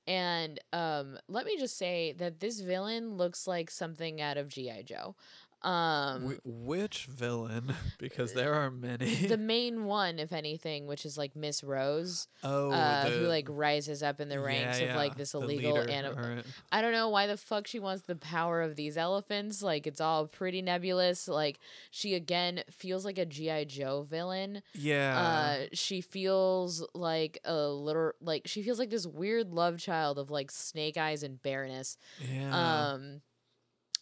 And 0.06 0.60
um, 0.74 1.18
let 1.30 1.46
me 1.46 1.58
just 1.58 1.78
say 1.78 2.14
that 2.18 2.40
this 2.40 2.60
villain 2.60 3.16
looks 3.16 3.48
like 3.48 3.72
something 3.72 4.20
out 4.20 4.38
of 4.38 4.50
GI 4.50 4.84
Joe. 4.86 5.16
Um, 5.64 6.36
Wh- 6.43 6.45
which 6.68 7.05
villain 7.05 7.74
because 7.97 8.34
there 8.34 8.53
are 8.53 8.70
many 8.70 9.16
the 9.16 9.38
main 9.38 9.86
one, 9.86 10.20
if 10.20 10.34
anything, 10.34 10.88
which 10.88 11.05
is 11.05 11.18
like 11.18 11.36
Miss 11.38 11.64
Rose, 11.64 12.28
oh 12.43 12.72
uh, 12.72 13.09
who 13.09 13.28
like 13.28 13.47
rises 13.49 14.03
up 14.03 14.20
in 14.20 14.28
the 14.28 14.36
yeah, 14.36 14.41
ranks 14.41 14.82
of 14.82 14.95
like 14.95 15.16
this 15.16 15.34
illegal 15.34 15.78
animal. 15.78 16.41
I 16.72 16.82
don't 16.82 16.91
know 16.91 17.07
why 17.09 17.28
the 17.28 17.38
fuck 17.38 17.66
she 17.68 17.80
wants 17.80 18.03
the 18.03 18.16
power 18.18 18.61
of 18.61 18.76
these 18.76 18.97
elephants. 18.97 19.61
Like 19.61 19.88
it's 19.88 20.01
all 20.01 20.28
pretty 20.28 20.61
nebulous. 20.61 21.28
Like 21.30 21.59
she 21.91 22.14
again 22.14 22.64
feels 22.70 23.05
like 23.05 23.18
a 23.18 23.26
GI 23.26 23.66
Joe 23.66 24.05
villain. 24.09 24.64
yeah 24.74 25.18
Uh, 25.64 25.66
she 25.74 26.01
feels 26.01 26.86
like 26.93 27.39
a 27.45 27.68
little 27.68 28.11
like 28.20 28.43
she 28.47 28.64
feels 28.64 28.80
like 28.80 28.89
this 28.89 29.07
weird 29.07 29.53
love 29.53 29.78
child 29.78 30.20
of 30.20 30.30
like 30.30 30.51
snake 30.51 30.97
eyes 30.97 31.24
and 31.24 31.41
Baroness. 31.41 31.97
yeah 32.30 32.91
Um, 32.93 33.22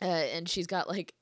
uh, 0.01 0.05
and 0.05 0.49
she's 0.49 0.65
got 0.65 0.89
like 0.89 1.13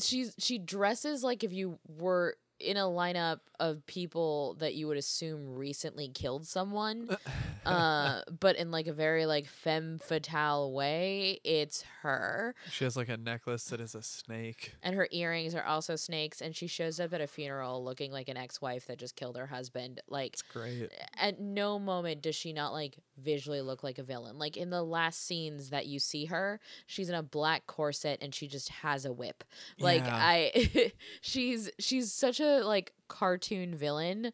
she's 0.00 0.34
she 0.38 0.58
dresses 0.58 1.22
like 1.22 1.44
if 1.44 1.52
you 1.52 1.78
were 1.88 2.36
in 2.60 2.76
a 2.76 2.80
lineup 2.82 3.38
of 3.60 3.86
people 3.86 4.56
that 4.58 4.74
you 4.74 4.88
would 4.88 4.96
assume 4.96 5.54
recently 5.54 6.08
killed 6.08 6.44
someone 6.44 7.08
uh 7.66 8.20
but 8.40 8.56
in 8.56 8.72
like 8.72 8.88
a 8.88 8.92
very 8.92 9.26
like 9.26 9.46
femme 9.46 9.96
fatale 9.98 10.72
way 10.72 11.38
it's 11.44 11.84
her. 12.02 12.54
She 12.70 12.82
has 12.82 12.96
like 12.96 13.08
a 13.08 13.16
necklace 13.16 13.64
that 13.66 13.80
is 13.80 13.94
a 13.94 14.02
snake. 14.02 14.74
And 14.82 14.96
her 14.96 15.06
earrings 15.12 15.54
are 15.54 15.64
also 15.64 15.94
snakes 15.94 16.40
and 16.40 16.56
she 16.56 16.66
shows 16.66 16.98
up 16.98 17.12
at 17.12 17.20
a 17.20 17.28
funeral 17.28 17.84
looking 17.84 18.10
like 18.10 18.28
an 18.28 18.36
ex-wife 18.36 18.86
that 18.86 18.98
just 18.98 19.14
killed 19.14 19.36
her 19.36 19.46
husband 19.46 20.00
like 20.08 20.32
it's 20.32 20.42
great. 20.42 20.90
at 21.16 21.38
no 21.40 21.78
moment 21.78 22.22
does 22.22 22.34
she 22.34 22.52
not 22.52 22.72
like 22.72 22.96
visually 23.22 23.60
look 23.60 23.82
like 23.82 23.98
a 23.98 24.02
villain. 24.02 24.38
Like 24.38 24.56
in 24.56 24.70
the 24.70 24.82
last 24.82 25.26
scenes 25.26 25.70
that 25.70 25.86
you 25.86 25.98
see 25.98 26.26
her, 26.26 26.60
she's 26.86 27.08
in 27.08 27.14
a 27.14 27.22
black 27.22 27.66
corset 27.66 28.18
and 28.22 28.34
she 28.34 28.46
just 28.48 28.68
has 28.68 29.04
a 29.04 29.12
whip. 29.12 29.44
Like 29.78 30.04
Yeah. 30.04 30.16
I 30.20 30.92
she's 31.20 31.70
she's 31.78 32.12
such 32.12 32.40
a 32.40 32.62
like 32.62 32.92
cartoon 33.08 33.74
villain 33.74 34.32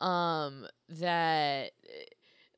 um 0.00 0.66
that 0.88 1.72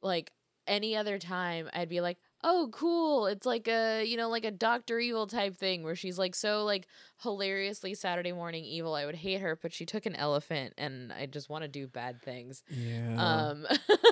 like 0.03 0.33
any 0.67 0.97
other 0.97 1.19
time 1.19 1.69
I'd 1.75 1.89
be 1.89 2.01
like 2.01 2.19
Oh, 2.47 2.69
cool. 2.73 3.27
It's 3.27 3.47
like 3.47 3.69
a, 3.69 4.05
you 4.05 4.19
know, 4.19 4.29
like 4.29 4.45
a 4.45 4.51
Doctor 4.51 5.01
Evil 5.01 5.27
type 5.27 5.57
thing 5.57 5.83
where 5.83 5.97
she's 5.97 6.19
like 6.19 6.35
so 6.35 6.65
like 6.65 6.87
hilariously 7.23 7.95
Saturday 7.95 8.33
morning 8.33 8.65
evil. 8.65 8.95
I 8.95 9.07
would 9.07 9.15
hate 9.15 9.41
her, 9.41 9.59
but 9.61 9.73
she 9.73 9.87
took 9.87 10.05
an 10.05 10.15
elephant 10.15 10.75
and 10.77 11.11
I 11.11 11.25
just 11.25 11.49
want 11.49 11.63
to 11.63 11.69
do 11.69 11.87
bad 11.87 12.21
things. 12.21 12.63
yeah 12.69 13.15
Um 13.17 13.67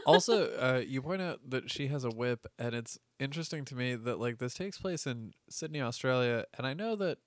also, 0.07 0.47
uh, 0.59 0.83
you 0.87 1.03
point 1.03 1.21
out 1.23 1.41
that 1.51 1.71
she 1.71 1.89
has 1.89 2.05
a 2.05 2.11
whip, 2.11 2.47
and 2.59 2.75
it's 2.75 2.99
interesting 3.21 3.65
to 3.67 3.75
me 3.75 3.95
that 3.95 4.19
like 4.19 4.39
this 4.39 4.55
takes 4.55 4.79
place 4.79 5.07
in 5.07 5.33
Sydney, 5.51 5.81
Australia, 5.83 6.47
and 6.57 6.67
I 6.67 6.75
know 6.75 6.97
that, 6.97 7.19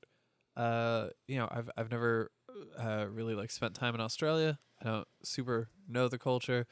uh, 0.57 1.09
you 1.27 1.37
know, 1.37 1.47
I've 1.51 1.69
I've 1.77 1.91
never 1.91 2.31
uh, 2.79 3.05
really 3.09 3.35
like 3.35 3.51
spent 3.51 3.75
time 3.75 3.95
in 3.95 4.01
Australia. 4.01 4.59
I 4.81 4.85
don't 4.85 5.07
super 5.23 5.69
know 5.87 6.07
the 6.07 6.17
culture, 6.17 6.67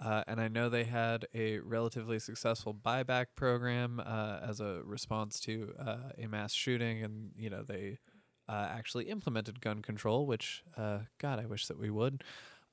uh, 0.00 0.24
and 0.26 0.40
I 0.40 0.48
know 0.48 0.68
they 0.68 0.84
had 0.84 1.26
a 1.34 1.58
relatively 1.58 2.18
successful 2.18 2.74
buyback 2.74 3.26
program 3.34 4.00
uh, 4.04 4.38
as 4.42 4.60
a 4.60 4.82
response 4.84 5.40
to 5.40 5.74
uh, 5.78 6.10
a 6.16 6.26
mass 6.26 6.52
shooting, 6.52 7.02
and 7.02 7.30
you 7.36 7.50
know 7.50 7.62
they 7.62 7.98
uh, 8.48 8.68
actually 8.70 9.04
implemented 9.06 9.60
gun 9.60 9.82
control, 9.82 10.26
which 10.26 10.62
uh, 10.76 11.00
God, 11.18 11.38
I 11.40 11.46
wish 11.46 11.66
that 11.66 11.78
we 11.78 11.90
would. 11.90 12.22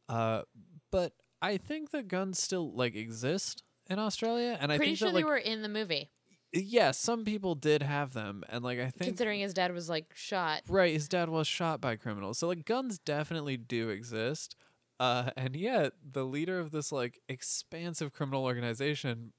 Uh, 0.08 0.44
but 0.92 1.14
I 1.42 1.58
think 1.58 1.92
that 1.92 2.08
guns 2.08 2.42
still 2.42 2.72
like 2.74 2.96
exist 2.96 3.64
in 3.90 4.00
Australia, 4.00 4.58
and 4.60 4.72
I 4.72 4.78
Pretty 4.78 4.92
think 4.92 5.00
sure 5.00 5.10
that 5.10 5.16
they 5.16 5.24
were 5.24 5.38
in 5.38 5.62
the 5.62 5.70
movie, 5.70 6.10
yeah, 6.54 6.92
some 6.92 7.26
people 7.26 7.56
did 7.56 7.82
have 7.82 8.14
them, 8.14 8.44
and 8.50 8.64
like 8.64 8.80
I 8.80 8.90
think 8.90 9.10
considering 9.10 9.42
his 9.42 9.54
dad 9.54 9.74
was 9.74 9.90
like 9.90 10.14
shot. 10.16 10.62
right, 10.70 10.94
his 10.94 11.08
dad 11.08 11.30
was 11.30 11.48
shot 11.48 11.82
by 11.82 11.96
criminals, 11.96 12.40
so 12.40 12.48
like 12.48 12.66
guns 12.66 12.98
definitely 13.00 13.58
do 13.58 13.90
exist. 13.90 14.56
Uh, 15.00 15.32
and 15.36 15.56
yet 15.56 15.94
the 16.10 16.24
leader 16.24 16.60
of 16.60 16.72
this 16.72 16.92
like 16.92 17.20
expansive 17.28 18.14
criminal 18.14 18.44
organization, 18.46 19.34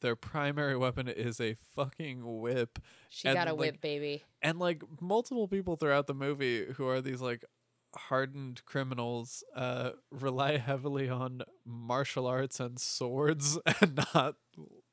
their 0.00 0.16
primary 0.16 0.76
weapon 0.76 1.08
is 1.08 1.40
a 1.40 1.54
fucking 1.76 2.40
whip, 2.40 2.78
She 3.08 3.28
And, 3.28 3.36
got 3.36 3.48
a 3.48 3.52
like, 3.52 3.60
whip, 3.60 3.80
baby. 3.80 4.24
and 4.42 4.58
like 4.58 4.82
multiple 5.00 5.46
people 5.48 5.76
throughout 5.76 6.06
the 6.06 6.14
movie 6.14 6.66
who 6.76 6.86
are 6.88 7.00
these 7.00 7.20
like 7.20 7.44
hardened 7.96 8.64
criminals 8.66 9.42
uh 9.56 9.90
rely 10.12 10.56
heavily 10.58 11.08
on 11.08 11.42
martial 11.66 12.24
arts 12.24 12.60
and 12.60 12.78
swords 12.78 13.58
and 13.80 13.98
not 14.14 14.36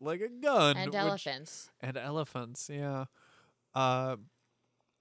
like 0.01 0.19
a 0.19 0.29
gun 0.29 0.75
And 0.77 0.87
which- 0.89 0.95
elephants. 0.95 1.69
and 1.79 1.95
elephants 1.95 2.69
yeah 2.73 3.05
uh 3.75 4.15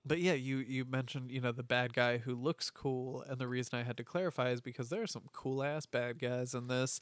but 0.07 0.21
yeah, 0.21 0.35
you 0.35 0.59
you 0.59 0.85
mentioned 0.85 1.31
you 1.31 1.41
know 1.41 1.53
the 1.53 1.63
bad 1.63 1.93
guy 1.93 2.19
who 2.19 2.35
looks 2.35 2.71
cool, 2.71 3.23
and 3.29 3.39
the 3.39 3.49
reason 3.49 3.79
I 3.79 3.83
had 3.83 3.97
to 3.97 4.05
clarify 4.05 4.51
is 4.51 4.61
because 4.61 4.89
there 4.89 5.03
are 5.03 5.07
some 5.07 5.25
cool 5.33 5.63
ass 5.63 5.87
bad 5.87 6.19
guys 6.19 6.55
in 6.55 6.69
this. 6.69 7.01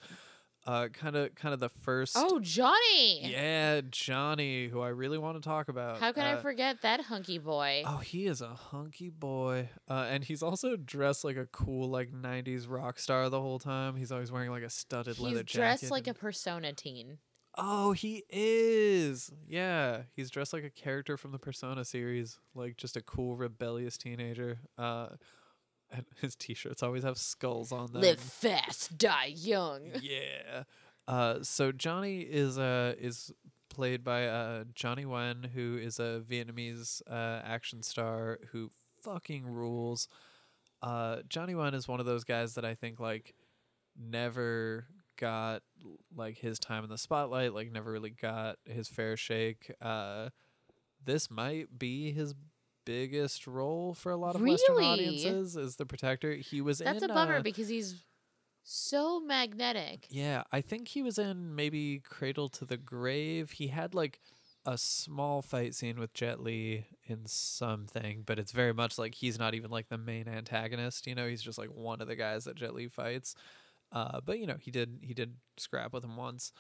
Uh, 0.67 0.89
kind 0.89 1.15
of 1.15 1.35
kind 1.35 1.53
of 1.53 1.61
the 1.61 1.69
first. 1.69 2.15
Oh, 2.17 2.41
Johnny. 2.41 3.21
Yeah, 3.31 3.83
Johnny, 3.91 4.69
who 4.69 4.81
I 4.81 4.89
really 4.89 5.19
want 5.19 5.37
to 5.37 5.47
talk 5.47 5.69
about. 5.69 5.99
How 5.99 6.11
can 6.11 6.25
I 6.25 6.33
Uh, 6.33 6.41
forget 6.41 6.81
that 6.81 7.03
hunky 7.03 7.37
boy? 7.37 7.83
Oh, 7.87 7.99
he 7.99 8.25
is 8.27 8.41
a 8.41 8.55
hunky 8.55 9.11
boy, 9.11 9.69
uh, 9.91 10.07
and 10.09 10.25
he's 10.25 10.43
also 10.43 10.75
dressed 10.77 11.23
like 11.23 11.37
a 11.37 11.45
cool 11.53 11.91
like 11.91 12.13
'90s 12.13 12.65
rock 12.67 12.99
star 12.99 13.29
the 13.29 13.43
whole 13.43 13.59
time. 13.59 13.95
He's 13.97 14.11
always 14.11 14.33
wearing 14.33 14.51
like 14.51 14.63
a 14.63 14.71
studded 14.71 15.17
He's 15.17 15.21
leather 15.23 15.43
jacket. 15.43 15.51
He's 15.51 15.81
dressed 15.81 15.91
like 15.91 16.07
a 16.07 16.15
persona 16.15 16.73
teen. 16.73 17.19
Oh, 17.57 17.93
he 17.93 18.25
is. 18.31 19.31
Yeah, 19.47 20.03
he's 20.15 20.31
dressed 20.31 20.53
like 20.53 20.65
a 20.65 20.71
character 20.71 21.17
from 21.17 21.33
the 21.33 21.39
Persona 21.39 21.85
series, 21.85 22.39
like 22.55 22.77
just 22.77 22.97
a 22.97 23.03
cool 23.03 23.37
rebellious 23.37 23.97
teenager. 23.97 24.59
Uh, 24.77 25.09
and 25.91 26.05
his 26.21 26.35
t-shirts 26.35 26.83
always 26.83 27.05
have 27.05 27.17
skulls 27.19 27.71
on 27.73 27.93
them. 27.93 28.03
Live 28.03 28.21
fast, 28.21 28.99
die 28.99 29.33
young. 29.37 29.83
yeah. 30.03 30.65
Uh, 31.07 31.43
so 31.43 31.71
Johnny 31.71 32.21
is 32.21 32.59
uh 32.59 32.95
is 32.99 33.31
played 33.69 34.03
by 34.03 34.27
uh 34.27 34.65
Johnny 34.75 35.05
Nguyen, 35.05 35.51
who 35.51 35.79
is 35.81 35.99
a 36.01 36.23
Vietnamese 36.29 37.03
uh 37.11 37.41
action 37.45 37.83
star 37.83 38.39
who 38.53 38.71
fucking 39.03 39.47
rules. 39.47 40.09
Uh, 40.83 41.19
Johnny 41.29 41.53
Nguyen 41.53 41.75
is 41.75 41.87
one 41.87 42.01
of 42.01 42.07
those 42.07 42.25
guys 42.25 42.55
that 42.55 42.65
I 42.65 42.75
think 42.75 42.99
like 43.01 43.35
never 43.97 44.87
got 45.19 45.63
like 46.15 46.39
his 46.39 46.59
time 46.59 46.85
in 46.85 46.91
the 46.91 46.99
spotlight, 46.99 47.55
like 47.55 47.71
never 47.73 47.91
really 47.93 48.11
got 48.11 48.57
his 48.65 48.89
fair 48.89 49.17
shake. 49.17 49.73
Uh, 49.81 50.31
this 51.05 51.31
might 51.31 51.79
be 51.79 52.13
his 52.13 52.35
biggest 52.87 53.47
role 53.47 53.95
for 53.95 54.13
a 54.13 54.17
lot 54.17 54.35
of 54.35 54.41
Western 54.43 54.77
Really? 54.77 54.87
audiences. 54.87 55.57
Is 55.57 55.77
the 55.77 55.87
protector? 55.87 56.35
He 56.35 56.61
was 56.61 56.81
in 56.81 56.87
That's 56.87 57.03
in 57.03 57.11
a 57.11 57.15
bummer 57.15 57.37
uh, 57.37 57.43
because 57.43 57.69
he's 57.69 58.03
so 58.63 59.21
magnetic. 59.21 60.07
yeah, 60.11 60.43
I 60.53 60.61
think 60.61 60.89
he 60.89 61.03
was 61.03 61.19
in 61.19 61.55
maybe 61.55 62.01
Cradle 62.01 62.49
to 62.51 62.65
the 62.65 62.77
Grave. 62.77 63.53
He 63.53 63.69
had 63.69 63.95
like 63.95 64.21
a 64.67 64.79
small 64.79 65.43
fight 65.43 65.75
scene 65.75 65.99
with 65.99 66.15
Jet 66.15 66.41
Li 66.41 66.87
in 67.07 67.27
something, 67.27 68.23
but 68.25 68.39
it's 68.39 68.53
very 68.53 68.73
much 68.73 68.99
like 68.99 69.15
he's 69.17 69.39
not 69.39 69.55
even 69.55 69.71
like 69.71 69.89
the 69.89 69.99
main 69.99 70.27
antagonist. 70.27 71.07
You 71.07 71.15
know, 71.15 71.29
he's 71.29 71.43
just 71.43 71.59
like 71.59 71.69
one 71.69 72.01
of 72.01 72.09
the 72.09 72.17
guys 72.17 72.45
that 72.45 72.57
Jet 72.57 72.75
Li 72.75 72.89
fights. 72.89 73.35
Uh, 73.95 74.21
but 74.21 74.39
you 74.39 74.47
know, 74.47 74.57
he 74.61 74.71
did 74.71 74.99
he 75.01 75.15
did 75.15 75.37
scrap 75.57 75.95
with 75.95 76.05
him 76.05 76.17
once. 76.17 76.53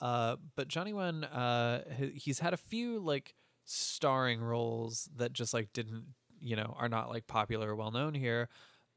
Uh, 0.00 0.36
but 0.56 0.68
Johnny 0.68 0.92
Nguyen, 0.92 1.26
uh, 1.32 1.80
he's 2.14 2.40
had 2.40 2.52
a 2.52 2.58
few 2.58 2.98
like 2.98 3.34
starring 3.64 4.40
roles 4.42 5.08
that 5.16 5.32
just 5.32 5.54
like 5.54 5.72
didn't, 5.72 6.04
you 6.40 6.56
know, 6.56 6.74
are 6.78 6.88
not 6.88 7.08
like 7.08 7.26
popular 7.26 7.70
or 7.70 7.76
well 7.76 7.92
known 7.92 8.14
here. 8.14 8.48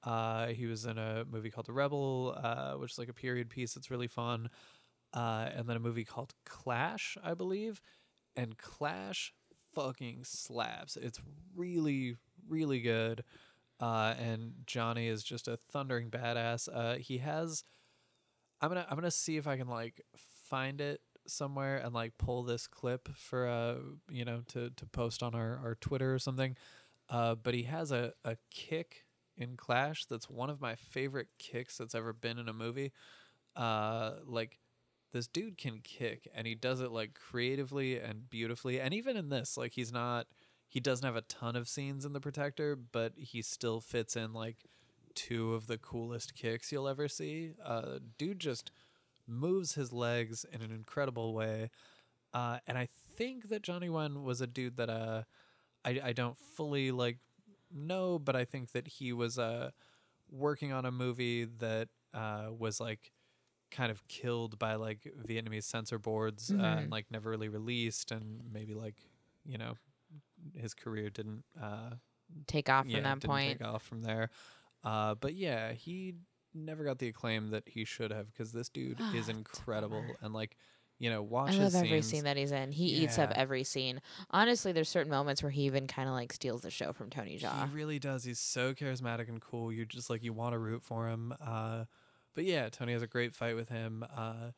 Uh, 0.03 0.47
he 0.47 0.65
was 0.65 0.85
in 0.85 0.97
a 0.97 1.23
movie 1.29 1.49
called 1.49 1.67
The 1.67 1.73
Rebel, 1.73 2.37
uh, 2.41 2.73
which 2.73 2.93
is 2.93 2.97
like 2.97 3.09
a 3.09 3.13
period 3.13 3.49
piece 3.49 3.73
that's 3.73 3.91
really 3.91 4.07
fun. 4.07 4.49
Uh, 5.13 5.49
and 5.55 5.69
then 5.69 5.77
a 5.77 5.79
movie 5.79 6.03
called 6.03 6.33
Clash, 6.45 7.17
I 7.23 7.35
believe. 7.35 7.79
And 8.35 8.57
Clash 8.57 9.33
fucking 9.75 10.23
slaps. 10.23 10.97
It's 10.97 11.21
really, 11.55 12.17
really 12.49 12.81
good. 12.81 13.23
Uh, 13.79 14.15
and 14.17 14.53
Johnny 14.65 15.07
is 15.07 15.23
just 15.23 15.47
a 15.47 15.57
thundering 15.71 16.09
badass. 16.09 16.67
Uh, 16.73 16.95
he 16.95 17.19
has. 17.19 17.63
I'm 18.63 18.69
gonna 18.69 18.85
I'm 18.89 18.95
gonna 18.95 19.11
see 19.11 19.35
if 19.35 19.45
I 19.45 19.57
can 19.57 19.67
like 19.67 20.01
find 20.49 20.79
it 20.79 21.01
somewhere 21.27 21.77
and 21.77 21.93
like 21.93 22.17
pull 22.17 22.43
this 22.43 22.65
clip 22.65 23.09
for 23.15 23.45
uh 23.47 23.75
you 24.09 24.23
know 24.23 24.41
to 24.49 24.69
to 24.69 24.85
post 24.85 25.21
on 25.21 25.35
our 25.35 25.59
our 25.61 25.75
Twitter 25.75 26.13
or 26.15 26.19
something. 26.19 26.55
Uh, 27.09 27.35
but 27.35 27.53
he 27.53 27.63
has 27.63 27.91
a 27.91 28.13
a 28.23 28.37
kick 28.51 29.03
in 29.37 29.57
Clash 29.57 30.05
that's 30.05 30.29
one 30.29 30.49
of 30.49 30.61
my 30.61 30.75
favorite 30.75 31.27
kicks 31.39 31.77
that's 31.77 31.93
ever 31.93 32.13
been 32.13 32.39
in 32.39 32.47
a 32.47 32.53
movie. 32.53 32.93
Uh, 33.55 34.13
like 34.25 34.59
this 35.11 35.27
dude 35.27 35.57
can 35.57 35.79
kick 35.83 36.27
and 36.33 36.47
he 36.47 36.55
does 36.55 36.81
it 36.81 36.91
like 36.91 37.15
creatively 37.15 37.99
and 37.99 38.29
beautifully. 38.29 38.79
And 38.79 38.93
even 38.93 39.17
in 39.17 39.29
this, 39.29 39.57
like 39.57 39.73
he's 39.73 39.91
not 39.91 40.27
he 40.69 40.79
doesn't 40.79 41.05
have 41.05 41.17
a 41.17 41.21
ton 41.23 41.55
of 41.57 41.67
scenes 41.67 42.05
in 42.05 42.13
the 42.13 42.21
Protector, 42.21 42.75
but 42.77 43.13
he 43.17 43.41
still 43.41 43.81
fits 43.81 44.15
in 44.15 44.33
like 44.33 44.57
two 45.15 45.53
of 45.53 45.67
the 45.67 45.77
coolest 45.77 46.35
kicks 46.35 46.71
you'll 46.71 46.87
ever 46.87 47.07
see. 47.07 47.53
Uh, 47.63 47.99
dude 48.17 48.39
just 48.39 48.71
moves 49.27 49.75
his 49.75 49.91
legs 49.93 50.45
in 50.51 50.61
an 50.61 50.71
incredible 50.71 51.33
way. 51.33 51.69
Uh, 52.33 52.59
and 52.67 52.77
I 52.77 52.87
think 53.17 53.49
that 53.49 53.61
Johnny 53.63 53.87
Nguyen 53.89 54.23
was 54.23 54.41
a 54.41 54.47
dude 54.47 54.77
that 54.77 54.89
uh, 54.89 55.23
I 55.85 55.99
I 56.05 56.13
don't 56.13 56.37
fully 56.37 56.91
like 56.91 57.19
know, 57.71 58.19
but 58.19 58.35
I 58.35 58.45
think 58.45 58.71
that 58.71 58.87
he 58.87 59.13
was 59.13 59.37
uh 59.39 59.71
working 60.31 60.71
on 60.73 60.85
a 60.85 60.91
movie 60.91 61.45
that 61.45 61.89
uh 62.13 62.47
was 62.57 62.79
like 62.79 63.11
kind 63.71 63.91
of 63.91 64.07
killed 64.07 64.59
by 64.59 64.75
like 64.75 65.11
Vietnamese 65.27 65.63
censor 65.63 65.99
boards 65.99 66.51
uh, 66.51 66.55
Mhm. 66.55 66.77
and 66.79 66.91
like 66.91 67.07
never 67.11 67.29
really 67.29 67.49
released, 67.49 68.11
and 68.11 68.41
maybe 68.51 68.73
like 68.73 68.95
you 69.45 69.57
know 69.57 69.75
his 70.55 70.73
career 70.73 71.09
didn't 71.09 71.43
uh 71.61 71.91
Take 72.47 72.69
off 72.69 72.87
yeah 72.87 72.95
from 72.95 73.03
that 73.03 73.19
didn't 73.19 73.25
point. 73.27 73.59
take 73.59 73.61
off 73.63 73.83
from 73.83 74.01
there. 74.01 74.29
Uh, 74.83 75.15
but 75.15 75.33
yeah, 75.35 75.71
he 75.73 76.15
never 76.53 76.83
got 76.83 76.99
the 76.99 77.07
acclaim 77.07 77.49
that 77.51 77.63
he 77.65 77.83
should 77.85 78.11
have 78.11 78.31
because 78.31 78.51
this 78.51 78.69
dude 78.69 78.99
is 79.15 79.29
incredible 79.29 80.01
Bummer. 80.01 80.17
and 80.21 80.33
like 80.33 80.55
you 80.99 81.09
know 81.09 81.23
watch 81.23 81.49
I 81.49 81.53
his 81.53 81.73
love 81.73 81.83
every 81.83 82.01
scenes. 82.01 82.07
scene 82.09 82.23
that 82.25 82.37
he's 82.37 82.51
in. 82.51 82.71
He 82.71 82.85
eats 82.85 83.17
up 83.17 83.31
Yeah. 83.31 83.37
every 83.39 83.63
scene. 83.63 84.01
Honestly, 84.29 84.71
there's 84.71 84.89
certain 84.89 85.09
moments 85.11 85.41
where 85.41 85.49
he 85.51 85.63
even 85.63 85.87
kind 85.87 86.07
of 86.07 86.13
like 86.13 86.31
steals 86.31 86.61
the 86.61 86.69
show 86.69 86.93
from 86.93 87.09
Tony 87.09 87.39
Jaa. 87.39 87.67
He 87.69 87.75
really 87.75 87.97
does. 87.99 88.23
He's 88.23 88.39
so 88.39 88.73
charismatic 88.73 89.27
and 89.29 89.41
cool. 89.41 89.71
You 89.73 89.85
just 89.85 90.09
like 90.09 90.23
you 90.23 90.33
want 90.33 90.53
to 90.53 90.59
root 90.59 90.83
for 90.83 91.07
him. 91.07 91.33
Uh, 91.41 91.85
but 92.35 92.43
yeah, 92.45 92.69
Tony 92.69 92.93
has 92.93 93.01
a 93.01 93.07
great 93.07 93.35
fight 93.35 93.55
with 93.55 93.69
him. 93.69 94.05
Uh, 94.15 94.51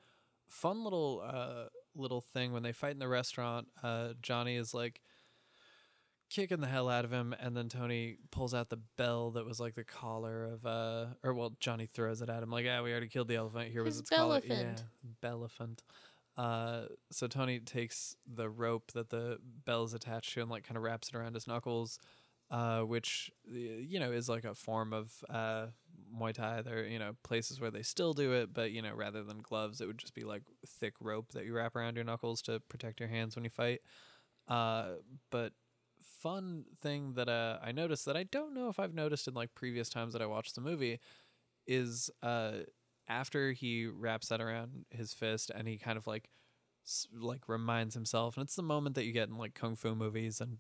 fun 0.47 0.83
little 0.83 1.23
uh, 1.25 1.65
little 1.95 2.21
thing 2.21 2.51
when 2.51 2.63
they 2.63 2.73
fight 2.73 2.91
in 2.91 2.99
the 2.99 3.07
restaurant. 3.07 3.67
Uh, 3.81 4.09
Johnny 4.21 4.55
is 4.57 4.73
like 4.73 5.01
kicking 6.35 6.59
the 6.59 6.67
hell 6.67 6.89
out 6.89 7.05
of 7.05 7.11
him, 7.13 7.33
and 7.39 7.55
then 7.55 7.69
Tony 7.69 8.17
pulls 8.29 8.53
out 8.53 8.69
the 8.69 8.79
bell 8.97 9.31
that 9.31 9.45
was 9.45 9.59
like 9.59 9.73
the 9.75 9.85
collar 9.85 10.43
of 10.43 10.65
uh, 10.65 11.05
or 11.23 11.33
well, 11.33 11.55
Johnny 11.61 11.85
throws 11.85 12.21
it 12.21 12.29
at 12.29 12.43
him 12.43 12.51
like, 12.51 12.65
yeah, 12.65 12.81
we 12.81 12.91
already 12.91 13.07
killed 13.07 13.29
the 13.29 13.37
elephant. 13.37 13.71
Here 13.71 13.83
was 13.83 13.95
His 13.95 14.01
its 14.01 14.09
collar. 14.09 14.41
Yeah, 14.43 14.55
bellephant. 14.55 14.83
bellephant. 15.21 15.83
Uh, 16.37 16.81
so 17.09 17.27
Tony 17.27 17.59
takes 17.59 18.17
the 18.27 18.49
rope 18.49 18.91
that 18.91 19.09
the 19.09 19.37
bell 19.65 19.85
is 19.85 19.93
attached 19.93 20.33
to 20.33 20.41
and 20.41 20.49
like 20.49 20.67
kind 20.67 20.75
of 20.75 20.83
wraps 20.83 21.07
it 21.07 21.15
around 21.15 21.33
his 21.33 21.47
knuckles, 21.47 21.99
uh, 22.51 22.81
which 22.81 23.31
you 23.49 23.99
know 23.99 24.11
is 24.11 24.27
like 24.27 24.43
a 24.43 24.53
form 24.53 24.91
of 24.91 25.13
uh, 25.29 25.67
Muay 26.13 26.33
Thai. 26.33 26.63
There, 26.63 26.79
are, 26.79 26.85
you 26.85 26.99
know, 26.99 27.15
places 27.23 27.61
where 27.61 27.71
they 27.71 27.81
still 27.81 28.11
do 28.11 28.33
it, 28.33 28.53
but 28.53 28.71
you 28.71 28.81
know, 28.81 28.93
rather 28.93 29.23
than 29.23 29.39
gloves, 29.39 29.79
it 29.79 29.87
would 29.87 29.97
just 29.97 30.13
be 30.13 30.25
like 30.25 30.43
thick 30.67 30.95
rope 30.99 31.31
that 31.31 31.45
you 31.45 31.53
wrap 31.53 31.77
around 31.77 31.95
your 31.95 32.03
knuckles 32.03 32.41
to 32.43 32.59
protect 32.67 32.99
your 32.99 33.07
hands 33.07 33.37
when 33.37 33.45
you 33.45 33.49
fight. 33.49 33.79
Uh, 34.49 34.95
but 35.31 35.53
fun 36.21 36.65
thing 36.81 37.13
that 37.13 37.27
uh, 37.29 37.57
I 37.63 37.71
noticed 37.71 38.05
that 38.05 38.15
I 38.17 38.23
don't 38.23 38.53
know 38.53 38.69
if 38.69 38.79
I've 38.79 38.93
noticed 38.93 39.27
in 39.27 39.33
like 39.33 39.53
previous 39.55 39.89
times 39.89 40.13
that 40.13 40.21
I 40.21 40.25
watched 40.25 40.55
the 40.55 40.61
movie 40.61 40.99
is 41.67 42.09
uh, 42.23 42.59
after 43.07 43.51
he 43.51 43.85
wraps 43.87 44.27
that 44.29 44.41
around 44.41 44.85
his 44.89 45.13
fist 45.13 45.51
and 45.53 45.67
he 45.67 45.77
kind 45.77 45.97
of 45.97 46.07
like 46.07 46.29
s- 46.85 47.07
like 47.13 47.47
reminds 47.49 47.95
himself 47.95 48.37
and 48.37 48.43
it's 48.45 48.55
the 48.55 48.63
moment 48.63 48.95
that 48.95 49.05
you 49.05 49.11
get 49.11 49.29
in 49.29 49.37
like 49.37 49.53
kung 49.55 49.75
fu 49.75 49.95
movies 49.95 50.39
and 50.39 50.57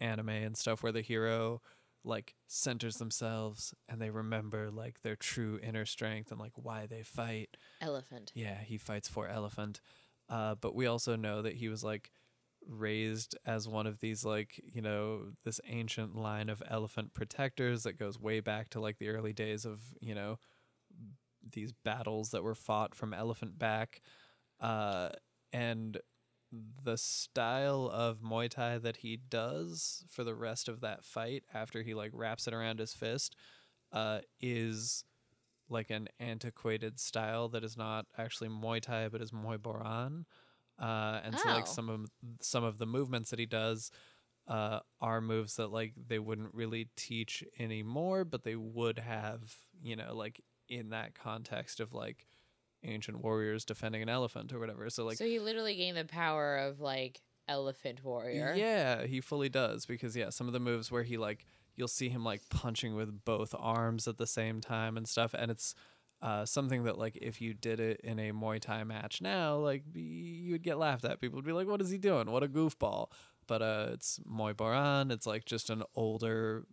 anime 0.00 0.28
and 0.28 0.56
stuff 0.56 0.82
where 0.82 0.92
the 0.92 1.00
hero 1.00 1.60
like 2.04 2.34
centers 2.46 2.96
themselves 2.96 3.74
and 3.88 4.00
they 4.00 4.10
remember 4.10 4.70
like 4.70 5.02
their 5.02 5.16
true 5.16 5.58
inner 5.62 5.84
strength 5.86 6.30
and 6.30 6.40
like 6.40 6.52
why 6.56 6.84
they 6.86 7.02
fight 7.02 7.56
Elephant. 7.80 8.32
yeah, 8.34 8.58
he 8.62 8.76
fights 8.76 9.08
for 9.08 9.28
elephant. 9.28 9.80
Uh, 10.28 10.54
but 10.56 10.74
we 10.74 10.86
also 10.86 11.14
know 11.16 11.42
that 11.42 11.54
he 11.54 11.68
was 11.68 11.84
like 11.84 12.10
raised 12.68 13.36
as 13.44 13.68
one 13.68 13.86
of 13.86 14.00
these 14.00 14.24
like 14.24 14.60
you 14.64 14.80
know 14.80 15.22
this 15.44 15.60
ancient 15.66 16.16
line 16.16 16.48
of 16.48 16.62
elephant 16.68 17.12
protectors 17.14 17.82
that 17.82 17.98
goes 17.98 18.18
way 18.18 18.40
back 18.40 18.68
to 18.70 18.80
like 18.80 18.98
the 18.98 19.08
early 19.08 19.32
days 19.32 19.64
of 19.64 19.80
you 20.00 20.14
know 20.14 20.38
these 21.52 21.72
battles 21.84 22.30
that 22.30 22.42
were 22.42 22.54
fought 22.54 22.94
from 22.94 23.12
elephant 23.12 23.58
back 23.58 24.00
uh, 24.60 25.08
and 25.52 25.98
the 26.84 26.98
style 26.98 27.90
of 27.92 28.20
Muay 28.20 28.48
Thai 28.48 28.78
that 28.78 28.98
he 28.98 29.16
does 29.16 30.04
for 30.08 30.22
the 30.22 30.34
rest 30.34 30.68
of 30.68 30.80
that 30.80 31.04
fight 31.04 31.44
after 31.52 31.82
he 31.82 31.94
like 31.94 32.10
wraps 32.12 32.46
it 32.46 32.54
around 32.54 32.78
his 32.78 32.92
fist 32.92 33.34
uh, 33.90 34.20
is 34.40 35.04
like 35.68 35.90
an 35.90 36.08
antiquated 36.20 37.00
style 37.00 37.48
that 37.48 37.64
is 37.64 37.76
not 37.76 38.06
actually 38.18 38.48
Muay 38.48 38.80
Thai 38.80 39.08
but 39.08 39.22
is 39.22 39.30
Muay 39.32 39.58
Boran. 39.58 40.24
Uh, 40.82 41.20
and 41.24 41.38
so 41.38 41.48
like 41.48 41.64
Oh. 41.68 41.72
some 41.72 41.88
of 41.88 42.10
some 42.40 42.64
of 42.64 42.78
the 42.78 42.86
movements 42.86 43.30
that 43.30 43.38
he 43.38 43.46
does 43.46 43.90
uh, 44.48 44.80
are 45.00 45.20
moves 45.20 45.54
that 45.56 45.68
like 45.68 45.92
they 46.08 46.18
wouldn't 46.18 46.52
really 46.52 46.88
teach 46.96 47.44
anymore, 47.58 48.24
but 48.24 48.42
they 48.42 48.56
would 48.56 48.98
have, 48.98 49.54
you 49.82 49.94
know, 49.94 50.12
like 50.14 50.40
in 50.68 50.90
that 50.90 51.14
context 51.14 51.78
of 51.78 51.92
like 51.94 52.26
ancient 52.82 53.22
warriors 53.22 53.64
defending 53.64 54.02
an 54.02 54.08
elephant 54.08 54.52
or 54.52 54.58
whatever. 54.58 54.90
So 54.90 55.04
like 55.04 55.16
so 55.18 55.24
he 55.24 55.38
literally 55.38 55.76
gained 55.76 55.96
the 55.96 56.04
power 56.04 56.56
of 56.56 56.80
like 56.80 57.22
elephant 57.46 58.02
warrior. 58.02 58.54
Yeah, 58.56 59.06
he 59.06 59.20
fully 59.20 59.48
does 59.48 59.86
because 59.86 60.16
yeah, 60.16 60.30
some 60.30 60.48
of 60.48 60.52
the 60.52 60.60
moves 60.60 60.90
where 60.90 61.04
he 61.04 61.16
like 61.16 61.46
you'll 61.76 61.86
see 61.88 62.08
him 62.08 62.24
like 62.24 62.40
punching 62.50 62.96
with 62.96 63.24
both 63.24 63.54
arms 63.56 64.08
at 64.08 64.18
the 64.18 64.26
same 64.26 64.60
time 64.60 64.96
and 64.96 65.06
stuff 65.08 65.32
and 65.38 65.50
it's 65.50 65.74
uh, 66.22 66.46
something 66.46 66.84
that 66.84 66.98
like 66.98 67.16
if 67.20 67.40
you 67.40 67.52
did 67.52 67.80
it 67.80 68.00
in 68.04 68.18
a 68.18 68.30
Muay 68.32 68.60
Thai 68.60 68.84
match 68.84 69.20
now, 69.20 69.56
like 69.56 69.82
you 69.92 70.52
would 70.52 70.62
get 70.62 70.78
laughed 70.78 71.04
at. 71.04 71.20
People 71.20 71.36
would 71.36 71.44
be 71.44 71.52
like, 71.52 71.66
"What 71.66 71.80
is 71.82 71.90
he 71.90 71.98
doing? 71.98 72.30
What 72.30 72.44
a 72.44 72.48
goofball!" 72.48 73.08
But 73.48 73.60
uh, 73.62 73.86
it's 73.92 74.20
Muay 74.20 74.54
Boran. 74.54 75.10
It's 75.10 75.26
like 75.26 75.44
just 75.44 75.68
an 75.68 75.82
older 75.96 76.64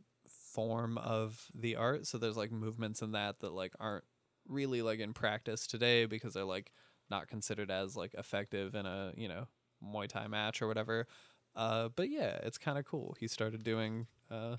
form 0.53 0.97
of 0.99 1.47
the 1.55 1.76
art. 1.76 2.05
So 2.05 2.17
there's 2.17 2.38
like 2.38 2.51
movements 2.51 3.01
in 3.01 3.13
that 3.13 3.39
that 3.39 3.53
like 3.53 3.73
aren't 3.80 4.03
really 4.47 4.81
like 4.81 4.99
in 4.99 5.13
practice 5.13 5.65
today 5.67 6.05
because 6.05 6.34
they're 6.34 6.43
like 6.43 6.71
not 7.09 7.27
considered 7.27 7.71
as 7.71 7.95
like 7.95 8.13
effective 8.13 8.76
in 8.76 8.85
a 8.85 9.13
you 9.17 9.27
know 9.27 9.47
Muay 9.84 10.07
Thai 10.07 10.27
match 10.27 10.61
or 10.61 10.67
whatever. 10.67 11.07
Uh, 11.55 11.89
but 11.95 12.09
yeah, 12.09 12.38
it's 12.43 12.59
kind 12.59 12.77
of 12.77 12.85
cool. 12.85 13.15
He 13.19 13.27
started 13.27 13.63
doing 13.63 14.05
uh, 14.30 14.57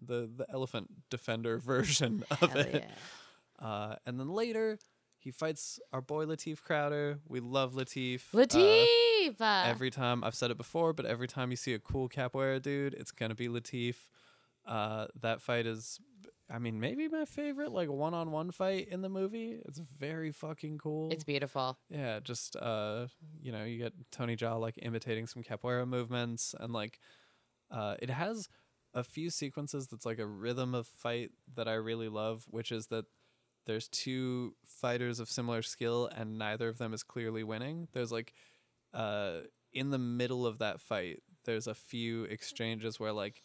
the 0.00 0.30
the 0.34 0.46
elephant 0.50 0.90
defender 1.10 1.58
version 1.72 2.24
of 2.30 2.38
Hell 2.50 2.58
it. 2.60 2.74
yeah. 2.88 2.94
Uh, 3.58 3.96
and 4.06 4.18
then 4.18 4.28
later, 4.28 4.78
he 5.18 5.30
fights 5.30 5.78
our 5.92 6.00
boy 6.00 6.26
Lateef 6.26 6.62
Crowder. 6.62 7.20
We 7.28 7.40
love 7.40 7.74
Lateef. 7.74 8.22
Lateef. 8.32 9.40
uh, 9.40 9.64
every 9.66 9.90
time 9.90 10.24
I've 10.24 10.34
said 10.34 10.50
it 10.50 10.56
before, 10.56 10.92
but 10.92 11.06
every 11.06 11.28
time 11.28 11.50
you 11.50 11.56
see 11.56 11.74
a 11.74 11.78
cool 11.78 12.08
capoeira 12.08 12.60
dude, 12.60 12.94
it's 12.94 13.12
gonna 13.12 13.34
be 13.34 13.48
Lateef. 13.48 13.94
Uh, 14.66 15.06
that 15.20 15.40
fight 15.40 15.66
is, 15.66 15.98
I 16.50 16.58
mean, 16.58 16.80
maybe 16.80 17.08
my 17.08 17.24
favorite 17.24 17.72
like 17.72 17.88
one-on-one 17.88 18.50
fight 18.50 18.88
in 18.88 19.02
the 19.02 19.08
movie. 19.08 19.60
It's 19.64 19.78
very 19.78 20.32
fucking 20.32 20.78
cool. 20.78 21.10
it's 21.12 21.24
beautiful. 21.24 21.78
Yeah, 21.88 22.20
just 22.20 22.56
uh, 22.56 23.06
you 23.40 23.52
know, 23.52 23.64
you 23.64 23.78
get 23.78 23.92
Tony 24.10 24.36
Jaa 24.36 24.60
like 24.60 24.78
imitating 24.82 25.26
some 25.26 25.42
capoeira 25.42 25.86
movements, 25.86 26.54
and 26.58 26.72
like, 26.72 26.98
uh, 27.70 27.94
it 28.00 28.10
has 28.10 28.48
a 28.94 29.02
few 29.02 29.30
sequences 29.30 29.86
that's 29.86 30.04
like 30.04 30.18
a 30.18 30.26
rhythm 30.26 30.74
of 30.74 30.86
fight 30.86 31.30
that 31.54 31.68
I 31.68 31.74
really 31.74 32.08
love, 32.08 32.44
which 32.50 32.70
is 32.70 32.88
that 32.88 33.06
there's 33.66 33.88
two 33.88 34.54
fighters 34.64 35.20
of 35.20 35.30
similar 35.30 35.62
skill 35.62 36.08
and 36.14 36.38
neither 36.38 36.68
of 36.68 36.78
them 36.78 36.92
is 36.92 37.02
clearly 37.02 37.44
winning. 37.44 37.88
There's 37.92 38.12
like, 38.12 38.32
uh, 38.92 39.40
in 39.72 39.90
the 39.90 39.98
middle 39.98 40.46
of 40.46 40.58
that 40.58 40.80
fight, 40.80 41.22
there's 41.44 41.66
a 41.66 41.74
few 41.74 42.24
exchanges 42.24 43.00
where 43.00 43.12
like 43.12 43.42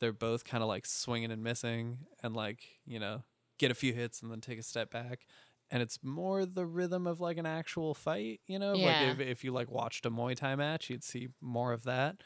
they're 0.00 0.12
both 0.12 0.44
kind 0.44 0.62
of 0.62 0.68
like 0.68 0.86
swinging 0.86 1.30
and 1.30 1.42
missing, 1.42 1.98
and 2.22 2.34
like 2.34 2.60
you 2.84 2.98
know 2.98 3.22
get 3.58 3.70
a 3.70 3.74
few 3.74 3.92
hits 3.92 4.22
and 4.22 4.30
then 4.30 4.40
take 4.40 4.58
a 4.58 4.62
step 4.62 4.90
back 4.90 5.26
and 5.70 5.82
it's 5.82 5.98
more 6.02 6.46
the 6.46 6.66
rhythm 6.66 7.06
of 7.06 7.20
like 7.20 7.36
an 7.36 7.46
actual 7.46 7.94
fight, 7.94 8.40
you 8.46 8.58
know. 8.58 8.74
Yeah. 8.74 8.86
Like 8.86 9.20
if 9.20 9.20
if 9.20 9.44
you 9.44 9.52
like 9.52 9.70
watched 9.70 10.06
a 10.06 10.10
Muay 10.10 10.34
Thai 10.34 10.56
match, 10.56 10.90
you'd 10.90 11.04
see 11.04 11.28
more 11.40 11.72
of 11.72 11.84
that. 11.84 12.22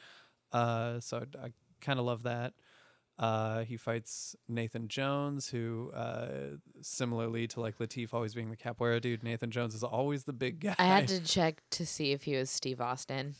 Uh, 0.53 1.01
so 1.01 1.19
I, 1.19 1.47
I 1.47 1.53
kind 1.81 1.99
of 1.99 2.05
love 2.05 2.23
that. 2.23 2.55
Uh, 3.23 3.63
he 3.63 3.77
fights 3.77 4.35
Nathan 4.49 4.89
Jones, 4.89 5.49
who 5.49 5.93
uh, 5.95 6.57
similarly 6.81 7.47
to 7.47 7.61
like 7.61 7.79
Lateef 7.79 8.13
always 8.13 8.35
being 8.35 8.51
the 8.51 8.57
capoeira 8.57 9.01
dude, 9.01 9.23
Nathan 9.23 9.53
Jones 9.53 9.77
is 9.77 9.85
always 9.85 10.25
the 10.25 10.33
big 10.33 10.59
guy. 10.59 10.75
I 10.77 10.87
had 10.87 11.07
to 11.07 11.21
check 11.25 11.63
to 11.71 11.87
see 11.87 12.11
if 12.11 12.25
he 12.25 12.35
was 12.35 12.51
Steve 12.51 12.81
Austin. 12.81 13.37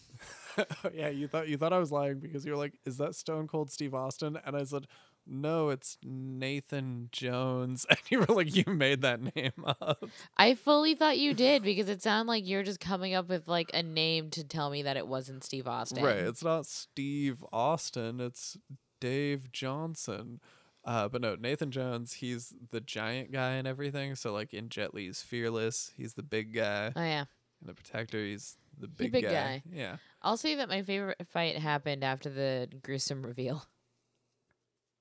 yeah, 0.95 1.09
you 1.09 1.27
thought 1.27 1.49
you 1.49 1.57
thought 1.57 1.73
I 1.73 1.81
was 1.81 1.91
lying 1.91 2.21
because 2.21 2.47
you 2.47 2.53
were 2.53 2.59
like, 2.59 2.75
"Is 2.87 2.99
that 2.99 3.17
Stone 3.17 3.49
Cold 3.49 3.73
Steve 3.73 3.93
Austin?" 3.93 4.39
And 4.47 4.57
I 4.57 4.63
said, 4.63 4.87
"No, 5.27 5.71
it's 5.71 5.99
Nathan 6.05 7.09
Jones." 7.11 7.85
And 7.91 7.99
you 8.09 8.21
were 8.21 8.33
like, 8.37 8.55
"You 8.55 8.73
made 8.73 9.03
that 9.03 9.35
name 9.35 9.65
up." 9.67 10.05
I 10.37 10.55
fully 10.55 10.95
thought 10.95 11.19
you 11.19 11.35
did 11.35 11.65
because 11.65 11.89
it 11.89 12.03
sounded 12.03 12.31
like 12.31 12.47
you're 12.47 12.63
just 12.63 12.79
coming 12.79 13.15
up 13.15 13.29
with 13.29 13.49
like 13.49 13.73
a 13.75 13.83
name 13.83 14.31
to 14.31 14.45
tell 14.45 14.71
me 14.71 14.83
that 14.85 14.97
it 14.97 15.09
wasn't 15.09 15.43
Steve 15.43 15.67
Austin. 15.67 16.05
Right. 16.05 16.19
It's 16.19 16.45
not 16.45 16.67
Steve 16.67 17.45
Austin. 17.53 18.21
It's 18.21 18.57
Dave 19.03 19.51
Johnson. 19.53 20.41
Uh, 20.85 21.09
but 21.09 21.21
no, 21.21 21.35
Nathan 21.35 21.71
Jones. 21.71 22.15
He's 22.15 22.55
the 22.71 22.81
giant 22.81 23.33
guy 23.33 23.53
and 23.53 23.67
everything. 23.67 24.15
So 24.15 24.33
like 24.33 24.55
in 24.55 24.69
Jet 24.69 24.95
Li's 24.95 25.21
Fearless, 25.23 25.93
he's 25.97 26.15
the 26.15 26.23
big 26.23 26.55
guy. 26.55 26.93
Oh 26.95 27.03
yeah. 27.03 27.25
In 27.61 27.67
the 27.67 27.75
Protector, 27.75 28.19
he's 28.25 28.57
the 28.79 28.89
big, 28.89 29.13
big 29.13 29.25
guy. 29.25 29.31
guy. 29.33 29.63
Yeah. 29.73 29.97
I'll 30.23 30.37
say 30.37 30.55
that 30.57 30.69
my 30.69 30.83
favorite 30.83 31.19
fight 31.31 31.57
happened 31.59 32.03
after 32.05 32.31
the 32.31 32.69
gruesome 32.83 33.23
reveal. 33.25 33.65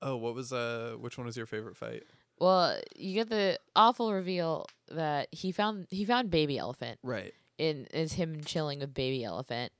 Oh, 0.04 0.16
what 0.16 0.34
was 0.34 0.52
uh? 0.52 0.96
Which 0.98 1.16
one 1.16 1.26
was 1.26 1.36
your 1.36 1.46
favorite 1.46 1.76
fight? 1.76 2.02
Well, 2.40 2.76
you 2.96 3.14
get 3.14 3.28
the 3.30 3.60
awful 3.76 4.12
reveal 4.12 4.66
that 4.88 5.28
he 5.30 5.52
found 5.52 5.86
he 5.90 6.04
found 6.04 6.28
baby 6.28 6.58
elephant 6.58 6.98
Right. 7.04 7.32
in 7.56 7.86
is 7.94 8.14
him 8.14 8.42
chilling 8.42 8.80
with 8.80 8.94
baby 8.94 9.22
elephant. 9.22 9.70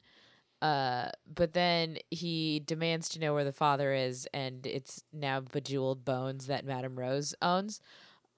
Uh, 0.62 1.10
but 1.26 1.54
then 1.54 1.98
he 2.10 2.60
demands 2.60 3.08
to 3.08 3.18
know 3.18 3.34
where 3.34 3.42
the 3.42 3.52
father 3.52 3.92
is, 3.92 4.28
and 4.32 4.64
it's 4.64 5.02
now 5.12 5.40
bejeweled 5.40 6.04
bones 6.04 6.46
that 6.46 6.64
Madame 6.64 6.96
Rose 6.96 7.34
owns. 7.42 7.80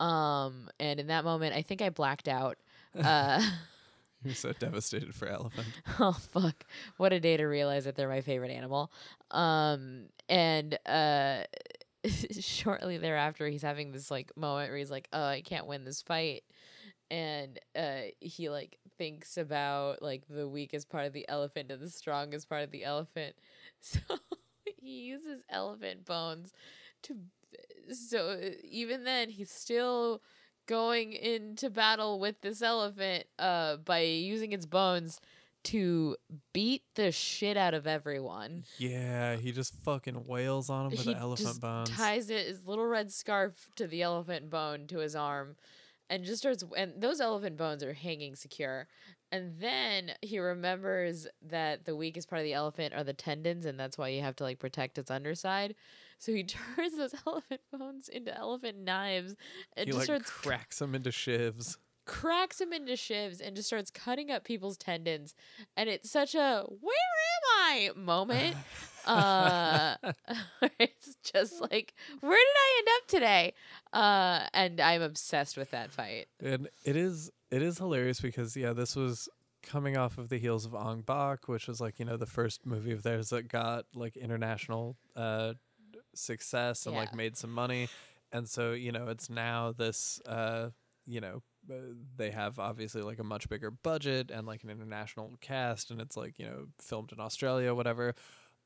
Um, 0.01 0.71
and 0.81 0.99
in 0.99 1.09
that 1.09 1.25
moment, 1.25 1.55
I 1.55 1.61
think 1.61 1.83
I 1.83 1.91
blacked 1.91 2.27
out. 2.29 2.59
Uh, 2.97 3.43
You're 4.25 4.35
so 4.35 4.53
devastated 4.53 5.17
for 5.17 5.27
Elephant. 5.27 5.67
oh 5.99 6.13
fuck! 6.13 6.65
What 6.97 7.13
a 7.13 7.19
day 7.19 7.37
to 7.37 7.45
realize 7.45 7.87
that 7.87 7.97
they're 7.97 8.09
my 8.09 8.21
favorite 8.21 8.53
animal. 8.53 8.93
Um, 9.33 10.05
and 10.29 10.79
uh, 10.87 11.43
shortly 12.41 12.99
thereafter, 12.99 13.49
he's 13.49 13.63
having 13.63 13.91
this 13.91 14.13
like 14.13 14.31
moment 14.37 14.71
where 14.71 14.79
he's 14.79 14.93
like, 14.93 15.09
"Oh, 15.13 15.25
I 15.25 15.41
can't 15.41 15.67
win 15.67 15.85
this 15.85 16.03
fight," 16.03 16.45
and 17.11 17.59
uh, 17.75 18.03
he 18.21 18.49
like 18.49 18.79
thinks 18.99 19.37
about 19.37 20.03
like 20.03 20.25
the 20.29 20.49
weakest 20.49 20.89
part 20.89 21.07
of 21.07 21.13
the 21.13 21.29
elephant 21.29 21.71
and 21.71 21.81
the 21.81 21.91
strongest 21.91 22.49
part 22.49 22.63
of 22.63 22.71
the 22.71 22.85
elephant. 22.85 23.37
So 23.81 24.01
he 24.81 25.03
uses 25.03 25.43
elephant 25.51 26.07
bones 26.07 26.53
to. 27.03 27.17
So 27.93 28.41
even 28.63 29.05
then, 29.05 29.29
he's 29.29 29.51
still 29.51 30.23
going 30.67 31.13
into 31.13 31.69
battle 31.69 32.19
with 32.19 32.41
this 32.41 32.63
elephant 32.63 33.27
uh 33.39 33.77
by 33.77 34.01
using 34.01 34.53
its 34.53 34.65
bones 34.65 35.21
to 35.65 36.17
beat 36.53 36.83
the 36.95 37.11
shit 37.11 37.57
out 37.57 37.75
of 37.75 37.87
everyone. 37.87 38.65
Yeah, 38.79 39.37
he 39.37 39.51
just 39.53 39.75
fucking 39.83 40.27
wails 40.27 40.71
on 40.71 40.87
him 40.87 40.91
with 40.93 41.01
he 41.01 41.15
the 41.15 41.19
elephant 41.19 41.61
bones. 41.61 41.91
ties 41.91 42.31
it 42.31 42.47
his 42.47 42.67
little 42.67 42.87
red 42.87 43.11
scarf 43.11 43.69
to 43.77 43.87
the 43.87 44.03
elephant 44.03 44.51
bone 44.51 44.87
to 44.89 44.99
his 44.99 45.17
arm 45.17 45.57
and 46.11 46.25
just 46.25 46.39
starts 46.39 46.65
and 46.77 46.93
those 47.01 47.21
elephant 47.21 47.57
bones 47.57 47.83
are 47.83 47.93
hanging 47.95 48.35
secure. 48.37 48.89
And 49.33 49.59
then 49.59 50.13
he 50.23 50.39
remembers 50.39 51.27
that 51.43 51.87
the 51.87 51.97
weakest 51.97 52.29
part 52.29 52.41
of 52.41 52.45
the 52.45 52.53
elephant 52.53 52.95
are 52.95 53.03
the 53.03 53.13
tendons 53.13 53.67
and 53.67 53.79
that's 53.81 53.99
why 53.99 54.09
you 54.09 54.21
have 54.23 54.37
to 54.37 54.45
like 54.45 54.59
protect 54.59 54.99
its 54.99 55.11
underside. 55.11 55.75
So 56.19 56.33
he 56.33 56.45
turns 56.77 56.97
those 56.97 57.15
elephant 57.27 57.61
bones 57.73 58.09
into 58.09 58.37
elephant 58.37 58.79
knives 58.79 59.35
and 59.77 59.87
he 59.87 59.93
just 59.93 59.99
like 59.99 60.05
starts 60.05 60.31
cracks 60.31 60.79
them 60.79 60.95
into 60.95 61.11
shivs. 61.11 61.77
cracks 62.07 62.59
them 62.59 62.73
into 62.73 62.93
shivs 62.93 63.41
and 63.41 63.57
just 63.57 63.69
starts 63.69 63.91
cutting 63.91 64.31
up 64.31 64.45
people's 64.45 64.77
tendons. 64.77 65.35
And 65.77 65.89
it's 65.89 66.11
such 66.11 66.35
a 66.35 66.65
where 66.81 66.95
am 66.95 67.71
i? 67.73 67.91
moment 67.97 68.57
uh 69.07 69.97
it's 70.79 71.17
just 71.23 71.61
like 71.61 71.95
where 72.21 72.31
did 72.33 72.57
i 72.57 72.75
end 72.79 72.89
up 72.97 73.09
today 73.09 73.55
uh 73.93 74.47
and 74.55 74.81
i'm 74.81 75.03
obsessed 75.03 75.57
with 75.57 75.71
that 75.71 75.91
fight 75.91 76.27
And 76.41 76.69
it 76.85 76.97
is 76.97 77.31
it 77.51 77.63
is 77.63 77.79
hilarious 77.79 78.21
because 78.21 78.57
yeah, 78.57 78.73
this 78.73 78.97
was 78.97 79.29
coming 79.63 79.97
off 79.97 80.19
of 80.19 80.29
the 80.29 80.39
heels 80.39 80.67
of 80.67 80.75
Ong 80.75 81.03
Bak, 81.03 81.47
which 81.49 81.69
was 81.69 81.81
like, 81.81 81.99
you 81.99 82.05
know, 82.05 82.17
the 82.17 82.27
first 82.27 82.67
movie 82.67 82.93
of 82.93 83.03
theirs 83.03 83.31
that 83.31 83.49
got 83.49 83.85
like 83.95 84.17
international 84.17 84.97
uh 85.15 85.55
success 86.15 86.87
and 86.87 86.97
like 86.97 87.15
made 87.15 87.37
some 87.37 87.53
money. 87.53 87.89
And 88.33 88.49
so, 88.49 88.73
you 88.73 88.91
know, 88.91 89.07
it's 89.09 89.31
now 89.31 89.73
this 89.73 90.21
uh, 90.27 90.71
you 91.07 91.21
know, 91.21 91.43
uh, 91.71 91.75
they 92.17 92.31
have 92.31 92.59
obviously 92.59 93.03
like 93.03 93.19
a 93.19 93.25
much 93.25 93.49
bigger 93.49 93.71
budget 93.71 94.31
and 94.31 94.47
like 94.47 94.65
an 94.65 94.71
international 94.71 95.33
cast 95.41 95.91
and 95.91 96.01
it's 96.01 96.17
like, 96.17 96.39
you 96.39 96.47
know, 96.47 96.67
filmed 96.81 97.13
in 97.13 97.21
Australia 97.21 97.75
whatever. 97.75 98.15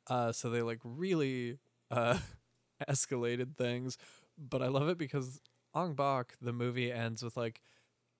Uh 0.08 0.32
so 0.32 0.50
they 0.50 0.62
like 0.62 0.80
really 0.84 1.58
uh 1.90 2.18
escalated 2.88 3.56
things, 3.56 3.98
but 4.38 4.62
I 4.62 4.68
love 4.68 4.88
it 4.88 4.98
because 4.98 5.40
Ong 5.74 5.94
Bak 5.94 6.34
the 6.40 6.52
movie 6.52 6.92
ends 6.92 7.22
with 7.22 7.36
like 7.36 7.60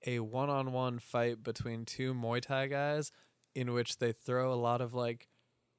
a 0.06 0.20
one-on-one 0.20 0.98
fight 1.00 1.42
between 1.42 1.84
two 1.84 2.14
Muay 2.14 2.40
Thai 2.40 2.68
guys 2.68 3.10
in 3.54 3.72
which 3.72 3.98
they 3.98 4.12
throw 4.12 4.52
a 4.52 4.54
lot 4.54 4.80
of 4.80 4.94
like 4.94 5.28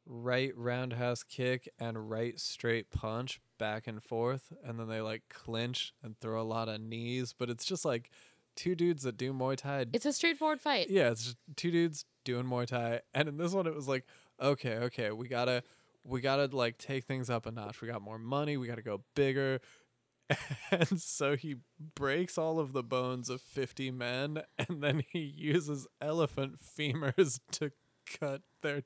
right 0.06 0.52
roundhouse 0.58 1.24
kick 1.24 1.70
and 1.80 2.10
right 2.10 2.40
straight 2.40 2.90
punch 2.90 3.40
back 3.60 3.86
and 3.88 4.04
forth 4.04 4.52
and 4.64 4.80
then 4.80 4.88
they 4.88 5.02
like 5.02 5.22
clinch 5.30 5.94
and 6.02 6.20
throw 6.20 6.42
a 6.42 6.44
lot 6.44 6.68
of 6.68 6.82
knees 6.82 7.34
but 7.38 7.50
it's 7.50 7.64
just 7.64 7.86
like 7.86 8.10
two 8.56 8.76
dudes 8.76 9.04
that 9.04 9.18
do 9.18 9.32
Muay 9.32 9.56
Thai 9.56 9.86
it's 9.94 10.06
a 10.06 10.12
straightforward 10.12 10.60
fight. 10.60 10.90
Yeah, 10.90 11.12
it's 11.12 11.24
just 11.24 11.38
two 11.56 11.72
dudes 11.72 12.06
doing 12.26 12.46
Muay 12.46 12.68
Thai, 12.68 13.02
and 13.14 13.30
in 13.30 13.38
this 13.38 13.54
one 13.54 13.68
it 13.68 13.76
was 13.76 13.88
like, 13.88 14.06
okay, 14.42 14.76
okay, 14.76 15.12
we 15.12 15.28
gotta, 15.30 15.64
we 16.04 16.22
gotta 16.22 16.46
like 16.56 16.78
take 16.78 17.06
things 17.06 17.30
up 17.30 17.46
a 17.46 17.52
notch. 17.52 17.82
We 17.82 17.88
got 17.88 18.02
more 18.02 18.20
money. 18.20 18.58
We 18.58 18.68
gotta 18.68 18.82
go 18.82 19.04
bigger, 19.16 19.62
and 20.72 21.02
so 21.02 21.36
he 21.36 21.56
breaks 21.96 22.38
all 22.38 22.60
of 22.60 22.74
the 22.74 22.84
bones 22.84 23.30
of 23.30 23.42
fifty 23.42 23.92
men, 23.92 24.42
and 24.58 24.82
then 24.84 25.04
he 25.12 25.20
uses 25.20 25.88
elephant 26.02 26.58
femurs 26.60 27.40
to 27.54 27.72
cut 28.20 28.42
their 28.62 28.84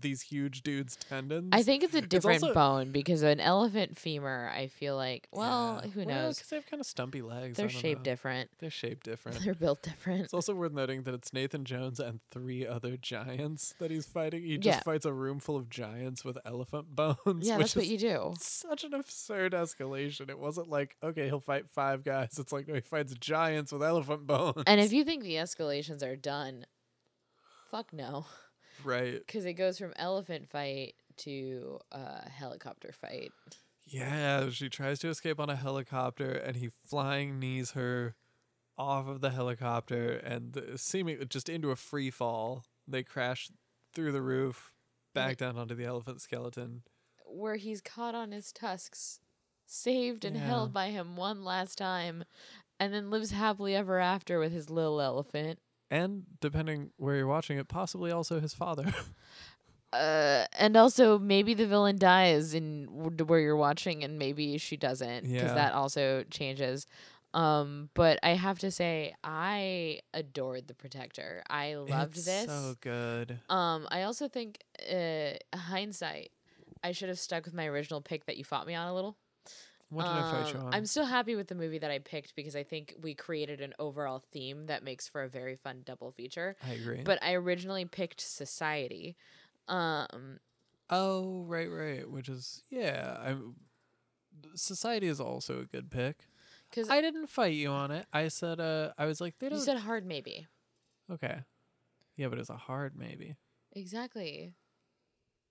these 0.00 0.22
huge 0.22 0.62
dudes' 0.62 0.96
tendons. 0.96 1.50
I 1.52 1.62
think 1.62 1.82
it's 1.82 1.94
a 1.94 2.00
different 2.00 2.42
also- 2.42 2.54
bone 2.54 2.90
because 2.92 3.22
an 3.22 3.40
elephant 3.40 3.96
femur, 3.98 4.50
I 4.54 4.66
feel 4.68 4.96
like, 4.96 5.28
well, 5.32 5.80
Yeah. 5.84 5.90
who 5.90 6.04
knows? 6.04 6.38
'cause 6.38 6.48
they 6.48 6.56
have 6.56 6.66
kind 6.66 6.80
of 6.80 6.86
stumpy 6.86 7.22
legs. 7.22 7.56
They're 7.56 7.68
shaped 7.68 8.00
know. 8.00 8.04
different. 8.04 8.50
They're 8.58 8.70
shaped 8.70 9.04
different. 9.04 9.40
They're 9.44 9.54
built 9.54 9.82
different. 9.82 10.22
It's 10.24 10.34
also 10.34 10.54
worth 10.54 10.72
noting 10.72 11.02
that 11.04 11.14
it's 11.14 11.32
Nathan 11.32 11.64
Jones 11.64 12.00
and 12.00 12.20
three 12.30 12.66
other 12.66 12.96
giants 12.96 13.74
that 13.78 13.90
he's 13.90 14.06
fighting. 14.06 14.42
He 14.42 14.58
just 14.58 14.78
Yeah. 14.78 14.82
fights 14.82 15.04
a 15.06 15.12
room 15.12 15.38
full 15.40 15.56
of 15.56 15.68
giants 15.70 16.24
with 16.24 16.38
elephant 16.44 16.88
bones. 16.96 17.46
yeah, 17.46 17.56
which 17.56 17.74
that's 17.74 17.76
what 17.76 17.86
you 17.86 17.98
do. 17.98 18.34
Such 18.38 18.84
an 18.84 18.94
absurd 18.94 19.52
escalation. 19.52 20.28
It 20.30 20.38
wasn't 20.38 20.68
like, 20.68 20.96
okay, 21.02 21.26
he'll 21.26 21.40
fight 21.40 21.68
five 21.70 22.04
guys. 22.04 22.38
It's 22.38 22.52
like, 22.52 22.68
no, 22.68 22.74
he 22.74 22.80
fights 22.80 23.14
giants 23.14 23.72
with 23.72 23.82
elephant 23.82 24.26
bones. 24.26 24.62
And 24.66 24.80
if 24.80 24.92
you 24.92 25.04
think 25.04 25.22
the 25.22 25.34
escalations 25.34 26.02
are 26.02 26.16
done, 26.16 26.66
fuck 27.70 27.92
no. 27.92 28.26
Right. 28.84 29.18
Because 29.26 29.44
it 29.44 29.54
goes 29.54 29.78
from 29.78 29.92
elephant 29.96 30.48
fight 30.50 30.94
to 31.18 31.78
uh, 31.90 32.28
helicopter 32.28 32.92
fight. 32.92 33.32
Yeah, 33.86 34.50
she 34.50 34.68
tries 34.68 34.98
to 35.00 35.08
escape 35.08 35.40
on 35.40 35.50
a 35.50 35.56
helicopter 35.56 36.30
and 36.32 36.56
he 36.56 36.70
flying 36.86 37.38
knees 37.38 37.72
her 37.72 38.14
off 38.78 39.08
of 39.08 39.20
the 39.20 39.30
helicopter 39.30 40.12
and 40.12 40.56
uh, 40.56 40.76
seeming 40.76 41.18
just 41.28 41.48
into 41.48 41.70
a 41.70 41.76
free 41.76 42.10
fall. 42.10 42.64
They 42.86 43.02
crash 43.02 43.50
through 43.94 44.12
the 44.12 44.22
roof, 44.22 44.72
back 45.14 45.36
down 45.36 45.58
onto 45.58 45.74
the 45.74 45.84
elephant 45.84 46.20
skeleton. 46.20 46.82
Where 47.26 47.56
he's 47.56 47.80
caught 47.80 48.14
on 48.14 48.32
his 48.32 48.52
tusks, 48.52 49.20
saved 49.66 50.24
and 50.24 50.36
Yeah. 50.36 50.46
held 50.46 50.72
by 50.72 50.88
him 50.88 51.16
one 51.16 51.44
last 51.44 51.76
time, 51.76 52.24
and 52.80 52.94
then 52.94 53.10
lives 53.10 53.30
happily 53.32 53.74
ever 53.74 53.98
after 53.98 54.38
with 54.38 54.52
his 54.52 54.70
little 54.70 55.00
elephant. 55.00 55.58
And 55.92 56.22
depending 56.40 56.90
where 56.96 57.16
you're 57.16 57.26
watching 57.26 57.58
it, 57.58 57.68
possibly 57.68 58.10
also 58.10 58.40
his 58.40 58.54
father. 58.54 58.92
Uh, 59.92 60.46
and 60.58 60.74
also 60.74 61.18
maybe 61.18 61.52
the 61.52 61.66
villain 61.66 61.98
dies 61.98 62.54
in 62.54 62.86
w- 62.86 63.24
where 63.26 63.40
you're 63.40 63.54
watching, 63.54 64.02
and 64.02 64.18
maybe 64.18 64.56
she 64.56 64.74
doesn't, 64.74 65.24
because 65.24 65.50
Yeah. 65.50 65.54
that 65.54 65.74
also 65.74 66.24
changes. 66.30 66.86
Um, 67.34 67.90
but 67.92 68.18
I 68.22 68.30
have 68.30 68.58
to 68.60 68.70
say, 68.70 69.14
I 69.22 70.00
adored 70.14 70.68
the 70.68 70.72
Protector. 70.74 71.42
I 71.50 71.74
loved 71.74 72.16
It's 72.16 72.24
this. 72.24 72.46
So 72.46 72.74
good. 72.80 73.40
Um, 73.50 73.86
I 73.90 74.04
also 74.04 74.28
think, 74.28 74.60
uh, 74.90 75.32
hindsight, 75.54 76.32
I 76.82 76.92
should 76.92 77.10
have 77.10 77.18
stuck 77.18 77.44
with 77.44 77.52
my 77.52 77.66
original 77.66 78.00
pick 78.00 78.24
that 78.24 78.38
you 78.38 78.44
fought 78.44 78.66
me 78.66 78.74
on 78.74 78.88
a 78.88 78.94
little. 78.94 79.18
What 79.92 80.04
did 80.04 80.12
I 80.12 80.30
fight 80.30 80.52
you 80.54 80.60
Um, 80.60 80.66
on? 80.66 80.74
I'm 80.74 80.86
still 80.86 81.04
happy 81.04 81.36
with 81.36 81.48
the 81.48 81.54
movie 81.54 81.78
that 81.78 81.90
I 81.90 81.98
picked 81.98 82.34
because 82.34 82.56
I 82.56 82.62
think 82.62 82.94
we 83.02 83.14
created 83.14 83.60
an 83.60 83.74
overall 83.78 84.20
theme 84.32 84.66
that 84.66 84.82
makes 84.82 85.06
for 85.06 85.22
a 85.22 85.28
very 85.28 85.54
fun 85.56 85.82
double 85.84 86.10
feature. 86.12 86.56
I 86.66 86.70
agree. 86.72 87.02
But 87.04 87.22
I 87.22 87.34
originally 87.34 87.84
picked 87.84 88.20
Society. 88.20 89.16
Um, 89.68 90.40
oh, 90.88 91.42
right, 91.44 91.70
right. 91.70 92.10
Which 92.10 92.28
is 92.28 92.62
yeah. 92.70 93.16
I'm. 93.20 93.54
Society 94.54 95.06
is 95.08 95.20
also 95.20 95.60
a 95.60 95.64
good 95.64 95.90
pick. 95.90 96.26
because 96.70 96.88
I 96.88 97.00
didn't 97.02 97.28
fight 97.28 97.54
you 97.54 97.68
on 97.68 97.90
it. 97.90 98.06
I 98.12 98.28
said, 98.28 98.60
uh, 98.60 98.92
I 98.98 99.04
was 99.06 99.20
like, 99.20 99.38
they 99.38 99.48
don't. 99.50 99.58
you 99.58 99.64
said 99.64 99.76
hard 99.78 100.06
maybe. 100.06 100.46
okay. 101.10 101.40
Yeah, 102.16 102.28
but 102.28 102.38
it's 102.38 102.50
a 102.50 102.56
hard 102.56 102.96
maybe. 102.96 103.36
Exactly. 103.72 104.54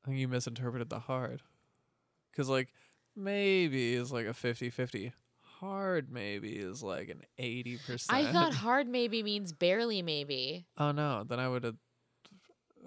I 0.03 0.07
think 0.07 0.19
you 0.19 0.27
misinterpreted 0.27 0.89
the 0.89 0.99
hard. 0.99 1.41
Cause 2.35 2.49
like 2.49 2.69
maybe 3.15 3.93
is 3.93 4.11
like 4.11 4.25
a 4.25 4.29
50-50. 4.33 5.11
Hard 5.59 6.11
maybe 6.11 6.53
is 6.53 6.81
like 6.81 7.09
an 7.09 7.21
eighty 7.37 7.77
percent. 7.77 8.17
I 8.17 8.31
thought 8.31 8.51
hard 8.65 8.87
maybe 8.87 9.21
means 9.21 9.51
barely 9.53 10.01
maybe. 10.01 10.65
Oh 10.75 10.91
no, 10.91 11.23
then 11.23 11.39
I 11.39 11.47
would 11.47 11.63
have. 11.63 11.75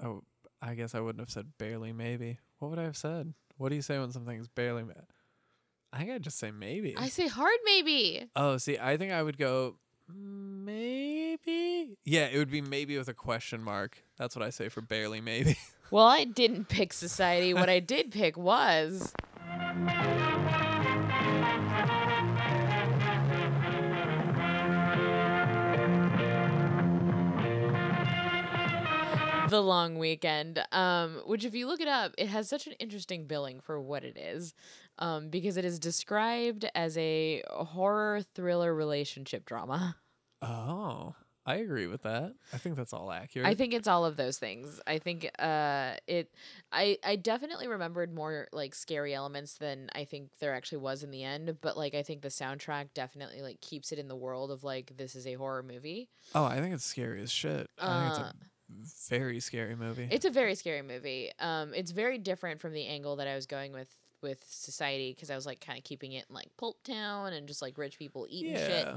Oh, 0.03 0.23
I 0.61 0.75
guess 0.75 0.93
I 0.93 0.99
wouldn't 0.99 1.21
have 1.21 1.31
said 1.31 1.53
barely 1.57 1.93
maybe. 1.93 2.41
What 2.59 2.71
would 2.71 2.81
I 2.81 2.85
have 2.85 2.97
said? 2.97 3.33
What 3.59 3.69
do 3.69 3.77
you 3.77 3.83
say 3.83 3.97
when 4.01 4.11
something's 4.11 4.49
barely? 4.49 4.83
Ma- 4.83 4.93
I 5.93 5.99
think 5.99 6.11
I'd 6.11 6.23
just 6.25 6.37
say 6.41 6.51
maybe. 6.51 6.97
I 6.97 7.09
say 7.11 7.29
hard 7.29 7.59
maybe. 7.65 8.29
oh, 8.35 8.57
see, 8.57 8.77
I 8.77 8.97
think 8.97 9.13
I 9.13 9.23
would 9.23 9.39
go 9.39 9.77
maybe. 10.13 11.97
Yeah, 12.05 12.27
it 12.27 12.39
would 12.39 12.51
be 12.51 12.61
maybe 12.61 12.99
with 12.99 13.09
a 13.09 13.15
question 13.15 13.63
mark. 13.63 14.03
That's 14.19 14.35
what 14.35 14.45
I 14.45 14.51
say 14.51 14.69
for 14.69 14.81
barely 14.81 15.21
maybe. 15.21 15.57
Well, 15.91 16.07
I 16.07 16.25
didn't 16.25 16.69
pick 16.71 16.93
Society. 16.93 17.55
what 17.55 17.69
I 17.69 17.79
did 17.79 18.11
pick 18.11 18.37
was 18.37 19.13
The 29.55 29.63
Long 29.63 30.01
Weekend, 30.01 30.65
um, 30.73 31.23
which, 31.27 31.45
if 31.45 31.55
you 31.55 31.69
look 31.69 31.81
it 31.81 31.87
up, 31.87 32.13
it 32.19 32.27
has 32.27 32.49
such 32.49 32.67
an 32.67 32.73
interesting 32.81 33.27
billing 33.29 33.61
for 33.61 33.81
what 33.81 34.03
it 34.03 34.17
is, 34.19 34.53
um, 34.99 35.29
because 35.29 35.57
it 35.57 35.65
is 35.65 35.79
described 35.79 36.65
as 36.75 36.99
a 36.99 37.41
horror 37.49 38.23
thriller 38.35 38.75
relationship 38.75 39.45
drama. 39.47 39.95
oh, 40.43 41.15
I 41.47 41.57
agree 41.57 41.87
with 41.87 42.03
that. 42.03 42.35
I 42.53 42.57
think 42.59 42.75
that's 42.75 42.93
all 42.93 43.13
accurate. 43.13 43.47
I 43.47 43.55
think 43.55 43.75
it's 43.75 43.87
all 43.87 44.05
of 44.05 44.17
those 44.17 44.39
things. 44.39 44.81
I 44.89 44.99
think 44.99 45.31
uh 45.39 45.95
it 46.09 46.33
I 46.73 46.99
I 47.05 47.15
definitely 47.17 47.69
remembered 47.69 48.13
more 48.13 48.49
like 48.51 48.75
scary 48.75 49.15
elements 49.15 49.55
than 49.59 49.89
I 49.95 50.05
think 50.05 50.31
there 50.41 50.55
actually 50.55 50.79
was 50.79 51.03
in 51.05 51.11
the 51.13 51.23
end, 51.23 51.59
but 51.61 51.77
like 51.77 51.95
I 51.95 52.03
think 52.03 52.23
the 52.23 52.29
soundtrack 52.29 52.89
definitely 52.95 53.41
like 53.43 53.61
keeps 53.61 53.93
it 53.93 53.99
in 54.01 54.09
the 54.09 54.17
world 54.17 54.51
of 54.51 54.65
like 54.65 54.97
this 54.97 55.15
is 55.15 55.27
a 55.29 55.35
horror 55.35 55.63
movie. 55.63 56.09
Oh, 56.35 56.45
I 56.45 56.61
think 56.61 56.75
it's 56.75 56.85
scary 56.87 57.23
as 57.23 57.31
shit. 57.31 57.69
I 57.79 57.85
think 57.85 58.05
Uh, 58.05 58.09
it's 58.09 58.19
a 58.19 58.35
very 59.09 59.41
scary 59.41 59.77
movie. 59.77 60.09
It's 60.11 60.25
a 60.25 60.31
very 60.31 60.55
scary 60.55 60.83
movie. 60.83 61.31
Um 61.39 61.75
it's 61.75 61.91
very 61.91 62.19
different 62.19 62.61
from 62.61 62.73
the 62.73 62.87
angle 62.87 63.17
that 63.17 63.29
I 63.29 63.35
was 63.35 63.47
going 63.47 63.73
with 63.73 63.95
with 64.25 64.43
society 64.49 65.13
because 65.13 65.31
I 65.31 65.37
was 65.37 65.47
like 65.47 65.61
kind 65.61 65.79
of 65.79 65.85
keeping 65.85 66.13
it 66.13 66.25
in 66.29 66.35
like 66.35 66.49
Pulp 66.57 66.83
Town 66.83 67.33
and 67.33 67.47
just 67.47 67.63
like 67.63 67.79
rich 67.79 67.99
people 67.99 68.27
eating 68.29 68.57
shit. 68.57 68.89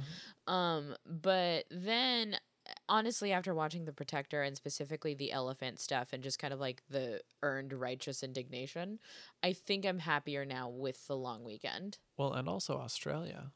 Um, 0.48 0.95
but 1.06 1.65
then 1.69 2.38
honestly, 2.89 3.31
after 3.31 3.53
watching 3.53 3.85
The 3.85 3.94
Protector 3.94 4.41
and 4.41 4.56
specifically 4.56 5.14
the 5.14 5.31
elephant 5.31 5.80
stuff 5.80 6.14
and 6.14 6.23
just 6.23 6.39
kind 6.39 6.53
of 6.53 6.60
like 6.60 6.81
the 6.89 7.22
earned 7.44 7.73
righteous 7.73 8.23
indignation, 8.23 8.99
I 9.44 9.53
think 9.53 9.85
I'm 9.85 9.99
happier 9.99 10.45
now 10.45 10.69
with 10.69 11.06
the 11.07 11.18
long 11.18 11.44
weekend. 11.44 11.98
Well, 12.18 12.34
and 12.34 12.48
also 12.48 12.77
Australia. 12.77 13.52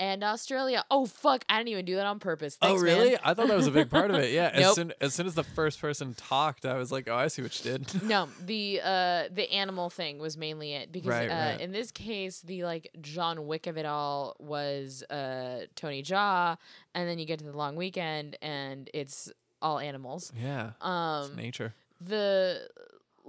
And 0.00 0.24
Australia. 0.24 0.82
Oh 0.90 1.04
fuck! 1.04 1.44
I 1.48 1.58
didn't 1.58 1.68
even 1.68 1.84
do 1.84 1.94
that 1.96 2.06
on 2.06 2.18
purpose. 2.20 2.56
Thanks, 2.56 2.80
oh, 2.80 2.82
really? 2.82 3.10
man. 3.10 3.18
I 3.22 3.34
thought 3.34 3.48
that 3.48 3.56
was 3.56 3.66
a 3.66 3.70
big 3.70 3.90
part 3.90 4.10
of 4.10 4.16
it. 4.16 4.32
Yeah. 4.32 4.50
As 4.54 4.60
Nope. 4.62 4.74
soon 4.74 4.92
as 5.00 5.14
soon 5.14 5.26
as 5.26 5.34
the 5.34 5.44
first 5.44 5.78
person 5.78 6.14
talked, 6.14 6.64
I 6.64 6.78
was 6.78 6.90
like, 6.90 7.06
"Oh, 7.06 7.14
I 7.14 7.28
see 7.28 7.42
what 7.42 7.62
you 7.64 7.70
did." 7.72 8.02
no, 8.02 8.26
the 8.44 8.80
uh 8.82 9.24
the 9.30 9.46
animal 9.52 9.90
thing 9.90 10.18
was 10.18 10.38
mainly 10.38 10.72
it 10.72 10.90
because 10.90 11.10
Right, 11.10 11.28
uh, 11.30 11.34
right. 11.34 11.60
in 11.60 11.70
this 11.72 11.90
case 11.92 12.40
the 12.40 12.64
like 12.64 12.90
John 13.02 13.46
Wick 13.46 13.66
of 13.66 13.76
it 13.76 13.84
all 13.84 14.36
was 14.40 15.02
uh 15.10 15.66
Tony 15.76 16.02
Jaa, 16.02 16.56
and 16.94 17.06
then 17.06 17.18
you 17.18 17.26
get 17.26 17.38
to 17.40 17.44
the 17.44 17.56
long 17.56 17.76
weekend 17.76 18.38
and 18.40 18.88
it's 18.94 19.30
all 19.60 19.78
animals. 19.78 20.32
yeah. 20.42 20.68
It's 20.78 20.84
Um, 20.86 21.36
nature. 21.36 21.74
the 22.00 22.66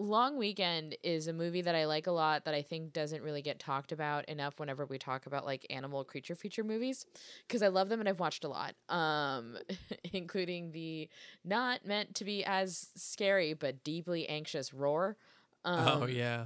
long 0.02 0.38
weekend 0.38 0.98
is 1.04 1.28
a 1.28 1.34
movie 1.34 1.62
that 1.62 1.76
i 1.76 1.86
like 1.86 2.08
a 2.08 2.12
lot 2.12 2.46
that 2.46 2.54
i 2.54 2.62
think 2.62 2.92
doesn't 2.92 3.22
really 3.22 3.42
get 3.42 3.60
talked 3.60 3.92
about 3.92 4.26
enough 4.26 4.60
whenever 4.60 4.86
we 4.86 4.98
talk 4.98 5.26
about 5.26 5.46
like 5.46 5.66
animal 5.70 6.04
creature 6.04 6.36
feature 6.36 6.64
movies 6.64 7.06
because 7.48 7.62
i 7.62 7.68
love 7.68 7.88
them 7.88 8.00
and 8.00 8.10
i've 8.10 8.20
watched 8.20 8.44
a 8.44 8.48
lot 8.48 8.74
um 8.90 9.58
including 10.14 10.72
the 10.72 11.08
not 11.46 11.86
meant 11.86 12.16
to 12.16 12.26
be 12.26 12.44
as 12.44 12.90
scary 12.96 13.54
but 13.54 13.84
deeply 13.84 14.28
anxious 14.28 14.74
roar 14.74 15.16
um, 15.64 16.02
oh 16.02 16.06
yeah. 16.08 16.46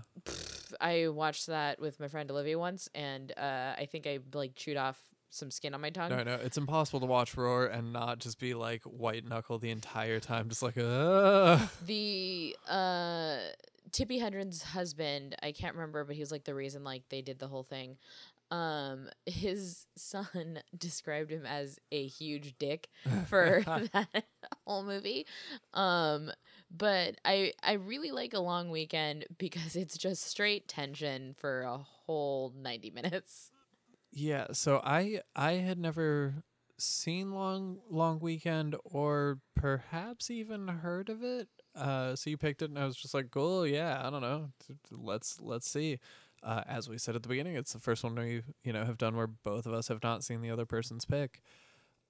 i 0.82 1.08
watched 1.08 1.48
that 1.48 1.80
with 1.80 2.00
my 2.00 2.08
friend 2.08 2.30
olivia 2.30 2.60
once 2.60 2.90
and 2.94 3.32
uh 3.38 3.74
i 3.78 3.88
think 3.90 4.06
i 4.06 4.20
like 4.34 4.54
chewed 4.56 4.78
off 4.78 5.00
some 5.36 5.52
skin 5.52 5.74
on 5.74 5.82
my 5.82 5.90
tongue 5.90 6.10
No, 6.10 6.24
no, 6.24 6.36
it's 6.36 6.58
impossible 6.58 7.00
to 7.02 7.06
watch 7.06 7.36
Roar 7.36 7.66
and 7.68 7.92
not 7.94 8.20
just 8.20 8.40
be 8.40 8.54
like 8.54 8.84
white 8.84 9.26
knuckle 9.28 9.60
the 9.60 9.70
entire 9.72 10.20
time, 10.20 10.50
just 10.50 10.64
like, 10.64 10.78
uh 10.78 11.60
the 11.86 12.56
uh 12.68 13.38
Tippi 13.92 14.20
Hedren's 14.20 14.62
husband, 14.62 15.36
I 15.42 15.52
can't 15.52 15.76
remember, 15.76 16.04
but 16.04 16.16
he 16.16 16.22
was 16.22 16.32
like 16.32 16.44
the 16.44 16.56
reason 16.56 16.84
like 16.84 17.04
they 17.10 17.22
did 17.22 17.40
the 17.40 17.48
whole 17.48 17.64
thing. 17.64 17.98
Um 18.52 19.10
his 19.26 19.86
son 19.96 20.60
described 20.78 21.32
him 21.32 21.46
as 21.46 21.80
a 21.92 22.06
huge 22.08 22.56
dick 22.60 22.90
for 23.28 23.64
that 23.94 24.26
whole 24.66 24.84
movie. 24.84 25.26
Um 25.74 26.32
but 26.76 27.16
I 27.26 27.54
I 27.64 27.74
really 27.74 28.12
like 28.12 28.34
a 28.34 28.40
long 28.40 28.70
weekend 28.70 29.26
because 29.38 29.76
it's 29.76 29.98
just 29.98 30.24
straight 30.24 30.68
tension 30.68 31.36
for 31.38 31.62
a 31.62 31.78
whole 31.78 32.54
90 32.58 32.92
minutes. 32.92 33.52
Yeah, 34.16 34.48
so 34.54 34.82
I 34.82 35.20
I 35.36 35.54
had 35.54 35.78
never 35.78 36.36
seen 36.78 37.32
Long 37.34 37.80
Long 37.90 38.20
Weekend 38.20 38.76
or 38.86 39.40
perhaps 39.56 40.32
even 40.32 40.70
heard 40.70 41.10
of 41.10 41.22
it. 41.22 41.50
Uh, 41.76 42.16
so 42.16 42.30
you 42.30 42.38
picked 42.38 42.62
it, 42.62 42.70
and 42.70 42.80
I 42.80 42.86
was 42.86 42.96
just 42.96 43.14
like, 43.14 43.30
"Cool, 43.30 43.68
yeah, 43.68 44.02
I 44.02 44.10
don't 44.10 44.22
know, 44.22 44.52
let's 44.90 45.42
let's 45.42 45.70
see." 45.70 46.00
Uh, 46.42 46.64
as 46.66 46.88
we 46.88 46.98
said 46.98 47.16
at 47.18 47.24
the 47.24 47.30
beginning, 47.30 47.56
it's 47.56 47.74
the 47.74 47.80
first 47.80 48.06
one 48.06 48.16
we 48.16 48.42
you 48.64 48.72
know 48.72 48.86
have 48.86 48.98
done 48.98 49.18
where 49.18 49.28
both 49.28 49.66
of 49.66 49.74
us 49.74 49.90
have 49.90 50.02
not 50.02 50.24
seen 50.24 50.42
the 50.42 50.50
other 50.50 50.66
person's 50.66 51.04
pick. 51.04 51.42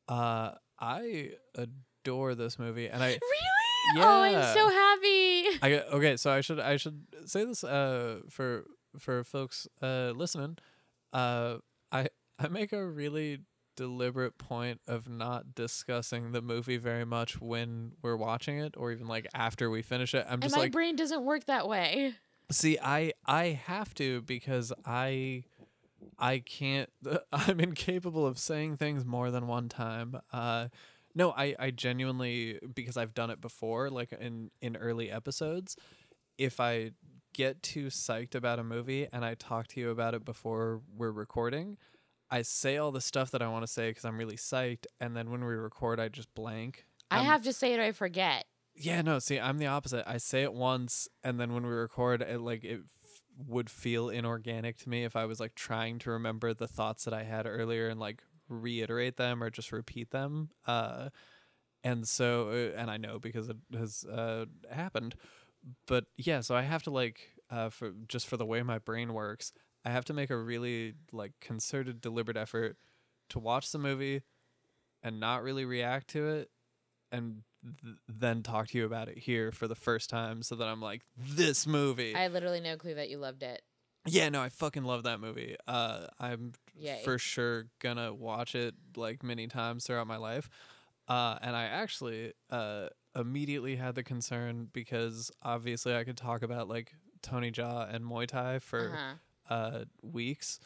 Uh, 0.08 0.52
I 0.80 1.32
adore 1.56 2.36
this 2.36 2.60
movie, 2.60 2.88
and 2.88 3.04
I 3.04 3.18
Really? 3.96 4.06
Oh, 4.06 4.22
I'm 4.24 4.54
so 4.56 4.70
happy. 4.70 5.60
I 5.64 5.84
okay, 5.94 6.18
so 6.18 6.32
I 6.32 6.42
should 6.42 6.60
I 6.60 6.78
should 6.78 7.02
say 7.26 7.46
this 7.46 7.64
uh 7.64 8.20
for 8.30 8.66
for 9.00 9.24
folks 9.24 9.68
uh 9.82 10.12
listening. 10.16 10.58
Uh 11.12 11.58
I 12.40 12.48
make 12.48 12.74
a 12.74 12.86
really 12.86 13.40
deliberate 13.76 14.38
point 14.38 14.82
of 14.88 15.10
not 15.10 15.54
discussing 15.54 16.32
the 16.32 16.42
movie 16.42 16.78
very 16.78 17.06
much 17.06 17.40
when 17.42 17.92
we're 18.02 18.16
watching 18.16 18.60
it 18.60 18.76
or 18.78 18.92
even 18.92 19.08
like 19.08 19.28
after 19.34 19.70
we 19.70 19.82
finish 19.82 20.14
it. 20.14 20.26
I'm 20.28 20.42
and 20.42 20.52
my 20.52 20.60
like 20.60 20.72
brain 20.72 20.96
doesn't 20.96 21.24
work 21.24 21.46
that 21.46 21.68
way. 21.68 22.14
See, 22.52 22.78
I 22.82 23.14
I 23.26 23.60
have 23.66 23.94
to 23.96 24.22
because 24.22 24.72
I 24.86 25.44
I 26.18 26.40
can't 26.40 26.90
I'm 27.32 27.60
incapable 27.60 28.26
of 28.26 28.38
saying 28.38 28.78
things 28.78 29.06
more 29.06 29.32
than 29.32 29.48
one 29.48 29.70
time. 29.70 30.20
Uh 30.32 30.68
no, 31.14 31.32
I 31.32 31.56
I 31.58 31.72
genuinely 31.72 32.60
because 32.74 32.98
I've 32.98 33.14
done 33.14 33.30
it 33.30 33.42
before 33.42 33.90
like 33.90 34.12
in 34.14 34.52
in 34.62 34.76
early 34.76 35.10
episodes, 35.12 35.76
if 36.38 36.60
I 36.60 36.92
get 37.34 37.62
too 37.62 37.88
psyched 37.88 38.34
about 38.34 38.60
a 38.60 38.64
movie 38.64 39.08
and 39.12 39.26
I 39.26 39.34
talk 39.34 39.68
to 39.68 39.80
you 39.80 39.90
about 39.90 40.14
it 40.14 40.24
before 40.24 40.82
we're 40.96 41.12
recording, 41.12 41.78
I 42.30 42.42
say 42.42 42.78
all 42.78 42.92
the 42.92 43.02
stuff 43.02 43.32
that 43.32 43.42
I 43.42 43.48
want 43.48 43.64
to 43.66 43.72
say 43.72 43.94
cuz 43.94 44.04
I'm 44.06 44.18
really 44.18 44.38
psyched 44.38 44.86
and 45.00 45.16
then 45.16 45.30
when 45.32 45.42
we 45.46 45.54
record 45.54 46.00
I 46.00 46.10
just 46.10 46.34
blank. 46.34 46.86
I 47.12 47.18
I'm- 47.18 47.26
have 47.26 47.44
to 47.44 47.54
say 47.54 47.74
it 47.74 47.80
or 47.80 47.84
I 47.84 47.92
forget. 47.92 48.46
yeah, 48.74 49.02
no, 49.02 49.20
see, 49.20 49.40
I'm 49.40 49.58
the 49.60 49.68
opposite. 49.68 50.04
I 50.10 50.18
say 50.18 50.42
it 50.44 50.54
once, 50.54 51.08
and 51.24 51.40
then 51.40 51.54
when 51.54 51.64
we 51.66 51.72
record, 51.72 52.22
it 52.22 52.42
like 52.42 52.64
it 52.66 52.82
f- 53.04 53.22
would 53.48 53.70
feel 53.70 54.10
inorganic 54.10 54.78
to 54.80 54.90
me 54.90 55.04
if 55.06 55.16
I 55.16 55.26
was 55.26 55.40
like 55.40 55.56
trying 55.56 56.00
to 56.00 56.10
remember 56.12 56.54
the 56.54 56.68
thoughts 56.68 57.06
that 57.06 57.14
I 57.14 57.24
had 57.24 57.46
earlier 57.46 57.88
and 57.88 58.00
like 58.00 58.22
reiterate 58.50 59.16
them 59.18 59.42
or 59.44 59.50
just 59.50 59.72
repeat 59.72 60.12
them. 60.12 60.50
Uh, 60.68 61.10
and 61.84 62.08
so, 62.08 62.50
uh, 62.50 62.78
and 62.80 62.90
I 62.92 62.98
know 62.98 63.20
because 63.20 63.48
it 63.50 63.58
has 63.78 64.04
uh 64.06 64.46
happened, 64.72 65.16
but 65.88 66.06
yeah, 66.18 66.42
so 66.42 66.56
I 66.56 66.64
have 66.64 66.84
to 66.84 66.90
like 66.92 67.20
uh 67.52 67.70
for 67.70 67.92
just 68.08 68.28
for 68.28 68.36
the 68.38 68.46
way 68.46 68.62
my 68.64 68.80
brain 68.80 69.14
works, 69.14 69.54
I 69.86 69.92
have 69.92 70.06
to 70.06 70.14
make 70.14 70.30
a 70.32 70.38
really 70.38 70.96
like 71.12 71.34
concerted, 71.40 72.02
deliberate 72.02 72.38
effort 72.38 72.76
to 73.30 73.40
watch 73.40 73.72
the 73.72 73.78
movie 73.78 74.24
and 75.04 75.20
not 75.20 75.44
really 75.44 75.64
react 75.66 76.08
to 76.10 76.28
it 76.28 76.50
and 77.12 77.44
th- 77.84 77.96
then 78.08 78.42
talk 78.44 78.68
to 78.70 78.78
you 78.78 78.86
about 78.86 79.08
it 79.08 79.20
here 79.20 79.52
for 79.52 79.68
the 79.68 79.76
first 79.76 80.10
time 80.10 80.42
so 80.44 80.56
that 80.56 80.68
I'm 80.68 80.82
like 80.82 81.02
this 81.18 81.68
movie. 81.68 82.16
I 82.16 82.28
literally 82.28 82.62
no 82.62 82.78
clue 82.78 82.96
that 82.96 83.10
you 83.10 83.18
loved 83.18 83.44
it. 83.44 83.62
yeah, 84.08 84.30
no, 84.30 84.42
I 84.42 84.50
fucking 84.50 84.84
love 84.84 85.04
that 85.04 85.20
movie. 85.20 85.56
Uh 85.68 86.08
I'm 86.20 86.54
Yay. 86.78 87.02
for 87.04 87.18
sure 87.20 87.68
gonna 87.80 88.14
watch 88.14 88.56
it 88.56 88.74
like 88.96 89.24
many 89.24 89.48
times 89.48 89.86
throughout 89.86 90.08
my 90.08 90.18
life. 90.18 90.50
Uh 91.08 91.38
and 91.42 91.56
I 91.56 91.66
actually 91.66 92.34
uh 92.50 92.88
immediately 93.16 93.76
had 93.76 93.96
the 93.96 94.04
concern 94.04 94.68
because 94.74 95.32
obviously 95.44 95.96
I 95.96 96.04
could 96.04 96.18
talk 96.18 96.42
about 96.42 96.68
like 96.68 96.94
Tony 97.22 97.52
Jaa 97.52 97.94
and 97.94 98.04
Muay 98.06 98.28
Thai 98.28 98.60
for 98.60 98.92
Uh-huh. 98.94 99.14
Uh, 99.50 99.86
weeks. 100.02 100.60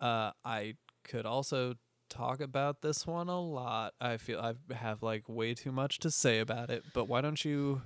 Uh, 0.00 0.32
I 0.44 0.74
could 1.04 1.26
also 1.26 1.74
talk 2.10 2.40
about 2.40 2.82
this 2.82 3.06
one 3.06 3.28
a 3.28 3.40
lot. 3.40 3.94
I 4.00 4.16
feel 4.16 4.40
I 4.40 4.54
have 4.74 5.02
like 5.02 5.28
way 5.28 5.54
too 5.54 5.72
much 5.72 5.98
to 6.00 6.10
say 6.10 6.40
about 6.40 6.70
it, 6.70 6.82
but 6.92 7.06
why 7.08 7.20
don't 7.20 7.42
you 7.44 7.82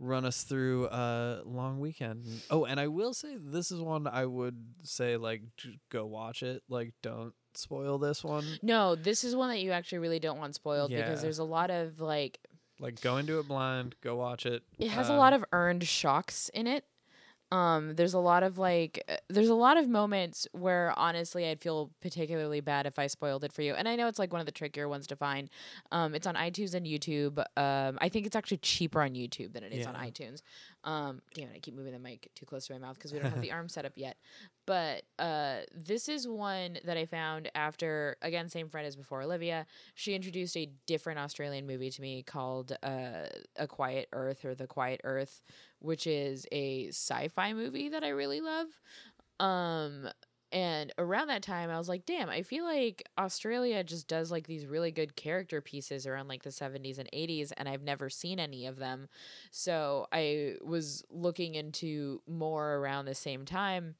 run 0.00 0.24
us 0.24 0.42
through 0.42 0.86
uh 0.86 1.40
long 1.44 1.78
weekend? 1.80 2.24
Oh, 2.50 2.64
and 2.64 2.78
I 2.80 2.88
will 2.88 3.14
say 3.14 3.36
this 3.38 3.70
is 3.70 3.80
one 3.80 4.06
I 4.06 4.26
would 4.26 4.56
say 4.82 5.16
like 5.16 5.42
go 5.90 6.04
watch 6.04 6.42
it. 6.42 6.62
Like 6.68 6.92
don't 7.02 7.32
spoil 7.54 7.98
this 7.98 8.24
one. 8.24 8.44
No, 8.62 8.94
this 8.96 9.22
is 9.24 9.36
one 9.36 9.48
that 9.50 9.60
you 9.60 9.70
actually 9.70 9.98
really 9.98 10.18
don't 10.18 10.38
want 10.38 10.54
spoiled 10.56 10.90
Yeah. 10.90 11.02
because 11.02 11.22
there's 11.22 11.38
a 11.38 11.44
lot 11.44 11.70
of 11.70 12.00
like 12.00 12.40
Like 12.80 13.00
go 13.00 13.16
into 13.18 13.38
it 13.38 13.46
blind, 13.48 13.94
go 14.02 14.16
watch 14.16 14.46
it. 14.46 14.64
it 14.78 14.88
has 14.88 15.08
a 15.08 15.14
Uh, 15.14 15.18
lot 15.18 15.32
of 15.32 15.44
earned 15.52 15.84
shocks 15.86 16.48
in 16.52 16.66
it. 16.66 16.84
Um, 17.54 17.94
there's 17.94 18.14
a 18.14 18.18
lot 18.18 18.42
of 18.42 18.58
like, 18.58 19.04
uh, 19.08 19.16
there's 19.28 19.48
a 19.48 19.54
lot 19.54 19.76
of 19.76 19.88
moments 19.88 20.48
where 20.50 20.92
honestly 20.96 21.46
I'd 21.48 21.60
feel 21.60 21.90
particularly 22.00 22.60
bad 22.60 22.84
if 22.84 22.98
I 22.98 23.06
spoiled 23.06 23.44
it 23.44 23.52
for 23.52 23.62
you. 23.62 23.74
And 23.74 23.88
I 23.88 23.94
know 23.94 24.08
it's 24.08 24.18
like 24.18 24.32
one 24.32 24.40
of 24.40 24.46
the 24.46 24.52
trickier 24.52 24.88
ones 24.88 25.06
to 25.06 25.16
find. 25.16 25.48
Um, 25.92 26.16
it's 26.16 26.26
on 26.26 26.34
iTunes 26.34 26.74
and 26.74 26.84
YouTube. 26.84 27.38
Um, 27.56 27.96
I 28.00 28.08
think 28.08 28.26
it's 28.26 28.34
actually 28.34 28.56
cheaper 28.56 29.00
on 29.00 29.10
YouTube 29.10 29.52
than 29.52 29.62
it 29.62 29.72
is 29.72 29.86
on 29.86 29.94
iTunes. 29.94 30.42
Um, 30.82 31.22
damn 31.32 31.48
it, 31.48 31.52
I 31.56 31.58
keep 31.60 31.74
moving 31.74 31.92
the 31.92 31.98
mic 31.98 32.28
too 32.34 32.44
close 32.44 32.66
to 32.66 32.72
my 32.72 32.78
mouth 32.78 32.96
because 32.96 33.12
we 33.12 33.20
don't 33.20 33.30
have 33.30 33.40
the 33.40 33.52
arm 33.58 33.68
set 33.68 33.84
up 33.84 33.92
yet. 33.94 34.16
But 34.66 35.02
uh, 35.18 35.58
this 35.74 36.08
is 36.08 36.26
one 36.26 36.78
that 36.84 36.96
I 36.96 37.04
found 37.06 37.50
after 37.54 38.16
again, 38.22 38.48
same 38.48 38.68
friend 38.68 38.86
as 38.86 38.96
before, 38.96 39.22
Olivia. 39.22 39.66
She 39.94 40.14
introduced 40.14 40.56
a 40.56 40.70
different 40.86 41.18
Australian 41.18 41.66
movie 41.66 41.90
to 41.90 42.00
me 42.00 42.22
called 42.22 42.76
uh, 42.82 43.26
A 43.56 43.66
Quiet 43.66 44.08
Earth 44.12 44.44
or 44.44 44.54
The 44.54 44.66
Quiet 44.66 45.02
Earth, 45.04 45.42
which 45.84 46.06
is 46.06 46.46
a 46.50 46.88
sci-fi 46.88 47.52
movie 47.52 47.90
that 47.90 48.02
I 48.02 48.08
really 48.08 48.40
love. 48.40 48.66
Um, 49.38 50.08
and 50.50 50.92
around 50.98 51.28
that 51.28 51.42
time, 51.42 51.68
I 51.68 51.78
was 51.78 51.88
like, 51.88 52.06
damn, 52.06 52.30
I 52.30 52.42
feel 52.42 52.64
like 52.64 53.02
Australia 53.18 53.82
just 53.82 54.06
does 54.06 54.30
like 54.30 54.46
these 54.46 54.66
really 54.66 54.92
good 54.92 55.16
character 55.16 55.60
pieces 55.60 56.06
around 56.06 56.28
like 56.28 56.44
the 56.44 56.50
70s 56.50 56.98
and 56.98 57.08
80s, 57.12 57.52
and 57.56 57.68
I've 57.68 57.82
never 57.82 58.08
seen 58.08 58.38
any 58.38 58.66
of 58.66 58.76
them. 58.76 59.08
So 59.50 60.06
I 60.12 60.54
was 60.64 61.04
looking 61.10 61.56
into 61.56 62.22
more 62.28 62.76
around 62.76 63.06
the 63.06 63.14
same 63.14 63.44
time. 63.44 63.96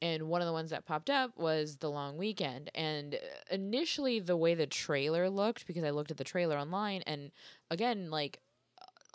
And 0.00 0.28
one 0.28 0.40
of 0.40 0.46
the 0.46 0.52
ones 0.52 0.70
that 0.70 0.86
popped 0.86 1.10
up 1.10 1.36
was 1.36 1.78
The 1.78 1.90
Long 1.90 2.16
Weekend. 2.16 2.70
And 2.76 3.16
uh, 3.16 3.18
initially, 3.50 4.20
the 4.20 4.36
way 4.36 4.54
the 4.54 4.68
trailer 4.68 5.28
looked, 5.28 5.66
because 5.66 5.82
I 5.82 5.90
looked 5.90 6.12
at 6.12 6.16
the 6.16 6.22
trailer 6.22 6.56
online, 6.56 7.02
and 7.08 7.32
again, 7.72 8.08
like 8.08 8.38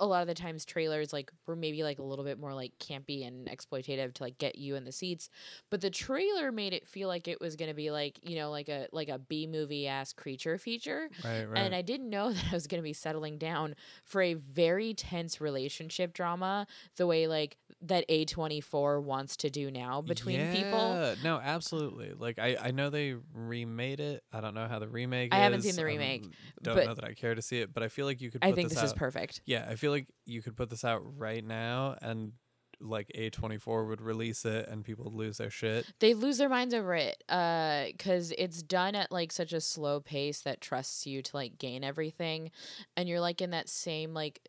a 0.04 0.06
lot 0.06 0.22
of 0.22 0.28
the 0.28 0.34
times 0.34 0.66
trailers 0.66 1.14
like 1.14 1.32
were 1.48 1.56
maybe 1.56 1.82
like 1.84 2.00
a 2.00 2.04
little 2.04 2.26
bit 2.26 2.38
more 2.40 2.54
like 2.54 2.72
campy 2.80 3.26
and 3.26 3.48
exploitative 3.48 4.14
to 4.14 4.24
like 4.24 4.38
get 4.38 4.58
you 4.58 4.76
in 4.76 4.84
the 4.84 4.92
seats 4.92 5.30
but 5.70 5.80
the 5.82 5.90
trailer 5.90 6.52
made 6.52 6.74
it 6.74 6.88
feel 6.88 7.08
like 7.08 7.28
it 7.28 7.40
was 7.40 7.56
going 7.56 7.70
to 7.70 7.76
be 7.76 7.90
like 7.92 8.20
you 8.22 8.36
know 8.36 8.52
like 8.52 8.68
a 8.70 8.88
like 8.92 9.10
a 9.10 9.18
b 9.18 9.48
movie 9.48 9.88
ass 9.88 10.12
creature 10.14 10.58
feature 10.58 11.10
Right, 11.24 11.46
right. 11.46 11.58
and 11.60 11.74
I 11.74 11.82
didn't 11.82 12.10
know 12.10 12.32
that 12.34 12.44
I 12.52 12.54
was 12.54 12.68
going 12.68 12.80
to 12.80 12.84
be 12.84 12.94
settling 12.94 13.38
down 13.38 13.76
for 14.04 14.22
a 14.22 14.34
very 14.34 14.94
tense 14.94 15.40
relationship 15.40 16.14
drama, 16.14 16.68
the 16.98 17.08
way 17.08 17.28
like 17.28 17.58
that 17.82 18.08
A24 18.10 19.02
wants 19.04 19.38
to 19.38 19.50
do 19.50 19.70
now 19.72 20.02
between 20.02 20.40
people. 20.52 20.80
Yeah, 20.94 21.16
No, 21.24 21.38
absolutely. 21.38 22.14
Like 22.18 22.40
I, 22.40 22.58
I 22.62 22.72
know 22.72 22.90
they 22.90 23.16
remade 23.34 24.00
it. 24.00 24.24
I 24.32 24.42
don't 24.42 24.54
know 24.54 24.68
how 24.68 24.80
the 24.80 24.88
remake 24.88 25.34
I 25.34 25.38
haven't 25.38 25.62
seen 25.62 25.76
the 25.76 25.86
remake, 25.86 26.26
don't 26.62 26.76
but- 26.76 26.86
know 26.86 26.94
that 26.96 27.04
I 27.04 27.14
care 27.14 27.36
to 27.36 27.42
see 27.42 27.60
it, 27.60 27.74
but 27.74 27.84
I 27.84 27.88
feel 27.88 28.06
like 28.06 28.22
you 28.22 28.32
could 28.32 28.44
I 28.44 28.52
think 28.52 28.70
this, 28.70 28.80
this 28.80 28.92
is 28.92 28.94
perfect. 28.94 29.42
yeah, 29.46 29.68
I 29.70 29.76
feel 29.76 29.92
like 29.94 30.08
you 30.26 30.42
could 30.42 30.56
put 30.56 30.70
this 30.70 30.84
out 30.84 31.02
right 31.18 31.44
now 31.44 31.96
and 32.02 32.34
like 32.80 33.10
A24 33.18 33.88
would 33.88 34.02
release 34.02 34.44
it 34.46 34.68
and 34.68 34.84
people 34.84 35.06
would 35.06 35.14
lose 35.14 35.38
their 35.38 35.50
shit. 35.50 35.86
They 36.00 36.14
lose 36.14 36.38
their 36.38 36.50
minds 36.50 36.74
over 36.74 36.96
it 36.96 37.24
uh 37.30 37.86
because 37.88 38.34
it's 38.38 38.62
done 38.62 38.96
at 38.96 39.12
like 39.12 39.32
such 39.32 39.54
a 39.54 39.62
slow 39.62 40.00
pace 40.00 40.42
that 40.42 40.62
trusts 40.62 41.06
you 41.08 41.22
to 41.22 41.36
like 41.36 41.58
gain 41.58 41.84
everything. 41.84 42.52
And 42.98 43.08
you're 43.08 43.22
like 43.22 43.42
in 43.42 43.52
that 43.52 43.70
same 43.70 44.14
like 44.14 44.40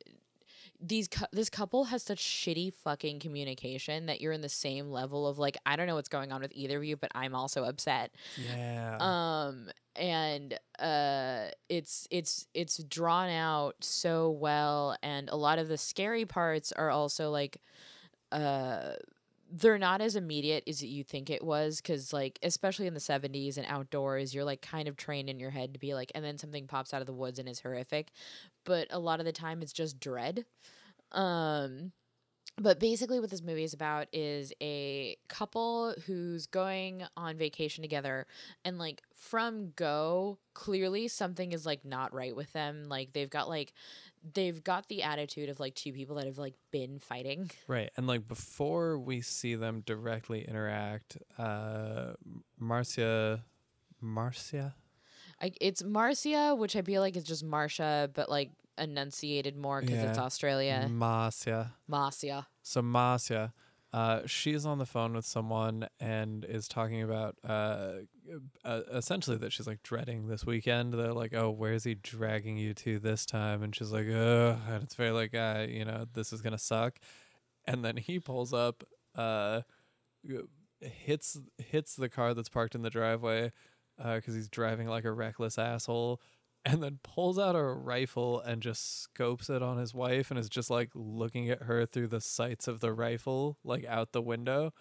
these 0.86 1.08
cou- 1.08 1.26
this 1.32 1.48
couple 1.48 1.84
has 1.84 2.02
such 2.02 2.22
shitty 2.22 2.72
fucking 2.74 3.18
communication 3.18 4.06
that 4.06 4.20
you're 4.20 4.32
in 4.32 4.42
the 4.42 4.48
same 4.48 4.90
level 4.90 5.26
of 5.26 5.38
like 5.38 5.56
I 5.64 5.76
don't 5.76 5.86
know 5.86 5.94
what's 5.94 6.08
going 6.08 6.30
on 6.30 6.42
with 6.42 6.52
either 6.54 6.76
of 6.78 6.84
you 6.84 6.96
but 6.96 7.10
I'm 7.14 7.34
also 7.34 7.64
upset. 7.64 8.12
Yeah. 8.46 8.96
um 9.00 9.70
and 9.96 10.58
uh 10.78 11.46
it's 11.68 12.06
it's 12.10 12.46
it's 12.52 12.82
drawn 12.84 13.30
out 13.30 13.76
so 13.80 14.30
well 14.30 14.96
and 15.02 15.28
a 15.30 15.36
lot 15.36 15.58
of 15.58 15.68
the 15.68 15.78
scary 15.78 16.26
parts 16.26 16.72
are 16.72 16.90
also 16.90 17.30
like 17.30 17.58
uh 18.32 18.94
they're 19.56 19.78
not 19.78 20.00
as 20.00 20.16
immediate 20.16 20.64
as 20.66 20.82
you 20.82 21.04
think 21.04 21.30
it 21.30 21.44
was 21.44 21.80
because 21.80 22.12
like 22.12 22.38
especially 22.42 22.88
in 22.88 22.94
the 22.94 23.00
70s 23.00 23.56
and 23.56 23.66
outdoors 23.68 24.34
you're 24.34 24.44
like 24.44 24.60
kind 24.60 24.88
of 24.88 24.96
trained 24.96 25.30
in 25.30 25.38
your 25.38 25.50
head 25.50 25.72
to 25.74 25.78
be 25.78 25.94
like 25.94 26.10
and 26.14 26.24
then 26.24 26.38
something 26.38 26.66
pops 26.66 26.92
out 26.92 27.00
of 27.00 27.06
the 27.06 27.12
woods 27.12 27.38
and 27.38 27.48
is 27.48 27.60
horrific. 27.60 28.10
But 28.64 28.88
a 28.90 28.98
lot 28.98 29.20
of 29.20 29.26
the 29.26 29.32
time 29.32 29.62
it's 29.62 29.72
just 29.72 30.00
dread 30.00 30.44
um 31.14 31.92
but 32.56 32.78
basically 32.78 33.18
what 33.18 33.30
this 33.30 33.42
movie 33.42 33.64
is 33.64 33.74
about 33.74 34.06
is 34.12 34.52
a 34.62 35.16
couple 35.28 35.94
who's 36.06 36.46
going 36.46 37.04
on 37.16 37.36
vacation 37.36 37.82
together 37.82 38.26
and 38.64 38.78
like 38.78 39.02
from 39.14 39.72
go 39.74 40.38
clearly 40.54 41.08
something 41.08 41.52
is 41.52 41.66
like 41.66 41.84
not 41.84 42.12
right 42.14 42.36
with 42.36 42.52
them 42.52 42.84
like 42.88 43.12
they've 43.12 43.30
got 43.30 43.48
like 43.48 43.72
they've 44.34 44.62
got 44.62 44.88
the 44.88 45.02
attitude 45.02 45.48
of 45.48 45.58
like 45.58 45.74
two 45.74 45.92
people 45.92 46.16
that 46.16 46.26
have 46.26 46.38
like 46.38 46.54
been 46.70 46.98
fighting 46.98 47.50
Right. 47.68 47.90
And 47.96 48.06
like 48.06 48.28
before 48.28 48.98
we 48.98 49.20
see 49.20 49.54
them 49.54 49.82
directly 49.84 50.46
interact, 50.46 51.18
uh 51.38 52.12
Marcia 52.58 53.44
Marcia? 54.00 54.74
I, 55.42 55.50
it's 55.60 55.82
marcia 55.82 56.54
which 56.54 56.76
i 56.76 56.82
feel 56.82 57.00
like 57.02 57.16
is 57.16 57.24
just 57.24 57.42
Marcia, 57.42 58.08
but 58.14 58.30
like 58.30 58.52
enunciated 58.78 59.56
more 59.56 59.80
because 59.80 60.02
it's 60.02 60.18
Yeah. 60.18 60.24
Australia 60.24 60.88
Marcia. 60.90 61.74
marcia 61.86 62.46
So 62.62 62.82
Marcia, 62.82 63.52
uh, 63.92 64.22
she's 64.26 64.66
on 64.66 64.78
the 64.78 64.86
phone 64.86 65.12
with 65.14 65.24
someone 65.24 65.86
and 66.00 66.44
is 66.44 66.66
talking 66.66 67.02
about 67.02 67.36
uh, 67.44 68.00
uh, 68.64 68.80
essentially 68.92 69.36
that 69.36 69.52
she's 69.52 69.66
like 69.66 69.82
dreading 69.82 70.26
this 70.26 70.44
weekend. 70.44 70.94
They're 70.94 71.12
like, 71.12 71.34
"Oh, 71.34 71.50
where's 71.50 71.84
he 71.84 71.94
dragging 71.94 72.56
you 72.56 72.74
to 72.74 72.98
this 72.98 73.24
time?" 73.26 73.62
And 73.62 73.74
she's 73.76 73.92
like, 73.92 74.06
"Oh," 74.08 74.58
and 74.68 74.82
it's 74.82 74.94
very 74.94 75.10
like, 75.12 75.34
uh, 75.34 75.66
you 75.68 75.84
know, 75.84 76.06
this 76.12 76.32
is 76.32 76.42
gonna 76.42 76.58
suck. 76.58 76.98
and 77.66 77.82
then 77.84 77.96
he 77.96 78.18
pulls 78.18 78.52
up, 78.52 78.84
uh, 79.14 79.62
hits 80.80 81.38
hits 81.58 81.94
the 81.96 82.08
car 82.08 82.34
that's 82.34 82.48
parked 82.48 82.74
in 82.74 82.82
the 82.82 82.90
driveway, 82.90 83.52
because 83.96 84.34
he's 84.34 84.48
driving 84.48 84.88
like 84.88 85.04
a 85.04 85.12
reckless 85.12 85.58
asshole, 85.58 86.20
and 86.64 86.82
then 86.82 86.98
pulls 87.02 87.38
out 87.38 87.54
a 87.56 87.62
rifle 87.62 88.40
and 88.40 88.62
just 88.62 89.02
scopes 89.02 89.50
it 89.50 89.62
on 89.62 89.76
his 89.78 89.92
wife, 89.94 90.30
and 90.30 90.38
is 90.38 90.48
just 90.48 90.70
like 90.70 90.90
looking 90.94 91.50
at 91.50 91.64
her 91.64 91.84
through 91.86 92.08
the 92.08 92.20
sights 92.20 92.66
of 92.68 92.80
the 92.80 92.92
rifle, 92.92 93.58
like 93.64 93.84
out 93.86 94.12
the 94.12 94.22
window, 94.22 94.72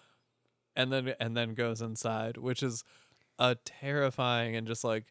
and 0.76 0.92
then 0.92 1.14
and 1.20 1.36
then 1.36 1.54
goes 1.54 1.82
inside, 1.82 2.38
which 2.38 2.64
is 2.64 2.84
a 3.40 3.56
terrifying 3.66 4.56
and 4.56 4.68
just 4.68 4.84
like 4.84 5.06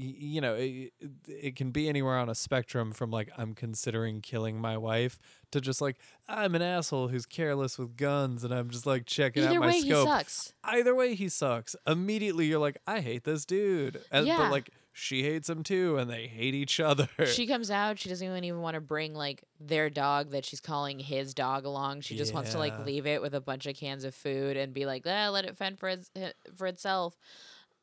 you 0.00 0.40
know 0.40 0.54
it, 0.54 0.92
it 1.26 1.56
can 1.56 1.72
be 1.72 1.88
anywhere 1.88 2.16
on 2.18 2.28
a 2.28 2.34
spectrum 2.34 2.92
from 2.92 3.10
like 3.10 3.30
i'm 3.36 3.52
considering 3.52 4.20
killing 4.20 4.60
my 4.60 4.76
wife 4.76 5.18
to 5.50 5.60
just 5.60 5.80
like 5.80 5.96
i'm 6.28 6.54
an 6.54 6.62
asshole 6.62 7.08
who's 7.08 7.26
careless 7.26 7.78
with 7.78 7.96
guns 7.96 8.44
and 8.44 8.54
i'm 8.54 8.70
just 8.70 8.86
like 8.86 9.06
checking 9.06 9.42
Either 9.42 9.56
out 9.56 9.60
my 9.60 9.66
way, 9.68 9.80
scope 9.80 10.06
he 10.06 10.12
sucks. 10.12 10.52
either 10.62 10.94
way 10.94 11.14
he 11.16 11.28
sucks 11.28 11.74
immediately 11.84 12.46
you're 12.46 12.60
like 12.60 12.76
i 12.86 13.00
hate 13.00 13.24
this 13.24 13.44
dude 13.44 14.00
and, 14.12 14.24
Yeah. 14.26 14.36
but 14.36 14.52
like 14.52 14.70
she 14.98 15.22
hates 15.22 15.48
him 15.48 15.62
too 15.62 15.96
and 15.96 16.10
they 16.10 16.26
hate 16.26 16.54
each 16.54 16.80
other 16.80 17.08
She 17.26 17.46
comes 17.46 17.70
out. 17.70 17.98
She 17.98 18.08
doesn't 18.08 18.26
even 18.26 18.44
even 18.44 18.60
want 18.60 18.74
to 18.74 18.80
bring 18.80 19.14
like 19.14 19.44
their 19.60 19.88
dog 19.90 20.30
that 20.32 20.44
she's 20.44 20.60
calling 20.60 20.98
his 20.98 21.34
dog 21.34 21.64
along. 21.64 22.00
She 22.00 22.16
just 22.16 22.34
wants 22.34 22.52
to 22.52 22.58
like 22.58 22.84
leave 22.84 23.06
it 23.06 23.22
with 23.22 23.34
a 23.34 23.40
bunch 23.40 23.66
of 23.66 23.76
cans 23.76 24.04
of 24.04 24.14
food 24.14 24.56
and 24.56 24.74
be 24.74 24.86
like, 24.86 25.04
ah, 25.06 25.28
let 25.28 25.44
it 25.44 25.56
fend 25.56 25.78
for 25.78 25.88
its, 25.88 26.10
for 26.56 26.66
itself. 26.66 27.16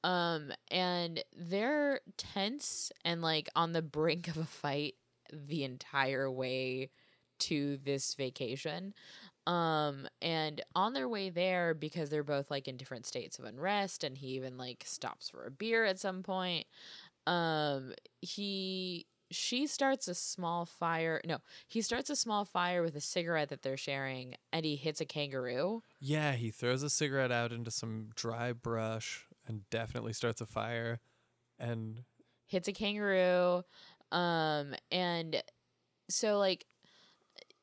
Um, 0.04 0.52
and 0.70 1.24
they're 1.36 2.02
tense 2.18 2.92
and 3.04 3.22
like 3.22 3.50
on 3.56 3.72
the 3.72 3.82
brink 3.82 4.28
of 4.28 4.38
a 4.38 4.46
fight 4.46 4.96
the 5.32 5.64
entire 5.64 6.30
way 6.30 6.92
to 7.40 7.78
this 7.78 8.14
vacation. 8.14 8.94
Um, 9.48 10.08
and 10.24 10.62
on 10.76 10.94
their 10.94 11.08
way 11.08 11.30
there, 11.30 11.76
because 11.76 12.10
they're 12.10 12.24
both 12.24 12.50
like 12.50 12.68
in 12.68 12.78
different 12.78 13.06
states 13.06 13.38
of 13.38 13.46
unrest, 13.46 14.04
and 14.04 14.18
he 14.18 14.30
even 14.30 14.58
like 14.58 14.84
stops 14.88 15.30
for 15.30 15.46
a 15.46 15.52
beer 15.52 15.86
at 15.86 16.00
some 16.00 16.24
point. 16.24 16.66
Um, 17.28 17.94
he 18.22 19.08
she 19.32 19.66
starts 19.68 20.08
a 20.08 20.14
small 20.16 20.66
fire. 20.66 21.20
No, 21.26 21.40
he 21.68 21.82
starts 21.82 22.10
a 22.10 22.16
small 22.16 22.46
fire 22.46 22.82
with 22.84 22.96
a 22.96 23.02
cigarette 23.02 23.50
that 23.50 23.64
they're 23.64 23.78
sharing, 23.78 24.36
and 24.54 24.66
he 24.66 24.76
hits 24.76 25.02
a 25.02 25.06
kangaroo. 25.06 25.82
yeah 26.00 26.34
he 26.34 26.52
throws 26.52 26.84
a 26.84 26.90
cigarette 26.90 27.32
out 27.32 27.52
into 27.52 27.72
some 27.72 28.10
dry 28.16 28.54
brush 28.54 29.26
and 29.48 29.68
definitely 29.70 30.14
starts 30.14 30.42
a 30.42 30.46
fire 30.46 31.00
and 31.60 32.04
hits 32.48 32.68
a 32.68 32.74
kangaroo 32.74 33.64
um 34.12 34.76
and 34.92 35.42
so 36.10 36.38
like 36.38 36.66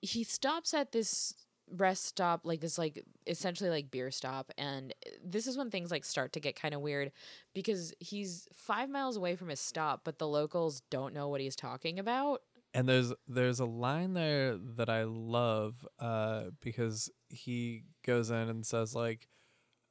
he 0.00 0.24
stops 0.24 0.74
at 0.74 0.90
this 0.92 1.34
rest 1.76 2.04
stop 2.04 2.42
like 2.44 2.60
this 2.60 2.78
like 2.78 3.04
essentially 3.26 3.70
like 3.70 3.90
beer 3.90 4.10
stop 4.10 4.52
and 4.58 4.94
this 5.24 5.46
is 5.46 5.56
when 5.56 5.70
things 5.70 5.90
like 5.90 6.04
start 6.04 6.32
to 6.32 6.40
get 6.40 6.54
kind 6.54 6.74
of 6.74 6.80
weird 6.80 7.10
because 7.54 7.94
he's 7.98 8.46
5 8.52 8.90
miles 8.90 9.16
away 9.16 9.36
from 9.36 9.48
his 9.48 9.60
stop 9.60 10.02
but 10.04 10.18
the 10.18 10.28
locals 10.28 10.82
don't 10.90 11.14
know 11.14 11.28
what 11.28 11.40
he's 11.40 11.56
talking 11.56 11.98
about 11.98 12.42
and 12.74 12.88
there's 12.88 13.12
there's 13.28 13.60
a 13.60 13.66
line 13.66 14.14
there 14.14 14.56
that 14.76 14.88
I 14.88 15.04
love 15.04 15.86
uh, 15.98 16.44
because 16.60 17.10
he 17.28 17.84
goes 18.04 18.30
in 18.30 18.48
and 18.48 18.64
says 18.64 18.94
like, 18.94 19.28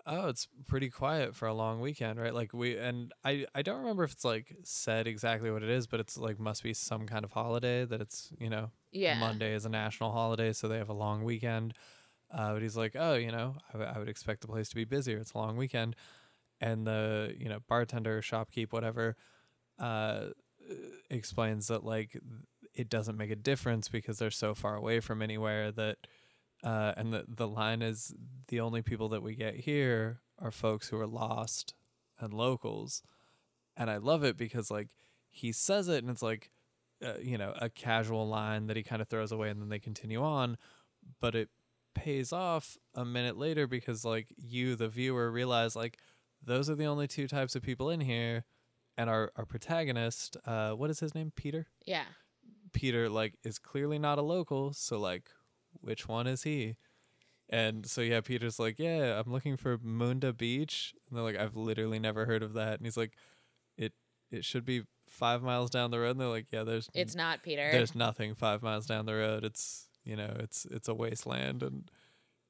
"Oh, 0.06 0.30
it's 0.30 0.48
pretty 0.68 0.90
quiet 0.90 1.36
for 1.36 1.48
a 1.48 1.54
long 1.54 1.80
weekend, 1.80 2.20
right?" 2.20 2.34
Like 2.34 2.54
we 2.54 2.78
and 2.78 3.14
I 3.24 3.46
I 3.54 3.62
don't 3.62 3.80
remember 3.80 4.04
if 4.04 4.14
it's 4.14 4.26
like 4.26 4.56
said 4.64 5.08
exactly 5.08 5.52
what 5.52 5.64
it 5.64 5.70
is, 5.70 5.88
but 5.88 6.00
it's 6.00 6.18
like 6.18 6.40
must 6.40 6.64
be 6.64 6.74
some 6.74 7.06
kind 7.06 7.24
of 7.24 7.32
holiday 7.34 7.86
that 7.86 8.02
it's 8.02 8.32
you 8.40 8.50
know 8.50 8.72
yeah 8.92 9.20
Monday 9.20 9.54
is 9.54 9.66
a 9.66 9.70
national 9.70 10.12
holiday, 10.12 10.54
so 10.54 10.68
they 10.68 10.78
have 10.78 10.90
a 10.90 10.94
long 10.94 11.24
weekend. 11.24 11.74
Uh, 12.34 12.54
but 12.54 12.62
he's 12.62 12.78
like, 12.78 12.96
"Oh, 12.98 13.16
you 13.16 13.32
know, 13.32 13.56
I, 13.74 14.00
would 14.00 14.08
expect 14.08 14.42
the 14.42 14.48
place 14.48 14.70
to 14.70 14.76
be 14.76 14.86
busier. 14.86 15.18
It's 15.18 15.34
a 15.34 15.38
long 15.38 15.58
weekend." 15.58 15.96
And 16.62 16.86
the 16.88 17.36
you 17.38 17.50
know 17.50 17.60
bartender, 17.68 18.22
shopkeep, 18.22 18.72
whatever, 18.72 19.18
uh, 19.80 20.28
explains 21.10 21.68
that 21.68 21.84
like 21.84 22.20
it 22.74 22.90
doesn't 22.90 23.18
make 23.18 23.32
a 23.32 23.36
difference 23.36 23.90
because 23.90 24.18
they're 24.18 24.32
so 24.32 24.54
far 24.54 24.76
away 24.76 25.00
from 25.00 25.22
anywhere 25.22 25.72
that 25.72 25.98
uh, 26.64 26.94
and 26.98 27.14
the 27.14 27.26
the 27.28 27.48
line 27.48 27.82
is 27.82 28.14
the 28.48 28.60
only 28.60 28.82
people 28.82 29.10
that 29.10 29.24
we 29.24 29.36
get 29.36 29.56
here 29.56 30.22
are 30.40 30.52
folks 30.52 30.90
who 30.90 30.98
are 30.98 31.08
lost 31.08 31.74
and 32.20 32.34
locals 32.34 33.02
and 33.76 33.90
i 33.90 33.98
love 33.98 34.24
it 34.24 34.38
because 34.38 34.72
like 34.72 34.88
he 35.30 35.52
says 35.52 35.88
it 35.88 36.04
and 36.04 36.10
it's 36.10 36.22
like 36.22 36.50
uh, 37.06 37.14
you 37.22 37.38
know 37.38 37.54
a 37.60 37.70
casual 37.70 38.28
line 38.28 38.68
that 38.68 38.78
he 38.78 38.84
kind 38.84 39.02
of 39.02 39.08
throws 39.08 39.32
away 39.32 39.50
and 39.50 39.62
then 39.62 39.70
they 39.70 39.80
continue 39.80 40.22
on 40.22 40.58
but 41.20 41.36
it 41.36 41.50
pays 41.94 42.32
off 42.32 42.78
a 42.96 43.04
minute 43.04 43.38
later 43.38 43.68
because 43.68 44.06
like 44.06 44.28
you 44.38 44.76
the 44.76 44.88
viewer 44.88 45.30
realize 45.32 45.76
like 45.76 45.98
those 46.44 46.70
are 46.70 46.76
the 46.76 46.86
only 46.86 47.08
two 47.08 47.28
types 47.28 47.56
of 47.56 47.62
people 47.62 47.90
in 47.90 48.00
here 48.00 48.46
and 48.98 49.10
our 49.10 49.32
our 49.36 49.46
protagonist 49.46 50.38
uh 50.46 50.72
what 50.72 50.90
is 50.90 51.00
his 51.00 51.14
name 51.14 51.32
peter 51.36 51.68
yeah 51.86 52.06
Peter 52.74 53.10
like 53.10 53.36
is 53.44 53.60
clearly 53.60 54.00
not 54.00 54.18
a 54.18 54.22
local, 54.22 54.74
so 54.74 55.00
like 55.00 55.30
which 55.82 56.08
one 56.08 56.28
is 56.28 56.44
he? 56.44 56.78
And 57.50 57.86
so 57.86 58.02
yeah, 58.02 58.22
Peter's 58.22 58.60
like, 58.60 58.80
"Yeah, 58.80 59.20
I'm 59.20 59.32
looking 59.32 59.58
for 59.58 59.78
Munda 59.78 60.34
Beach." 60.34 60.94
And 61.08 61.18
they're 61.18 61.24
like, 61.24 61.38
"I've 61.38 61.56
literally 61.56 62.00
never 62.00 62.26
heard 62.26 62.44
of 62.44 62.54
that." 62.54 62.78
And 62.78 62.86
he's 62.86 62.98
like, 62.98 63.14
"It 63.78 63.94
it 64.32 64.46
should 64.46 64.66
be 64.66 64.84
5 65.12 65.42
miles 65.42 65.70
down 65.70 65.92
the 65.92 66.00
road." 66.00 66.12
And 66.12 66.20
they're 66.20 66.28
like, 66.28 66.48
"Yeah, 66.52 66.64
there's 66.64 66.90
it's 66.94 67.16
not 67.16 67.44
peter 67.44 67.70
there's 67.72 67.96
nothing 67.96 68.36
5 68.36 68.62
miles 68.62 68.86
down 68.86 69.06
the 69.06 69.16
road. 69.16 69.44
It's, 69.44 69.88
you 70.04 70.16
know, 70.16 70.36
it's 70.40 70.66
it's 70.72 70.88
a 70.88 70.94
wasteland." 70.94 71.64
And 71.64 71.90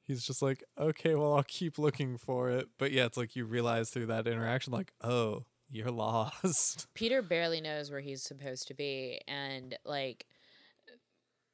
he's 0.01 0.25
just 0.25 0.41
like, 0.41 0.63
"Okay, 0.77 1.15
well, 1.15 1.33
I'll 1.33 1.43
keep 1.43 1.77
looking 1.77 2.17
for 2.17 2.49
it." 2.49 2.69
But 2.77 2.91
yeah, 2.91 3.05
it's 3.05 3.17
like 3.17 3.35
you 3.35 3.45
realize 3.45 3.89
through 3.89 4.07
that 4.07 4.27
interaction 4.27 4.73
like, 4.73 4.93
"Oh, 5.01 5.45
you're 5.69 5.91
lost." 5.91 6.87
Peter 6.93 7.21
barely 7.21 7.61
knows 7.61 7.91
where 7.91 8.01
he's 8.01 8.23
supposed 8.23 8.67
to 8.67 8.73
be, 8.73 9.19
and 9.27 9.77
like 9.85 10.25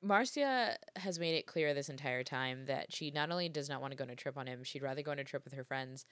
Marcia 0.02 0.78
has 0.96 1.20
made 1.20 1.36
it 1.36 1.48
clear 1.48 1.74
this 1.74 1.90
entire 1.90 2.24
time 2.24 2.66
that 2.66 2.94
she 2.94 3.12
not 3.12 3.32
only 3.32 3.50
does 3.50 3.68
not 3.68 3.82
want 3.82 3.92
to 3.92 3.98
go 3.98 4.04
on 4.04 4.10
a 4.10 4.16
trip 4.16 4.38
on 4.38 4.48
him, 4.48 4.64
she'd 4.64 4.84
rather 4.84 5.02
go 5.02 5.12
on 5.12 5.20
a 5.20 5.24
trip 5.24 5.44
with 5.44 5.54
her 5.54 5.64
friends. 5.64 6.06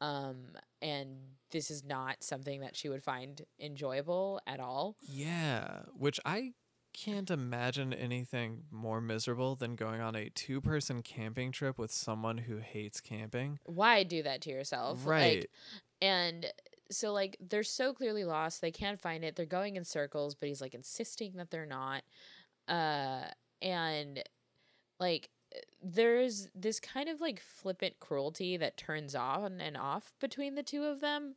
Um, 0.00 0.56
and 0.80 1.16
this 1.50 1.70
is 1.70 1.84
not 1.84 2.22
something 2.22 2.60
that 2.60 2.76
she 2.76 2.88
would 2.88 3.02
find 3.02 3.42
enjoyable 3.58 4.40
at 4.46 4.60
all. 4.60 4.96
Yeah, 5.00 5.80
which 5.96 6.20
I 6.24 6.52
can't 6.92 7.30
imagine 7.30 7.92
anything 7.92 8.64
more 8.70 9.00
miserable 9.00 9.54
than 9.54 9.76
going 9.76 10.00
on 10.00 10.16
a 10.16 10.30
two 10.30 10.60
person 10.60 11.02
camping 11.02 11.52
trip 11.52 11.78
with 11.78 11.92
someone 11.92 12.38
who 12.38 12.58
hates 12.58 13.00
camping. 13.00 13.58
Why 13.64 14.02
do 14.02 14.22
that 14.22 14.40
to 14.42 14.50
yourself? 14.50 15.06
Right. 15.06 15.40
Like, 15.40 15.50
and 16.00 16.46
so 16.90 17.12
like 17.12 17.36
they're 17.40 17.62
so 17.62 17.92
clearly 17.92 18.24
lost, 18.24 18.60
they 18.60 18.70
can't 18.70 19.00
find 19.00 19.24
it. 19.24 19.36
They're 19.36 19.46
going 19.46 19.76
in 19.76 19.84
circles, 19.84 20.34
but 20.34 20.48
he's 20.48 20.60
like 20.60 20.74
insisting 20.74 21.34
that 21.36 21.50
they're 21.50 21.66
not. 21.66 22.02
Uh, 22.66 23.24
and 23.62 24.22
like 25.00 25.30
there's 25.82 26.48
this 26.54 26.80
kind 26.80 27.08
of 27.08 27.20
like 27.20 27.40
flippant 27.40 27.98
cruelty 28.00 28.56
that 28.56 28.76
turns 28.76 29.14
on 29.14 29.60
and 29.60 29.76
off 29.76 30.12
between 30.20 30.54
the 30.54 30.62
two 30.62 30.84
of 30.84 31.00
them 31.00 31.34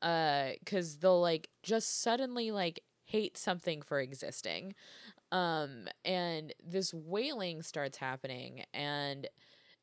uh 0.00 0.50
cuz 0.64 0.96
they'll 0.98 1.20
like 1.20 1.48
just 1.62 2.00
suddenly 2.02 2.50
like 2.50 2.82
hate 3.04 3.36
something 3.36 3.82
for 3.82 4.00
existing 4.00 4.74
um 5.30 5.86
and 6.04 6.54
this 6.64 6.92
wailing 6.94 7.62
starts 7.62 7.98
happening 7.98 8.64
and 8.72 9.28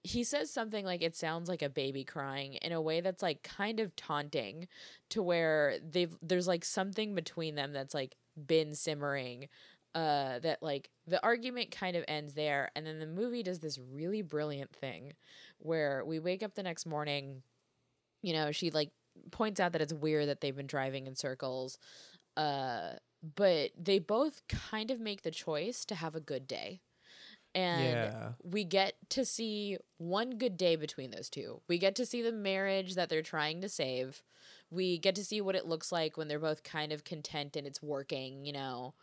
he 0.04 0.24
says 0.24 0.50
something 0.50 0.86
like 0.86 1.02
it 1.02 1.16
sounds 1.16 1.50
like 1.50 1.62
a 1.62 1.70
baby 1.70 2.04
crying 2.04 2.54
in 2.56 2.72
a 2.72 2.82
way 2.82 3.02
that's 3.02 3.22
like 3.22 3.44
kind 3.44 3.80
of 3.80 3.96
taunting 3.96 4.68
to 5.10 5.22
where 5.22 5.78
they've 5.88 6.16
there's 6.22 6.48
like 6.48 6.64
something 6.64 7.14
between 7.14 7.56
them 7.56 7.74
that's 7.74 7.94
like 7.94 8.16
been 8.48 8.74
simmering 8.74 9.50
uh 10.00 10.40
that 10.40 10.62
like 10.62 10.90
the 11.08 11.22
argument 11.24 11.72
kind 11.72 11.98
of 11.98 12.06
ends 12.08 12.34
there 12.34 12.72
and 12.76 12.86
then 12.86 13.00
the 13.00 13.06
movie 13.06 13.44
does 13.44 13.60
this 13.60 13.78
really 13.92 14.22
brilliant 14.22 14.74
thing 14.74 15.14
where 15.58 16.04
we 16.06 16.20
wake 16.20 16.42
up 16.42 16.56
the 16.56 16.64
next 16.64 16.86
morning 16.86 17.42
you 18.22 18.32
know 18.32 18.52
she 18.52 18.72
like 18.72 18.92
points 19.32 19.60
out 19.60 19.74
that 19.74 19.82
it's 19.82 19.94
weird 19.94 20.30
that 20.30 20.40
they've 20.40 20.56
been 20.56 20.68
driving 20.68 21.06
in 21.06 21.16
circles 21.16 21.78
uh 22.38 22.92
but 23.36 23.72
they 23.78 24.00
both 24.00 24.42
kind 24.48 24.92
of 24.92 25.00
make 25.00 25.24
the 25.24 25.32
choice 25.32 25.84
to 25.84 25.96
have 25.96 26.16
a 26.16 26.22
good 26.22 26.48
day 26.48 26.80
and 27.56 27.84
yeah. 27.84 28.30
we 28.44 28.64
get 28.64 28.94
to 29.10 29.26
see 29.26 29.78
one 29.98 30.38
good 30.38 30.56
day 30.56 30.76
between 30.76 31.12
those 31.12 31.30
two. 31.30 31.62
We 31.68 31.80
get 31.80 31.96
to 31.96 32.06
see 32.06 32.22
the 32.22 32.32
marriage 32.32 32.94
that 32.94 33.10
they're 33.10 33.24
trying 33.24 33.62
to 33.62 33.70
save. 33.70 34.22
We 34.70 35.00
get 35.00 35.16
to 35.16 35.26
see 35.26 35.42
what 35.42 35.56
it 35.56 35.66
looks 35.66 35.92
like 35.92 36.16
when 36.16 36.28
they're 36.28 36.38
both 36.38 36.62
kind 36.64 36.92
of 36.92 37.04
content 37.04 37.56
and 37.56 37.66
it's 37.66 37.82
working, 37.82 38.46
you 38.46 38.54
know. 38.54 38.94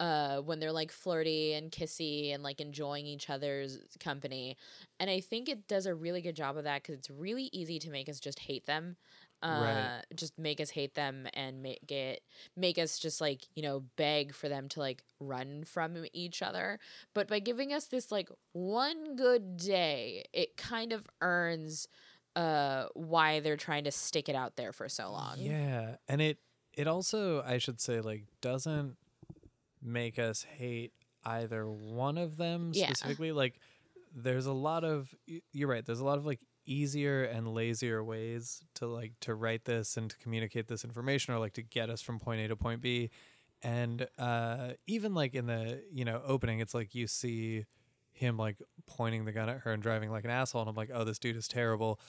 Uh, 0.00 0.40
when 0.40 0.58
they're 0.60 0.72
like 0.72 0.90
flirty 0.90 1.52
and 1.52 1.70
kissy 1.70 2.34
and 2.34 2.42
like 2.42 2.60
enjoying 2.60 3.06
each 3.06 3.30
other's 3.30 3.78
company. 4.00 4.56
And 4.98 5.10
I 5.10 5.20
think 5.20 5.48
it 5.48 5.68
does 5.68 5.86
a 5.86 5.94
really 5.94 6.22
good 6.22 6.36
job 6.36 6.56
of 6.56 6.64
that 6.64 6.82
because 6.82 6.96
it's 6.96 7.10
really 7.10 7.50
easy 7.52 7.78
to 7.80 7.90
make 7.90 8.08
us 8.08 8.18
just 8.20 8.40
hate 8.40 8.66
them 8.66 8.96
Uh, 9.42 9.48
Right. 9.60 9.92
just 10.14 10.38
make 10.38 10.60
us 10.60 10.70
hate 10.70 10.94
them 10.94 11.26
and 11.34 11.62
make 11.62 11.90
it 11.90 12.22
make 12.56 12.78
us 12.78 12.98
just 12.98 13.20
like 13.20 13.48
you 13.54 13.62
know 13.62 13.80
beg 13.96 14.34
for 14.34 14.48
them 14.50 14.68
to 14.68 14.80
like 14.80 15.02
run 15.18 15.64
from 15.64 16.04
each 16.12 16.42
other 16.42 16.78
but 17.14 17.26
by 17.28 17.38
giving 17.38 17.72
us 17.72 17.86
this 17.86 18.12
like 18.12 18.28
one 18.52 19.16
good 19.16 19.56
day 19.56 20.24
it 20.34 20.56
kind 20.58 20.92
of 20.92 21.06
earns 21.22 21.88
uh 22.36 22.86
why 22.94 23.40
they're 23.40 23.56
trying 23.56 23.84
to 23.84 23.90
stick 23.92 24.28
it 24.28 24.34
out 24.36 24.56
there 24.56 24.72
for 24.72 24.88
so 24.88 25.10
long 25.10 25.54
Yeah, 25.54 25.96
and 26.08 26.20
it 26.20 26.38
it 26.72 26.86
also 26.86 27.42
I 27.42 27.58
should 27.58 27.80
say 27.80 28.00
like 28.00 28.24
doesn't 28.40 28.96
make 29.82 30.18
us 30.18 30.42
hate 30.42 30.92
either 31.24 31.68
one 31.68 32.18
of 32.18 32.36
them 32.36 32.72
Yeah. 32.74 32.86
specifically. 32.86 33.32
Like 33.32 33.58
there's 34.14 34.46
a 34.46 34.52
lot 34.52 34.84
of 34.84 35.14
you're 35.52 35.68
right. 35.68 35.84
There's 35.84 36.00
a 36.00 36.04
lot 36.04 36.18
of 36.18 36.26
like 36.26 36.40
easier 36.66 37.24
and 37.24 37.48
lazier 37.48 38.02
ways 38.04 38.62
to 38.74 38.86
like 38.86 39.12
to 39.20 39.34
write 39.34 39.64
this 39.64 39.96
and 39.96 40.10
to 40.10 40.16
communicate 40.18 40.68
this 40.68 40.84
information 40.84 41.34
or 41.34 41.38
like 41.38 41.54
to 41.54 41.62
get 41.62 41.90
us 41.90 42.00
from 42.02 42.18
point 42.18 42.40
A 42.40 42.48
to 42.48 42.56
point 42.56 42.80
B. 42.80 43.10
And 43.62 44.06
uh 44.18 44.72
even 44.86 45.14
like 45.14 45.34
in 45.34 45.46
the, 45.46 45.82
you 45.92 46.04
know, 46.04 46.22
opening 46.26 46.60
it's 46.60 46.74
like 46.74 46.94
you 46.94 47.06
see 47.06 47.66
him 48.12 48.36
like 48.36 48.56
pointing 48.86 49.24
the 49.24 49.32
gun 49.32 49.48
at 49.48 49.58
her 49.60 49.72
and 49.72 49.82
driving 49.82 50.10
like 50.10 50.24
an 50.24 50.30
asshole 50.30 50.60
and 50.62 50.68
I'm 50.68 50.74
like, 50.76 50.90
"Oh, 50.92 51.04
this 51.04 51.18
dude 51.18 51.36
is 51.36 51.48
terrible." 51.48 52.00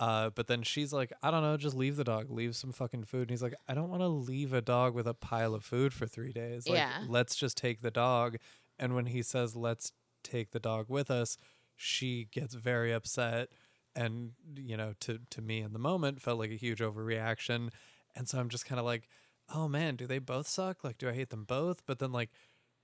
Uh, 0.00 0.30
but 0.30 0.46
then 0.46 0.62
she's 0.62 0.94
like, 0.94 1.12
I 1.22 1.30
don't 1.30 1.42
know, 1.42 1.58
just 1.58 1.76
leave 1.76 1.96
the 1.96 2.04
dog, 2.04 2.30
leave 2.30 2.56
some 2.56 2.72
fucking 2.72 3.04
food. 3.04 3.20
And 3.22 3.30
he's 3.30 3.42
like, 3.42 3.54
I 3.68 3.74
don't 3.74 3.90
want 3.90 4.00
to 4.00 4.08
leave 4.08 4.54
a 4.54 4.62
dog 4.62 4.94
with 4.94 5.06
a 5.06 5.12
pile 5.12 5.54
of 5.54 5.62
food 5.62 5.92
for 5.92 6.06
three 6.06 6.32
days. 6.32 6.66
Like, 6.66 6.78
Yeah. 6.78 7.04
let's 7.06 7.36
just 7.36 7.58
take 7.58 7.82
the 7.82 7.90
dog. 7.90 8.38
And 8.78 8.94
when 8.94 9.06
he 9.06 9.22
says, 9.22 9.54
let's 9.54 9.92
take 10.24 10.52
the 10.52 10.58
dog 10.58 10.86
with 10.88 11.10
us, 11.10 11.36
she 11.76 12.28
gets 12.32 12.54
very 12.54 12.92
upset. 12.92 13.50
And, 13.94 14.32
you 14.56 14.76
know, 14.78 14.94
to, 15.00 15.18
to 15.30 15.42
me 15.42 15.60
in 15.60 15.74
the 15.74 15.78
moment 15.78 16.22
felt 16.22 16.38
like 16.38 16.50
a 16.50 16.54
huge 16.56 16.78
overreaction. 16.80 17.68
And 18.16 18.26
so 18.26 18.38
I'm 18.38 18.48
just 18.48 18.64
kind 18.64 18.78
of 18.78 18.86
like, 18.86 19.06
oh 19.54 19.68
man, 19.68 19.96
do 19.96 20.06
they 20.06 20.18
both 20.18 20.46
suck? 20.48 20.82
Like, 20.82 20.96
do 20.96 21.10
I 21.10 21.12
hate 21.12 21.28
them 21.28 21.44
both? 21.44 21.82
But 21.86 21.98
then, 21.98 22.10
like, 22.12 22.30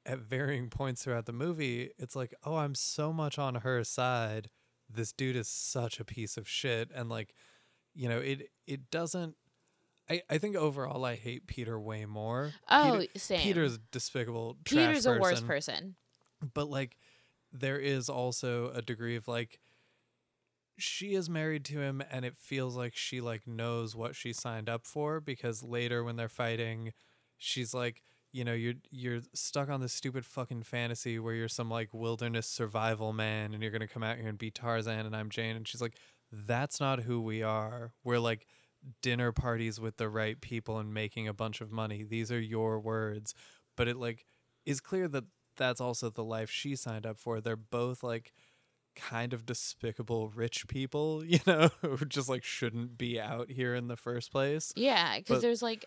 at 0.05 0.19
varying 0.19 0.69
points 0.69 1.03
throughout 1.05 1.25
the 1.27 1.33
movie, 1.33 1.91
it's 1.99 2.15
like, 2.15 2.35
oh, 2.45 2.57
I'm 2.57 2.75
so 2.75 3.11
much 3.13 3.39
on 3.39 3.57
her 3.57 3.83
side. 3.85 4.51
This 4.89 5.13
dude 5.13 5.37
is 5.37 5.49
such 5.49 6.01
a 6.01 6.05
piece 6.05 6.37
of 6.37 6.49
shit. 6.49 6.91
And 6.95 7.09
like, 7.09 7.35
you 7.95 8.09
know, 8.09 8.19
it 8.19 8.51
it 8.67 8.91
doesn't 8.91 9.37
I, 10.09 10.23
I 10.31 10.39
think 10.39 10.57
overall 10.57 11.05
I 11.05 11.17
hate 11.17 11.47
Peter 11.47 11.79
way 11.79 12.05
more. 12.07 12.53
oh 12.69 12.99
Peter, 13.01 13.19
same 13.19 13.41
Peter's 13.41 13.79
despicable 13.91 14.57
trash 14.65 14.87
peter's 14.87 15.07
a 15.07 15.19
worse 15.19 15.41
person, 15.41 15.47
person 15.47 15.97
But 16.55 16.69
like 16.71 16.97
there 17.53 17.79
is 17.79 18.09
also 18.09 18.71
a 18.71 18.83
degree 18.83 19.17
of 19.17 19.27
like 19.29 19.61
she 20.79 21.15
is 21.15 21.31
married 21.31 21.65
to 21.65 21.81
him 21.81 22.03
and 22.11 22.25
it 22.25 22.37
feels 22.37 22.77
like 22.77 22.95
she 22.95 23.21
like 23.21 23.47
knows 23.47 23.97
what 23.97 24.15
she 24.15 24.33
signed 24.33 24.69
up 24.69 24.87
for 24.87 25.21
because 25.21 25.63
later 25.63 26.05
when 26.05 26.17
they're 26.17 26.29
fighting 26.29 26.93
she's 27.39 27.73
like 27.73 28.03
you 28.37 28.45
know 28.45 28.53
you're 28.53 28.75
you're 28.91 29.21
stuck 29.33 29.71
on 29.71 29.81
this 29.81 29.95
stupid 29.95 30.27
fucking 30.27 30.63
fantasy 30.63 31.19
where 31.19 31.33
you're 31.33 31.49
some 31.49 31.71
like 31.71 31.89
wilderness 31.95 32.47
survival 32.47 33.15
man 33.15 33.55
and 33.55 33.63
you're 33.63 33.73
going 33.73 33.81
to 33.81 33.89
come 33.89 34.03
out 34.03 34.19
here 34.19 34.29
and 34.29 34.37
be 34.37 34.51
Tarzan 34.51 35.07
and 35.07 35.17
I'm 35.17 35.31
Jane. 35.31 35.57
And 35.57 35.67
she's 35.67 35.81
like 35.81 35.95
that's 36.31 36.79
not 36.79 37.01
who 37.01 37.23
we 37.23 37.43
are. 37.43 37.93
We're 38.05 38.19
like 38.19 38.47
dinner 39.01 39.33
parties 39.33 39.81
with 39.81 39.97
the 39.97 40.11
right 40.11 40.39
people 40.39 40.79
and 40.79 40.93
making 40.93 41.27
a 41.27 41.33
bunch 41.33 41.63
of 41.63 41.73
money. 41.73 42.03
These 42.03 42.31
are 42.31 42.39
your 42.39 42.79
words. 42.79 43.33
But 43.75 43.89
it 43.89 43.97
like 43.97 44.27
is 44.67 44.81
clear 44.81 45.09
that 45.09 45.25
that's 45.57 45.81
also 45.81 46.11
the 46.11 46.25
life 46.25 46.51
she 46.51 46.77
signed 46.77 47.07
up 47.07 47.19
for. 47.19 47.41
They're 47.41 47.57
both 47.57 48.03
like 48.03 48.35
kind 48.97 49.33
of 49.33 49.47
despicable 49.47 50.29
rich 50.29 50.69
people, 50.69 51.25
you 51.27 51.39
know, 51.47 51.71
who 51.81 52.05
just 52.05 52.29
like 52.29 52.45
shouldn't 52.45 52.99
be 52.99 53.19
out 53.19 53.51
here 53.51 53.75
in 53.75 53.89
the 53.89 53.97
first 53.97 54.31
place. 54.31 54.75
Yeah, 54.77 55.17
because 55.19 55.41
there's 55.41 55.63
like 55.63 55.87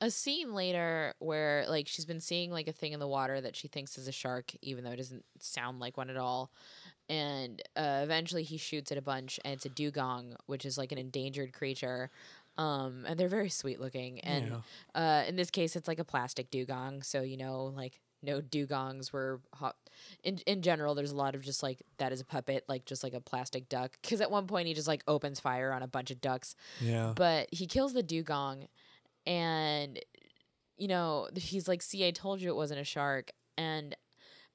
a 0.00 0.10
scene 0.10 0.54
later 0.54 1.14
where 1.18 1.64
like 1.68 1.88
she's 1.88 2.04
been 2.04 2.20
seeing 2.20 2.50
like 2.52 2.68
a 2.68 2.72
thing 2.72 2.92
in 2.92 3.00
the 3.00 3.08
water 3.08 3.40
that 3.40 3.56
she 3.56 3.66
thinks 3.68 3.98
is 3.98 4.06
a 4.08 4.12
shark, 4.12 4.52
even 4.62 4.84
though 4.84 4.90
it 4.92 4.96
doesn't 4.96 5.24
sound 5.40 5.80
like 5.80 5.96
one 5.96 6.08
at 6.10 6.16
all. 6.16 6.50
And 7.08 7.62
uh, 7.76 8.00
eventually 8.04 8.42
he 8.42 8.58
shoots 8.58 8.92
at 8.92 8.98
a 8.98 9.02
bunch, 9.02 9.40
and 9.44 9.54
it's 9.54 9.64
a 9.64 9.70
dugong, 9.70 10.36
which 10.46 10.66
is 10.66 10.76
like 10.76 10.92
an 10.92 10.98
endangered 10.98 11.52
creature. 11.52 12.10
Um, 12.58 13.04
and 13.06 13.18
they're 13.18 13.28
very 13.28 13.48
sweet 13.48 13.80
looking. 13.80 14.20
And 14.20 14.46
Yeah. 14.94 15.20
uh, 15.22 15.24
in 15.26 15.36
this 15.36 15.50
case, 15.50 15.74
it's 15.76 15.88
like 15.88 15.98
a 16.00 16.04
plastic 16.04 16.50
dugong, 16.50 17.02
so 17.02 17.22
you 17.22 17.36
know, 17.36 17.72
like 17.74 18.00
no 18.22 18.40
dugongs 18.40 19.12
were 19.12 19.40
hot. 19.54 19.76
In 20.24 20.38
in 20.46 20.60
general, 20.60 20.94
there's 20.94 21.12
a 21.12 21.16
lot 21.16 21.34
of 21.34 21.40
just 21.42 21.62
like 21.62 21.82
that 21.98 22.12
is 22.12 22.20
a 22.20 22.24
puppet, 22.24 22.64
like 22.68 22.84
just 22.84 23.02
like 23.04 23.14
a 23.14 23.20
plastic 23.20 23.68
duck. 23.68 23.96
Because 24.02 24.20
at 24.20 24.30
one 24.30 24.46
point 24.46 24.66
he 24.68 24.74
just 24.74 24.88
like 24.88 25.02
opens 25.08 25.40
fire 25.40 25.72
on 25.72 25.82
a 25.82 25.88
bunch 25.88 26.10
of 26.10 26.20
ducks, 26.20 26.54
Yeah. 26.80 27.12
but 27.16 27.48
he 27.52 27.66
kills 27.66 27.94
the 27.94 28.02
dugong 28.02 28.66
and 29.28 30.00
you 30.76 30.88
know 30.88 31.28
he's 31.36 31.68
like 31.68 31.82
see 31.82 32.06
i 32.06 32.10
told 32.10 32.40
you 32.40 32.48
it 32.48 32.56
wasn't 32.56 32.80
a 32.80 32.84
shark 32.84 33.30
and 33.56 33.94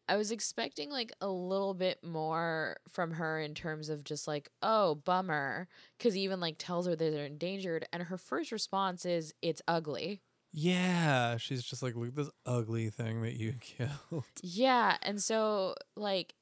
i 0.10 0.16
was 0.18 0.32
expecting 0.32 0.90
like 0.90 1.12
a 1.22 1.28
little 1.30 1.74
bit 1.74 2.04
more 2.04 2.76
from 2.90 3.12
her 3.12 3.40
in 3.40 3.54
terms 3.54 3.88
of 3.90 4.04
just 4.04 4.28
like 4.28 4.50
oh 4.64 4.96
bummer 4.96 5.68
because 5.98 6.14
he 6.16 6.22
even 6.22 6.40
like 6.40 6.56
tells 6.58 6.88
her 6.88 6.96
that 6.96 7.12
they're 7.12 7.26
endangered 7.26 7.86
and 7.94 8.04
her 8.04 8.18
first 8.18 8.52
response 8.52 9.06
is 9.06 9.34
it's 9.42 9.62
ugly 9.68 10.22
Yeah. 10.52 11.38
She's 11.38 11.64
just 11.64 11.82
like, 11.82 11.96
look 11.96 12.10
at 12.10 12.16
this 12.16 12.30
ugly 12.46 12.90
thing 12.92 13.22
that 13.24 13.34
you 13.34 13.54
killed. 13.62 14.26
yeah 14.42 14.98
and 15.02 15.22
so 15.22 15.76
like 15.96 16.36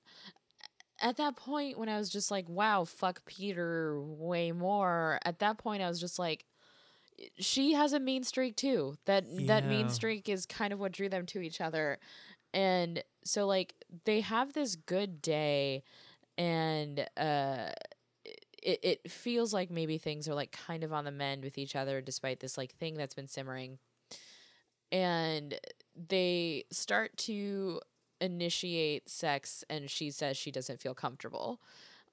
at 1.02 1.18
that 1.18 1.36
point 1.36 1.80
when 1.80 1.90
i 1.90 1.98
was 1.98 2.10
just 2.10 2.30
like 2.30 2.48
wow 2.50 2.84
fuck 2.86 3.26
peter 3.26 4.00
way 4.02 4.52
more 4.52 5.18
at 5.26 5.40
that 5.40 5.58
point 5.58 5.82
i 5.82 5.88
was 5.90 6.00
just 6.00 6.20
like 6.20 6.46
she 7.38 7.74
has 7.74 7.94
a 7.94 8.00
mean 8.00 8.24
streak 8.24 8.56
too. 8.56 8.96
That 9.06 9.26
that 9.48 9.66
mean 9.66 9.90
streak 9.90 10.30
is 10.30 10.46
kind 10.46 10.74
of 10.74 10.80
what 10.80 10.92
drew 10.92 11.10
them 11.10 11.26
to 11.28 11.42
each 11.42 11.62
other. 11.62 12.00
And 12.54 13.04
so 13.24 13.46
like 13.46 13.76
they 14.06 14.22
have 14.22 14.54
this 14.54 14.76
good 14.76 15.22
day 15.22 15.84
and 16.38 17.06
uh 17.18 17.72
it, 18.64 18.80
it 18.84 19.12
feels 19.12 19.54
like 19.54 19.72
maybe 19.72 19.98
things 19.98 20.28
are 20.28 20.36
like 20.36 20.52
kind 20.52 20.84
of 20.84 20.94
on 20.94 21.04
the 21.04 21.12
mend 21.12 21.44
with 21.44 21.58
each 21.58 21.76
other 21.76 22.00
despite 22.00 22.40
this 22.40 22.58
like 22.58 22.76
thing 22.76 22.96
that's 22.96 23.16
been 23.16 23.28
simmering. 23.28 23.80
And 24.92 25.60
they 25.96 26.66
start 26.72 27.18
to 27.18 27.82
initiate 28.20 29.10
sex 29.10 29.64
and 29.70 29.90
she 29.90 30.12
says 30.12 30.38
she 30.38 30.52
doesn't 30.52 30.80
feel 30.80 30.94
comfortable 30.94 31.60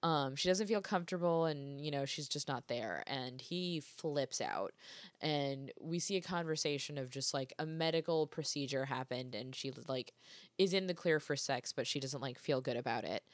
um 0.03 0.37
she 0.37 0.49
doesn't 0.49 0.69
feel 0.69 0.81
comfortable 0.81 1.47
and 1.47 1.81
you 1.85 1.91
know 1.91 2.05
she's 2.05 2.29
just 2.29 2.47
not 2.49 2.69
there 2.69 3.03
and 3.07 3.41
he 3.41 3.81
flips 3.81 4.41
out 4.41 4.73
and 5.21 5.73
we 5.81 5.99
see 5.99 6.17
a 6.17 6.21
conversation 6.21 6.99
of 6.99 7.11
just 7.11 7.35
like 7.35 7.53
a 7.59 7.67
medical 7.67 8.27
procedure 8.27 8.85
happened 8.85 9.35
and 9.35 9.55
she 9.55 9.73
like 9.89 10.13
is 10.57 10.73
in 10.73 10.87
the 10.87 10.95
clear 10.95 11.19
for 11.19 11.35
sex 11.35 11.73
but 11.73 11.87
she 11.87 11.99
doesn't 11.99 12.21
like 12.21 12.39
feel 12.39 12.61
good 12.61 12.77
about 12.77 13.05
it 13.05 13.25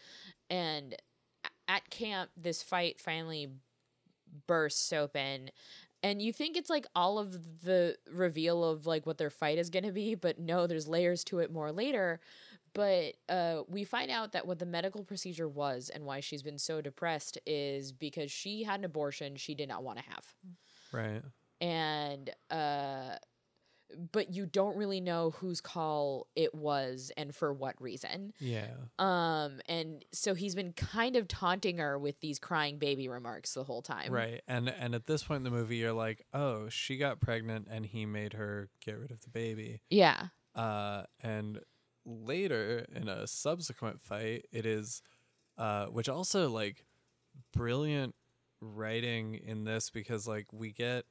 and 0.49 0.95
at 1.69 1.89
camp 1.91 2.31
this 2.37 2.63
fight 2.63 2.99
finally 2.99 3.49
bursts 4.47 4.93
open 4.93 5.51
and 6.03 6.21
you 6.21 6.33
think 6.33 6.57
it's 6.57 6.69
like 6.69 6.87
all 6.95 7.19
of 7.19 7.63
the 7.63 7.97
reveal 8.13 8.63
of 8.65 8.87
like 8.87 9.07
what 9.07 9.17
their 9.17 9.31
fight 9.31 9.59
is 9.59 9.71
going 9.71 9.85
to 9.85 9.93
be 9.93 10.15
but 10.15 10.39
no 10.39 10.67
there's 10.67 10.89
layers 10.89 11.25
to 11.25 11.39
it 11.39 11.53
more 11.53 11.73
later 11.73 12.21
but 12.75 13.15
uh, 13.29 13.63
we 13.69 13.85
find 13.85 14.11
out 14.11 14.33
that 14.33 14.47
what 14.47 14.59
the 14.59 14.67
medical 14.67 15.05
procedure 15.05 15.49
was 15.49 15.89
and 15.89 16.05
why 16.05 16.21
she's 16.21 16.43
been 16.43 16.59
so 16.59 16.81
depressed 16.81 17.39
is 17.47 17.93
because 17.93 18.31
she 18.31 18.65
had 18.65 18.81
an 18.81 18.85
abortion 18.85 19.37
she 19.37 19.55
did 19.55 19.69
not 19.69 19.83
want 19.83 19.99
to 19.99 20.05
have 20.05 20.25
Right. 20.93 21.23
and 21.61 22.31
uh 22.51 23.17
but 24.13 24.33
you 24.35 24.45
don't 24.47 24.77
really 24.77 25.01
know 25.01 25.31
whose 25.31 25.61
call 25.61 26.27
it 26.35 26.53
was 26.55 27.13
and 27.17 27.35
for 27.35 27.53
what 27.53 27.81
reason 27.81 28.33
Yeah. 28.41 28.71
um 28.99 29.61
and 29.69 30.05
so 30.13 30.35
he's 30.35 30.55
been 30.55 30.73
kind 30.73 31.15
of 31.17 31.29
taunting 31.29 31.79
her 31.79 31.97
with 31.99 32.19
these 32.21 32.39
crying 32.39 32.79
baby 32.79 33.09
remarks 33.09 33.55
the 33.55 33.63
whole 33.63 33.83
time 33.83 34.11
Right. 34.13 34.41
And 34.49 34.69
and 34.69 34.95
at 34.95 35.07
this 35.07 35.23
point 35.23 35.39
in 35.39 35.45
the 35.45 35.51
movie 35.51 35.77
you're 35.77 35.93
like, 35.93 36.25
"Oh, 36.33 36.69
she 36.71 36.97
got 36.97 37.21
pregnant 37.21 37.69
and 37.71 37.87
he 37.87 38.05
made 38.07 38.33
her 38.33 38.69
get 38.85 38.99
rid 38.99 39.11
of 39.13 39.21
the 39.21 39.31
baby." 39.31 39.81
yeah 39.91 40.29
Uh, 40.57 41.05
and 41.21 41.61
later 42.05 42.87
in 42.95 43.09
a 43.09 43.27
subsequent 43.27 44.01
fight, 44.01 44.47
it 44.53 44.67
is, 44.67 45.03
uh, 45.59 45.87
which 45.87 46.09
also 46.09 46.49
like 46.49 46.85
brilliant 47.53 48.15
writing 48.61 49.35
in 49.35 49.65
this 49.65 49.91
because 49.91 50.27
like 50.27 50.47
we 50.53 50.73
get, 50.73 51.05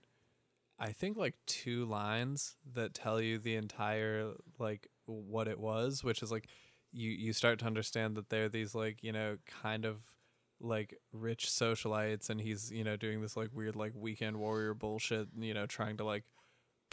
I 0.80 0.91
think 0.91 1.18
like 1.18 1.36
two 1.45 1.86
lines 1.86 2.56
that 2.74 2.94
tell 2.94 3.22
you 3.22 3.38
the 3.38 3.56
entire 3.56 4.32
like 4.60 4.88
what 5.06 5.48
it 5.48 5.60
was, 5.60 6.03
which 6.03 6.22
is 6.22 6.32
like 6.32 6.48
you 6.91 7.10
you 7.10 7.34
start 7.34 7.60
to 7.60 7.65
understand 7.65 8.15
that 8.15 8.30
they're 8.30 8.49
these 8.49 8.76
like 8.76 9.03
you 9.03 9.11
know 9.11 9.38
kind 9.61 9.86
of 9.86 9.98
like 10.61 10.98
rich 11.11 11.48
socialites 11.48 12.30
and 12.30 12.40
he's 12.40 12.72
you 12.72 12.84
know 12.84 12.95
doing 12.95 13.22
this 13.22 13.36
like 13.36 13.49
weird 13.53 13.76
like 13.76 13.91
weekend 13.95 14.38
warrior 14.38 14.74
bullshit 14.74 15.28
and, 15.34 15.44
you 15.44 15.53
know 15.53 15.65
trying 15.65 15.98
to 15.98 16.06
like 16.06 16.24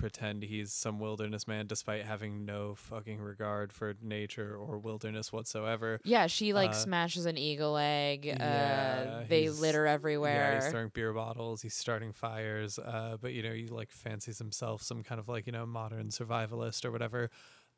pretend 0.00 0.42
he's 0.42 0.72
some 0.72 0.98
wilderness 0.98 1.46
man 1.46 1.66
despite 1.66 2.04
having 2.04 2.44
no 2.44 2.74
fucking 2.74 3.20
regard 3.20 3.72
for 3.72 3.94
nature 4.02 4.56
or 4.56 4.78
wilderness 4.78 5.32
whatsoever. 5.32 6.00
Yeah, 6.04 6.26
she 6.26 6.52
like 6.54 6.70
Uh, 6.70 6.74
smashes 6.74 7.26
an 7.26 7.36
eagle 7.36 7.76
egg. 7.76 8.24
yeah, 8.24 9.20
uh, 9.20 9.24
they 9.28 9.48
litter 9.50 9.84
Yeah, 9.86 9.92
everywhere. 9.92 10.54
he's 10.54 10.68
throwing 10.68 10.88
beer 10.88 11.12
bottles, 11.12 11.62
he's 11.62 11.74
starting 11.74 12.12
fires, 12.12 12.78
uh, 12.78 13.16
but 13.20 13.32
you 13.34 13.42
know, 13.42 13.52
he 13.52 13.68
like 13.68 13.90
fancies 13.92 14.38
himself 14.38 14.82
some 14.82 15.02
kind 15.02 15.18
of 15.20 15.28
like, 15.28 15.46
you 15.46 15.52
know, 15.52 15.66
modern 15.66 16.08
survivalist 16.08 16.84
or 16.84 16.90
whatever. 16.90 17.30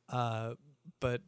Uh, 0.09 0.55
but 1.01 1.23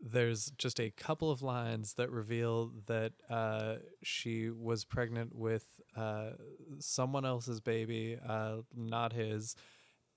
there's 0.00 0.52
just 0.58 0.78
a 0.78 0.90
couple 0.90 1.30
of 1.30 1.42
lines 1.42 1.94
that 1.94 2.10
reveal 2.10 2.70
that 2.86 3.12
uh, 3.28 3.76
she 4.02 4.48
was 4.50 4.84
pregnant 4.84 5.34
with 5.34 5.66
uh, 5.96 6.30
someone 6.78 7.24
else's 7.24 7.60
baby, 7.60 8.16
uh, 8.24 8.58
not 8.76 9.12
his, 9.12 9.56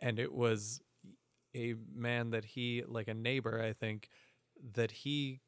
and 0.02 0.20
it 0.20 0.34
was 0.34 0.82
a 1.56 1.76
man 1.94 2.32
that 2.32 2.46
he, 2.46 2.84
like 2.88 3.08
a 3.08 3.14
neighbor, 3.14 3.62
I 3.62 3.74
think, 3.74 4.10
that 4.74 4.92
he 4.92 5.42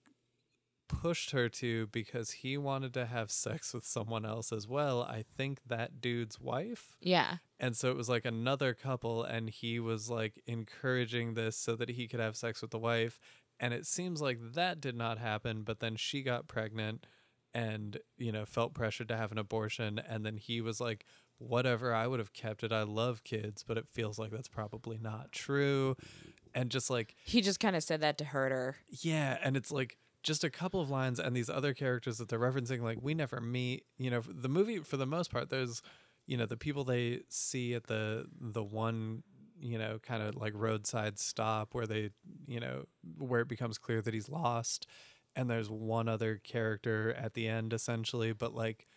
pushed 0.88 1.32
her 1.32 1.50
to 1.50 1.88
because 1.88 2.32
he 2.32 2.58
wanted 2.58 2.94
to 2.94 3.06
have 3.06 3.32
sex 3.32 3.74
with 3.74 3.86
someone 3.86 4.26
else 4.26 4.52
as 4.52 4.68
well. 4.68 5.02
I 5.02 5.24
think 5.38 5.62
that 5.68 6.02
dude's 6.02 6.40
wife. 6.40 6.98
yeah. 7.02 7.38
And 7.60 7.78
so 7.78 7.90
it 7.90 7.96
was 7.96 8.10
like 8.10 8.26
another 8.26 8.74
couple, 8.74 9.24
and 9.24 9.50
he 9.50 9.80
was 9.80 10.10
like 10.10 10.42
encouraging 10.46 11.34
this 11.34 11.56
so 11.56 11.78
that 11.78 11.92
he 11.92 12.10
could 12.10 12.20
have 12.20 12.36
sex 12.36 12.62
with 12.62 12.72
the 12.72 12.80
wife. 12.80 13.20
And 13.60 13.74
it 13.74 13.86
seems 13.86 14.22
like 14.22 14.40
that 14.54 14.82
did 14.82 14.98
not 14.98 15.18
happen, 15.18 15.64
but 15.64 15.80
then 15.80 15.96
she 15.96 16.24
got 16.24 16.48
pregnant 16.48 17.08
and, 17.54 18.00
you 18.18 18.34
know, 18.34 18.46
felt 18.46 18.74
pressured 18.74 19.08
to 19.10 19.18
have 19.18 19.32
an 19.32 19.38
abortion. 19.38 19.98
And 19.98 20.26
then 20.26 20.36
he 20.36 20.60
was 20.60 20.82
like, 20.82 21.06
whatever, 21.44 21.94
I 21.94 22.08
would 22.08 22.20
have 22.20 22.34
kept 22.34 22.64
it. 22.64 22.72
I 22.72 22.84
love 22.84 23.24
kids, 23.24 23.64
but 23.64 23.78
it 23.78 23.88
feels 23.92 24.18
like 24.20 24.32
that's 24.32 24.48
probably 24.48 24.98
not 24.98 25.32
true. 25.32 25.96
And 26.56 26.70
just 26.70 26.90
like, 26.90 27.16
He 27.24 27.42
just 27.42 27.60
kind 27.60 27.76
of 27.76 27.84
said 27.84 28.02
that 28.02 28.18
to 28.20 28.26
hurt 28.26 28.52
her. 28.52 28.78
yeah, 28.90 29.38
and 29.44 29.58
it's 29.58 29.72
like 29.72 29.98
just 30.22 30.44
a 30.44 30.50
couple 30.50 30.80
of 30.80 30.90
lines, 30.90 31.20
and 31.20 31.36
these 31.36 31.50
other 31.50 31.74
characters 31.74 32.18
that 32.20 32.30
they're 32.30 32.40
referencing, 32.40 32.82
like 32.82 33.00
we 33.02 33.14
never 33.14 33.42
meet. 33.42 33.86
You 33.98 34.10
know, 34.12 34.22
the 34.28 34.48
movie 34.50 34.80
for 34.80 34.98
the 34.98 35.06
most 35.06 35.32
part, 35.32 35.50
there's, 35.50 35.82
you 36.28 36.38
know, 36.38 36.46
the 36.46 36.56
people 36.58 36.84
they 36.84 37.22
see 37.30 37.74
at 37.74 37.88
the 37.88 38.28
the 38.40 38.64
one, 38.64 39.24
you 39.60 39.78
know, 39.78 40.00
kind 40.02 40.24
of 40.24 40.36
like 40.36 40.54
roadside 40.56 41.20
stop 41.20 41.74
where 41.74 41.86
they, 41.88 42.12
you 42.48 42.60
know, 42.60 42.86
where 43.18 43.42
it 43.42 43.48
becomes 43.50 43.78
clear 43.78 44.02
that 44.02 44.14
he's 44.14 44.30
lost, 44.30 44.88
and 45.36 45.50
there's 45.50 45.70
one 45.70 46.08
other 46.08 46.38
character 46.44 47.14
at 47.16 47.34
the 47.34 47.48
end 47.48 47.74
essentially, 47.74 48.32
but 48.32 48.54
like 48.56 48.88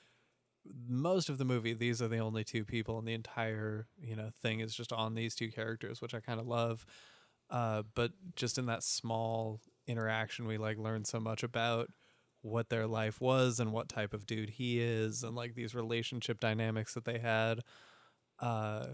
most 0.89 1.29
of 1.29 1.39
the 1.39 1.45
movie 1.45 1.75
these 1.75 2.01
are 2.01 2.09
the 2.09 2.19
only 2.19 2.45
two 2.45 2.65
people 2.65 2.99
and 2.99 3.07
the 3.07 3.15
entire 3.15 3.87
you 4.01 4.17
know 4.17 4.31
thing 4.43 4.61
is 4.61 4.75
just 4.75 4.93
on 4.93 5.15
these 5.15 5.35
two 5.35 5.51
characters 5.51 6.01
which 6.01 6.15
i 6.15 6.21
kind 6.21 6.41
of 6.41 6.47
love. 6.47 6.85
Uh, 7.49 7.85
but 7.95 8.11
just 8.35 8.59
in 8.59 8.67
that 8.67 8.83
small 8.83 9.61
interaction 9.87 10.47
we 10.47 10.59
like 10.59 10.79
learn 10.79 11.05
so 11.05 11.21
much 11.21 11.45
about 11.45 11.89
what 12.43 12.69
their 12.69 12.87
life 12.87 13.21
was 13.21 13.61
and 13.61 13.73
what 13.73 13.89
type 13.89 14.13
of 14.13 14.27
dude 14.27 14.51
he 14.51 14.81
is 14.81 15.23
and 15.23 15.37
like 15.37 15.55
these 15.55 15.75
relationship 15.75 16.41
dynamics 16.41 16.95
that 16.95 17.05
they 17.05 17.19
had. 17.19 17.61
Uh 18.41 18.87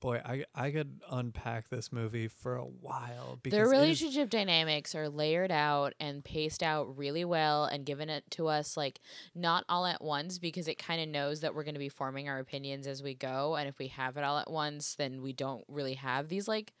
boy 0.00 0.20
i 0.24 0.44
i 0.54 0.70
could 0.70 1.00
unpack 1.10 1.68
this 1.70 1.90
movie 1.90 2.28
for 2.28 2.56
a 2.56 2.64
while 2.64 3.38
because 3.42 3.56
Their 3.56 3.64
it 3.64 3.76
is- 3.76 3.80
relationship 3.80 4.30
dynamics 4.30 4.94
are 4.94 5.08
layered 5.08 5.50
out 5.50 5.94
and 5.98 6.22
paced 6.24 6.62
out 6.62 6.96
really 6.98 7.24
well 7.24 7.64
and 7.64 7.86
given 7.86 8.10
it 8.10 8.24
to 8.32 8.48
us 8.48 8.76
like 8.76 9.00
not 9.34 9.64
all 9.68 9.86
at 9.86 10.02
once 10.02 10.38
because 10.38 10.68
it 10.68 10.78
kind 10.78 11.00
of 11.00 11.08
knows 11.08 11.40
that 11.40 11.54
we're 11.54 11.64
going 11.64 11.74
to 11.74 11.78
be 11.80 11.88
forming 11.88 12.28
our 12.28 12.38
opinions 12.38 12.86
as 12.86 13.02
we 13.02 13.14
go 13.14 13.56
and 13.56 13.68
if 13.68 13.78
we 13.78 13.88
have 13.88 14.16
it 14.16 14.24
all 14.24 14.38
at 14.38 14.50
once 14.50 14.94
then 14.96 15.22
we 15.22 15.32
don't 15.32 15.64
really 15.68 15.94
have 15.94 16.28
these 16.28 16.46
like 16.46 16.72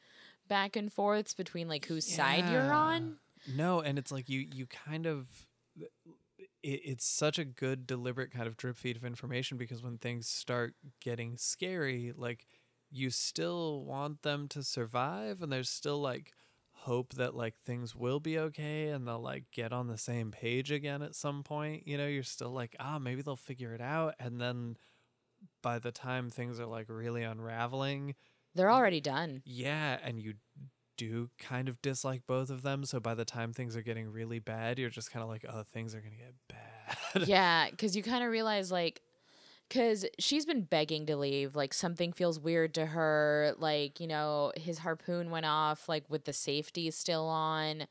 back 0.48 0.76
and 0.76 0.92
forths 0.92 1.34
between 1.34 1.68
like 1.68 1.86
whose 1.86 2.06
side 2.06 2.48
you're 2.52 2.72
on. 2.72 3.16
No, 3.52 3.80
and 3.80 3.98
it's 3.98 4.12
like 4.12 4.28
you 4.28 4.46
you 4.54 4.66
kind 4.66 5.06
of 5.06 5.26
it's 6.62 7.04
such 7.06 7.38
a 7.38 7.44
good 7.44 7.86
deliberate 7.86 8.32
kind 8.32 8.46
of 8.46 8.56
drip 8.56 8.76
feed 8.76 8.96
of 8.96 9.04
information 9.04 9.56
because 9.56 9.82
when 9.82 9.98
things 9.98 10.28
start 10.28 10.74
getting 11.00 11.36
scary, 11.36 12.12
like 12.16 12.46
you 12.96 13.10
still 13.10 13.84
want 13.84 14.22
them 14.22 14.48
to 14.48 14.62
survive 14.62 15.42
and 15.42 15.52
there's 15.52 15.68
still 15.68 16.00
like 16.00 16.32
hope 16.72 17.14
that 17.14 17.34
like 17.34 17.54
things 17.58 17.94
will 17.94 18.20
be 18.20 18.38
okay 18.38 18.88
and 18.88 19.06
they'll 19.06 19.20
like 19.20 19.44
get 19.52 19.72
on 19.72 19.88
the 19.88 19.98
same 19.98 20.30
page 20.30 20.70
again 20.70 21.02
at 21.02 21.14
some 21.14 21.42
point. 21.42 21.86
You 21.86 21.98
know, 21.98 22.06
you're 22.06 22.22
still 22.22 22.50
like, 22.50 22.74
ah, 22.80 22.98
maybe 22.98 23.22
they'll 23.22 23.36
figure 23.36 23.74
it 23.74 23.80
out 23.80 24.14
and 24.18 24.40
then 24.40 24.76
by 25.62 25.78
the 25.78 25.92
time 25.92 26.30
things 26.30 26.58
are 26.60 26.66
like 26.66 26.86
really 26.88 27.22
unraveling, 27.22 28.14
They're 28.54 28.70
already 28.70 29.00
done. 29.00 29.42
yeah, 29.44 29.98
and 30.02 30.18
you 30.18 30.34
do 30.96 31.28
kind 31.38 31.68
of 31.68 31.82
dislike 31.82 32.22
both 32.26 32.48
of 32.48 32.62
them. 32.62 32.82
So 32.84 33.00
by 33.00 33.14
the 33.14 33.24
time 33.26 33.52
things 33.52 33.76
are 33.76 33.82
getting 33.82 34.08
really 34.10 34.38
bad, 34.38 34.78
you're 34.78 34.88
just 34.88 35.12
kind 35.12 35.22
of 35.22 35.28
like, 35.28 35.44
oh, 35.46 35.62
things 35.72 35.94
are 35.94 36.00
gonna 36.00 36.16
get 36.16 36.34
bad. 36.48 37.28
yeah, 37.28 37.68
because 37.70 37.94
you 37.94 38.02
kind 38.02 38.24
of 38.24 38.30
realize 38.30 38.72
like, 38.72 39.02
because 39.68 40.04
she's 40.18 40.46
been 40.46 40.62
begging 40.62 41.06
to 41.06 41.16
leave. 41.16 41.56
Like 41.56 41.74
something 41.74 42.12
feels 42.12 42.38
weird 42.38 42.74
to 42.74 42.86
her. 42.86 43.54
Like 43.58 44.00
you 44.00 44.06
know, 44.06 44.52
his 44.56 44.78
harpoon 44.78 45.30
went 45.30 45.46
off. 45.46 45.88
Like 45.88 46.04
with 46.08 46.24
the 46.24 46.32
safety 46.32 46.90
still 46.90 47.26
on. 47.26 47.86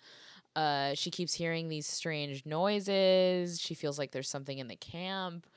Uh, 0.56 0.94
she 0.94 1.12
keeps 1.12 1.34
hearing 1.34 1.68
these 1.68 1.86
strange 1.86 2.46
noises. 2.46 3.60
She 3.60 3.74
feels 3.74 4.00
like 4.00 4.12
there's 4.12 4.30
something 4.30 4.58
in 4.58 4.70
the 4.70 4.78
camp. 4.78 5.48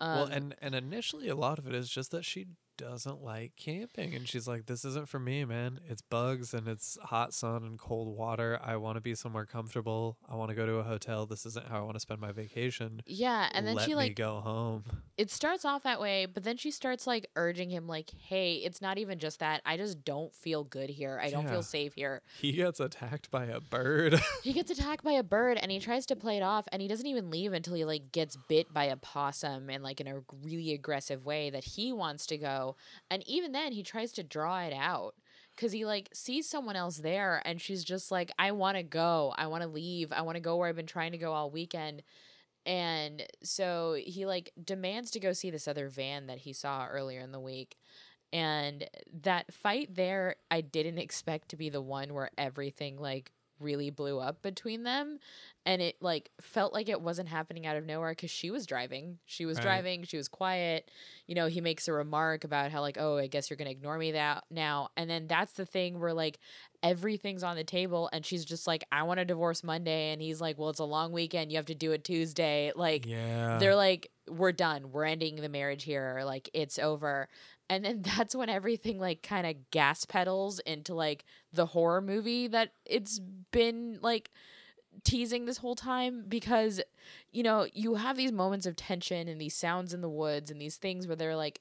Um, 0.00 0.16
well, 0.16 0.24
and 0.26 0.54
and 0.60 0.74
initially, 0.74 1.28
a 1.28 1.36
lot 1.36 1.58
of 1.58 1.66
it 1.68 1.74
is 1.74 1.88
just 1.88 2.10
that 2.10 2.24
she 2.24 2.46
doesn't 2.78 3.22
like 3.22 3.52
camping, 3.56 4.14
and 4.14 4.26
she's 4.26 4.48
like, 4.48 4.64
this 4.64 4.84
isn't 4.86 5.08
for 5.08 5.18
me, 5.18 5.44
man. 5.44 5.80
It's 5.86 6.00
bugs 6.00 6.54
and 6.54 6.66
it's 6.66 6.96
hot 7.02 7.34
sun 7.34 7.64
and 7.64 7.78
cold 7.78 8.16
water. 8.16 8.58
I 8.64 8.76
want 8.76 8.96
to 8.96 9.02
be 9.02 9.14
somewhere 9.14 9.44
comfortable. 9.44 10.16
I 10.26 10.36
want 10.36 10.48
to 10.48 10.54
go 10.54 10.64
to 10.64 10.76
a 10.76 10.82
hotel. 10.82 11.26
This 11.26 11.44
isn't 11.44 11.66
how 11.68 11.78
I 11.78 11.82
want 11.82 11.96
to 11.96 12.00
spend 12.00 12.20
my 12.20 12.32
vacation. 12.32 13.02
yeah, 13.04 13.50
and 13.52 13.66
then 13.66 13.74
Let 13.74 13.84
she 13.84 13.90
me 13.90 13.96
like 13.96 14.14
go 14.16 14.40
home. 14.40 14.84
it 15.18 15.30
starts 15.30 15.66
off 15.66 15.82
that 15.82 16.00
way, 16.00 16.24
but 16.24 16.44
then 16.44 16.56
she 16.56 16.70
starts 16.70 17.06
like 17.06 17.28
urging 17.36 17.68
him, 17.68 17.86
like, 17.86 18.10
"Hey, 18.16 18.54
it's 18.54 18.80
not 18.80 18.96
even 18.96 19.18
just 19.18 19.40
that. 19.40 19.60
I 19.66 19.76
just 19.76 20.04
don't 20.04 20.34
feel 20.34 20.64
good 20.64 20.88
here. 20.88 21.20
I 21.22 21.28
don't 21.30 21.48
feel 21.48 21.62
safe 21.62 21.92
here." 21.94 22.22
He 22.40 22.52
gets 22.52 22.80
attacked 22.80 23.30
by 23.30 23.44
a 23.46 23.60
bird. 23.60 24.18
He 24.44 24.52
gets 24.52 24.70
attacked 24.70 25.02
by 25.04 25.12
a 25.12 25.22
bird 25.22 25.58
and 25.58 25.70
he 25.70 25.78
tries 25.80 26.06
to 26.06 26.16
play 26.16 26.36
it 26.36 26.42
off 26.42 26.66
and 26.72 26.80
he 26.80 26.86
doesn't 26.88 27.06
even 27.06 27.28
leave 27.28 27.52
until 27.52 27.74
he 27.74 27.84
like 27.84 28.12
gets 28.12 28.36
bit 28.48 28.72
by 28.72 28.84
a 28.84 28.96
possum 28.96 29.68
and 29.68 29.82
like 29.82 30.00
in 30.00 30.06
a 30.06 30.20
really 30.42 30.72
aggressive 30.72 31.24
way 31.26 31.50
that 31.50 31.64
he 31.64 31.92
wants 31.92 32.24
to 32.26 32.38
go. 32.38 32.67
And 33.10 33.26
even 33.26 33.52
then 33.52 33.72
he 33.72 33.82
tries 33.82 34.12
to 34.12 34.22
draw 34.22 34.60
it 34.60 34.72
out 34.72 35.14
cuz 35.56 35.72
he 35.72 35.84
like 35.84 36.08
sees 36.12 36.48
someone 36.48 36.76
else 36.76 36.98
there 36.98 37.42
and 37.44 37.60
she's 37.60 37.84
just 37.84 38.10
like 38.10 38.30
I 38.38 38.52
want 38.52 38.76
to 38.76 38.82
go. 38.82 39.34
I 39.36 39.46
want 39.46 39.62
to 39.62 39.68
leave. 39.68 40.12
I 40.12 40.22
want 40.22 40.36
to 40.36 40.40
go 40.40 40.56
where 40.56 40.68
I've 40.68 40.76
been 40.76 40.86
trying 40.86 41.12
to 41.12 41.18
go 41.18 41.32
all 41.32 41.50
weekend. 41.50 42.02
And 42.66 43.26
so 43.42 43.96
he 43.98 44.26
like 44.26 44.52
demands 44.62 45.10
to 45.12 45.20
go 45.20 45.32
see 45.32 45.50
this 45.50 45.66
other 45.66 45.88
van 45.88 46.26
that 46.26 46.38
he 46.38 46.52
saw 46.52 46.86
earlier 46.86 47.20
in 47.20 47.32
the 47.32 47.40
week. 47.40 47.76
And 48.32 48.86
that 49.22 49.52
fight 49.54 49.94
there, 49.94 50.36
I 50.50 50.60
didn't 50.60 50.98
expect 51.06 51.48
to 51.50 51.56
be 51.56 51.70
the 51.70 51.80
one 51.80 52.12
where 52.14 52.30
everything 52.36 52.98
like 52.98 53.32
really 53.60 53.90
blew 53.90 54.18
up 54.18 54.42
between 54.42 54.82
them. 54.82 55.18
And 55.66 55.82
it 55.82 55.96
like 56.00 56.30
felt 56.40 56.72
like 56.72 56.88
it 56.88 57.02
wasn't 57.02 57.28
happening 57.28 57.66
out 57.66 57.76
of 57.76 57.84
nowhere 57.84 58.12
because 58.12 58.30
she 58.30 58.50
was 58.50 58.64
driving. 58.64 59.18
She 59.26 59.44
was 59.44 59.58
Right. 59.58 59.64
driving. 59.64 60.04
She 60.04 60.16
was 60.16 60.26
quiet. 60.28 60.90
You 61.26 61.34
know, 61.34 61.46
he 61.46 61.60
makes 61.60 61.88
a 61.88 61.92
remark 61.92 62.44
about 62.44 62.70
how, 62.70 62.80
like, 62.80 62.96
oh, 62.98 63.18
I 63.18 63.26
guess 63.26 63.50
you're 63.50 63.58
going 63.58 63.66
to 63.66 63.72
ignore 63.72 63.98
me 63.98 64.12
that 64.12 64.44
now. 64.50 64.88
And 64.96 65.10
then 65.10 65.26
that's 65.26 65.52
the 65.52 65.66
thing 65.66 66.00
where 66.00 66.14
like 66.14 66.38
everything's 66.82 67.42
on 67.42 67.56
the 67.56 67.64
table 67.64 68.08
and 68.12 68.24
she's 68.24 68.44
just 68.44 68.66
like, 68.66 68.84
I 68.90 69.02
want 69.02 69.20
a 69.20 69.24
divorce 69.24 69.62
Monday. 69.62 70.12
And 70.12 70.22
he's 70.22 70.40
like, 70.40 70.58
well, 70.58 70.70
it's 70.70 70.78
a 70.78 70.84
long 70.84 71.12
weekend. 71.12 71.50
You 71.50 71.58
have 71.58 71.66
to 71.66 71.74
do 71.74 71.92
it 71.92 72.04
Tuesday. 72.04 72.72
Like, 72.74 73.04
yeah. 73.06 73.58
they're 73.58 73.76
like 73.76 74.10
we're 74.30 74.52
done 74.52 74.92
we're 74.92 75.06
ending 75.06 75.36
the 75.36 75.48
marriage 75.48 75.84
here 75.84 76.20
like 76.22 76.50
it's 76.52 76.78
over 76.78 77.30
and 77.68 77.84
then 77.84 78.02
that's 78.16 78.34
when 78.34 78.48
everything 78.48 78.98
like 78.98 79.22
kind 79.22 79.46
of 79.46 79.70
gas 79.70 80.04
pedals 80.04 80.58
into 80.60 80.94
like 80.94 81.24
the 81.52 81.66
horror 81.66 82.00
movie 82.00 82.46
that 82.48 82.72
it's 82.84 83.20
been 83.50 83.98
like 84.02 84.30
teasing 85.04 85.44
this 85.44 85.58
whole 85.58 85.76
time 85.76 86.24
because 86.28 86.80
you 87.30 87.42
know 87.42 87.66
you 87.72 87.94
have 87.94 88.16
these 88.16 88.32
moments 88.32 88.66
of 88.66 88.74
tension 88.74 89.28
and 89.28 89.40
these 89.40 89.54
sounds 89.54 89.94
in 89.94 90.00
the 90.00 90.08
woods 90.08 90.50
and 90.50 90.60
these 90.60 90.76
things 90.76 91.06
where 91.06 91.16
they're 91.16 91.36
like 91.36 91.60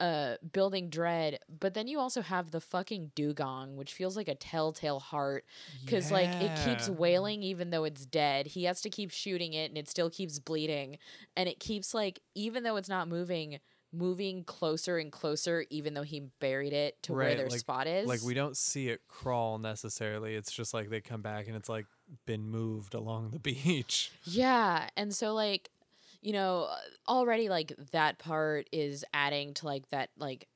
uh 0.00 0.34
building 0.52 0.88
dread 0.88 1.38
but 1.60 1.74
then 1.74 1.86
you 1.86 2.00
also 2.00 2.22
have 2.22 2.50
the 2.50 2.60
fucking 2.60 3.12
dugong 3.14 3.76
which 3.76 3.92
feels 3.92 4.16
like 4.16 4.26
a 4.26 4.34
telltale 4.34 4.98
heart 4.98 5.44
because 5.84 6.10
like 6.10 6.30
it 6.40 6.50
keeps 6.64 6.88
wailing 6.88 7.42
even 7.42 7.70
though 7.70 7.84
it's 7.84 8.04
dead. 8.06 8.46
He 8.48 8.64
has 8.64 8.80
to 8.80 8.90
keep 8.90 9.10
shooting 9.12 9.52
it 9.52 9.70
and 9.70 9.78
it 9.78 9.88
still 9.88 10.10
keeps 10.10 10.38
bleeding 10.40 10.98
and 11.36 11.48
it 11.48 11.60
keeps 11.60 11.94
like 11.94 12.20
even 12.34 12.64
though 12.64 12.76
it's 12.76 12.88
not 12.88 13.06
moving 13.06 13.60
moving 13.92 14.42
closer 14.44 14.96
and 14.98 15.12
closer 15.12 15.66
even 15.68 15.92
though 15.94 16.02
he 16.02 16.20
buried 16.40 16.72
it 16.72 17.02
to 17.02 17.12
where 17.12 17.26
Right, 17.26 17.36
their 17.36 17.48
like- 17.48 17.60
spot 17.60 17.86
is 17.86 18.08
like 18.08 18.22
we 18.22 18.32
don't 18.34 18.56
see 18.56 18.88
it 18.88 19.02
crawl 19.08 19.58
necessarily. 19.58 20.34
It's 20.34 20.50
just 20.50 20.72
like 20.72 20.88
they 20.88 21.00
come 21.00 21.20
back 21.22 21.46
and 21.46 21.54
it's 21.56 21.68
like 21.68 21.86
been 22.26 22.48
moved 22.48 22.94
along 22.94 23.30
the 23.30 23.38
beach. 23.50 24.10
Yeah, 24.24 24.88
and 24.96 25.14
so 25.14 25.34
like, 25.34 25.70
you 26.22 26.32
know, 26.32 26.68
already 27.08 27.48
like 27.50 27.72
that 27.92 28.18
part 28.18 28.68
is 28.72 29.04
adding 29.12 29.54
to 29.54 29.66
like 29.66 29.88
that 29.90 30.10
like 30.16 30.48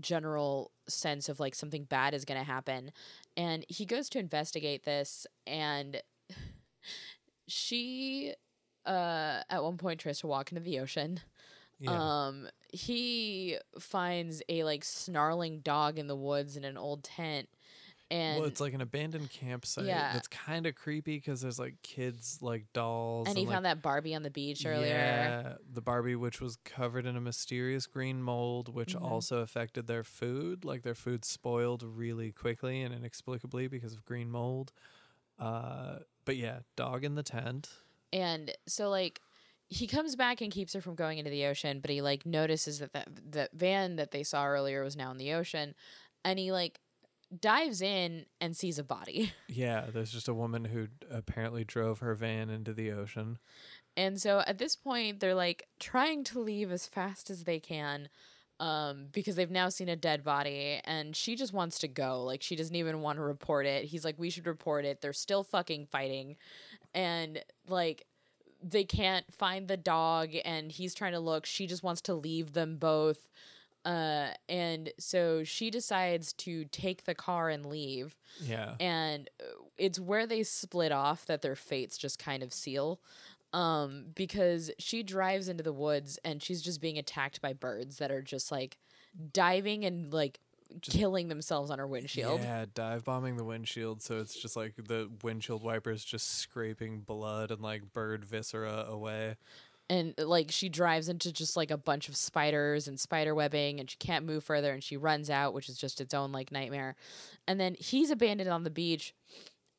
general 0.00 0.70
sense 0.88 1.28
of 1.28 1.38
like 1.40 1.54
something 1.54 1.84
bad 1.84 2.14
is 2.14 2.24
going 2.24 2.40
to 2.40 2.46
happen. 2.46 2.90
And 3.36 3.64
he 3.68 3.84
goes 3.86 4.08
to 4.10 4.18
investigate 4.18 4.84
this 4.84 5.26
and 5.46 6.00
she 7.46 8.34
uh 8.86 9.42
at 9.50 9.62
one 9.62 9.76
point 9.76 10.00
tries 10.00 10.20
to 10.20 10.26
walk 10.26 10.50
into 10.52 10.62
the 10.62 10.78
ocean. 10.80 11.20
Yeah. 11.80 12.26
Um 12.26 12.48
he 12.72 13.56
finds 13.78 14.42
a 14.48 14.62
like 14.64 14.84
snarling 14.84 15.60
dog 15.60 15.98
in 15.98 16.06
the 16.06 16.16
woods 16.16 16.56
in 16.56 16.64
an 16.64 16.76
old 16.76 17.02
tent 17.02 17.48
and 18.12 18.40
well, 18.40 18.48
it's 18.48 18.60
like 18.60 18.74
an 18.74 18.80
abandoned 18.80 19.30
campsite. 19.30 19.84
Yeah. 19.84 20.12
That's 20.12 20.26
kind 20.26 20.66
of 20.66 20.74
creepy 20.74 21.16
because 21.16 21.40
there's 21.42 21.60
like 21.60 21.80
kids 21.82 22.38
like 22.40 22.64
dolls. 22.72 23.28
and 23.28 23.38
he 23.38 23.46
like, 23.46 23.54
found 23.54 23.64
that 23.66 23.82
Barbie 23.82 24.16
on 24.16 24.24
the 24.24 24.30
beach 24.30 24.66
earlier. 24.66 24.88
Yeah, 24.88 25.52
the 25.72 25.80
Barbie, 25.80 26.16
which 26.16 26.40
was 26.40 26.56
covered 26.64 27.06
in 27.06 27.16
a 27.16 27.20
mysterious 27.20 27.86
green 27.86 28.20
mold, 28.20 28.74
which 28.74 28.96
Mhm. 28.96 29.02
also 29.08 29.38
affected 29.38 29.86
their 29.86 30.02
food. 30.02 30.64
Like 30.64 30.82
their 30.82 30.96
food 30.96 31.24
spoiled 31.24 31.84
really 31.84 32.32
quickly 32.32 32.82
and 32.82 32.92
inexplicably 32.92 33.68
because 33.68 33.92
of 33.92 34.04
green 34.04 34.28
mold. 34.28 34.72
Uh, 35.38 36.00
but 36.24 36.36
yeah, 36.36 36.60
dog 36.74 37.04
in 37.04 37.14
the 37.14 37.22
tent. 37.22 37.68
And 38.12 38.52
so 38.66 38.90
like 38.90 39.20
he 39.70 39.86
comes 39.86 40.16
back 40.16 40.40
and 40.40 40.50
keeps 40.50 40.74
her 40.74 40.80
from 40.80 40.96
going 40.96 41.18
into 41.18 41.30
the 41.30 41.46
ocean, 41.46 41.78
but 41.80 41.90
he 41.90 42.02
like 42.02 42.26
notices 42.26 42.80
that 42.80 42.92
that, 42.92 43.08
that 43.30 43.50
van 43.52 43.96
that 43.96 44.10
they 44.10 44.24
saw 44.24 44.44
earlier 44.44 44.82
was 44.82 44.96
now 44.96 45.12
in 45.12 45.16
the 45.16 45.32
ocean 45.32 45.74
and 46.24 46.38
he 46.40 46.50
like 46.50 46.80
dives 47.40 47.80
in 47.80 48.26
and 48.40 48.56
sees 48.56 48.78
a 48.78 48.84
body. 48.84 49.32
Yeah, 49.48 49.86
there's 49.92 50.12
just 50.12 50.28
a 50.28 50.34
woman 50.34 50.64
who 50.64 50.88
apparently 51.10 51.64
drove 51.64 52.00
her 52.00 52.14
van 52.14 52.50
into 52.50 52.72
the 52.72 52.90
ocean. 52.90 53.38
And 53.96 54.20
so 54.20 54.42
at 54.46 54.58
this 54.58 54.74
point 54.74 55.20
they're 55.20 55.34
like 55.34 55.68
trying 55.78 56.24
to 56.24 56.40
leave 56.40 56.72
as 56.72 56.86
fast 56.86 57.30
as 57.30 57.44
they 57.44 57.60
can 57.60 58.08
um 58.58 59.06
because 59.12 59.36
they've 59.36 59.50
now 59.50 59.70
seen 59.70 59.88
a 59.88 59.96
dead 59.96 60.22
body 60.22 60.80
and 60.84 61.14
she 61.14 61.36
just 61.36 61.52
wants 61.52 61.78
to 61.78 61.88
go. 61.88 62.24
Like 62.24 62.42
she 62.42 62.56
doesn't 62.56 62.74
even 62.74 63.02
want 63.02 63.18
to 63.18 63.22
report 63.22 63.66
it. 63.66 63.84
He's 63.84 64.04
like 64.04 64.18
we 64.18 64.30
should 64.30 64.48
report 64.48 64.84
it. 64.84 65.00
They're 65.00 65.12
still 65.12 65.44
fucking 65.44 65.86
fighting. 65.86 66.36
And 66.92 67.44
like 67.68 68.06
they 68.62 68.84
can't 68.84 69.24
find 69.32 69.68
the 69.68 69.76
dog 69.76 70.30
and 70.44 70.70
he's 70.70 70.94
trying 70.94 71.12
to 71.12 71.20
look. 71.20 71.46
She 71.46 71.66
just 71.66 71.82
wants 71.82 72.00
to 72.02 72.14
leave 72.14 72.52
them 72.52 72.76
both. 72.76 73.28
Uh 73.84 74.28
and 74.48 74.92
so 74.98 75.42
she 75.44 75.70
decides 75.70 76.34
to 76.34 76.66
take 76.66 77.04
the 77.04 77.14
car 77.14 77.48
and 77.48 77.64
leave 77.64 78.14
Yeah. 78.38 78.74
and 78.78 79.30
uh, 79.40 79.44
it's 79.78 79.98
where 79.98 80.26
they 80.26 80.42
split 80.42 80.92
off 80.92 81.24
that 81.26 81.40
their 81.40 81.56
fates 81.56 81.96
just 81.96 82.18
kind 82.18 82.42
of 82.42 82.52
seal 82.52 83.00
um 83.54 84.04
because 84.14 84.70
she 84.78 85.02
drives 85.02 85.48
into 85.48 85.62
the 85.62 85.72
woods 85.72 86.18
and 86.26 86.42
she's 86.42 86.60
just 86.60 86.82
being 86.82 86.98
attacked 86.98 87.40
by 87.40 87.54
birds 87.54 87.96
that 87.96 88.10
are 88.10 88.20
just 88.20 88.52
like 88.52 88.76
diving 89.32 89.84
and 89.86 90.12
like 90.12 90.40
Just- 90.80 90.96
killing 90.96 91.28
themselves 91.28 91.70
on 91.70 91.78
her 91.78 91.86
windshield. 91.86 92.40
Yeah, 92.40 92.66
dive 92.74 93.04
bombing 93.04 93.36
the 93.36 93.44
windshield, 93.44 94.02
so 94.02 94.18
it's 94.18 94.34
just 94.40 94.56
like 94.56 94.74
the 94.76 95.10
windshield 95.22 95.62
wipers 95.62 96.04
just 96.04 96.38
scraping 96.38 97.00
blood 97.00 97.50
and 97.50 97.60
like 97.60 97.92
bird 97.92 98.24
viscera 98.24 98.84
away. 98.88 99.36
and 99.88 100.14
like 100.18 100.50
she 100.52 100.68
drives 100.68 101.08
into 101.08 101.32
just 101.32 101.56
like 101.56 101.70
a 101.72 101.76
bunch 101.76 102.08
of 102.08 102.14
spiders 102.16 102.86
and 102.86 103.00
spider 103.00 103.34
webbing 103.34 103.80
and 103.80 103.90
she 103.90 103.96
can't 103.98 104.24
move 104.24 104.44
further 104.44 104.72
and 104.72 104.84
she 104.84 104.96
runs 104.96 105.28
out 105.28 105.52
which 105.52 105.68
is 105.68 105.76
just 105.76 106.00
its 106.00 106.14
own 106.14 106.30
like 106.30 106.52
nightmare. 106.52 106.94
And 107.48 107.58
then 107.58 107.74
he's 107.78 108.10
abandoned 108.12 108.48
on 108.50 108.62
the 108.62 108.70
beach 108.70 109.12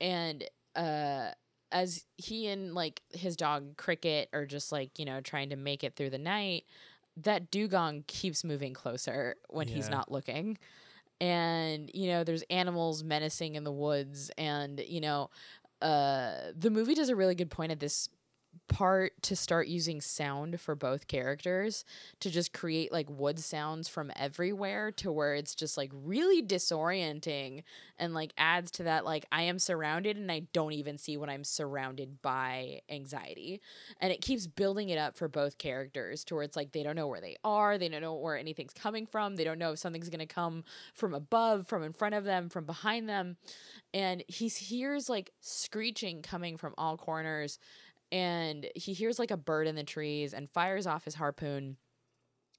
and 0.02 0.44
uh 0.76 1.30
as 1.72 2.04
he 2.18 2.48
and 2.48 2.74
like 2.76 3.02
his 3.12 3.38
dog 3.38 3.78
cricket 3.78 4.28
are 4.34 4.46
just 4.46 4.72
like 4.74 5.00
you 5.00 5.06
know 5.06 5.22
trying 5.22 5.50
to 5.50 5.56
make 5.56 5.82
it 5.86 5.96
through 5.96 6.10
the 6.10 6.18
night 6.18 6.66
that 7.16 7.50
dugong 7.52 8.04
keeps 8.08 8.44
moving 8.44 8.74
closer 8.74 9.36
when 9.50 9.68
he's 9.70 9.90
not 9.90 10.12
looking 10.12 10.58
and 11.22 11.92
you 11.94 12.08
know 12.10 12.24
there's 12.26 12.44
animals 12.50 13.04
menacing 13.04 13.56
in 13.56 13.64
the 13.64 13.72
woods 13.72 14.32
and 14.38 14.84
you 14.88 15.00
know 15.00 15.30
uh 15.82 16.34
the 16.58 16.70
movie 16.72 16.96
does 16.96 17.10
a 17.10 17.16
really 17.16 17.36
good 17.36 17.52
point 17.52 17.72
at 17.72 17.80
this 17.80 18.10
part 18.68 19.22
to 19.22 19.36
start 19.36 19.68
using 19.68 20.00
sound 20.00 20.60
for 20.60 20.76
both 20.76 21.08
characters 21.08 21.84
to 22.22 22.30
just 22.30 22.54
create 22.54 22.92
like 22.92 23.10
wood 23.10 23.38
sounds 23.38 23.90
from 23.90 24.12
everywhere 24.16 24.92
to 24.92 25.12
where 25.12 25.36
it's 25.36 25.56
just 25.56 25.78
like 25.78 25.92
really 25.94 26.42
disorienting 26.42 27.64
and 28.00 28.14
like 28.14 28.32
adds 28.38 28.72
to 28.72 28.84
that 28.84 29.04
like 29.04 29.26
I 29.32 29.44
am 29.44 29.60
surrounded 29.60 30.16
and 30.16 30.32
I 30.32 30.44
don't 30.54 30.72
even 30.72 30.98
see 30.98 31.18
what 31.18 31.30
I'm 31.30 31.44
surrounded 31.44 32.22
by 32.22 32.82
anxiety. 32.90 33.62
And 34.00 34.12
it 34.12 34.22
keeps 34.22 34.48
building 34.48 34.90
it 34.90 34.98
up 34.98 35.18
for 35.18 35.28
both 35.28 35.58
characters 35.58 36.24
to 36.26 36.36
where 36.36 36.44
it's 36.44 36.56
like 36.56 36.72
they 36.72 36.84
don't 36.84 36.96
know 36.96 37.08
where 37.08 37.22
they 37.22 37.36
are, 37.44 37.78
they 37.78 37.90
don't 37.90 38.02
know 38.02 38.16
where 38.16 38.38
anything's 38.38 38.74
coming 38.74 39.06
from, 39.06 39.36
they 39.36 39.44
don't 39.44 39.60
know 39.60 39.74
if 39.74 39.80
something's 39.80 40.10
going 40.10 40.20
to 40.20 40.26
come 40.26 40.64
from 40.94 41.14
above, 41.14 41.68
from 41.68 41.84
in 41.84 41.94
front 41.94 42.16
of 42.16 42.24
them, 42.24 42.48
from 42.48 42.66
behind 42.66 43.10
them. 43.10 43.36
And 43.94 44.24
he 44.28 44.48
hears 44.48 45.10
like 45.10 45.32
screeching 45.42 46.22
coming 46.22 46.56
from 46.56 46.74
all 46.78 46.98
corners 46.98 47.60
and 48.12 48.68
he 48.76 48.94
hears 48.94 49.20
like 49.20 49.32
a 49.32 49.38
bird 49.38 49.68
in 49.68 49.76
the 49.76 49.84
trees 49.84 50.34
and 50.34 50.50
fires 50.50 50.86
off 50.88 51.06
his 51.06 51.16
harpoon 51.16 51.78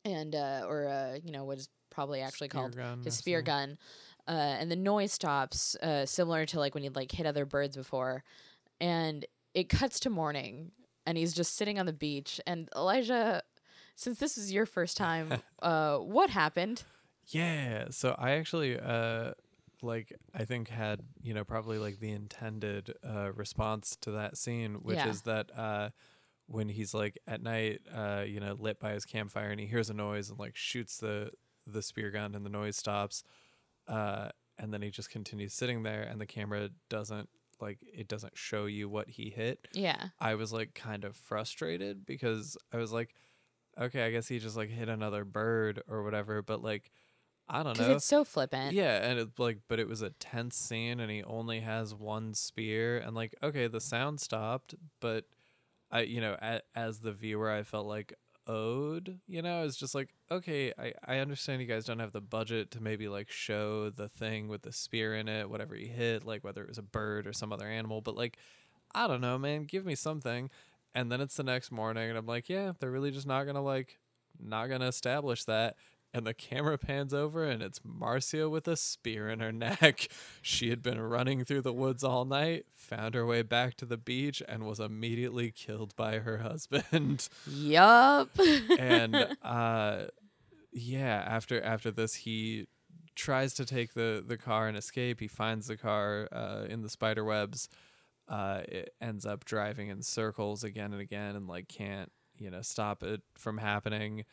and 0.05 0.35
uh 0.35 0.65
or 0.67 0.89
uh 0.89 1.17
you 1.23 1.31
know 1.33 1.45
what 1.45 1.59
is 1.59 1.69
probably 1.91 2.21
actually 2.21 2.49
Spear 2.49 2.61
called 2.61 2.77
gun 2.77 3.01
his 3.05 3.15
spear 3.15 3.43
gun 3.43 3.79
uh 4.27 4.31
and 4.31 4.71
the 4.71 4.77
noise 4.77 5.13
stops 5.13 5.77
uh 5.77 6.07
similar 6.07 6.47
to 6.47 6.59
like 6.59 6.75
when 6.75 6.83
he'd 6.83 6.97
like 6.97 7.13
hit 7.13 7.27
other 7.27 7.45
birds 7.45 7.77
before 7.77 8.25
and 8.81 9.27
it 9.55 9.69
cuts 9.69 10.01
to 10.01 10.11
morning 10.11 10.73
and 11.05 11.19
he's 11.19 11.35
just 11.35 11.57
sitting 11.57 11.79
on 11.79 11.87
the 11.87 11.93
beach 11.93 12.41
and 12.47 12.69
Elijah 12.75 13.43
since 13.95 14.19
this 14.19 14.39
is 14.39 14.53
your 14.53 14.65
first 14.67 14.97
time 14.97 15.35
uh 15.63 15.99
what 15.99 16.31
happened 16.31 16.83
Yeah. 17.29 17.87
So 17.91 18.17
I 18.19 18.33
actually 18.33 18.79
uh 18.79 19.33
like 19.83 20.13
I 20.35 20.45
think 20.45 20.69
had, 20.69 21.01
you 21.23 21.35
know, 21.35 21.45
probably 21.45 21.79
like 21.79 21.99
the 22.01 22.11
intended 22.13 22.95
uh 23.05 23.33
response 23.33 23.97
to 24.03 24.13
that 24.13 24.37
scene, 24.37 24.77
which 24.77 24.99
Yeah. 24.99 25.11
is 25.11 25.23
that 25.23 25.57
uh 25.57 25.91
when 26.47 26.69
he's 26.69 26.95
like 26.95 27.19
at 27.27 27.43
night, 27.43 27.81
uh, 27.95 28.25
you 28.27 28.41
know, 28.41 28.55
lit 28.59 28.79
by 28.81 28.93
his 28.93 29.05
campfire 29.07 29.51
and 29.51 29.61
he 29.61 29.67
hears 29.67 29.91
a 29.91 29.95
noise 29.95 30.31
and 30.31 30.39
like 30.39 30.57
shoots 30.57 30.99
the 30.99 31.31
the 31.67 31.83
spear 31.83 32.11
gun 32.11 32.35
and 32.35 32.45
the 32.45 32.51
noise 32.51 32.77
stops. 32.77 33.25
Uh 33.87 34.31
and 34.59 34.73
then 34.73 34.83
he 34.83 34.91
just 34.91 35.11
continues 35.11 35.55
sitting 35.55 35.83
there 35.83 36.03
and 36.03 36.21
the 36.21 36.27
camera 36.27 36.71
doesn't 36.89 37.29
like 37.61 37.79
it 37.83 38.09
doesn't 38.09 38.37
show 38.37 38.67
you 38.67 38.89
what 38.89 39.09
he 39.09 39.31
hit. 39.31 39.67
yeah 39.73 40.09
I 40.21 40.35
was 40.35 40.53
like 40.53 40.75
kind 40.75 41.05
of 41.05 41.17
frustrated 41.17 42.05
because 42.07 42.57
I 42.73 42.77
was 42.79 42.93
like, 42.93 43.15
okay, 43.79 44.05
I 44.05 44.11
guess 44.11 44.29
he 44.29 44.39
just 44.39 44.57
like 44.57 44.71
hit 44.71 44.89
another 44.89 45.25
bird 45.25 45.83
or 45.89 46.03
whatever, 46.03 46.43
but 46.43 46.63
like 46.63 46.91
I 47.49 47.63
don't 47.63 47.73
because 47.75 47.89
know. 47.89 47.95
it's 47.95 48.05
so 48.05 48.25
flippant 48.25 48.73
Yeah, 48.73 48.97
and 49.07 49.19
it's 49.19 49.39
like, 49.39 49.59
but 49.69 49.79
it 49.79 49.89
was 49.89 50.03
a 50.03 50.11
tense 50.11 50.57
scene, 50.57 51.01
and 51.01 51.11
he 51.11 51.23
only 51.23 51.61
has 51.61 51.95
one 51.95 52.35
spear, 52.35 52.99
and 52.99 53.15
like, 53.15 53.35
okay, 53.43 53.67
the 53.67 53.81
sound 53.81 54.21
stopped, 54.21 54.75
but 55.01 55.25
I, 55.91 56.03
you 56.03 56.21
know, 56.21 56.37
a, 56.41 56.61
as 56.75 57.01
the 57.01 57.13
viewer, 57.13 57.51
I 57.51 57.63
felt 57.63 57.87
like 57.87 58.15
owed. 58.47 59.21
You 59.27 59.43
know, 59.43 59.65
it's 59.65 59.77
just 59.77 59.95
like, 59.95 60.11
okay, 60.31 60.73
I 60.79 60.93
I 61.07 61.19
understand 61.19 61.61
you 61.61 61.69
guys 61.69 61.85
don't 61.85 61.99
have 61.99 62.13
the 62.13 62.21
budget 62.21 62.71
to 62.73 62.83
maybe 62.83 63.09
like 63.09 63.31
show 63.31 63.91
the 63.91 64.09
thing 64.09 64.49
with 64.49 64.63
the 64.63 64.73
spear 64.73 65.15
in 65.15 65.29
it, 65.29 65.51
whatever 65.51 65.75
he 65.75 65.87
hit, 65.87 66.25
like 66.25 66.45
whether 66.45 66.63
it 66.63 66.69
was 66.69 66.79
a 66.79 66.83
bird 66.83 67.27
or 67.27 67.33
some 67.33 67.53
other 67.53 67.67
animal, 67.67 68.01
but 68.01 68.17
like, 68.17 68.39
I 68.95 69.07
don't 69.07 69.21
know, 69.21 69.39
man, 69.39 69.65
give 69.65 69.85
me 69.85 69.95
something. 69.95 70.51
And 70.95 71.11
then 71.11 71.23
it's 71.23 71.37
the 71.37 71.43
next 71.43 71.71
morning, 71.71 72.09
and 72.09 72.19
I'm 72.19 72.27
like, 72.27 72.49
yeah, 72.49 72.73
they're 72.79 72.91
really 72.91 73.11
just 73.11 73.27
not 73.27 73.45
gonna 73.45 73.63
like, 73.63 73.99
not 74.39 74.69
gonna 74.69 74.89
establish 74.89 75.45
that 75.45 75.77
and 76.15 76.27
the 76.27 76.35
camera 76.35 76.77
pans 76.77 77.15
over 77.15 77.45
and 77.45 77.63
it's 77.63 77.81
Marcia 77.85 78.49
with 78.49 78.69
a 78.69 78.77
spear 78.77 79.29
in 79.29 79.41
her 79.41 79.53
neck. 79.53 80.09
She 80.45 80.71
had 80.71 80.83
been 80.83 81.01
running 81.01 81.45
through 81.45 81.63
the 81.63 81.73
woods 81.73 82.03
all 82.03 82.25
night, 82.25 82.67
found 82.75 83.15
her 83.15 83.25
way 83.25 83.43
back 83.43 83.77
to 83.77 83.87
the 83.87 83.97
beach, 83.97 84.43
and 84.49 84.65
was 84.65 84.81
immediately 84.81 85.51
killed 85.53 85.95
by 85.95 86.19
her 86.19 86.39
husband. 86.39 87.29
yup 87.47 88.31
and 88.79 89.15
uh 89.43 90.07
yeah, 90.73 91.25
after 91.27 91.63
after 91.63 91.91
this 91.91 92.15
he 92.15 92.67
tries 93.15 93.55
to 93.55 93.65
take 93.65 93.95
the 93.95 94.23
the 94.27 94.37
car 94.37 94.69
and 94.69 94.77
escape. 94.77 95.21
He 95.21 95.29
finds 95.29 95.69
the 95.69 95.77
car 95.77 96.29
uh 96.33 96.65
in 96.69 96.83
the 96.83 96.91
spider 96.91 97.25
webs. 97.25 97.69
Uh 98.29 98.63
it 98.69 98.95
ends 99.01 99.25
up 99.25 99.45
driving 99.45 99.89
in 99.89 100.03
circles 100.03 100.65
again 100.65 100.93
and 100.93 101.01
again 101.01 101.37
and 101.37 101.47
like 101.47 101.69
can't, 101.69 102.11
you 102.37 102.51
know, 102.51 102.63
stop 102.63 103.03
it 103.03 103.23
from 103.37 103.59
happening 103.59 104.25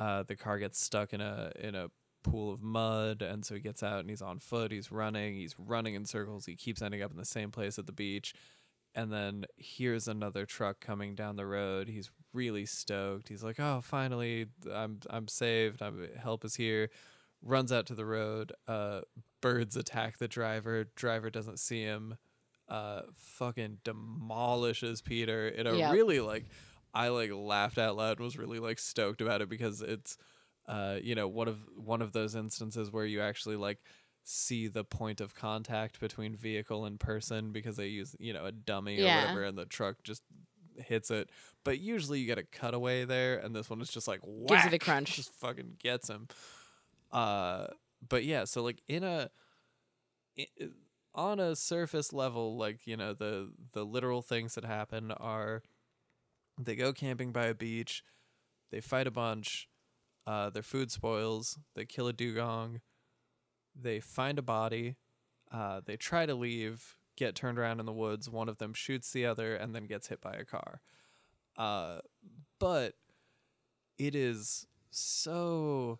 uh, 0.00 0.22
the 0.24 0.34
car 0.34 0.58
gets 0.58 0.80
stuck 0.82 1.12
in 1.12 1.20
a 1.20 1.52
in 1.60 1.74
a 1.76 1.88
pool 2.24 2.52
of 2.52 2.60
mud, 2.62 3.22
and 3.22 3.44
so 3.44 3.54
he 3.54 3.60
gets 3.60 3.82
out 3.82 4.00
and 4.00 4.10
he's 4.10 4.22
on 4.22 4.38
foot. 4.40 4.72
He's 4.72 4.90
running. 4.90 5.34
He's 5.34 5.54
running 5.58 5.94
in 5.94 6.04
circles. 6.04 6.46
He 6.46 6.56
keeps 6.56 6.82
ending 6.82 7.02
up 7.02 7.10
in 7.12 7.16
the 7.16 7.24
same 7.24 7.50
place 7.50 7.78
at 7.78 7.86
the 7.86 7.92
beach, 7.92 8.34
and 8.94 9.12
then 9.12 9.44
here's 9.56 10.08
another 10.08 10.44
truck 10.46 10.80
coming 10.80 11.14
down 11.14 11.36
the 11.36 11.46
road. 11.46 11.88
He's 11.88 12.10
really 12.32 12.66
stoked. 12.66 13.28
He's 13.28 13.42
like, 13.44 13.60
"Oh, 13.60 13.80
finally, 13.82 14.46
I'm 14.72 15.00
I'm 15.10 15.28
saved. 15.28 15.82
I'm 15.82 16.08
help 16.18 16.44
is 16.44 16.56
here." 16.56 16.90
Runs 17.42 17.72
out 17.72 17.86
to 17.86 17.94
the 17.94 18.04
road. 18.04 18.52
Uh, 18.68 19.00
birds 19.40 19.74
attack 19.76 20.18
the 20.18 20.28
driver. 20.28 20.84
Driver 20.94 21.30
doesn't 21.30 21.58
see 21.58 21.82
him. 21.82 22.16
Uh, 22.68 23.02
fucking 23.16 23.78
demolishes 23.82 25.00
Peter 25.02 25.48
in 25.48 25.66
a 25.66 25.74
Yep. 25.74 25.92
really 25.92 26.20
like 26.20 26.44
I 26.94 27.08
like 27.08 27.30
laughed 27.32 27.78
out 27.78 27.96
loud 27.96 28.18
and 28.18 28.24
was 28.24 28.38
really 28.38 28.58
like 28.58 28.78
stoked 28.78 29.20
about 29.20 29.40
it 29.42 29.48
because 29.48 29.80
it's 29.82 30.16
uh, 30.68 30.98
you 31.02 31.14
know, 31.14 31.26
one 31.26 31.48
of 31.48 31.58
one 31.76 32.02
of 32.02 32.12
those 32.12 32.34
instances 32.34 32.90
where 32.92 33.04
you 33.04 33.20
actually 33.20 33.56
like 33.56 33.78
see 34.22 34.68
the 34.68 34.84
point 34.84 35.20
of 35.20 35.34
contact 35.34 35.98
between 36.00 36.36
vehicle 36.36 36.84
and 36.84 37.00
person 37.00 37.50
because 37.52 37.76
they 37.76 37.86
use 37.86 38.14
you 38.20 38.32
know 38.32 38.44
a 38.44 38.52
dummy 38.52 38.98
Yeah. 38.98 39.12
or 39.12 39.22
whatever, 39.22 39.44
and 39.44 39.58
the 39.58 39.66
truck 39.66 39.96
just 40.04 40.22
hits 40.76 41.10
it. 41.10 41.30
But 41.64 41.78
usually 41.80 42.20
you 42.20 42.26
get 42.26 42.38
a 42.38 42.44
cutaway 42.44 43.04
there, 43.04 43.38
and 43.38 43.54
this 43.54 43.68
one 43.70 43.80
is 43.80 43.90
just 43.90 44.06
like 44.08 44.20
Gives 44.46 44.66
it 44.66 44.74
a 44.74 44.78
crunch. 44.78 45.16
just 45.16 45.32
fucking 45.34 45.76
gets 45.82 46.08
him. 46.08 46.28
Uh, 47.12 47.66
but 48.08 48.24
yeah, 48.24 48.44
so 48.44 48.62
like 48.62 48.80
in 48.88 49.02
a 49.02 49.30
i- 50.38 50.46
on 51.14 51.40
a 51.40 51.56
surface 51.56 52.12
level, 52.12 52.56
like 52.56 52.86
you 52.86 52.96
know 52.96 53.14
the 53.14 53.50
the 53.72 53.84
literal 53.84 54.22
things 54.22 54.54
that 54.54 54.64
happen 54.64 55.10
are 55.12 55.62
they 56.64 56.76
go 56.76 56.92
camping 56.92 57.32
by 57.32 57.46
a 57.46 57.54
beach, 57.54 58.02
they 58.70 58.80
fight 58.80 59.06
a 59.06 59.10
bunch, 59.10 59.68
uh, 60.26 60.50
their 60.50 60.62
food 60.62 60.90
spoils, 60.90 61.58
they 61.74 61.84
kill 61.84 62.08
a 62.08 62.12
dugong, 62.12 62.80
they 63.74 64.00
find 64.00 64.38
a 64.38 64.42
body, 64.42 64.96
uh, 65.52 65.80
they 65.84 65.96
try 65.96 66.26
to 66.26 66.34
leave, 66.34 66.96
get 67.16 67.34
turned 67.34 67.58
around 67.58 67.80
in 67.80 67.86
the 67.86 67.92
woods. 67.92 68.30
One 68.30 68.48
of 68.48 68.58
them 68.58 68.72
shoots 68.72 69.12
the 69.12 69.26
other 69.26 69.54
and 69.54 69.74
then 69.74 69.86
gets 69.86 70.08
hit 70.08 70.20
by 70.20 70.34
a 70.34 70.44
car. 70.44 70.80
Uh, 71.56 71.98
but 72.58 72.94
it 73.98 74.14
is 74.14 74.66
so 74.90 75.98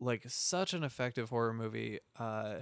like 0.00 0.24
such 0.28 0.72
an 0.72 0.82
effective 0.82 1.30
horror 1.30 1.52
movie. 1.52 1.98
Uh, 2.18 2.60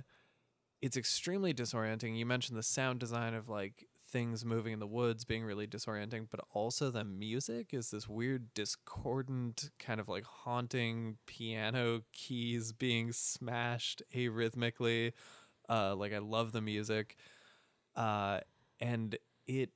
it's 0.80 0.96
extremely 0.96 1.54
disorienting. 1.54 2.16
You 2.16 2.26
mentioned 2.26 2.58
the 2.58 2.62
sound 2.62 2.98
design 2.98 3.34
of 3.34 3.48
like 3.48 3.86
things 4.10 4.44
moving 4.44 4.72
in 4.72 4.78
the 4.78 4.86
woods 4.86 5.24
being 5.24 5.44
really 5.44 5.66
disorienting, 5.66 6.26
but 6.30 6.40
also 6.52 6.90
the 6.90 7.04
music 7.04 7.68
is 7.72 7.90
this 7.90 8.08
weird 8.08 8.52
discordant 8.54 9.70
kind 9.78 10.00
of 10.00 10.08
like 10.08 10.24
haunting 10.24 11.18
piano 11.26 12.02
keys 12.12 12.72
being 12.72 13.12
smashed 13.12 14.02
arrhythmically. 14.14 15.12
Uh, 15.68 15.94
like 15.94 16.12
I 16.12 16.18
love 16.18 16.52
the 16.52 16.62
music, 16.62 17.16
uh, 17.94 18.40
and 18.80 19.16
it 19.46 19.70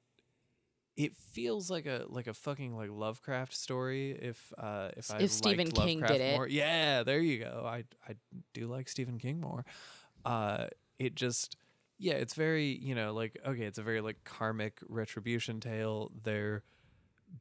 it 0.97 1.17
feels 1.17 1.71
like 1.71 1.87
a 1.87 2.05
like 2.09 2.27
a 2.27 2.35
fucking 2.35 2.77
like 2.77 2.91
Lovecraft 2.91 3.55
story. 3.55 4.13
If 4.13 4.53
uh, 4.59 4.91
if 4.97 5.11
I 5.11 5.19
If 5.19 5.33
Stephen 5.33 5.71
King 5.71 6.01
did 6.01 6.11
Lovecraft 6.11 6.21
it. 6.21 6.37
more. 6.37 6.49
yeah, 6.49 7.03
there 7.03 7.21
you 7.21 7.39
go. 7.39 7.65
I 7.67 7.85
I 8.09 8.15
do 8.55 8.67
like 8.67 8.89
Stephen 8.89 9.19
King 9.19 9.41
more. 9.41 9.65
Uh, 10.25 10.67
it 10.99 11.15
just 11.15 11.57
yeah, 12.03 12.15
it's 12.15 12.35
very 12.35 12.67
you 12.83 12.97
know 12.97 13.13
like 13.15 13.39
okay, 13.47 13.63
it's 13.63 13.79
a 13.79 13.83
very 13.83 14.01
like 14.01 14.25
karmic 14.25 14.81
retribution 14.89 15.61
tale. 15.61 16.11
They're 16.25 16.65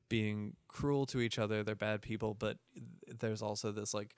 being 0.07 0.55
cruel 0.67 1.07
to 1.07 1.19
each 1.19 1.39
other. 1.39 1.63
They're 1.63 1.75
bad 1.75 2.03
people, 2.03 2.35
but 2.35 2.57
there's 3.07 3.41
also 3.41 3.71
this 3.71 3.93
like 3.93 4.15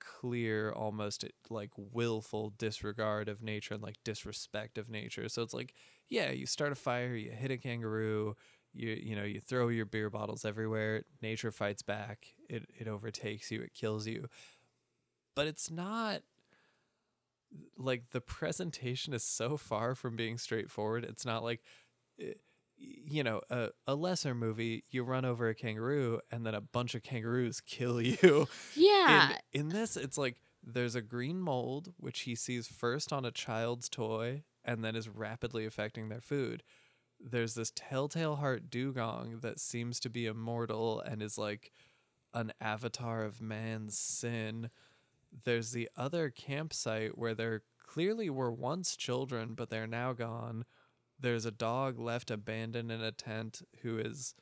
clear 0.00 0.72
almost 0.72 1.24
like 1.50 1.70
willful 1.76 2.54
disregard 2.56 3.28
of 3.28 3.42
nature 3.42 3.74
and 3.74 3.82
like 3.82 3.94
disrespect 4.02 4.76
of 4.76 4.90
nature 4.90 5.28
so 5.28 5.42
it's 5.42 5.54
like 5.54 5.74
yeah 6.08 6.28
you 6.32 6.44
start 6.44 6.72
a 6.72 6.74
fire 6.74 7.14
you 7.14 7.30
hit 7.30 7.52
a 7.52 7.56
kangaroo 7.56 8.34
you 8.72 8.98
you 9.00 9.14
know 9.14 9.22
you 9.22 9.38
throw 9.38 9.68
your 9.68 9.86
beer 9.86 10.10
bottles 10.10 10.44
everywhere 10.44 11.04
nature 11.22 11.52
fights 11.52 11.82
back 11.82 12.34
it 12.48 12.68
it 12.76 12.88
overtakes 12.88 13.52
you 13.52 13.62
it 13.62 13.72
kills 13.74 14.04
you 14.08 14.26
but 15.36 15.46
it's 15.46 15.70
not 15.70 16.22
like 17.76 18.10
the 18.10 18.20
presentation 18.20 19.12
is 19.12 19.24
so 19.24 19.56
far 19.56 19.94
from 19.94 20.16
being 20.16 20.38
straightforward. 20.38 21.04
It's 21.04 21.26
not 21.26 21.42
like 21.42 21.60
eh, 22.20 22.34
you 22.76 23.22
know 23.22 23.40
a, 23.50 23.68
a 23.86 23.94
lesser 23.94 24.34
movie 24.34 24.84
you 24.90 25.04
run 25.04 25.24
over 25.24 25.48
a 25.48 25.54
kangaroo 25.54 26.20
and 26.30 26.44
then 26.44 26.54
a 26.54 26.60
bunch 26.60 26.94
of 26.94 27.02
kangaroos 27.02 27.60
kill 27.66 28.00
you. 28.00 28.48
Yeah. 28.74 29.36
in, 29.52 29.60
in 29.60 29.68
this 29.68 29.96
it's 29.96 30.18
like 30.18 30.36
there's 30.64 30.94
a 30.94 31.02
green 31.02 31.40
mold 31.40 31.92
which 31.96 32.20
he 32.20 32.34
sees 32.34 32.66
first 32.66 33.12
on 33.12 33.24
a 33.24 33.30
child's 33.30 33.88
toy 33.88 34.44
and 34.64 34.84
then 34.84 34.94
is 34.94 35.08
rapidly 35.08 35.66
affecting 35.66 36.08
their 36.08 36.20
food. 36.20 36.62
There's 37.20 37.54
this 37.54 37.72
telltale 37.74 38.36
heart 38.36 38.68
dugong 38.70 39.40
that 39.42 39.60
seems 39.60 40.00
to 40.00 40.10
be 40.10 40.26
immortal 40.26 41.00
and 41.00 41.22
is 41.22 41.38
like 41.38 41.72
an 42.34 42.52
avatar 42.60 43.24
of 43.24 43.40
man's 43.40 43.98
sin 43.98 44.70
there's 45.44 45.72
the 45.72 45.88
other 45.96 46.30
campsite 46.30 47.16
where 47.18 47.34
there 47.34 47.62
clearly 47.86 48.30
were 48.30 48.52
once 48.52 48.96
children 48.96 49.54
but 49.54 49.70
they're 49.70 49.86
now 49.86 50.12
gone 50.12 50.64
there's 51.18 51.44
a 51.46 51.50
dog 51.50 51.98
left 51.98 52.30
abandoned 52.30 52.90
in 52.90 53.00
a 53.02 53.12
tent 53.12 53.62
who 53.82 53.98
is 53.98 54.34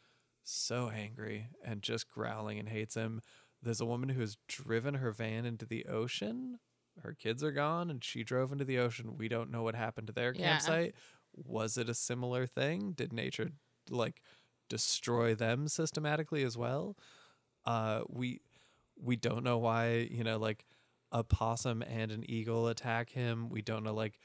so 0.43 0.89
angry 0.89 1.49
and 1.65 1.83
just 1.83 2.09
growling 2.09 2.59
and 2.59 2.69
hates 2.69 2.95
him 2.95 3.21
there's 3.63 3.81
a 3.81 3.87
woman 3.87 4.09
who 4.11 4.21
has 4.21 4.39
driven 4.49 4.95
her 4.95 5.13
van 5.13 5.45
into 5.45 5.67
the 5.67 5.85
ocean. 5.85 6.59
Her 7.03 7.13
kids 7.13 7.45
are 7.45 7.53
gone 7.53 7.91
and 7.91 8.03
she 8.03 8.25
drove 8.25 8.53
into 8.53 8.65
the 8.65 8.79
ocean. 8.79 9.19
We 9.19 9.29
don't 9.29 9.51
know 9.51 9.63
what 9.63 9.75
happened 9.75 10.07
to 10.07 10.15
their 10.15 10.33
Yeah. 10.33 10.77
campsite. 10.83 10.95
Was 11.35 11.77
it 11.77 11.91
a 11.91 11.95
similar 11.95 12.47
thing? 12.47 12.93
Did 12.93 13.13
nature 13.13 13.51
like 13.91 14.23
destroy 14.71 15.35
them 15.35 15.69
systematically 15.69 16.43
as 16.43 16.57
well? 16.57 16.97
Uh 17.65 18.03
we 18.09 18.41
we 18.99 19.17
don't 19.17 19.45
know 19.45 19.59
why, 19.59 20.09
you 20.11 20.25
know, 20.25 20.39
like 20.39 20.65
a 21.13 21.25
possum 21.25 21.83
and 21.83 22.11
an 22.13 22.29
eagle 22.29 22.69
attack 22.69 23.11
him. 23.11 23.49
We 23.49 23.63
don't 23.63 23.85
know 23.85 23.95
like 23.95 24.19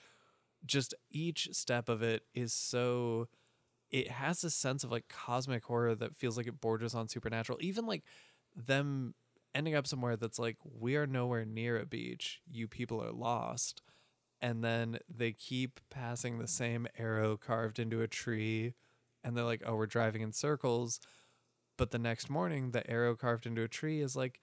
just 0.66 0.94
each 1.12 1.49
step 1.52 1.90
of 1.90 2.02
it 2.02 2.24
is 2.34 2.53
so 2.53 3.28
it 3.91 4.10
has 4.10 4.44
a 4.44 4.49
sense 4.49 4.84
of 4.84 4.91
like 4.91 5.07
cosmic 5.07 5.64
horror 5.64 5.95
that 5.95 6.16
feels 6.16 6.38
like 6.38 6.48
it 6.48 6.60
borders 6.60 6.95
on 6.95 7.07
supernatural. 7.07 7.60
Even 7.62 7.86
like 7.86 8.03
them 8.56 9.14
ending 9.53 9.76
up 9.76 9.88
somewhere 9.88 10.18
that's 10.18 10.38
like 10.38 10.57
we 10.64 10.95
are 10.95 11.07
nowhere 11.07 11.45
near 11.45 11.80
a 11.80 11.86
beach 11.86 12.41
you 12.45 12.68
people 12.68 13.02
are 13.02 13.12
lost 13.12 13.82
and 14.41 14.64
then 14.64 14.98
they 15.10 15.32
keep 15.32 15.80
passing 15.90 16.38
the 16.38 16.48
same 16.48 16.86
arrow 16.98 17.38
carved 17.38 17.80
into 17.80 18.02
a 18.02 18.07
tree 18.07 18.74
and 19.24 19.36
they're 19.36 19.45
like 19.45 19.64
oh 19.66 19.76
we're 19.76 19.86
driving 19.86 20.22
in 20.22 20.34
circles 20.34 20.99
but 21.78 21.91
the 21.91 21.98
next 21.98 22.30
morning 22.30 22.72
the 22.72 22.90
arrow 22.90 23.16
carved 23.16 23.45
into 23.45 23.64
a 23.64 23.68
tree 23.68 24.02
is 24.02 24.16
like 24.16 24.41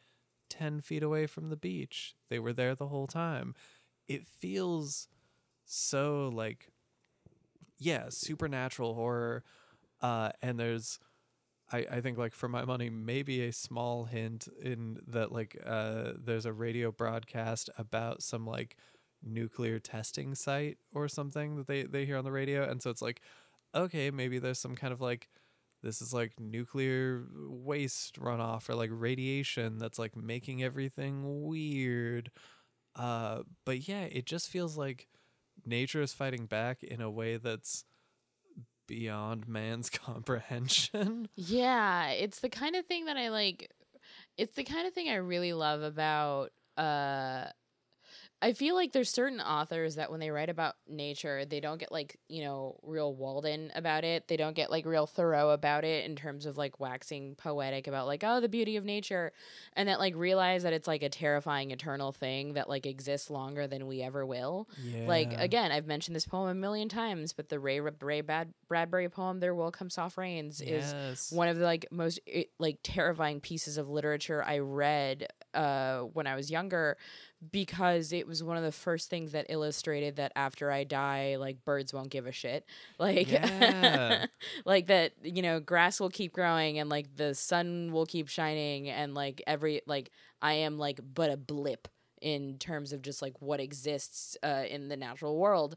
10 0.53 0.81
feet 0.83 1.03
away 1.03 1.27
from 1.27 1.49
the 1.49 1.57
beach. 1.57 2.15
They 2.29 2.39
were 2.39 2.53
there 2.53 2.75
the 2.75 2.89
whole 2.89 3.07
time. 3.07 3.55
It 4.07 4.27
feels 4.27 5.09
so 5.65 6.31
like 6.35 6.69
yeah 7.79 8.07
supernatural 8.11 8.95
horror 8.95 9.43
uh 10.03 10.31
and 10.43 10.59
there's 10.61 10.99
I, 11.73 11.87
I 11.91 12.01
think 12.03 12.19
like 12.19 12.35
for 12.35 12.49
my 12.49 12.67
money 12.67 12.91
maybe 12.91 13.43
a 13.47 13.53
small 13.53 14.05
hint 14.05 14.49
in 14.61 14.99
that 15.07 15.33
like 15.33 15.57
uh 15.65 16.13
there's 16.23 16.45
a 16.45 16.53
radio 16.53 16.93
broadcast 16.93 17.71
about 17.79 18.23
some 18.23 18.47
like 18.47 18.77
nuclear 19.25 19.79
testing 19.79 20.35
site 20.35 20.77
or 20.93 21.09
something 21.09 21.57
that 21.57 21.67
they 21.67 21.85
they 21.85 22.05
hear 22.05 22.19
on 22.19 22.25
the 22.25 22.33
radio. 22.33 22.69
And 22.69 22.83
so 22.83 22.91
it's 22.91 23.03
like 23.03 23.23
okay 23.75 24.11
maybe 24.11 24.39
there's 24.39 24.59
some 24.59 24.75
kind 24.75 24.93
of 24.93 25.01
like 25.01 25.31
this 25.83 26.01
is 26.01 26.13
like 26.15 26.39
nuclear 26.41 27.25
waste 27.49 28.19
runoff 28.21 28.69
or 28.69 28.75
like 28.75 28.91
radiation 28.93 29.79
that's 29.79 29.99
like 29.99 30.17
making 30.17 30.63
everything 30.63 31.45
weird 31.45 32.31
uh 32.97 33.43
but 33.65 33.89
yeah 33.89 34.03
it 34.03 34.27
just 34.27 34.49
feels 34.49 34.77
like 34.77 35.09
nature 35.65 36.03
is 36.03 36.13
fighting 36.13 36.47
back 36.47 36.83
in 36.83 37.01
a 37.01 37.11
way 37.11 37.37
that's 37.37 37.85
beyond 38.87 39.49
man's 39.49 39.91
comprehension 39.91 41.29
Yeah, 41.37 42.09
it's 42.11 42.41
the 42.41 42.49
kind 42.51 42.77
of 42.77 42.87
thing 42.87 43.07
that 43.07 43.17
I 43.17 43.29
like. 43.31 43.71
It's 44.37 44.57
the 44.57 44.65
kind 44.65 44.87
of 44.87 44.95
thing 44.95 45.09
I 45.09 45.17
really 45.17 45.53
love 45.53 45.83
about. 45.83 46.53
uh 46.77 47.47
I 48.43 48.55
feel 48.55 48.75
like 48.75 48.91
there's 48.91 49.09
certain 49.09 49.41
authors 49.41 49.95
that 49.95 50.11
when 50.11 50.19
they 50.19 50.31
write 50.31 50.49
about 50.51 50.75
nature, 50.89 51.45
they 51.45 51.61
don't 51.61 51.79
get 51.79 51.93
like, 51.93 52.19
you 52.29 52.43
know, 52.43 52.77
real 52.83 53.15
Walden 53.15 53.71
about 53.77 54.03
it. 54.03 54.27
They 54.27 54.37
don't 54.37 54.57
get 54.57 54.69
like 54.69 54.85
real 54.85 55.07
Thoreau 55.07 55.51
about 55.51 55.85
it 55.85 56.05
in 56.05 56.17
terms 56.17 56.45
of 56.45 56.59
like 56.59 56.81
waxing 56.81 57.37
poetic 57.37 57.87
about 57.87 58.09
like, 58.09 58.25
oh, 58.27 58.41
the 58.41 58.49
beauty 58.49 58.77
of 58.77 58.85
nature. 58.85 59.33
And 59.75 59.89
that 59.89 60.01
like 60.01 60.17
realize 60.17 60.65
that 60.65 60.73
it's 60.73 60.89
like 60.89 61.05
a 61.05 61.09
terrifying 61.09 61.71
eternal 61.71 62.11
thing 62.11 62.55
that 62.55 62.69
like 62.69 62.85
exists 62.85 63.31
longer 63.31 63.69
than 63.69 63.87
we 63.87 64.03
ever 64.03 64.27
will. 64.27 64.69
yeah 64.83 65.07
Like 65.07 65.33
again, 65.39 65.71
I've 65.71 65.87
mentioned 65.87 66.17
this 66.17 66.27
poem 66.27 66.49
a 66.49 66.55
million 66.55 66.89
times, 66.89 67.33
but 67.33 67.49
the 67.49 67.61
Ray 67.61 67.79
Ray 67.79 68.23
Bad 68.23 68.53
Bradbury 68.67 69.09
poem 69.09 69.39
"There 69.39 69.55
Will 69.55 69.71
Come 69.71 69.89
Soft 69.89 70.17
Rains" 70.17 70.61
is 70.61 70.93
one 71.33 71.47
of 71.47 71.59
the 71.59 71.65
like 71.65 71.87
most 71.93 72.19
like 72.59 72.79
terrifying 72.83 73.41
pieces 73.41 73.79
of 73.79 73.89
literature 73.89 74.43
I 74.43 74.59
read 74.59 75.29
uh, 75.55 76.01
when 76.01 76.27
I 76.27 76.35
was 76.35 76.51
younger 76.51 76.97
because 77.51 78.13
it 78.13 78.27
was 78.27 78.43
one 78.43 78.57
of 78.57 78.63
the 78.63 78.73
first 78.73 79.11
things 79.11 79.33
that 79.33 79.47
illustrated 79.49 80.17
that 80.17 80.33
after 80.37 80.71
I 80.71 80.85
die, 80.85 81.37
like 81.39 81.65
birds 81.65 81.93
won't 81.93 82.11
give 82.11 82.27
a 82.27 82.33
shit. 82.33 82.65
Like, 82.99 83.29
Yeah. 83.29 84.27
like 84.65 84.87
that, 84.87 85.13
you 85.23 85.43
know, 85.43 85.59
grass 85.61 86.01
will 86.01 86.11
keep 86.11 86.33
growing 86.33 86.79
and 86.79 86.89
like 86.89 87.17
the 87.17 87.35
sun 87.35 87.91
will 87.93 88.07
keep 88.07 88.29
shining 88.29 88.89
and 88.89 89.15
like 89.15 89.43
every, 89.47 89.81
like, 89.87 90.11
I 90.41 90.53
am 90.55 90.79
like 90.79 91.01
but 91.15 91.31
a 91.31 91.37
blip 91.37 91.89
in 92.21 92.59
terms 92.59 92.93
of 92.93 93.03
just 93.03 93.21
like 93.23 93.41
what 93.41 93.61
exists 93.61 94.37
uh, 94.43 94.65
in 94.69 94.89
the 94.89 94.97
natural 94.97 95.37
world. 95.39 95.77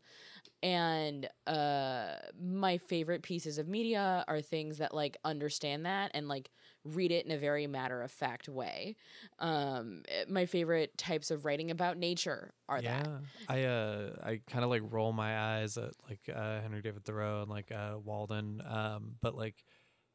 and 0.63 1.27
uh 1.47 2.15
my 2.41 2.77
favorite 2.77 3.21
pieces 3.23 3.57
of 3.57 3.67
media 3.67 4.23
are 4.27 4.41
things 4.41 4.77
that 4.77 4.93
like 4.93 5.17
understand 5.23 5.85
that 5.85 6.11
and 6.13 6.27
like 6.27 6.49
read 6.85 7.11
it 7.11 7.25
in 7.25 7.31
a 7.31 7.37
very 7.37 7.67
matter 7.67 8.01
of 8.01 8.11
fact 8.11 8.47
way. 8.47 8.95
Um 9.39 10.03
eh, 10.07 10.25
my 10.29 10.45
favorite 10.45 10.97
types 10.97 11.31
of 11.31 11.45
writing 11.45 11.71
about 11.71 11.97
nature 11.97 12.53
are 12.69 12.81
yeah. 12.81 13.03
that 13.03 13.09
I 13.49 13.63
uh 13.63 14.09
I 14.23 14.41
kind 14.47 14.63
of 14.63 14.69
like 14.69 14.83
roll 14.89 15.11
my 15.11 15.37
eyes 15.57 15.77
at 15.77 15.93
like 16.07 16.21
uh 16.33 16.61
Henry 16.61 16.81
David 16.81 17.03
Thoreau 17.03 17.41
and 17.41 17.49
like 17.49 17.71
uh 17.71 17.97
Walden 18.03 18.61
um 18.67 19.15
but 19.21 19.35
like 19.35 19.63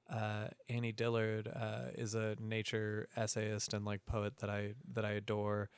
uh 0.09 0.49
Annie 0.69 0.93
Dillard 0.93 1.49
uh 1.49 1.91
is 1.95 2.15
a 2.15 2.37
nature 2.41 3.09
essayist 3.17 3.75
and 3.75 3.85
like 3.85 4.05
poet 4.07 4.39
that 4.39 4.51
I 4.51 4.75
that 4.93 5.05
I 5.05 5.13
adore. 5.13 5.71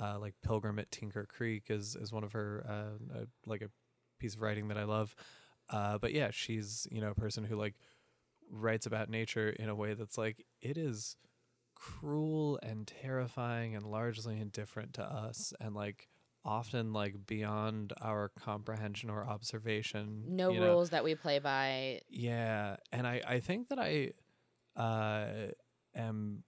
Uh 0.00 0.18
like 0.18 0.34
Pilgrim 0.44 0.78
at 0.78 0.90
Tinker 0.90 1.26
Creek 1.26 1.64
is 1.68 1.96
is 1.96 2.12
one 2.12 2.24
of 2.24 2.32
her 2.32 2.64
uh, 2.68 3.18
uh 3.20 3.24
like 3.46 3.62
a 3.62 3.70
piece 4.18 4.34
of 4.34 4.42
writing 4.42 4.68
that 4.68 4.78
I 4.78 4.84
love. 4.84 5.14
Uh 5.68 5.98
but 5.98 6.12
yeah 6.12 6.30
she's 6.32 6.88
you 6.90 7.00
know 7.00 7.10
a 7.10 7.14
person 7.14 7.44
who 7.44 7.56
like 7.56 7.74
writes 8.50 8.86
about 8.86 9.08
nature 9.08 9.50
in 9.50 9.68
a 9.68 9.74
way 9.74 9.94
that's 9.94 10.18
like 10.18 10.44
it 10.60 10.76
is 10.76 11.16
cruel 11.74 12.58
and 12.62 12.86
terrifying 12.86 13.74
and 13.74 13.84
largely 13.84 14.38
indifferent 14.38 14.94
to 14.94 15.02
us 15.02 15.52
and 15.60 15.74
like 15.74 16.08
often 16.44 16.92
like 16.92 17.14
beyond 17.26 17.92
our 18.00 18.30
comprehension 18.38 19.10
or 19.10 19.24
observation 19.26 20.24
no 20.26 20.52
you 20.52 20.60
know? 20.60 20.72
rules 20.72 20.90
that 20.90 21.04
we 21.04 21.14
play 21.14 21.38
by 21.38 22.00
yeah 22.08 22.76
and 22.92 23.06
i 23.06 23.20
i 23.26 23.40
think 23.40 23.68
that 23.68 23.78
i 23.78 24.10
uh 24.76 25.48
am 25.94 26.42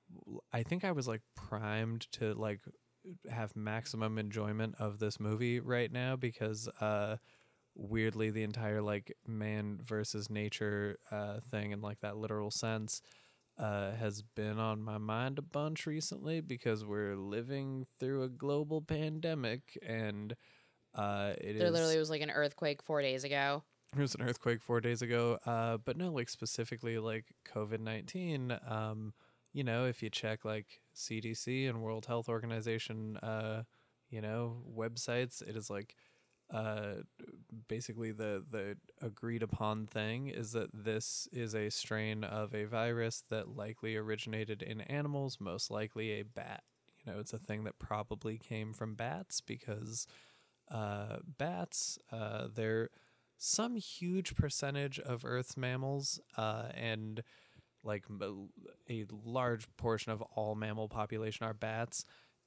i 0.52 0.62
think 0.62 0.84
i 0.84 0.92
was 0.92 1.06
like 1.08 1.20
primed 1.34 2.06
to 2.12 2.34
like 2.34 2.60
have 3.30 3.54
maximum 3.56 4.18
enjoyment 4.18 4.74
of 4.78 4.98
this 4.98 5.18
movie 5.18 5.60
right 5.60 5.92
now 5.92 6.14
because 6.14 6.68
uh 6.80 7.16
weirdly 7.74 8.30
the 8.30 8.42
entire 8.42 8.82
like 8.82 9.16
man 9.26 9.78
versus 9.82 10.28
nature 10.28 10.98
uh 11.10 11.38
thing 11.50 11.70
in 11.70 11.80
like 11.80 12.00
that 12.00 12.16
literal 12.16 12.50
sense 12.50 13.00
uh, 13.58 13.92
has 13.92 14.22
been 14.22 14.58
on 14.58 14.82
my 14.82 14.96
mind 14.96 15.38
a 15.38 15.42
bunch 15.42 15.86
recently 15.86 16.40
because 16.40 16.86
we're 16.86 17.14
living 17.14 17.86
through 18.00 18.22
a 18.22 18.28
global 18.28 18.80
pandemic 18.80 19.78
and 19.86 20.34
uh, 20.94 21.34
it 21.38 21.58
there 21.58 21.66
is- 21.66 21.72
literally 21.72 21.98
was 21.98 22.08
like 22.10 22.22
an 22.22 22.30
earthquake 22.30 22.82
four 22.82 23.02
days 23.02 23.24
ago 23.24 23.62
there 23.94 24.00
was 24.02 24.14
an 24.14 24.22
earthquake 24.22 24.62
four 24.62 24.80
days 24.80 25.02
ago, 25.02 25.38
uh, 25.44 25.76
but 25.76 25.98
no, 25.98 26.10
like 26.10 26.30
specifically 26.30 26.98
like 26.98 27.26
COVID 27.54 27.78
nineteen. 27.80 28.56
Um, 28.66 29.12
you 29.52 29.64
know, 29.64 29.84
if 29.84 30.02
you 30.02 30.08
check 30.08 30.46
like 30.46 30.80
CDC 30.96 31.68
and 31.68 31.82
World 31.82 32.06
Health 32.06 32.26
Organization, 32.26 33.18
uh, 33.18 33.64
you 34.08 34.22
know, 34.22 34.62
websites, 34.74 35.46
it 35.46 35.56
is 35.56 35.68
like 35.68 35.94
uh, 36.52 37.02
basically 37.68 38.12
the 38.12 38.44
the 38.50 38.76
agreed 39.00 39.42
upon 39.42 39.86
thing 39.86 40.28
is 40.28 40.52
that 40.52 40.70
this 40.72 41.28
is 41.32 41.54
a 41.54 41.70
strain 41.70 42.24
of 42.24 42.54
a 42.54 42.64
virus 42.64 43.24
that 43.30 43.56
likely 43.56 43.96
originated 43.96 44.62
in 44.62 44.80
animals, 44.82 45.38
most 45.40 45.70
likely 45.70 46.12
a 46.12 46.22
bat. 46.22 46.62
You 47.04 47.12
know, 47.12 47.18
it's 47.18 47.32
a 47.32 47.38
thing 47.38 47.64
that 47.64 47.78
probably 47.78 48.38
came 48.38 48.72
from 48.72 48.94
bats 48.94 49.40
because 49.40 50.06
uh, 50.70 51.18
bats, 51.38 51.98
uh, 52.10 52.48
they're 52.54 52.90
some 53.38 53.76
huge 53.76 54.34
percentage 54.36 54.98
of 55.00 55.24
Earth's 55.24 55.56
mammals, 55.56 56.20
uh, 56.36 56.68
and 56.74 57.22
like 57.84 58.04
a 58.90 59.04
large 59.24 59.66
portion 59.76 60.12
of 60.12 60.22
all 60.22 60.54
mammal 60.54 60.88
population 60.88 61.46
are 61.46 61.54
bats. 61.54 62.04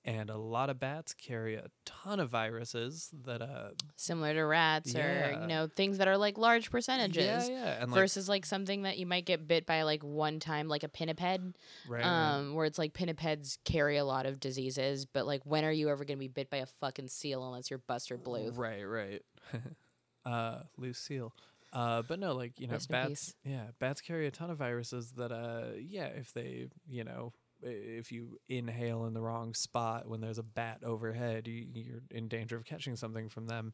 And 0.07 0.29
a 0.29 0.37
lot 0.37 0.69
of 0.69 0.79
bats 0.79 1.15
carry 1.15 1.55
a 1.55 1.65
ton 1.83 2.19
of 2.19 2.29
viruses 2.29 3.09
that 3.25 3.41
uh 3.41 3.69
similar 3.95 4.35
to 4.35 4.43
rats 4.43 4.95
or 4.95 5.39
you 5.41 5.47
know 5.47 5.67
things 5.67 5.97
that 5.97 6.07
are 6.07 6.17
like 6.17 6.37
large 6.37 6.69
percentages 6.69 7.49
yeah 7.49 7.49
yeah 7.49 7.81
and 7.81 7.91
versus 7.91 8.29
like 8.29 8.45
something 8.45 8.83
that 8.83 8.99
you 8.99 9.07
might 9.07 9.25
get 9.25 9.47
bit 9.47 9.65
by 9.65 9.81
like 9.81 10.03
one 10.03 10.39
time 10.39 10.67
like 10.67 10.83
a 10.83 10.87
pinniped 10.87 11.21
right, 11.21 11.53
right. 11.89 12.05
um 12.05 12.53
where 12.53 12.67
it's 12.67 12.77
like 12.77 12.93
pinnipeds 12.93 13.57
carry 13.65 13.97
a 13.97 14.05
lot 14.05 14.27
of 14.27 14.39
diseases 14.39 15.07
but 15.07 15.25
like 15.25 15.41
when 15.43 15.65
are 15.65 15.71
you 15.71 15.89
ever 15.89 16.05
going 16.05 16.17
to 16.17 16.19
be 16.19 16.27
bit 16.27 16.51
by 16.51 16.57
a 16.57 16.67
fucking 16.79 17.07
seal 17.07 17.43
unless 17.43 17.71
you're 17.71 17.79
Buster 17.79 18.17
Bluth 18.17 18.55
Right, 18.57 18.83
right. 18.83 19.21
uh, 20.25 20.59
Lucille. 20.77 21.33
Uh, 21.73 22.01
but 22.01 22.19
no, 22.19 22.33
like 22.33 22.59
you 22.59 22.67
know, 22.67 22.73
Rest 22.73 22.89
bats. 22.89 23.35
Yeah, 23.43 23.65
bats 23.79 24.01
carry 24.01 24.27
a 24.27 24.31
ton 24.31 24.49
of 24.49 24.57
viruses 24.57 25.11
that, 25.13 25.31
uh, 25.31 25.75
yeah, 25.77 26.05
if 26.05 26.33
they, 26.33 26.67
you 26.87 27.03
know, 27.03 27.33
if 27.65 28.11
you 28.11 28.37
inhale 28.47 29.05
in 29.05 29.13
the 29.13 29.21
wrong 29.21 29.53
spot 29.53 30.07
when 30.07 30.21
there's 30.21 30.37
a 30.37 30.43
bat 30.43 30.79
overhead, 30.83 31.47
you, 31.47 31.65
you're 31.73 32.01
in 32.11 32.27
danger 32.27 32.55
of 32.55 32.65
catching 32.65 32.95
something 32.95 33.29
from 33.29 33.47
them. 33.47 33.73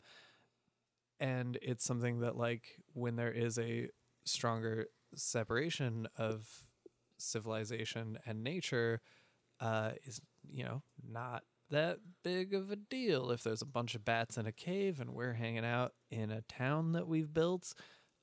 And 1.19 1.57
it's 1.61 1.85
something 1.85 2.22
that, 2.22 2.35
like, 2.35 2.63
when 2.93 3.15
there 3.15 3.31
is 3.31 3.59
a 3.59 3.89
stronger 4.26 4.88
separation 5.13 6.07
of 6.18 6.47
civilization 7.18 8.18
and 8.26 8.43
nature, 8.43 9.01
uh, 9.59 9.91
is 10.05 10.19
you 10.49 10.63
know 10.63 10.81
not 11.07 11.43
that 11.69 11.99
big 12.23 12.53
of 12.53 12.72
a 12.72 12.76
deal 12.76 13.31
if 13.31 13.43
there's 13.43 13.61
a 13.61 13.65
bunch 13.65 13.95
of 13.95 14.03
bats 14.03 14.38
in 14.38 14.45
a 14.45 14.51
cave 14.51 14.99
and 14.99 15.11
we're 15.11 15.34
hanging 15.34 15.65
out 15.65 15.93
in 16.09 16.31
a 16.31 16.41
town 16.41 16.91
that 16.91 17.07
we've 17.07 17.34
built 17.34 17.73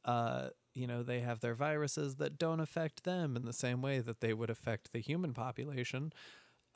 uh 0.04 0.48
you 0.78 0.86
know 0.86 1.02
they 1.02 1.20
have 1.20 1.40
their 1.40 1.54
viruses 1.54 2.16
that 2.16 2.38
don't 2.38 2.60
affect 2.60 3.04
them 3.04 3.36
in 3.36 3.44
the 3.44 3.52
same 3.52 3.82
way 3.82 4.00
that 4.00 4.20
they 4.20 4.32
would 4.32 4.50
affect 4.50 4.92
the 4.92 5.00
human 5.00 5.34
population. 5.34 6.12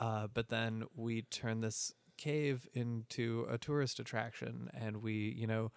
Uh 0.01 0.27
but 0.33 0.49
then 0.49 0.85
we 0.95 1.23
turn 1.23 1.61
this 1.61 1.93
cave 2.19 2.67
into 2.75 3.47
a 3.51 3.59
tourist 3.59 3.99
attraction 3.99 4.71
and 4.75 5.03
we 5.03 5.35
you 5.39 5.47
know 5.47 5.71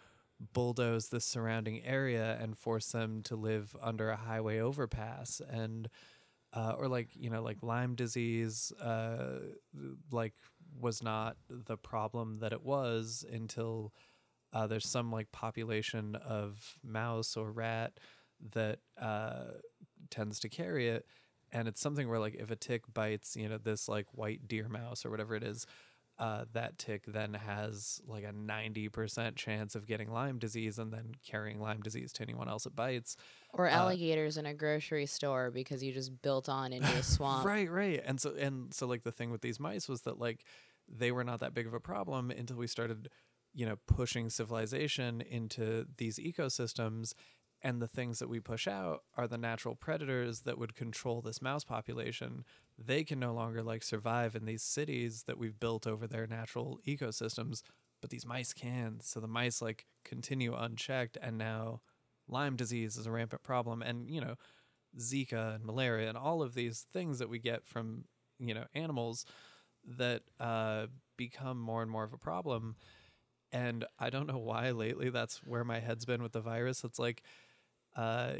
bulldoze 0.54 1.10
the 1.10 1.22
surrounding 1.22 1.84
area 1.84 2.38
and 2.42 2.58
force 2.58 2.92
them 2.92 3.22
to 3.24 3.36
live 3.36 3.76
under 3.82 4.10
a 4.10 4.18
highway 4.18 4.60
overpass 4.60 5.42
and 5.50 5.90
uh, 6.54 6.74
or 6.78 6.88
like 6.88 7.10
you 7.14 7.30
know 7.30 7.42
like 7.42 7.58
Lyme 7.62 7.96
disease 7.96 8.72
uh, 8.82 9.40
like 10.12 10.34
was 10.80 11.04
not 11.04 11.38
the 11.50 11.78
problem 11.78 12.40
that 12.40 12.54
it 12.54 12.64
was 12.64 13.26
until 13.32 13.94
uh, 14.54 14.68
there's 14.68 14.88
some 14.88 15.12
like 15.12 15.32
population 15.32 16.16
of 16.16 16.78
mouse 16.84 17.36
or 17.36 17.52
rat 17.52 18.00
that 18.54 18.80
uh, 19.02 19.52
tends 20.10 20.40
to 20.40 20.50
carry 20.50 20.88
it 20.90 21.06
and 21.52 21.68
it's 21.68 21.82
something 21.82 22.10
where 22.10 22.20
like 22.20 22.36
if 22.36 22.52
a 22.52 22.56
tick 22.56 22.82
bites 22.94 23.36
you 23.36 23.48
know 23.48 23.58
this 23.58 23.88
like 23.88 24.08
white 24.12 24.48
deer 24.48 24.68
mouse 24.68 25.06
or 25.06 25.10
whatever 25.10 25.36
it 25.36 25.44
is 25.44 25.66
uh, 26.18 26.46
that 26.54 26.78
tick 26.78 27.04
then 27.08 27.34
has 27.34 28.02
like 28.08 28.24
a 28.24 28.32
90% 28.32 29.36
chance 29.36 29.76
of 29.76 29.86
getting 29.86 30.10
Lyme 30.10 30.40
disease 30.40 30.80
and 30.80 30.94
then 30.94 31.12
carrying 31.26 31.60
Lyme 31.60 31.82
disease 31.82 32.14
to 32.14 32.24
anyone 32.24 32.48
else 32.48 32.66
it 32.66 32.74
bites. 32.74 33.18
or 33.52 33.68
uh, 33.68 33.72
alligators 33.72 34.38
in 34.38 34.46
a 34.46 34.54
grocery 34.54 35.06
store 35.06 35.52
because 35.52 35.84
you 35.84 35.92
just 35.92 36.22
built 36.22 36.48
on 36.48 36.72
into 36.72 36.88
a 36.88 37.04
swamp 37.04 37.46
Right, 37.46 37.70
right. 37.70 38.02
And 38.06 38.20
so 38.22 38.34
and 38.34 38.74
so 38.74 38.88
like 38.88 39.04
the 39.04 39.12
thing 39.12 39.30
with 39.30 39.42
these 39.42 39.60
mice 39.60 39.90
was 39.90 40.04
that 40.04 40.18
like 40.18 40.46
they 40.88 41.12
were 41.12 41.24
not 41.24 41.42
that 41.42 41.54
big 41.54 41.68
of 41.68 41.74
a 41.74 41.82
problem 41.82 42.32
until 42.32 42.56
we 42.56 42.68
started, 42.68 43.10
you 43.54 43.66
know, 43.66 43.76
pushing 43.86 44.30
civilization 44.30 45.20
into 45.20 45.86
these 45.98 46.18
ecosystems 46.18 47.14
and 47.66 47.82
the 47.82 47.88
things 47.88 48.20
that 48.20 48.30
we 48.30 48.40
push 48.40 48.68
out 48.68 49.02
are 49.18 49.28
the 49.28 49.40
natural 49.40 49.76
predators 49.76 50.42
that 50.42 50.60
would 50.60 50.76
control 50.76 51.20
this 51.20 51.42
mouse 51.42 51.64
population. 51.64 52.46
They 52.78 53.04
can 53.04 53.20
no 53.20 53.34
longer 53.34 53.64
like 53.64 53.82
survive 53.82 54.36
in 54.36 54.46
these 54.46 54.62
cities 54.62 55.24
that 55.26 55.40
we've 55.40 55.60
built 55.60 55.88
over 55.88 56.06
their 56.06 56.28
natural 56.28 56.80
ecosystems, 56.88 57.64
but 58.02 58.12
these 58.12 58.24
mice 58.24 58.54
can. 58.54 59.00
So 59.02 59.20
the 59.20 59.28
mice 59.28 59.64
like 59.64 59.88
continue 60.04 60.54
unchecked 60.56 61.18
and 61.20 61.40
now 61.40 61.82
Lyme 62.28 62.56
disease 62.56 62.98
is 62.98 63.08
a 63.08 63.12
rampant 63.12 63.42
problem 63.42 63.82
and 63.82 64.12
you 64.12 64.22
know 64.22 64.36
Zika 65.00 65.56
and 65.56 65.66
malaria 65.66 66.08
and 66.08 66.18
all 66.20 66.44
of 66.44 66.54
these 66.54 66.86
things 66.94 67.18
that 67.18 67.30
we 67.30 67.40
get 67.40 67.66
from 67.66 68.06
you 68.38 68.54
know 68.54 68.66
animals 68.76 69.26
that 69.98 70.22
uh, 70.40 70.86
become 71.18 71.60
more 71.60 71.82
and 71.82 71.90
more 71.90 72.04
of 72.04 72.14
a 72.14 72.20
problem. 72.20 72.76
And 73.52 73.86
I 73.98 74.10
don't 74.10 74.28
know 74.28 74.38
why 74.38 74.72
lately 74.72 75.10
that's 75.10 75.38
where 75.46 75.64
my 75.64 75.80
head's 75.80 76.06
been 76.06 76.22
with 76.22 76.34
the 76.34 76.42
virus. 76.42 76.84
It's 76.84 77.00
like, 77.00 77.24
uh, 77.96 78.34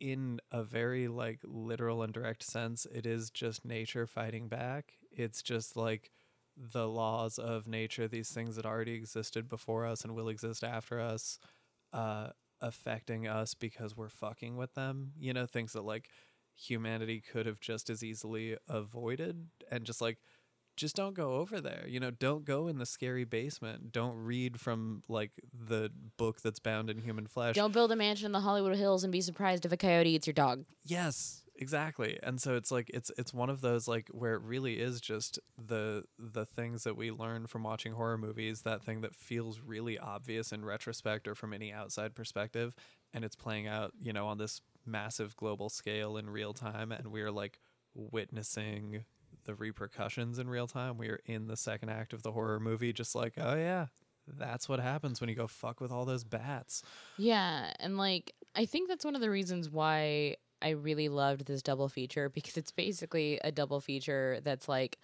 in 0.00 0.40
a 0.50 0.62
very 0.64 1.08
like 1.08 1.40
literal 1.44 2.02
and 2.02 2.12
direct 2.12 2.42
sense, 2.42 2.86
it 2.92 3.06
is 3.06 3.30
just 3.30 3.64
nature 3.64 4.06
fighting 4.06 4.48
back. 4.48 4.94
It's 5.12 5.42
just 5.42 5.76
like 5.76 6.10
the 6.56 6.88
laws 6.88 7.38
of 7.38 7.68
nature, 7.68 8.08
these 8.08 8.30
things 8.30 8.56
that 8.56 8.66
already 8.66 8.92
existed 8.94 9.48
before 9.48 9.86
us 9.86 10.02
and 10.04 10.14
will 10.14 10.28
exist 10.28 10.64
after 10.64 11.00
us, 11.00 11.38
uh, 11.92 12.28
affecting 12.60 13.26
us 13.26 13.54
because 13.54 13.96
we're 13.96 14.08
fucking 14.08 14.56
with 14.56 14.74
them. 14.74 15.12
You 15.18 15.32
know, 15.32 15.46
things 15.46 15.72
that 15.74 15.84
like 15.84 16.08
humanity 16.54 17.20
could 17.20 17.46
have 17.46 17.60
just 17.60 17.90
as 17.90 18.02
easily 18.04 18.56
avoided 18.68 19.48
and 19.70 19.84
just 19.84 20.00
like 20.00 20.18
just 20.76 20.96
don't 20.96 21.14
go 21.14 21.34
over 21.34 21.60
there. 21.60 21.84
You 21.86 22.00
know, 22.00 22.10
don't 22.10 22.44
go 22.44 22.66
in 22.68 22.78
the 22.78 22.86
scary 22.86 23.24
basement. 23.24 23.92
Don't 23.92 24.16
read 24.16 24.60
from 24.60 25.02
like 25.08 25.32
the 25.52 25.90
book 26.16 26.40
that's 26.40 26.58
bound 26.58 26.90
in 26.90 26.98
human 27.02 27.26
flesh. 27.26 27.54
don't 27.54 27.72
build 27.72 27.92
a 27.92 27.96
mansion 27.96 28.26
in 28.26 28.32
the 28.32 28.40
hollywood 28.40 28.76
hills 28.76 29.04
and 29.04 29.12
be 29.12 29.20
surprised 29.20 29.64
if 29.64 29.72
a 29.72 29.76
coyote 29.76 30.10
eats 30.10 30.26
your 30.26 30.34
dog 30.34 30.64
Yes, 30.84 31.42
Exactly. 31.56 32.18
And 32.22 32.40
so 32.40 32.56
it's 32.56 32.72
like 32.72 32.90
it's 32.92 33.12
it's 33.16 33.32
one 33.32 33.50
of 33.50 33.60
those 33.60 33.86
like 33.86 34.08
where 34.10 34.34
it 34.34 34.42
really 34.42 34.80
is 34.80 35.00
just 35.00 35.38
the 35.56 36.02
the 36.18 36.44
things 36.44 36.82
that 36.84 36.96
we 36.96 37.12
learn 37.12 37.46
from 37.46 37.62
watching 37.62 37.92
horror 37.92 38.18
movies, 38.18 38.62
that 38.62 38.82
thing 38.82 39.02
that 39.02 39.14
feels 39.14 39.60
really 39.60 39.96
obvious 39.98 40.50
in 40.50 40.64
retrospect 40.64 41.28
or 41.28 41.36
from 41.36 41.52
any 41.52 41.72
outside 41.72 42.14
perspective, 42.16 42.74
and 43.14 43.24
it's 43.24 43.36
playing 43.36 43.68
out, 43.68 43.92
you 44.00 44.12
know, 44.12 44.26
on 44.26 44.38
this 44.38 44.60
massive 44.84 45.36
global 45.36 45.68
scale 45.68 46.16
in 46.16 46.28
real 46.30 46.52
time 46.52 46.90
and 46.90 47.08
we 47.08 47.22
are 47.22 47.30
like 47.30 47.60
witnessing 47.94 49.04
the 49.44 49.54
repercussions 49.54 50.38
in 50.38 50.48
real 50.48 50.66
time. 50.66 50.98
We 50.98 51.08
are 51.08 51.20
in 51.26 51.46
the 51.46 51.56
second 51.56 51.88
act 51.90 52.12
of 52.12 52.22
the 52.22 52.32
horror 52.32 52.60
movie 52.60 52.92
just 52.92 53.14
like, 53.14 53.34
oh 53.38 53.54
yeah, 53.54 53.86
that's 54.26 54.68
what 54.68 54.80
happens 54.80 55.20
when 55.20 55.28
you 55.30 55.36
go 55.36 55.46
fuck 55.46 55.80
with 55.80 55.90
all 55.90 56.04
those 56.04 56.24
bats. 56.24 56.82
Yeah, 57.18 57.72
and 57.80 57.98
like 57.98 58.34
I 58.54 58.66
think 58.66 58.88
that's 58.88 59.04
one 59.04 59.14
of 59.14 59.20
the 59.20 59.30
reasons 59.30 59.68
why 59.70 60.36
I 60.60 60.70
really 60.70 61.08
loved 61.08 61.46
this 61.46 61.62
double 61.62 61.88
feature 61.88 62.28
because 62.28 62.56
it's 62.56 62.70
basically 62.70 63.40
a 63.42 63.50
double 63.50 63.80
feature 63.80 64.38
that's 64.44 64.68
like 64.68 64.98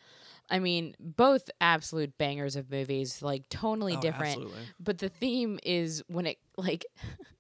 I 0.51 0.61
mean, 0.61 0.95
both 1.01 1.51
absolute 1.61 2.17
bangers 2.17 2.57
of 2.57 2.71
movies, 2.71 3.21
like 3.23 3.49
totally 3.51 3.97
Oh, 3.97 4.01
different. 4.01 4.39
absolutely. 4.39 4.63
But 4.81 4.99
the 4.99 5.09
theme 5.11 5.59
is 5.63 6.03
when 6.09 6.27
it 6.27 6.39
like 6.57 6.87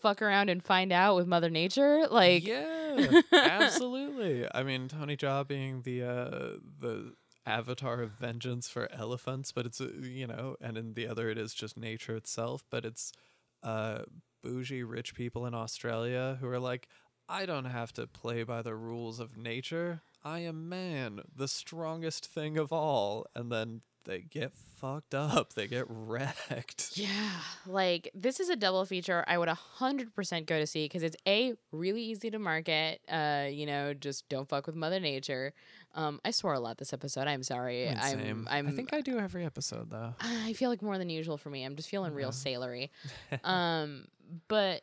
fuck 0.00 0.22
around 0.22 0.48
and 0.50 0.62
find 0.62 0.92
out 0.92 1.16
with 1.16 1.26
Mother 1.26 1.50
Nature. 1.50 2.06
Like 2.10 2.46
yeah, 2.46 3.20
absolutely. 3.32 4.46
I 4.52 4.62
mean, 4.62 4.88
Tony 4.88 5.16
Jaa 5.16 5.46
being 5.46 5.82
the 5.82 6.02
uh, 6.02 6.50
the 6.80 7.14
avatar 7.44 8.02
of 8.02 8.12
vengeance 8.12 8.68
for 8.68 8.90
elephants, 8.92 9.52
but 9.52 9.66
it's 9.66 9.80
uh, 9.80 9.88
you 10.02 10.26
know, 10.26 10.56
and 10.60 10.76
in 10.76 10.94
the 10.94 11.06
other 11.06 11.28
it 11.28 11.38
is 11.38 11.54
just 11.54 11.76
nature 11.76 12.16
itself. 12.16 12.64
But 12.70 12.84
it's 12.84 13.12
uh, 13.62 14.02
bougie 14.42 14.82
rich 14.82 15.14
people 15.14 15.46
in 15.46 15.54
Australia 15.54 16.38
who 16.40 16.48
are 16.48 16.60
like, 16.60 16.88
I 17.28 17.46
don't 17.46 17.66
have 17.66 17.92
to 17.94 18.06
play 18.06 18.42
by 18.42 18.62
the 18.62 18.74
rules 18.74 19.20
of 19.20 19.36
nature. 19.36 20.02
I 20.24 20.40
am 20.40 20.68
man, 20.68 21.20
the 21.34 21.48
strongest 21.48 22.26
thing 22.26 22.56
of 22.56 22.72
all, 22.72 23.26
and 23.34 23.50
then 23.50 23.82
they 24.04 24.20
get 24.20 24.52
fucked 24.80 25.14
up. 25.14 25.52
They 25.54 25.66
get 25.68 25.86
wrecked. 25.88 26.96
Yeah, 26.96 27.08
like 27.66 28.10
this 28.14 28.40
is 28.40 28.48
a 28.48 28.56
double 28.56 28.84
feature 28.84 29.24
I 29.26 29.38
would 29.38 29.48
100% 29.48 30.46
go 30.46 30.58
to 30.58 30.66
see 30.66 30.84
because 30.84 31.02
it's 31.02 31.16
A, 31.26 31.54
really 31.70 32.02
easy 32.02 32.30
to 32.30 32.38
market. 32.38 33.00
Uh, 33.08 33.46
you 33.50 33.66
know, 33.66 33.94
just 33.94 34.28
don't 34.28 34.48
fuck 34.48 34.66
with 34.66 34.74
Mother 34.76 35.00
Nature. 35.00 35.52
Um, 35.94 36.20
I 36.24 36.30
swore 36.30 36.54
a 36.54 36.60
lot 36.60 36.78
this 36.78 36.92
episode. 36.92 37.26
I'm 37.28 37.42
sorry. 37.42 37.88
I'm, 37.88 38.18
Same. 38.18 38.48
I'm, 38.50 38.66
I 38.68 38.70
think 38.70 38.92
I 38.92 39.00
do 39.02 39.18
every 39.18 39.44
episode 39.44 39.90
though. 39.90 40.14
I 40.20 40.52
feel 40.54 40.70
like 40.70 40.82
more 40.82 40.98
than 40.98 41.10
usual 41.10 41.36
for 41.36 41.50
me. 41.50 41.64
I'm 41.64 41.76
just 41.76 41.88
feeling 41.88 42.12
real 42.14 42.28
Yeah. 42.28 42.32
sailory. 42.32 42.90
um, 43.44 44.06
but 44.48 44.82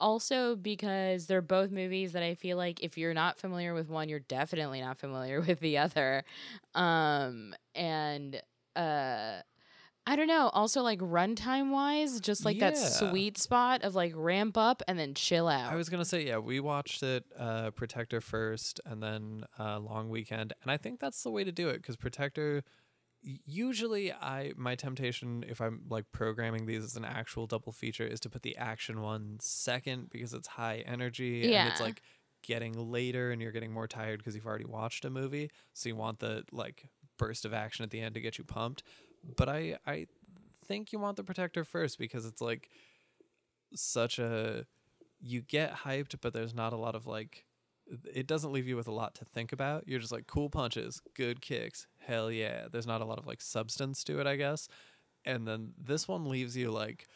also 0.00 0.56
because 0.56 1.26
they're 1.26 1.42
both 1.42 1.70
movies 1.70 2.12
that 2.12 2.22
I 2.22 2.34
feel 2.34 2.56
like 2.56 2.82
if 2.82 2.96
you're 2.98 3.14
not 3.14 3.38
familiar 3.38 3.74
with 3.74 3.88
one, 3.88 4.08
you're 4.08 4.18
definitely 4.18 4.80
not 4.80 4.98
familiar 4.98 5.40
with 5.46 5.60
the 5.60 5.78
other. 5.78 6.24
Um, 6.74 7.54
and 7.74 8.40
uh, 8.78 9.42
I 10.06 10.16
don't 10.16 10.26
know. 10.26 10.48
Also, 10.54 10.80
like 10.80 11.00
runtime 11.00 11.70
wise, 11.70 12.18
just 12.20 12.44
like 12.46 12.58
that 12.60 12.78
sweet 12.78 13.36
spot 13.36 13.82
of 13.82 13.94
like 13.94 14.12
ramp 14.16 14.56
up 14.56 14.82
and 14.88 14.98
then 14.98 15.12
chill 15.12 15.48
out. 15.48 15.70
I 15.70 15.76
was 15.76 15.90
gonna 15.90 16.06
say, 16.06 16.26
yeah, 16.26 16.38
we 16.38 16.60
watched 16.60 17.02
it 17.02 17.24
uh, 17.38 17.72
Protector 17.72 18.22
first, 18.22 18.80
and 18.86 19.02
then 19.02 19.44
uh, 19.58 19.78
Long 19.78 20.08
Weekend, 20.08 20.54
and 20.62 20.70
I 20.70 20.78
think 20.78 20.98
that's 20.98 21.22
the 21.22 21.30
way 21.30 21.44
to 21.44 21.52
do 21.52 21.68
it 21.68 21.76
because 21.82 21.96
Protector. 21.96 22.64
Usually, 23.20 24.12
I 24.12 24.52
my 24.56 24.76
temptation 24.76 25.44
if 25.46 25.60
I'm 25.60 25.82
like 25.90 26.04
programming 26.12 26.66
these 26.66 26.84
as 26.84 26.96
an 26.96 27.04
actual 27.04 27.46
double 27.46 27.72
feature 27.72 28.06
is 28.06 28.20
to 28.20 28.30
put 28.30 28.42
the 28.42 28.56
action 28.56 29.02
one 29.02 29.38
second 29.40 30.08
because 30.10 30.32
it's 30.32 30.46
high 30.46 30.84
energy 30.86 31.42
and 31.42 31.68
it's 31.68 31.80
like 31.80 32.00
getting 32.44 32.72
later 32.74 33.32
and 33.32 33.42
you're 33.42 33.50
getting 33.50 33.72
more 33.72 33.88
tired 33.88 34.18
because 34.18 34.36
you've 34.36 34.46
already 34.46 34.64
watched 34.64 35.04
a 35.04 35.10
movie, 35.10 35.50
so 35.74 35.88
you 35.88 35.96
want 35.96 36.20
the 36.20 36.44
like 36.52 36.88
burst 37.18 37.44
of 37.44 37.52
action 37.52 37.82
at 37.82 37.90
the 37.90 38.00
end 38.00 38.14
to 38.14 38.20
get 38.20 38.38
you 38.38 38.44
pumped. 38.44 38.82
But 39.36 39.48
I 39.48 39.78
I 39.86 40.06
think 40.64 40.92
you 40.92 40.98
want 40.98 41.16
the 41.16 41.24
Protector 41.24 41.64
first 41.64 41.98
because 41.98 42.24
it's 42.24 42.40
like 42.40 42.70
such 43.74 44.18
a 44.18 44.66
you 45.20 45.42
get 45.42 45.74
hyped, 45.74 46.16
but 46.20 46.32
there's 46.32 46.54
not 46.54 46.72
a 46.72 46.76
lot 46.76 46.94
of 46.94 47.06
like 47.06 47.44
it 48.14 48.26
doesn't 48.26 48.52
leave 48.52 48.68
you 48.68 48.76
with 48.76 48.88
a 48.88 48.92
lot 48.92 49.14
to 49.16 49.24
think 49.24 49.52
about. 49.52 49.86
You're 49.88 49.98
just 49.98 50.12
like 50.12 50.26
cool 50.26 50.50
punches, 50.50 51.00
good 51.14 51.40
kicks, 51.40 51.86
hell 51.98 52.30
yeah. 52.30 52.68
There's 52.70 52.86
not 52.86 53.00
a 53.00 53.04
lot 53.04 53.18
of 53.18 53.26
like 53.26 53.40
substance 53.40 54.04
to 54.04 54.20
it, 54.20 54.26
I 54.26 54.36
guess. 54.36 54.68
And 55.24 55.46
then 55.46 55.72
this 55.78 56.06
one 56.06 56.28
leaves 56.28 56.56
you 56.56 56.70
like, 56.70 57.06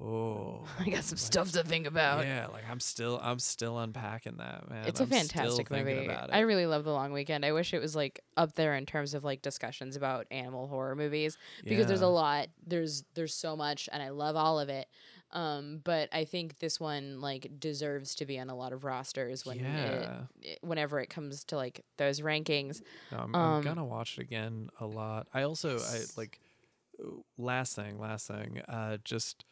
oh, 0.00 0.64
I 0.80 0.88
got 0.90 1.04
some 1.04 1.16
like, 1.16 1.18
stuff 1.18 1.52
to 1.52 1.62
think 1.62 1.86
about. 1.86 2.24
Yeah, 2.24 2.46
like 2.52 2.64
I'm 2.70 2.80
still 2.80 3.20
I'm 3.22 3.38
still 3.38 3.78
unpacking 3.78 4.36
that 4.38 4.68
man. 4.70 4.86
It's 4.86 5.00
a 5.00 5.04
I'm 5.04 5.08
fantastic 5.10 5.70
movie. 5.70 6.08
I 6.10 6.40
really 6.40 6.66
love 6.66 6.84
The 6.84 6.92
Long 6.92 7.12
Weekend. 7.12 7.44
I 7.44 7.52
wish 7.52 7.72
it 7.74 7.80
was 7.80 7.94
like 7.94 8.20
up 8.36 8.54
there 8.54 8.74
in 8.74 8.86
terms 8.86 9.14
of 9.14 9.24
like 9.24 9.42
discussions 9.42 9.96
about 9.96 10.26
animal 10.30 10.66
horror 10.68 10.96
movies 10.96 11.38
because 11.64 11.86
there's 11.86 12.00
a 12.02 12.06
lot. 12.08 12.48
There's 12.66 13.04
there's 13.14 13.34
so 13.34 13.56
much 13.56 13.88
and 13.92 14.02
I 14.02 14.10
love 14.10 14.36
all 14.36 14.58
of 14.60 14.68
it. 14.68 14.88
Um, 15.30 15.80
but 15.82 16.08
I 16.12 16.26
think 16.26 16.60
this 16.60 16.78
one 16.78 17.20
like 17.20 17.50
deserves 17.58 18.14
to 18.16 18.26
be 18.26 18.38
on 18.38 18.50
a 18.50 18.54
lot 18.54 18.72
of 18.72 18.84
rosters 18.84 19.44
when 19.44 19.58
Yeah. 19.58 19.84
it, 19.84 20.08
it- 20.42 20.58
whenever 20.62 21.00
it 21.00 21.10
comes 21.10 21.42
to 21.46 21.56
like 21.56 21.84
those 21.96 22.20
rankings. 22.20 22.82
No, 23.10 23.18
I'm, 23.18 23.34
Um, 23.34 23.40
I'm 23.56 23.62
gonna 23.62 23.84
watch 23.84 24.16
it 24.18 24.22
again 24.22 24.70
a 24.78 24.86
lot. 24.86 25.26
I 25.34 25.42
also 25.42 25.78
I 25.78 26.02
like 26.16 26.38
last 27.36 27.74
thing, 27.74 27.98
last 27.98 28.28
thing. 28.28 28.60
Uh, 28.68 28.98
just 29.02 29.44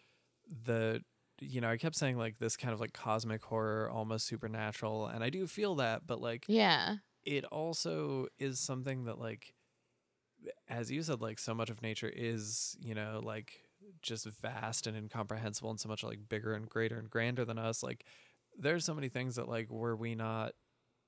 the 0.65 1.03
you 1.41 1.61
know 1.61 1.69
I 1.71 1.77
kept 1.77 1.97
saying 1.97 2.17
like 2.19 2.39
this 2.39 2.57
kind 2.57 2.73
of 2.75 2.81
like 2.81 2.93
cosmic 2.93 3.45
horror, 3.45 3.91
almost 3.91 4.27
supernatural, 4.27 5.07
and 5.07 5.25
I 5.25 5.31
do 5.31 5.47
feel 5.47 5.77
that, 5.77 6.07
but 6.07 6.21
like 6.21 6.49
Yeah. 6.49 6.97
it 7.25 7.45
also 7.47 8.29
is 8.39 8.61
something 8.61 9.05
that 9.05 9.19
like 9.19 9.55
as 10.69 10.91
you 10.91 11.03
said 11.03 11.21
like 11.21 11.39
so 11.39 11.55
much 11.55 11.71
of 11.71 11.83
nature 11.83 12.11
is 12.15 12.77
you 12.81 12.95
know 12.95 13.21
like 13.23 13.63
just 14.01 14.27
vast 14.27 14.87
and 14.87 14.97
incomprehensible 14.97 15.71
and 15.71 15.81
so 15.81 15.89
much 15.89 16.03
like 16.03 16.29
bigger 16.29 16.55
and 16.55 16.69
greater 16.69 16.99
and 16.99 17.11
grander 17.11 17.45
than 17.45 17.59
us 17.59 17.83
like 17.83 18.05
there's 18.59 18.85
so 18.85 18.95
many 18.95 19.09
things 19.09 19.37
that 19.37 19.49
like 19.49 19.71
were 19.71 19.97
we 19.97 20.15
not 20.15 20.53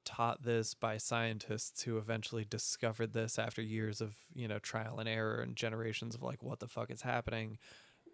taught 0.05 0.43
this 0.43 0.75
by 0.75 0.97
scientists 0.99 1.83
who 1.83 1.99
eventually 1.99 2.45
discovered 2.45 3.13
this 3.13 3.39
after 3.39 3.63
years 3.63 4.01
of 4.01 4.17
you 4.35 4.49
know 4.49 4.59
trial 4.59 4.99
and 4.99 5.09
error 5.09 5.41
and 5.41 5.57
generations 5.57 6.15
of 6.15 6.23
like 6.23 6.43
what 6.43 6.61
the 6.61 6.69
fuck 6.69 6.91
is 6.91 7.03
happening 7.03 7.59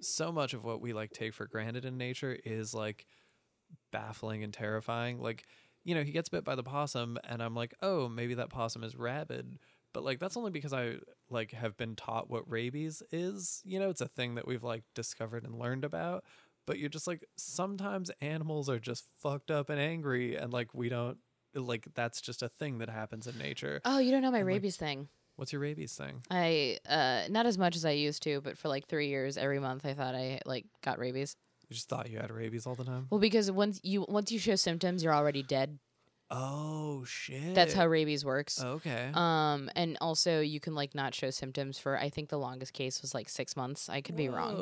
so 0.00 0.32
much 0.32 0.54
of 0.54 0.64
what 0.64 0.80
we 0.80 0.92
like 0.92 1.10
take 1.10 1.34
for 1.34 1.46
granted 1.46 1.84
in 1.84 1.96
nature 1.98 2.36
is 2.44 2.74
like 2.74 3.06
baffling 3.92 4.42
and 4.44 4.52
terrifying. 4.52 5.20
Like 5.20 5.44
you 5.84 5.94
know 5.94 6.02
he 6.02 6.12
gets 6.12 6.28
bit 6.28 6.44
by 6.44 6.54
the 6.54 6.62
possum 6.62 7.16
and 7.26 7.42
i'm 7.42 7.54
like 7.54 7.72
oh 7.80 8.06
maybe 8.06 8.34
that 8.34 8.50
possum 8.50 8.84
is 8.84 8.96
rabid. 8.96 9.58
But 9.92 10.04
like 10.04 10.18
that's 10.18 10.36
only 10.36 10.50
because 10.50 10.72
i 10.72 10.96
like 11.30 11.52
have 11.52 11.76
been 11.76 11.96
taught 11.96 12.30
what 12.30 12.50
rabies 12.50 13.02
is. 13.10 13.62
You 13.64 13.78
know 13.78 13.90
it's 13.90 14.00
a 14.00 14.08
thing 14.08 14.34
that 14.36 14.46
we've 14.46 14.62
like 14.64 14.84
discovered 14.94 15.44
and 15.44 15.58
learned 15.58 15.84
about. 15.84 16.24
But 16.66 16.78
you're 16.78 16.88
just 16.88 17.06
like 17.06 17.24
sometimes 17.36 18.10
animals 18.20 18.68
are 18.68 18.78
just 18.78 19.06
fucked 19.18 19.50
up 19.50 19.70
and 19.70 19.80
angry 19.80 20.36
and 20.36 20.52
like 20.52 20.74
we 20.74 20.88
don't 20.88 21.18
like 21.54 21.88
that's 21.94 22.20
just 22.20 22.42
a 22.42 22.48
thing 22.48 22.78
that 22.78 22.88
happens 22.88 23.26
in 23.26 23.36
nature. 23.38 23.80
Oh, 23.84 23.98
you 23.98 24.10
don't 24.12 24.22
know 24.22 24.30
my 24.30 24.38
like- 24.38 24.46
rabies 24.46 24.76
thing. 24.76 25.08
What's 25.40 25.52
your 25.52 25.62
rabies 25.62 25.94
thing 25.94 26.22
I 26.30 26.78
uh 26.88 27.22
not 27.30 27.46
as 27.46 27.56
much 27.58 27.74
as 27.74 27.84
I 27.84 27.92
used 27.92 28.22
to, 28.24 28.40
but 28.42 28.56
for 28.58 28.68
like 28.68 28.86
3 28.86 29.08
years 29.08 29.36
every 29.36 29.58
month 29.58 29.84
I 29.86 29.94
thought 29.94 30.14
I 30.14 30.40
like 30.44 30.66
got 30.82 30.98
rabies. 30.98 31.34
you 31.68 31.74
just 31.74 31.88
thought 31.88 32.10
you 32.10 32.18
had 32.18 32.30
rabies 32.30 32.66
all 32.66 32.74
the 32.74 32.84
time 32.84 33.06
Well, 33.10 33.20
because 33.20 33.50
once 33.50 33.80
you 33.82 34.04
once 34.08 34.30
you 34.30 34.38
show 34.38 34.56
symptoms, 34.56 35.02
you're 35.02 35.14
already 35.14 35.42
dead. 35.42 35.78
oh 36.30 37.04
shit 37.04 37.54
That's 37.54 37.74
how 37.74 37.86
rabies 37.86 38.24
works. 38.24 38.62
okay 38.62 39.10
Um, 39.14 39.70
and 39.74 39.96
also 40.00 40.40
you 40.40 40.60
can 40.60 40.74
like 40.74 40.94
not 40.94 41.14
show 41.14 41.30
symptoms 41.30 41.78
for 41.78 41.98
I 41.98 42.08
think 42.08 42.28
the 42.28 42.38
longest 42.38 42.72
case 42.72 43.02
was 43.02 43.14
like 43.14 43.28
six 43.28 43.56
months. 43.56 43.88
I 43.88 44.00
could 44.00 44.16
be 44.16 44.28
wrong. 44.28 44.54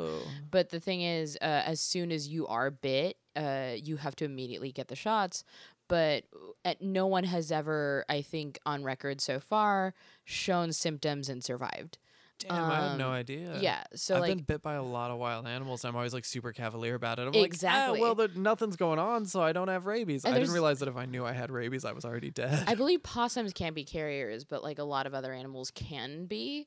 But 0.49 0.69
the 0.69 0.79
thing 0.79 1.01
is, 1.01 1.37
uh, 1.41 1.61
as 1.73 1.79
soon 1.81 2.11
as 2.11 2.27
you 2.27 2.47
are 2.47 2.71
bit, 2.71 3.17
uh, 3.35 3.73
you 3.75 3.97
have 3.97 4.15
to 4.15 4.25
immediately 4.25 4.71
get 4.71 4.87
the 4.87 4.95
shots. 4.95 5.43
But 5.89 6.23
uh, 6.63 6.75
no 6.79 7.05
one 7.07 7.25
has 7.25 7.51
ever, 7.51 8.05
I 8.07 8.21
think, 8.21 8.57
on 8.65 8.83
record 8.85 9.19
so 9.19 9.41
far, 9.41 9.93
shown 10.23 10.71
symptoms 10.71 11.27
and 11.27 11.43
survived. 11.43 11.97
Damn, 12.37 12.71
I 12.71 12.89
had 12.91 12.97
no 12.97 13.07
Um, 13.07 13.13
idea. 13.15 13.59
yeah. 13.59 13.83
So 13.95 14.15
I've 14.15 14.21
like, 14.21 14.29
been 14.37 14.43
bit 14.45 14.61
by 14.61 14.75
a 14.75 14.81
lot 14.81 15.11
of 15.11 15.17
wild 15.17 15.45
animals. 15.45 15.83
I'm 15.83 15.93
always 15.97 16.13
like 16.13 16.23
super 16.23 16.53
cavalier 16.53 16.95
about 16.95 17.19
it. 17.19 17.23
I'm 17.23 17.33
like, 17.33 17.43
Exactly. 17.43 17.99
ah, 17.99 18.01
well, 18.01 18.15
there, 18.15 18.29
nothing's 18.33 18.77
going 18.77 18.97
on, 18.97 19.25
so 19.25 19.41
I 19.41 19.51
don't 19.51 19.67
have 19.67 19.85
rabies. 19.87 20.23
And 20.23 20.33
I 20.33 20.39
didn't 20.39 20.53
realize 20.53 20.79
that 20.79 20.87
if 20.87 20.95
I 20.95 21.05
knew 21.05 21.25
I 21.25 21.33
had 21.33 21.51
rabies, 21.51 21.83
I 21.83 21.91
was 21.91 22.05
already 22.05 22.31
dead. 22.31 22.63
I 22.65 22.75
believe 22.75 23.03
possums 23.03 23.51
can't 23.51 23.75
be 23.75 23.83
carriers, 23.83 24.45
but 24.45 24.63
like 24.63 24.79
a 24.79 24.85
lot 24.85 25.05
of 25.05 25.13
other 25.13 25.33
animals 25.33 25.69
can 25.69 26.27
be. 26.27 26.65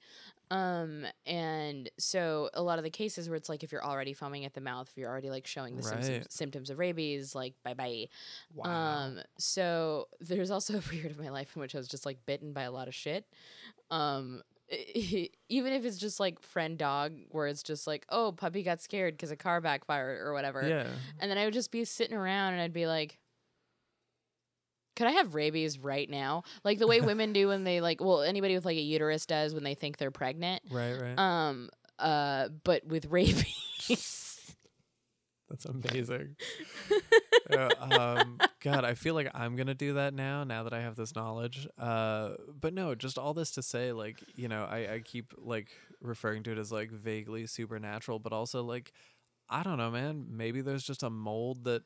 Um, 0.52 1.06
and 1.24 1.90
so 1.98 2.50
a 2.52 2.62
lot 2.62 2.76
of 2.76 2.84
the 2.84 2.90
cases 2.90 3.26
where 3.26 3.36
it's 3.36 3.48
like 3.48 3.64
if 3.64 3.72
you're 3.72 3.84
already 3.84 4.12
foaming 4.12 4.44
at 4.44 4.52
the 4.52 4.60
mouth, 4.60 4.86
if 4.90 4.98
you're 4.98 5.08
already 5.08 5.30
like 5.30 5.46
showing 5.46 5.76
the 5.76 5.82
symptoms, 5.82 6.26
symptoms 6.28 6.68
of 6.68 6.78
rabies, 6.78 7.34
like 7.34 7.54
bye 7.64 7.72
bye. 7.72 8.08
wow. 8.54 8.70
Um, 8.70 9.20
so 9.38 10.08
there's 10.20 10.50
also 10.50 10.76
a 10.78 10.82
period 10.82 11.10
of 11.10 11.18
my 11.18 11.30
life 11.30 11.56
in 11.56 11.62
which 11.62 11.74
I 11.74 11.78
was 11.78 11.88
just 11.88 12.04
like 12.04 12.18
bitten 12.26 12.52
by 12.52 12.64
a 12.64 12.70
lot 12.70 12.86
of 12.86 12.94
shit. 12.94 13.24
Um, 13.90 14.42
even 14.94 15.72
if 15.72 15.86
it's 15.86 15.96
just 15.96 16.20
like 16.20 16.38
friend 16.38 16.76
dog, 16.76 17.14
where 17.30 17.46
it's 17.46 17.62
just 17.62 17.86
like, 17.86 18.04
oh, 18.10 18.32
puppy 18.32 18.62
got 18.62 18.82
scared 18.82 19.14
because 19.14 19.30
a 19.30 19.36
car 19.36 19.62
backfired 19.62 20.20
or 20.20 20.34
whatever. 20.34 20.68
yeah. 20.68 20.86
And 21.18 21.30
then 21.30 21.38
I 21.38 21.46
would 21.46 21.54
just 21.54 21.72
be 21.72 21.86
sitting 21.86 22.16
around 22.16 22.52
and 22.52 22.60
I'd 22.60 22.74
be 22.74 22.86
like, 22.86 23.18
could 24.96 25.06
I 25.06 25.12
have 25.12 25.34
rabies 25.34 25.78
right 25.78 26.08
now? 26.08 26.44
Like 26.64 26.78
the 26.78 26.86
way 26.86 27.00
women 27.00 27.32
do 27.32 27.48
when 27.48 27.64
they 27.64 27.80
like, 27.80 28.00
well, 28.00 28.22
anybody 28.22 28.54
with 28.54 28.64
like 28.64 28.76
a 28.76 28.82
uterus 28.82 29.26
does 29.26 29.54
when 29.54 29.64
they 29.64 29.74
think 29.74 29.98
they're 29.98 30.10
pregnant. 30.10 30.62
Right, 30.70 30.94
right. 31.00 31.18
Um, 31.18 31.70
uh, 31.98 32.48
but 32.64 32.86
with 32.86 33.06
rabies. 33.10 34.28
That's 35.48 35.66
amazing. 35.66 36.36
Yeah, 37.50 37.68
um, 37.78 38.38
God, 38.60 38.84
I 38.84 38.94
feel 38.94 39.14
like 39.14 39.30
I'm 39.34 39.54
gonna 39.56 39.74
do 39.74 39.94
that 39.94 40.14
now. 40.14 40.44
Now 40.44 40.62
that 40.62 40.72
I 40.72 40.80
have 40.80 40.96
this 40.96 41.14
knowledge. 41.14 41.68
Uh, 41.78 42.30
but 42.58 42.72
no, 42.72 42.94
just 42.94 43.18
all 43.18 43.34
this 43.34 43.50
to 43.52 43.62
say, 43.62 43.92
like 43.92 44.22
you 44.34 44.48
know, 44.48 44.64
I 44.64 44.94
I 44.94 45.00
keep 45.00 45.34
like 45.36 45.68
referring 46.00 46.42
to 46.44 46.52
it 46.52 46.58
as 46.58 46.72
like 46.72 46.90
vaguely 46.90 47.46
supernatural, 47.46 48.18
but 48.18 48.32
also 48.32 48.62
like 48.62 48.92
I 49.50 49.62
don't 49.62 49.76
know, 49.76 49.90
man. 49.90 50.26
Maybe 50.30 50.62
there's 50.62 50.84
just 50.84 51.02
a 51.02 51.10
mold 51.10 51.64
that 51.64 51.82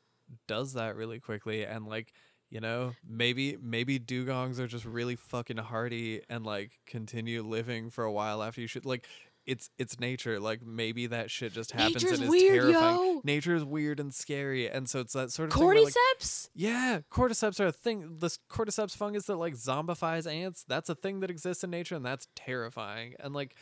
does 0.47 0.73
that 0.73 0.95
really 0.95 1.19
quickly, 1.19 1.65
and 1.65 1.85
like 1.85 2.13
you 2.49 2.59
know, 2.61 2.93
maybe 3.07 3.57
maybe 3.61 3.99
dugongs 3.99 4.59
are 4.59 4.67
just 4.67 4.85
really 4.85 5.15
fucking 5.15 5.57
hardy 5.57 6.21
and 6.29 6.45
like 6.45 6.79
continue 6.85 7.43
living 7.43 7.89
for 7.89 8.03
a 8.03 8.11
while 8.11 8.41
after 8.43 8.61
you 8.61 8.67
should 8.67 8.85
like. 8.85 9.07
It's 9.45 9.69
it's 9.77 9.97
nature. 9.97 10.41
Like 10.41 10.61
maybe 10.61 11.07
that 11.07 11.31
shit 11.31 11.53
just 11.53 11.71
happens 11.71 12.03
Nature's 12.03 12.19
and 12.19 12.23
is 12.25 12.29
weird, 12.29 12.63
terrifying. 12.63 12.97
yo. 12.97 13.21
Nature 13.23 13.55
is 13.55 13.63
weird 13.63 13.97
and 14.01 14.13
scary, 14.13 14.69
and 14.69 14.89
so 14.89 14.99
it's 14.99 15.13
that 15.13 15.31
sort 15.31 15.47
of 15.47 15.53
thing 15.53 15.65
where, 15.65 15.83
like, 15.85 15.93
Cordyceps? 16.19 16.49
yeah, 16.53 16.99
cordyceps 17.09 17.57
are 17.61 17.67
a 17.67 17.71
thing. 17.71 18.17
This 18.19 18.39
cordyceps 18.49 18.93
fungus 18.97 19.27
that 19.27 19.37
like 19.37 19.53
zombifies 19.53 20.29
ants. 20.29 20.65
That's 20.67 20.89
a 20.89 20.95
thing 20.95 21.21
that 21.21 21.29
exists 21.29 21.63
in 21.63 21.69
nature, 21.69 21.95
and 21.95 22.05
that's 22.05 22.27
terrifying. 22.35 23.13
And 23.21 23.33
like, 23.33 23.55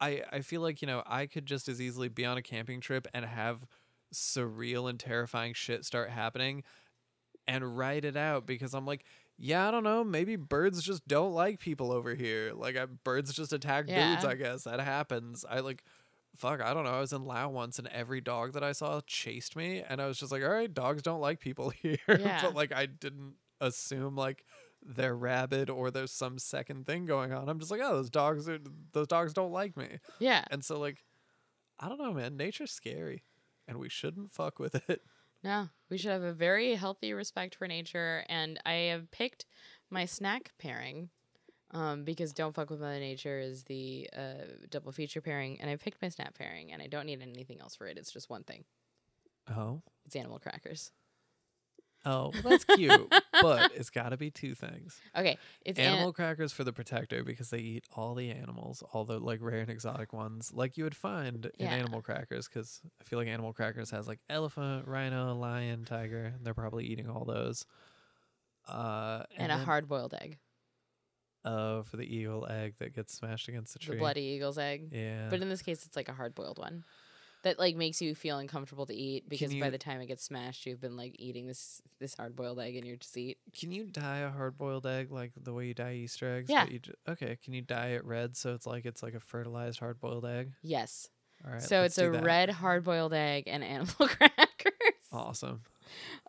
I 0.00 0.22
I 0.32 0.40
feel 0.40 0.60
like 0.60 0.82
you 0.82 0.88
know 0.88 1.04
I 1.06 1.26
could 1.26 1.46
just 1.46 1.68
as 1.68 1.80
easily 1.80 2.08
be 2.08 2.24
on 2.24 2.36
a 2.36 2.42
camping 2.42 2.80
trip 2.80 3.06
and 3.14 3.24
have 3.24 3.64
surreal 4.12 4.90
and 4.90 4.98
terrifying 4.98 5.52
shit 5.54 5.84
start 5.84 6.10
happening, 6.10 6.64
and 7.48 7.76
write 7.76 8.04
it 8.04 8.16
out 8.16 8.46
because 8.46 8.74
I'm 8.74 8.86
like. 8.86 9.04
Yeah, 9.40 9.68
I 9.68 9.70
don't 9.70 9.84
know. 9.84 10.02
Maybe 10.02 10.34
birds 10.34 10.82
just 10.82 11.06
don't 11.06 11.32
like 11.32 11.60
people 11.60 11.92
over 11.92 12.12
here. 12.16 12.50
Like, 12.56 12.76
I, 12.76 12.86
birds 12.86 13.32
just 13.32 13.52
attack 13.52 13.86
dudes. 13.86 14.24
I 14.24 14.34
guess 14.34 14.64
that 14.64 14.80
happens. 14.80 15.44
I 15.48 15.60
like, 15.60 15.84
fuck, 16.34 16.60
I 16.60 16.74
don't 16.74 16.82
know. 16.82 16.90
I 16.90 16.98
was 16.98 17.12
in 17.12 17.24
Laos 17.24 17.52
once, 17.52 17.78
and 17.78 17.86
every 17.86 18.20
dog 18.20 18.54
that 18.54 18.64
I 18.64 18.72
saw 18.72 19.00
chased 19.06 19.54
me, 19.54 19.80
and 19.88 20.02
I 20.02 20.08
was 20.08 20.18
just 20.18 20.32
like, 20.32 20.42
all 20.42 20.48
right, 20.50 20.74
dogs 20.74 21.02
don't 21.02 21.20
like 21.20 21.38
people 21.38 21.70
here. 21.82 21.98
Yeah. 22.08 22.40
but 22.42 22.56
like, 22.56 22.72
I 22.72 22.86
didn't 22.86 23.34
assume 23.60 24.16
like 24.16 24.44
they're 24.84 25.14
rabid 25.14 25.70
or 25.70 25.92
there's 25.92 26.10
some 26.10 26.40
second 26.40 26.86
thing 26.86 27.06
going 27.06 27.32
on. 27.32 27.48
I'm 27.48 27.60
just 27.60 27.70
like, 27.70 27.80
oh, 27.80 27.94
those 27.94 28.10
dogs 28.10 28.48
are 28.48 28.58
those 28.92 29.06
dogs 29.06 29.32
don't 29.34 29.52
like 29.52 29.76
me, 29.76 30.00
Yeah. 30.18 30.42
and 30.50 30.64
so 30.64 30.80
like, 30.80 31.04
I 31.78 31.88
don't 31.88 32.00
know, 32.00 32.12
man. 32.12 32.36
Nature's 32.36 32.72
scary, 32.72 33.22
and 33.68 33.78
we 33.78 33.88
shouldn't 33.88 34.32
fuck 34.32 34.58
with 34.58 34.74
it. 34.90 35.00
No, 35.42 35.68
we 35.88 35.98
should 35.98 36.10
have 36.10 36.22
a 36.22 36.32
very 36.32 36.74
healthy 36.74 37.12
respect 37.12 37.54
for 37.54 37.68
nature. 37.68 38.24
And 38.28 38.58
I 38.66 38.72
have 38.72 39.10
picked 39.10 39.46
my 39.90 40.04
snack 40.04 40.52
pairing 40.58 41.10
um, 41.70 42.04
because 42.04 42.32
Don't 42.32 42.54
Fuck 42.54 42.70
with 42.70 42.80
Mother 42.80 42.98
Nature 42.98 43.38
is 43.38 43.64
the 43.64 44.08
uh, 44.16 44.44
double 44.70 44.92
feature 44.92 45.20
pairing. 45.20 45.60
And 45.60 45.70
I 45.70 45.76
picked 45.76 46.02
my 46.02 46.08
snack 46.08 46.36
pairing, 46.36 46.72
and 46.72 46.82
I 46.82 46.86
don't 46.86 47.06
need 47.06 47.22
anything 47.22 47.60
else 47.60 47.76
for 47.76 47.86
it. 47.86 47.98
It's 47.98 48.12
just 48.12 48.30
one 48.30 48.42
thing 48.44 48.64
Oh, 49.50 49.80
it's 50.04 50.16
animal 50.16 50.38
crackers. 50.38 50.92
Oh, 52.04 52.30
well, 52.32 52.42
that's 52.44 52.64
cute, 52.64 53.12
but 53.42 53.72
it's 53.74 53.90
got 53.90 54.10
to 54.10 54.16
be 54.16 54.30
two 54.30 54.54
things. 54.54 55.00
Okay, 55.16 55.36
it's 55.64 55.78
an- 55.78 55.84
Animal 55.86 56.12
crackers 56.12 56.52
for 56.52 56.64
the 56.64 56.72
protector 56.72 57.22
because 57.24 57.50
they 57.50 57.58
eat 57.58 57.84
all 57.94 58.14
the 58.14 58.30
animals, 58.30 58.82
all 58.92 59.04
the 59.04 59.18
like 59.18 59.40
rare 59.42 59.60
and 59.60 59.70
exotic 59.70 60.12
ones, 60.12 60.52
like 60.52 60.76
you 60.76 60.84
would 60.84 60.96
find 60.96 61.50
in 61.58 61.66
animal 61.66 62.02
crackers. 62.02 62.48
Because 62.48 62.80
I 63.00 63.04
feel 63.04 63.18
like 63.18 63.28
animal 63.28 63.52
crackers 63.52 63.90
has 63.90 64.06
like 64.08 64.20
elephant, 64.30 64.86
rhino, 64.86 65.34
lion, 65.34 65.84
tiger. 65.84 66.32
And 66.36 66.44
they're 66.44 66.54
probably 66.54 66.84
eating 66.86 67.08
all 67.08 67.24
those. 67.24 67.66
Uh, 68.66 69.22
and, 69.36 69.50
a 69.50 69.56
hard 69.56 69.88
boiled 69.88 70.14
egg, 70.20 70.38
Oh, 71.44 71.82
for 71.84 71.96
the 71.96 72.02
eagle 72.04 72.46
egg 72.50 72.74
that 72.78 72.94
gets 72.94 73.14
smashed 73.14 73.48
against 73.48 73.72
the 73.72 73.78
tree. 73.78 73.94
the 73.94 74.00
bloody 74.00 74.20
eagle's 74.22 74.58
egg. 74.58 74.88
Yeah. 74.92 75.28
But 75.30 75.40
in 75.40 75.48
this 75.48 75.62
case, 75.62 75.86
it's 75.86 75.96
like 75.96 76.08
a 76.08 76.12
hard 76.12 76.34
boiled 76.34 76.58
one 76.58 76.84
that 77.42 77.58
like 77.58 77.76
makes 77.76 78.02
you 78.02 78.14
feel 78.14 78.38
uncomfortable 78.38 78.86
to 78.86 78.94
eat 78.94 79.28
because 79.28 79.54
by 79.54 79.70
the 79.70 79.78
time 79.78 80.00
it 80.00 80.06
gets 80.06 80.24
smashed, 80.24 80.66
you've 80.66 80.80
been 80.80 80.96
like 80.96 81.14
eating 81.18 81.46
this 81.46 81.80
this 82.00 82.14
hard 82.14 82.34
boiled 82.34 82.58
egg 82.58 82.76
in 82.76 82.84
your 82.84 82.96
seat. 83.00 83.38
Can 83.58 83.72
you 83.72 83.84
dye 83.84 84.18
a 84.18 84.30
hard 84.30 84.58
boiled 84.58 84.86
egg 84.86 85.10
like 85.10 85.32
the 85.40 85.52
way 85.52 85.66
you 85.66 85.74
dye 85.74 85.94
Easter 85.94 86.36
eggs? 86.36 86.50
Yeah. 86.50 86.66
you 86.68 86.80
okay. 87.08 87.38
Can 87.44 87.54
you 87.54 87.62
dye 87.62 87.88
it 87.88 88.04
red 88.04 88.36
so 88.36 88.54
it's 88.54 88.66
like 88.66 88.84
it's 88.86 89.02
like 89.02 89.14
a 89.14 89.20
fertilized 89.20 89.78
hard 89.78 90.00
boiled 90.00 90.26
egg? 90.26 90.52
Yes. 90.62 91.08
All 91.44 91.52
right. 91.52 91.62
so 91.62 91.84
it's 91.84 91.98
a 91.98 92.10
that. 92.10 92.24
red 92.24 92.50
hard 92.50 92.84
boiled 92.84 93.14
egg 93.14 93.44
and 93.46 93.62
animal 93.62 93.94
crackers. 94.08 94.72
Awesome. 95.12 95.62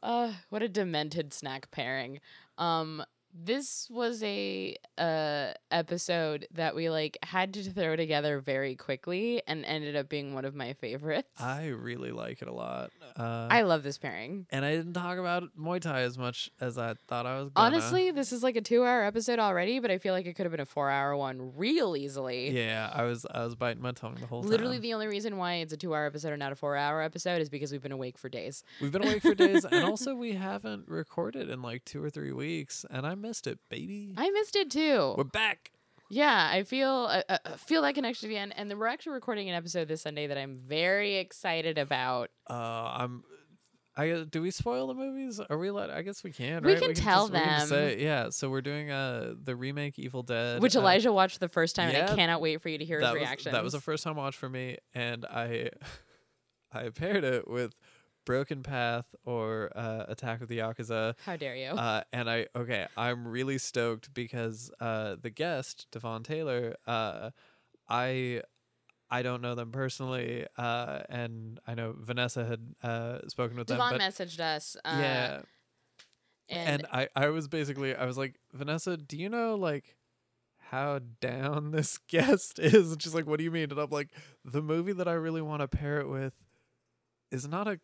Uh, 0.02 0.34
what 0.50 0.62
a 0.62 0.70
demented 0.70 1.34
snack 1.34 1.72
pairing. 1.72 2.20
Um, 2.58 3.04
this 3.34 3.88
was 3.92 4.22
a 4.24 4.76
uh 4.98 5.54
episode 5.72 6.48
that 6.54 6.76
we 6.76 6.90
like 6.90 7.18
had 7.24 7.54
to 7.54 7.64
throw 7.64 7.96
together 7.96 8.40
very 8.40 8.76
quickly 8.76 9.42
and 9.48 9.64
ended 9.66 9.96
up 9.96 10.10
being 10.10 10.34
one 10.34 10.46
of 10.46 10.56
my 10.56 10.74
favorites. 10.74 11.30
I 11.40 11.68
really 11.68 12.12
like 12.12 12.42
it 12.42 12.48
a 12.48 12.54
lot. 12.54 12.92
Uh, 13.16 13.48
I 13.50 13.62
love 13.64 13.84
this 13.84 13.98
pairing. 13.98 14.46
and 14.52 14.66
I 14.66 14.76
didn't 14.76 14.94
talk 14.94 15.18
about 15.18 15.44
Muay 15.60 15.80
Thai 15.82 16.02
as 16.02 16.18
much 16.18 16.50
as 16.60 16.78
I 16.78 16.96
thought 17.08 17.26
I 17.26 17.40
was. 17.40 17.50
Gonna. 17.50 17.76
Honestly, 17.76 18.12
this 18.12 18.32
is 18.32 18.44
like 18.44 18.56
a 18.56 18.62
two 18.62 18.84
hour 18.84 19.04
episode 19.04 19.40
already, 19.40 19.80
but 19.80 19.92
I 19.92 19.98
feel 19.98 20.14
like 20.14 20.26
it 20.26 20.34
could 20.34 20.46
have 20.46 20.52
been 20.52 20.60
a 20.60 20.66
four 20.66 20.90
hour 20.90 21.16
one 21.16 21.54
real 21.56 21.96
easily. 21.96 22.50
yeah, 22.52 22.90
I 22.94 23.04
was 23.04 23.26
I 23.30 23.44
was 23.44 23.56
biting 23.56 23.82
my 23.82 23.92
tongue 23.92 24.16
the 24.20 24.26
whole 24.26 24.40
Literally, 24.42 24.58
time. 24.58 24.64
Literally 24.66 24.80
the 24.80 24.94
only 24.94 25.08
reason 25.08 25.38
why 25.38 25.56
it's 25.56 25.74
a 25.74 25.78
two 25.78 25.94
hour 25.94 26.06
episode 26.06 26.30
and 26.34 26.40
not 26.40 26.52
a 26.52 26.56
four 26.56 26.76
hour 26.76 27.02
episode 27.02 27.42
is 27.42 27.50
because 27.50 27.72
we've 27.72 27.82
been 27.82 27.92
awake 27.92 28.18
for 28.18 28.30
days. 28.30 28.64
We've 28.82 28.92
been 28.92 29.04
awake 29.04 29.22
for 29.22 29.36
days, 29.36 29.66
and 29.66 29.84
also 29.90 30.16
we 30.16 30.34
haven't 30.34 30.88
recorded 30.88 31.50
in 31.50 31.62
like 31.62 31.86
two 31.86 32.04
or 32.04 32.10
three 32.10 32.32
weeks, 32.32 32.86
and 32.90 33.06
I 33.06 33.16
missed 33.20 33.48
it, 33.48 33.60
baby. 33.70 34.14
I 34.18 34.30
missed 34.32 34.56
it 34.56 34.72
too. 34.72 35.14
We're 35.18 35.24
back. 35.24 35.72
Yeah, 36.10 36.50
I 36.52 36.64
feel 36.64 37.08
uh, 37.10 37.22
uh, 37.30 37.38
feel 37.58 37.84
that 37.84 37.94
connection 37.94 38.30
again, 38.30 38.52
and 38.54 38.70
then 38.70 38.80
we're 38.80 38.88
actually 38.88 39.14
recording 39.14 39.48
an 39.48 39.56
episode 39.56 39.88
this 39.88 40.02
Sunday 40.02 40.26
that 40.26 40.38
I'm 40.38 40.58
very 40.58 41.18
excited 41.18 41.78
about. 41.78 42.32
Uh, 42.50 42.54
I'm. 42.54 43.24
I 43.96 44.24
do 44.30 44.42
we 44.42 44.50
spoil 44.50 44.88
the 44.88 44.94
movies? 44.96 45.40
Are 45.50 45.58
we 45.58 45.68
allowed? 45.68 45.92
I 45.92 46.02
guess 46.02 46.24
we 46.24 46.32
can. 46.32 46.64
We 46.64 46.74
right? 46.74 46.82
can 46.82 46.94
tell 46.96 47.28
just, 47.28 47.34
we 47.34 47.40
can 47.40 47.60
just 47.60 47.70
them. 47.70 47.90
say- 47.90 48.04
yeah. 48.04 48.30
So 48.30 48.50
we're 48.50 48.62
doing 48.62 48.90
uh 48.90 49.34
the 49.44 49.56
remake 49.56 50.00
Evil 50.00 50.24
Dead, 50.24 50.62
which 50.62 50.76
uh, 50.76 50.80
Elijah 50.80 51.14
watched 51.14 51.40
the 51.40 51.50
first 51.50 51.76
time, 51.76 51.94
and 51.94 52.10
I 52.10 52.16
cannot 52.16 52.42
wait 52.42 52.62
for 52.62 52.70
you 52.70 52.80
to 52.80 52.86
hear 52.86 53.02
his 53.02 53.12
reaction. 53.12 53.52
That 53.52 53.64
was 53.64 53.76
a 53.76 53.82
first 53.82 54.04
time 54.04 54.16
watch 54.16 54.36
for 54.36 54.50
me, 54.50 54.78
and 54.96 55.26
I 55.26 55.70
I 56.72 56.90
paired 56.90 57.24
it 57.24 57.48
with 57.48 57.76
Broken 58.30 58.62
Path 58.62 59.16
or 59.26 59.72
uh, 59.76 60.06
Attack 60.08 60.42
of 60.42 60.50
the 60.50 60.60
Yakuza. 60.60 61.16
How 61.26 61.36
dare 61.36 61.56
you? 61.56 61.70
Uh, 61.70 62.04
and 62.14 62.30
I 62.30 62.46
okay, 62.56 62.86
I'm 62.96 63.28
really 63.28 63.58
stoked 63.58 64.14
because 64.14 64.70
uh, 64.80 65.16
the 65.20 65.32
guest 65.32 65.88
Devon 65.90 66.22
Taylor, 66.22 66.76
uh, 66.86 67.32
I 67.90 68.44
I 69.10 69.24
don't 69.24 69.42
know 69.42 69.56
them 69.56 69.72
personally, 69.72 70.46
uh, 70.60 71.00
and 71.10 71.60
I 71.66 71.74
know 71.74 71.96
Vanessa 71.98 72.46
had 72.46 72.76
uh, 72.84 73.28
spoken 73.30 73.58
with 73.58 73.66
Devon 73.66 73.98
them, 73.98 73.98
but 73.98 74.14
messaged 74.14 74.40
us. 74.40 74.78
Yeah, 74.86 75.42
and, 76.50 76.84
and 76.84 76.88
I 76.94 77.08
I 77.16 77.30
was 77.30 77.48
basically 77.48 77.96
I 77.96 78.06
was 78.06 78.16
like 78.16 78.36
Vanessa, 78.54 78.96
do 78.96 79.18
you 79.18 79.30
know 79.30 79.56
like 79.56 79.96
how 80.60 81.00
down 81.20 81.72
this 81.72 81.98
guest 82.08 82.60
is? 82.60 82.92
And 82.92 83.02
she's 83.02 83.16
like, 83.16 83.26
what 83.26 83.40
do 83.40 83.44
you 83.44 83.50
mean? 83.50 83.72
And 83.72 83.80
I'm 83.80 83.90
like, 83.90 84.10
the 84.46 84.62
movie 84.62 84.94
that 84.94 85.08
I 85.08 85.14
really 85.14 85.42
want 85.42 85.64
to 85.64 85.68
pair 85.68 86.00
it 86.00 86.08
with 86.08 86.34
is 87.32 87.48
not 87.48 87.68
a 87.68 87.80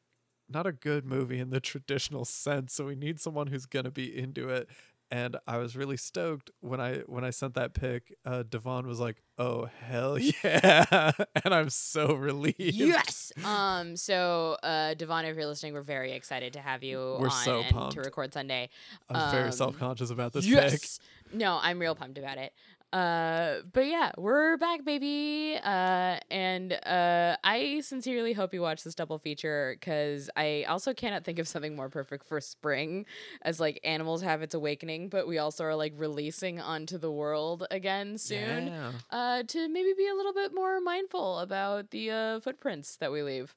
not 0.49 0.65
a 0.67 0.71
good 0.71 1.05
movie 1.05 1.39
in 1.39 1.49
the 1.49 1.59
traditional 1.71 2.25
sense. 2.25 2.73
So 2.73 2.85
we 2.85 2.95
need 2.95 3.19
someone 3.19 3.47
who's 3.47 3.65
gonna 3.65 3.91
be 3.91 4.15
into 4.17 4.49
it. 4.49 4.69
And 5.11 5.37
I 5.45 5.57
was 5.59 5.75
really 5.75 5.97
stoked 5.97 6.49
when 6.61 6.81
I 6.81 6.97
when 7.05 7.23
I 7.23 7.29
sent 7.29 7.53
that 7.53 7.75
pic. 7.75 8.17
Uh, 8.25 8.41
Devon 8.41 8.87
was 8.87 8.99
like, 8.99 9.17
"Oh 9.37 9.65
hell 9.81 10.17
yeah!" 10.43 11.11
and 11.43 11.53
I'm 11.53 11.69
so 11.69 12.15
relieved. 12.15 12.57
yes. 12.59 13.31
um. 13.45 13.95
So, 13.97 14.57
uh, 14.63 14.95
Devon, 14.95 15.25
if 15.25 15.35
you're 15.35 15.45
listening, 15.45 15.73
we're 15.73 15.83
very 15.83 16.11
excited 16.13 16.53
to 16.53 16.59
have 16.59 16.83
you 16.83 16.97
We're 17.19 17.27
on 17.27 17.31
so 17.45 17.59
and 17.61 17.69
pumped. 17.75 17.93
to 17.93 18.01
record 18.01 18.33
Sunday. 18.33 18.69
I 19.07 19.13
was 19.25 19.31
very 19.31 19.45
Um, 19.45 19.51
self 19.51 19.77
conscious 19.77 20.09
about 20.09 20.33
this 20.33 20.45
pic. 20.45 20.53
yes. 20.55 20.99
No, 21.31 21.59
I'm 21.61 21.77
real 21.77 21.93
pumped 21.93 22.17
about 22.17 22.39
it. 22.39 22.51
Uh, 22.95 23.57
but 23.73 23.85
yeah, 23.87 24.13
we're 24.17 24.55
back, 24.55 24.85
baby. 24.85 25.59
Uh, 25.61 26.17
and 26.31 26.71
uh, 26.71 27.35
I 27.43 27.81
sincerely 27.81 28.31
hope 28.31 28.53
you 28.53 28.61
watch 28.61 28.85
this 28.85 28.95
double 28.95 29.19
feature 29.19 29.75
because 29.77 30.29
I 30.37 30.63
also 30.69 30.93
cannot 30.93 31.25
think 31.25 31.37
of 31.37 31.45
something 31.45 31.75
more 31.75 31.89
perfect 31.89 32.25
for 32.25 32.39
spring, 32.39 33.05
as 33.41 33.59
like 33.59 33.81
animals 33.83 34.21
have 34.21 34.41
its 34.41 34.53
awakening, 34.55 35.09
but 35.09 35.27
we 35.27 35.39
also 35.39 35.65
are 35.65 35.75
like 35.75 35.91
releasing 35.97 36.61
onto 36.61 36.97
the 36.97 37.11
world 37.11 37.67
again 37.69 38.17
soon. 38.17 38.67
Yeah. 38.67 38.91
Uh, 39.09 39.43
to 39.43 39.67
maybe 39.67 39.91
be 39.97 40.07
a 40.07 40.15
little 40.15 40.33
bit 40.33 40.55
more 40.55 40.79
mindful 40.79 41.39
about 41.39 41.91
the 41.91 42.11
uh 42.11 42.39
footprints 42.39 42.95
that 42.95 43.11
we 43.11 43.23
leave. 43.23 43.55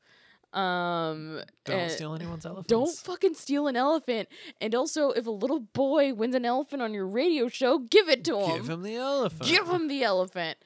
Um, 0.52 1.40
Don't 1.64 1.90
steal 1.90 2.14
anyone's 2.14 2.46
elephants. 2.46 2.68
don't 2.68 2.96
fucking 2.96 3.34
steal 3.34 3.66
an 3.68 3.76
elephant. 3.76 4.28
And 4.60 4.74
also, 4.74 5.10
if 5.10 5.26
a 5.26 5.30
little 5.30 5.60
boy 5.60 6.14
wins 6.14 6.34
an 6.34 6.44
elephant 6.46 6.80
on 6.80 6.94
your 6.94 7.06
radio 7.06 7.48
show, 7.48 7.78
give 7.78 8.08
it 8.08 8.24
to 8.24 8.38
him. 8.40 8.56
give 8.56 8.70
him 8.70 8.82
the 8.82 8.96
elephant. 8.96 9.42
Give 9.48 9.68
him 9.68 9.88
the 9.88 10.02
elephant. 10.02 10.58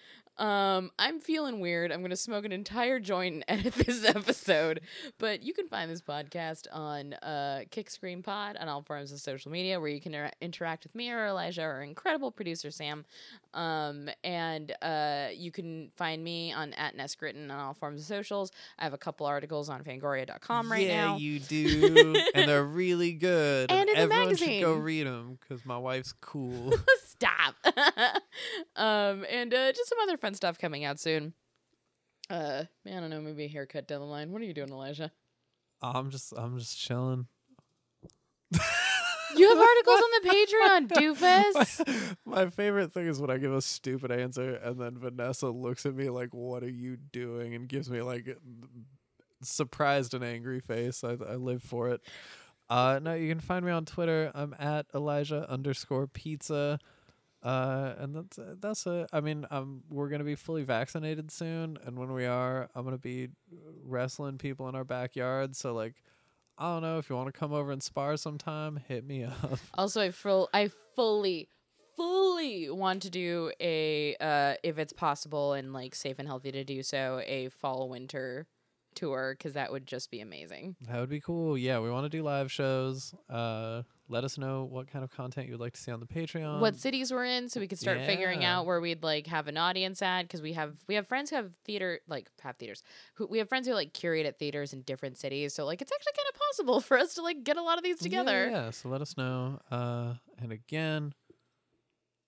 Um, 0.42 0.90
I'm 0.98 1.20
feeling 1.20 1.60
weird. 1.60 1.92
I'm 1.92 2.02
gonna 2.02 2.16
smoke 2.16 2.44
an 2.44 2.50
entire 2.50 2.98
joint 2.98 3.44
and 3.46 3.60
edit 3.60 3.74
this 3.86 4.04
episode. 4.04 4.80
But 5.18 5.44
you 5.44 5.54
can 5.54 5.68
find 5.68 5.88
this 5.88 6.02
podcast 6.02 6.66
on 6.72 7.14
uh, 7.14 7.60
Kick 7.70 7.88
Scream 7.88 8.24
Pod 8.24 8.56
on 8.56 8.68
all 8.68 8.82
forms 8.82 9.12
of 9.12 9.20
social 9.20 9.52
media, 9.52 9.78
where 9.78 9.88
you 9.88 10.00
can 10.00 10.12
inter- 10.12 10.32
interact 10.40 10.82
with 10.82 10.96
me 10.96 11.12
or 11.12 11.26
Elijah 11.26 11.62
or 11.62 11.82
incredible 11.82 12.32
producer 12.32 12.72
Sam. 12.72 13.04
Um, 13.54 14.08
and 14.24 14.74
uh, 14.82 15.28
you 15.32 15.52
can 15.52 15.90
find 15.96 16.24
me 16.24 16.52
on 16.52 16.72
at 16.72 16.96
Nest 16.96 17.20
Gritton 17.20 17.44
on 17.44 17.58
all 17.60 17.74
forms 17.74 18.00
of 18.00 18.06
socials. 18.06 18.50
I 18.80 18.84
have 18.84 18.94
a 18.94 18.98
couple 18.98 19.26
articles 19.26 19.68
on 19.68 19.84
Fangoria.com 19.84 20.72
right 20.72 20.86
yeah, 20.86 21.04
now. 21.04 21.16
you 21.18 21.38
do, 21.38 22.16
and 22.34 22.48
they're 22.48 22.64
really 22.64 23.12
good. 23.12 23.70
And 23.70 23.88
in 23.88 23.94
the 23.94 24.00
everyone 24.00 24.36
should 24.36 24.60
go 24.60 24.74
read 24.74 25.06
them 25.06 25.38
because 25.40 25.64
my 25.64 25.78
wife's 25.78 26.14
cool. 26.20 26.72
Stop. 27.04 27.54
um, 28.74 29.24
and 29.30 29.54
uh, 29.54 29.70
just 29.70 29.88
some 29.88 29.98
other 30.02 30.16
fun 30.16 30.31
stuff 30.34 30.58
coming 30.58 30.84
out 30.84 30.98
soon. 31.00 31.34
Uh, 32.30 32.64
man, 32.84 32.98
I 32.98 33.00
don't 33.00 33.10
know, 33.10 33.20
maybe 33.20 33.44
a 33.44 33.48
haircut 33.48 33.86
down 33.86 34.00
the 34.00 34.06
line. 34.06 34.32
What 34.32 34.42
are 34.42 34.44
you 34.44 34.54
doing, 34.54 34.70
Elijah? 34.70 35.12
I'm 35.82 36.10
just, 36.10 36.32
I'm 36.36 36.58
just 36.58 36.78
chilling. 36.78 37.26
You 39.34 39.48
have 39.48 39.58
articles 39.58 40.00
on 40.02 40.10
the 40.22 40.28
Patreon, 40.90 41.16
doofus. 41.16 42.16
My 42.26 42.50
favorite 42.50 42.92
thing 42.92 43.06
is 43.06 43.20
when 43.20 43.30
I 43.30 43.38
give 43.38 43.52
a 43.52 43.62
stupid 43.62 44.10
answer 44.10 44.56
and 44.56 44.78
then 44.78 44.98
Vanessa 44.98 45.48
looks 45.48 45.86
at 45.86 45.94
me 45.94 46.10
like, 46.10 46.34
"What 46.34 46.62
are 46.62 46.70
you 46.70 46.96
doing?" 46.96 47.54
and 47.54 47.68
gives 47.68 47.90
me 47.90 48.02
like 48.02 48.36
surprised 49.42 50.14
and 50.14 50.22
angry 50.22 50.60
face. 50.60 51.02
I 51.02 51.12
I 51.12 51.36
live 51.36 51.62
for 51.62 51.88
it. 51.88 52.02
Uh, 52.68 53.00
no, 53.02 53.14
you 53.14 53.28
can 53.28 53.40
find 53.40 53.64
me 53.64 53.72
on 53.72 53.84
Twitter. 53.84 54.30
I'm 54.34 54.54
at 54.58 54.86
Elijah 54.94 55.48
underscore 55.50 56.06
pizza. 56.06 56.78
Uh, 57.42 57.94
and 57.98 58.14
that's 58.14 58.38
that's 58.60 58.86
a. 58.86 59.06
I 59.12 59.20
mean, 59.20 59.46
um, 59.50 59.82
we're 59.90 60.08
gonna 60.08 60.24
be 60.24 60.36
fully 60.36 60.62
vaccinated 60.62 61.30
soon, 61.30 61.76
and 61.84 61.98
when 61.98 62.12
we 62.12 62.24
are, 62.24 62.68
I'm 62.74 62.84
gonna 62.84 62.98
be 62.98 63.30
wrestling 63.84 64.38
people 64.38 64.68
in 64.68 64.74
our 64.74 64.84
backyard. 64.84 65.56
So 65.56 65.74
like, 65.74 65.94
I 66.58 66.72
don't 66.72 66.82
know 66.82 66.98
if 66.98 67.10
you 67.10 67.16
want 67.16 67.32
to 67.32 67.38
come 67.38 67.52
over 67.52 67.72
and 67.72 67.82
spar 67.82 68.16
sometime. 68.16 68.80
Hit 68.88 69.04
me 69.04 69.24
up. 69.42 69.58
Also, 69.74 70.00
I 70.00 70.10
full, 70.12 70.48
I 70.54 70.70
fully, 70.94 71.48
fully 71.96 72.70
want 72.70 73.02
to 73.02 73.10
do 73.10 73.50
a, 73.60 74.14
uh, 74.20 74.54
if 74.62 74.78
it's 74.78 74.92
possible 74.92 75.54
and 75.54 75.72
like 75.72 75.94
safe 75.94 76.18
and 76.18 76.28
healthy 76.28 76.52
to 76.52 76.62
do 76.62 76.82
so, 76.82 77.20
a 77.26 77.48
fall 77.48 77.88
winter 77.88 78.46
tour 78.94 79.34
because 79.36 79.54
that 79.54 79.72
would 79.72 79.86
just 79.86 80.10
be 80.10 80.20
amazing. 80.20 80.76
That 80.88 81.00
would 81.00 81.08
be 81.08 81.20
cool. 81.20 81.56
Yeah, 81.56 81.80
we 81.80 81.90
want 81.90 82.04
to 82.04 82.10
do 82.10 82.22
live 82.22 82.52
shows. 82.52 83.14
Uh, 83.28 83.82
let 84.12 84.24
us 84.24 84.36
know 84.36 84.64
what 84.64 84.86
kind 84.92 85.02
of 85.02 85.10
content 85.10 85.48
you'd 85.48 85.58
like 85.58 85.72
to 85.72 85.80
see 85.80 85.90
on 85.90 85.98
the 85.98 86.06
Patreon. 86.06 86.60
what 86.60 86.76
cities 86.76 87.10
we're 87.10 87.24
in 87.24 87.48
so 87.48 87.58
we 87.58 87.66
could 87.66 87.78
start 87.78 87.98
figuring 88.04 88.44
out 88.44 88.66
where 88.66 88.80
we'd 88.80 89.02
like 89.02 89.26
have 89.26 89.48
an 89.48 89.56
audience 89.56 90.02
at 90.02 90.22
because 90.22 90.42
we 90.42 90.52
have 90.52 90.76
we 90.86 90.94
have 90.94 91.06
friends 91.08 91.30
who 91.30 91.36
have 91.36 91.54
theater 91.64 92.00
like 92.06 92.28
have 92.42 92.56
theaters 92.56 92.82
who 93.14 93.26
we 93.26 93.38
have 93.38 93.48
friends 93.48 93.66
who 93.66 93.74
like 93.74 93.92
curate 93.92 94.26
at 94.26 94.38
theaters 94.38 94.72
in 94.72 94.82
different 94.82 95.16
cities 95.16 95.54
so 95.54 95.64
like 95.64 95.80
it's 95.80 95.90
actually 95.92 96.12
kind 96.16 96.28
of 96.32 96.40
possible 96.40 96.80
for 96.80 96.98
us 96.98 97.14
to 97.14 97.22
like 97.22 97.42
get 97.42 97.56
a 97.56 97.62
lot 97.62 97.78
of 97.78 97.84
these 97.84 97.98
together 97.98 98.48
Yeah, 98.50 98.70
so 98.70 98.88
let 98.90 99.00
us 99.00 99.16
know. 99.16 99.58
Uh, 99.70 100.14
and 100.38 100.52
again, 100.52 101.14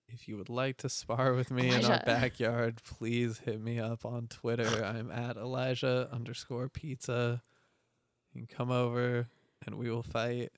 if 0.08 0.28
you 0.28 0.36
would 0.36 0.48
like 0.48 0.76
to 0.78 0.88
spar 0.88 1.34
with 1.34 1.50
me 1.50 1.68
in 1.70 1.84
our 1.84 2.00
backyard, 2.06 2.80
please 2.84 3.38
hit 3.44 3.60
me 3.60 3.78
up 3.78 4.04
on 4.04 4.28
Twitter. 4.28 4.84
I'm 4.84 5.10
at 5.10 5.36
Elijah 5.36 6.08
underscore 6.12 6.68
pizza. 6.68 7.42
You 8.32 8.40
can 8.46 8.56
come 8.56 8.70
over 8.70 9.28
and 9.66 9.76
we 9.76 9.90
will 9.90 10.02
fight. 10.02 10.52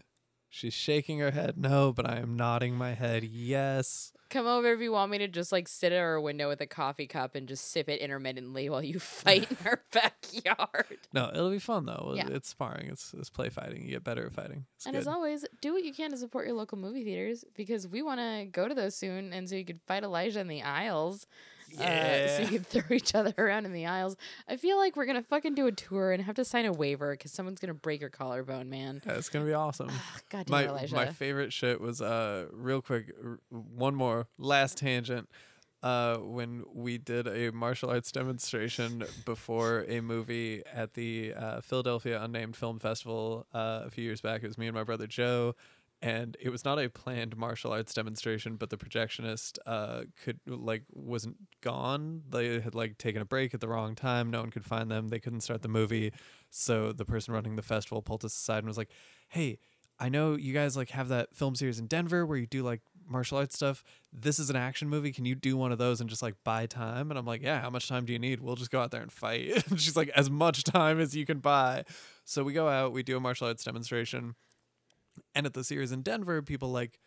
She's 0.49 0.75
shaking 0.75 1.19
her 1.19 1.31
head 1.33 1.57
no, 1.57 1.93
but 1.93 2.09
I 2.09 2.19
am 2.19 2.37
nodding 2.37 2.75
my 2.75 2.95
head 2.95 3.25
yes. 3.25 4.13
come 4.31 4.47
over 4.47 4.73
if 4.73 4.81
you 4.81 4.91
want 4.91 5.11
me 5.11 5.19
to 5.19 5.29
just 5.29 5.53
like 5.53 5.69
sit 5.69 5.93
at 5.93 5.99
our 5.99 6.21
window 6.21 6.49
with 6.49 6.61
a 6.61 6.67
coffee 6.67 7.07
cup 7.07 7.35
and 7.35 7.47
just 7.47 7.71
sip 7.71 7.89
it 7.89 8.01
intermittently 8.01 8.69
while 8.69 8.83
you 8.83 8.99
fight 9.01 9.51
in 9.51 9.57
our 9.67 9.83
backyard 9.93 10.99
No, 11.13 11.31
it'll 11.33 11.51
be 11.51 11.59
fun 11.59 11.87
though. 11.87 12.15
Yeah. 12.17 12.29
It's 12.29 12.49
sparring. 12.49 12.89
It's 12.89 13.15
it's 13.15 13.31
play 13.31 13.49
fighting. 13.49 13.83
You 13.83 13.91
get 13.91 14.05
better 14.05 14.27
at 14.27 14.35
fighting. 14.35 14.67
It's 14.77 14.87
and 14.87 14.95
good. 14.95 15.01
as 15.01 15.07
always 15.07 15.45
do 15.61 15.73
what 15.73 15.85
you 15.85 15.93
can 15.93 16.11
to 16.11 16.17
support 16.17 16.47
your 16.47 16.57
local 16.57 16.79
movie 16.79 17.05
theaters 17.05 17.45
because 17.55 17.87
we 17.87 18.03
want 18.03 18.21
to 18.21 18.47
go 18.51 18.69
to 18.69 18.75
those 18.75 18.97
soon 18.97 19.33
and 19.33 19.49
so 19.49 19.57
you 19.57 19.65
could 19.65 19.81
fight 19.87 20.03
elijah 20.03 20.41
in 20.41 20.49
the 20.49 20.63
aisles 20.63 21.27
uh, 21.81 22.29
so 22.29 22.43
you 22.43 22.49
can 22.49 22.65
throw 22.83 22.97
each 22.97 23.15
other 23.15 23.35
around 23.39 23.65
in 23.67 23.73
the 23.73 23.87
aisles. 23.87 24.17
I 24.49 24.57
feel 24.57 24.77
like 24.79 24.97
we're 24.97 25.07
gonna 25.07 25.23
fucking 25.23 25.55
do 25.55 25.67
a 25.67 25.73
tour 25.73 26.13
and 26.13 26.23
have 26.23 26.37
to 26.37 26.45
sign 26.45 26.65
a 26.67 26.73
waiver 26.73 27.13
because 27.13 27.33
someone's 27.33 27.61
gonna 27.61 27.75
break 27.75 28.01
your 28.01 28.11
collarbone, 28.11 28.69
man. 28.71 29.03
Yeah, 29.07 29.15
it's 29.15 29.29
gonna 29.29 29.45
be 29.45 29.55
awesome. 29.55 29.89
God 30.31 30.47
damn 30.47 30.51
my 30.51 30.67
Elijah. 30.67 30.95
my 30.95 31.07
favorite 31.07 31.53
shit 31.53 31.81
was 31.81 32.01
uh 32.01 32.47
real 32.53 32.83
quick 32.83 33.13
r- 33.25 33.39
one 33.51 33.95
more 33.95 34.27
last 34.39 34.79
tangent 34.79 35.29
uh 35.83 36.17
when 36.17 36.65
we 36.73 36.97
did 36.99 37.27
a 37.29 37.53
martial 37.53 37.91
arts 37.91 38.11
demonstration 38.11 39.05
before 39.27 39.85
a 39.89 40.01
movie 40.01 40.63
at 40.73 40.95
the 40.95 41.35
uh, 41.35 41.61
Philadelphia 41.61 42.21
Unnamed 42.23 42.57
Film 42.57 42.79
Festival 42.79 43.47
uh, 43.53 43.83
a 43.85 43.91
few 43.91 44.03
years 44.03 44.21
back 44.23 44.43
it 44.43 44.47
was 44.47 44.57
me 44.57 44.67
and 44.67 44.75
my 44.75 44.85
brother 44.85 45.07
Joe 45.07 45.55
and 46.03 46.37
it 46.41 46.51
was 46.51 46.65
not 46.65 46.79
a 46.79 46.89
planned 46.89 47.37
martial 47.37 47.73
arts 47.73 47.95
demonstration 47.95 48.57
but 48.57 48.71
the 48.71 48.77
projectionist 48.77 49.59
uh 49.67 50.03
could 50.23 50.39
like 50.47 50.83
wasn't 50.93 51.37
gone 51.63 52.23
they 52.29 52.61
had 52.61 52.75
like 52.75 52.99
taken 52.99 53.23
a 53.23 53.25
break 53.25 53.55
at 53.55 53.61
the 53.61 53.69
wrong 53.69 53.95
time 53.95 54.31
no 54.31 54.41
one 54.41 54.51
could 54.51 54.65
find 54.65 54.91
them 54.91 55.09
they 55.09 55.21
couldn't 55.21 55.41
start 55.41 55.63
the 55.63 55.69
movie 55.69 56.13
so 56.51 56.93
the 56.93 57.05
person 57.05 57.33
running 57.33 57.57
the 57.57 57.63
festival 57.63 58.03
pulled 58.03 58.25
us 58.25 58.35
aside 58.35 58.59
and 58.59 58.67
was 58.67 58.79
like 58.79 58.91
hey 59.29 59.59
I 59.99 60.09
know 60.09 60.35
you 60.37 60.53
guys 60.53 60.77
like 60.77 60.91
have 60.91 61.09
that 61.09 61.35
film 61.35 61.55
series 61.55 61.79
in 61.79 61.87
Denver 61.87 62.27
where 62.27 62.37
you 62.37 62.47
do 62.47 62.63
like 62.63 62.83
martial 63.09 63.39
arts 63.39 63.55
stuff. 63.55 63.83
This 64.13 64.39
is 64.39 64.51
an 64.51 64.57
action 64.57 64.89
movie. 64.89 65.13
Can 65.13 65.25
you 65.25 65.35
do 65.35 65.57
one 65.57 65.73
of 65.73 65.79
those 65.79 66.01
and 66.01 66.11
just 66.11 66.23
like 66.23 66.35
buy 66.45 66.67
time? 66.67 67.11
And 67.11 67.19
I'm 67.19 67.25
like, 67.25 67.43
yeah, 67.43 67.61
how 67.61 67.71
much 67.71 67.89
time 67.89 68.05
do 68.05 68.13
you 68.13 68.19
need? 68.19 68.41
We'll 68.41 68.57
just 68.57 68.71
go 68.71 68.81
out 68.81 68.91
there 68.91 69.01
and 69.01 69.13
fight. 69.13 69.65
And 69.71 69.81
she's 69.81 69.97
like, 69.97 70.09
as 70.11 70.29
much 70.31 70.65
time 70.65 71.01
as 71.01 71.17
you 71.17 71.25
can 71.25 71.39
buy. 71.39 71.85
So 72.25 72.45
we 72.45 72.53
go 72.53 72.69
out, 72.69 72.93
we 72.93 73.03
do 73.03 73.17
a 73.17 73.21
martial 73.21 73.47
arts 73.47 73.65
demonstration. 73.65 74.35
And 75.35 75.47
at 75.47 75.55
the 75.55 75.65
series 75.65 75.93
in 75.93 76.03
Denver, 76.03 76.43
people 76.43 76.71
like 76.71 76.99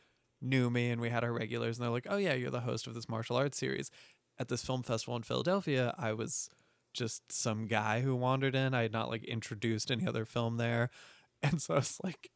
knew 0.41 0.69
me 0.69 0.90
and 0.90 1.02
we 1.02 1.10
had 1.10 1.23
our 1.23 1.34
regulars 1.34 1.77
and 1.77 1.84
they're 1.84 1.91
like, 1.91 2.07
oh 2.10 2.18
yeah, 2.18 2.34
you're 2.34 2.49
the 2.52 2.61
host 2.61 2.88
of 2.88 2.94
this 2.94 3.10
martial 3.10 3.36
arts 3.36 3.57
series. 3.57 3.91
At 4.38 4.48
this 4.48 4.64
film 4.64 4.84
festival 4.84 5.15
in 5.18 5.23
Philadelphia, 5.23 5.94
I 5.98 6.14
was 6.14 6.49
just 6.94 7.31
some 7.31 7.68
guy 7.68 8.02
who 8.02 8.15
wandered 8.15 8.56
in. 8.56 8.73
I 8.73 8.84
had 8.84 8.94
not 8.94 9.10
like 9.10 9.23
introduced 9.23 9.91
any 9.91 10.07
other 10.07 10.26
film 10.26 10.57
there. 10.57 10.90
And 11.41 11.61
so 11.61 11.76
I 11.76 11.77
was 11.77 12.02
like, 12.03 12.31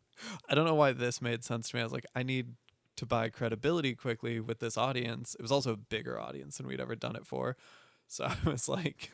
I 0.48 0.56
don't 0.56 0.64
know 0.64 0.76
why 0.76 0.94
this 0.94 1.22
made 1.22 1.44
sense 1.44 1.70
to 1.70 1.76
me. 1.76 1.82
I 1.82 1.84
was 1.84 1.92
like, 1.92 2.06
I 2.16 2.24
need 2.24 2.54
to 2.96 3.06
buy 3.06 3.28
credibility 3.28 3.96
quickly 3.96 4.40
with 4.40 4.60
this 4.60 4.78
audience. 4.78 5.36
It 5.36 5.42
was 5.42 5.52
also 5.52 5.74
a 5.74 5.78
bigger 5.78 6.18
audience 6.18 6.56
than 6.56 6.68
we'd 6.68 6.80
ever 6.80 6.96
done 6.96 7.18
it 7.18 7.26
for. 7.26 7.58
So 8.08 8.26
I 8.26 8.50
was 8.50 8.70
like, 8.70 9.12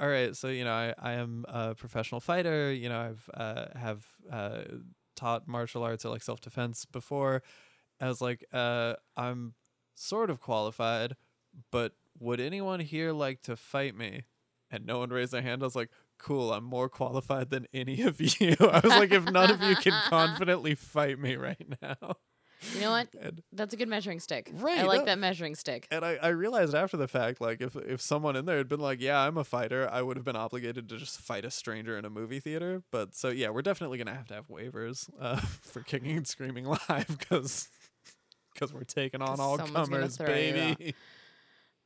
all 0.00 0.08
right, 0.08 0.34
so 0.34 0.48
you 0.48 0.64
know, 0.64 0.72
I, 0.72 0.94
I 0.98 1.12
am 1.12 1.44
a 1.46 1.74
professional 1.74 2.20
fighter. 2.20 2.72
You 2.72 2.88
know, 2.88 2.98
I've 2.98 3.30
uh, 3.32 3.78
have 3.78 4.04
uh, 4.30 4.62
taught 5.22 5.46
martial 5.46 5.82
arts 5.84 6.04
or 6.04 6.10
like 6.10 6.22
self 6.22 6.40
defense 6.40 6.84
before. 6.84 7.42
I 8.00 8.08
was 8.08 8.20
like, 8.20 8.44
uh, 8.52 8.94
I'm 9.16 9.54
sort 9.94 10.30
of 10.30 10.40
qualified, 10.40 11.14
but 11.70 11.92
would 12.18 12.40
anyone 12.40 12.80
here 12.80 13.12
like 13.12 13.42
to 13.42 13.56
fight 13.56 13.96
me? 13.96 14.24
And 14.70 14.86
no 14.86 14.98
one 14.98 15.10
raised 15.10 15.32
their 15.32 15.42
hand. 15.42 15.62
I 15.62 15.66
was 15.66 15.76
like, 15.76 15.90
cool, 16.18 16.52
I'm 16.52 16.64
more 16.64 16.88
qualified 16.88 17.50
than 17.50 17.66
any 17.74 18.02
of 18.02 18.20
you. 18.40 18.56
I 18.58 18.80
was 18.82 18.92
like, 18.92 19.12
if 19.12 19.24
none 19.24 19.50
of 19.50 19.62
you 19.62 19.76
can 19.76 19.92
confidently 20.08 20.74
fight 20.74 21.18
me 21.18 21.36
right 21.36 21.66
now. 21.80 22.16
You 22.74 22.80
know 22.80 22.90
what? 22.90 23.08
And, 23.20 23.42
That's 23.52 23.74
a 23.74 23.76
good 23.76 23.88
measuring 23.88 24.20
stick. 24.20 24.50
Right. 24.54 24.78
I 24.78 24.82
like 24.84 25.00
that- 25.00 25.06
that 25.06 25.18
measuring 25.18 25.54
stick. 25.54 25.86
and 25.90 26.04
I, 26.04 26.16
I 26.22 26.28
realized 26.28 26.74
after 26.74 26.96
the 26.96 27.08
fact, 27.08 27.40
like, 27.40 27.60
if, 27.60 27.74
if 27.76 28.00
someone 28.00 28.36
in 28.36 28.44
there 28.46 28.58
had 28.58 28.68
been 28.68 28.80
like, 28.80 29.00
yeah, 29.00 29.18
I'm 29.20 29.36
a 29.36 29.44
fighter, 29.44 29.88
I 29.90 30.02
would 30.02 30.16
have 30.16 30.24
been 30.24 30.36
obligated 30.36 30.88
to 30.88 30.96
just 30.96 31.20
fight 31.20 31.44
a 31.44 31.50
stranger 31.50 31.96
in 31.98 32.04
a 32.04 32.10
movie 32.10 32.40
theater. 32.40 32.82
But 32.90 33.14
so, 33.14 33.28
yeah, 33.28 33.50
we're 33.50 33.62
definitely 33.62 33.98
going 33.98 34.06
to 34.08 34.14
have 34.14 34.28
to 34.28 34.34
have 34.34 34.48
waivers 34.48 35.10
uh, 35.20 35.36
for 35.62 35.80
Kicking 35.82 36.16
and 36.16 36.26
Screaming 36.26 36.64
Live 36.88 37.16
because. 37.18 37.68
Because 38.54 38.72
we're 38.72 38.84
taking 38.84 39.22
on 39.22 39.40
all 39.40 39.56
comers, 39.56 40.16
throw 40.18 40.26
you 40.28 40.50
out. 40.50 40.78
baby. 40.78 40.94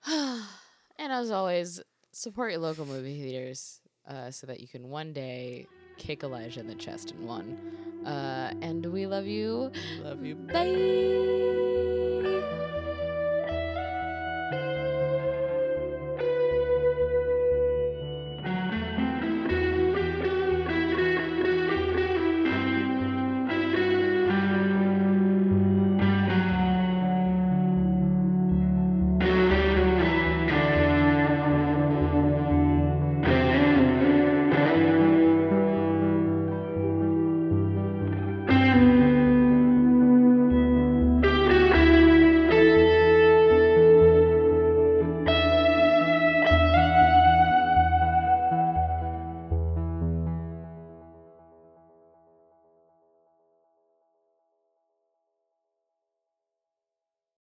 and 0.07 1.13
as 1.13 1.31
always, 1.31 1.81
support 2.13 2.51
your 2.51 2.61
local 2.61 2.87
movie 2.87 3.21
theaters 3.23 3.81
uh, 4.09 4.31
so 4.31 4.47
that 4.49 4.61
you 4.61 4.69
can 4.69 4.89
one 4.89 5.13
day 5.13 5.67
kick 5.97 6.23
Elijah 6.23 6.61
in 6.61 6.67
the 6.67 6.75
chest 6.75 7.13
in 7.13 7.27
one. 7.27 7.59
Uh, 8.05 8.53
and 8.63 8.87
we 8.87 9.07
love 9.07 9.27
you. 9.27 9.71
Love 10.03 10.25
you. 10.25 10.35
Bye. 10.37 12.06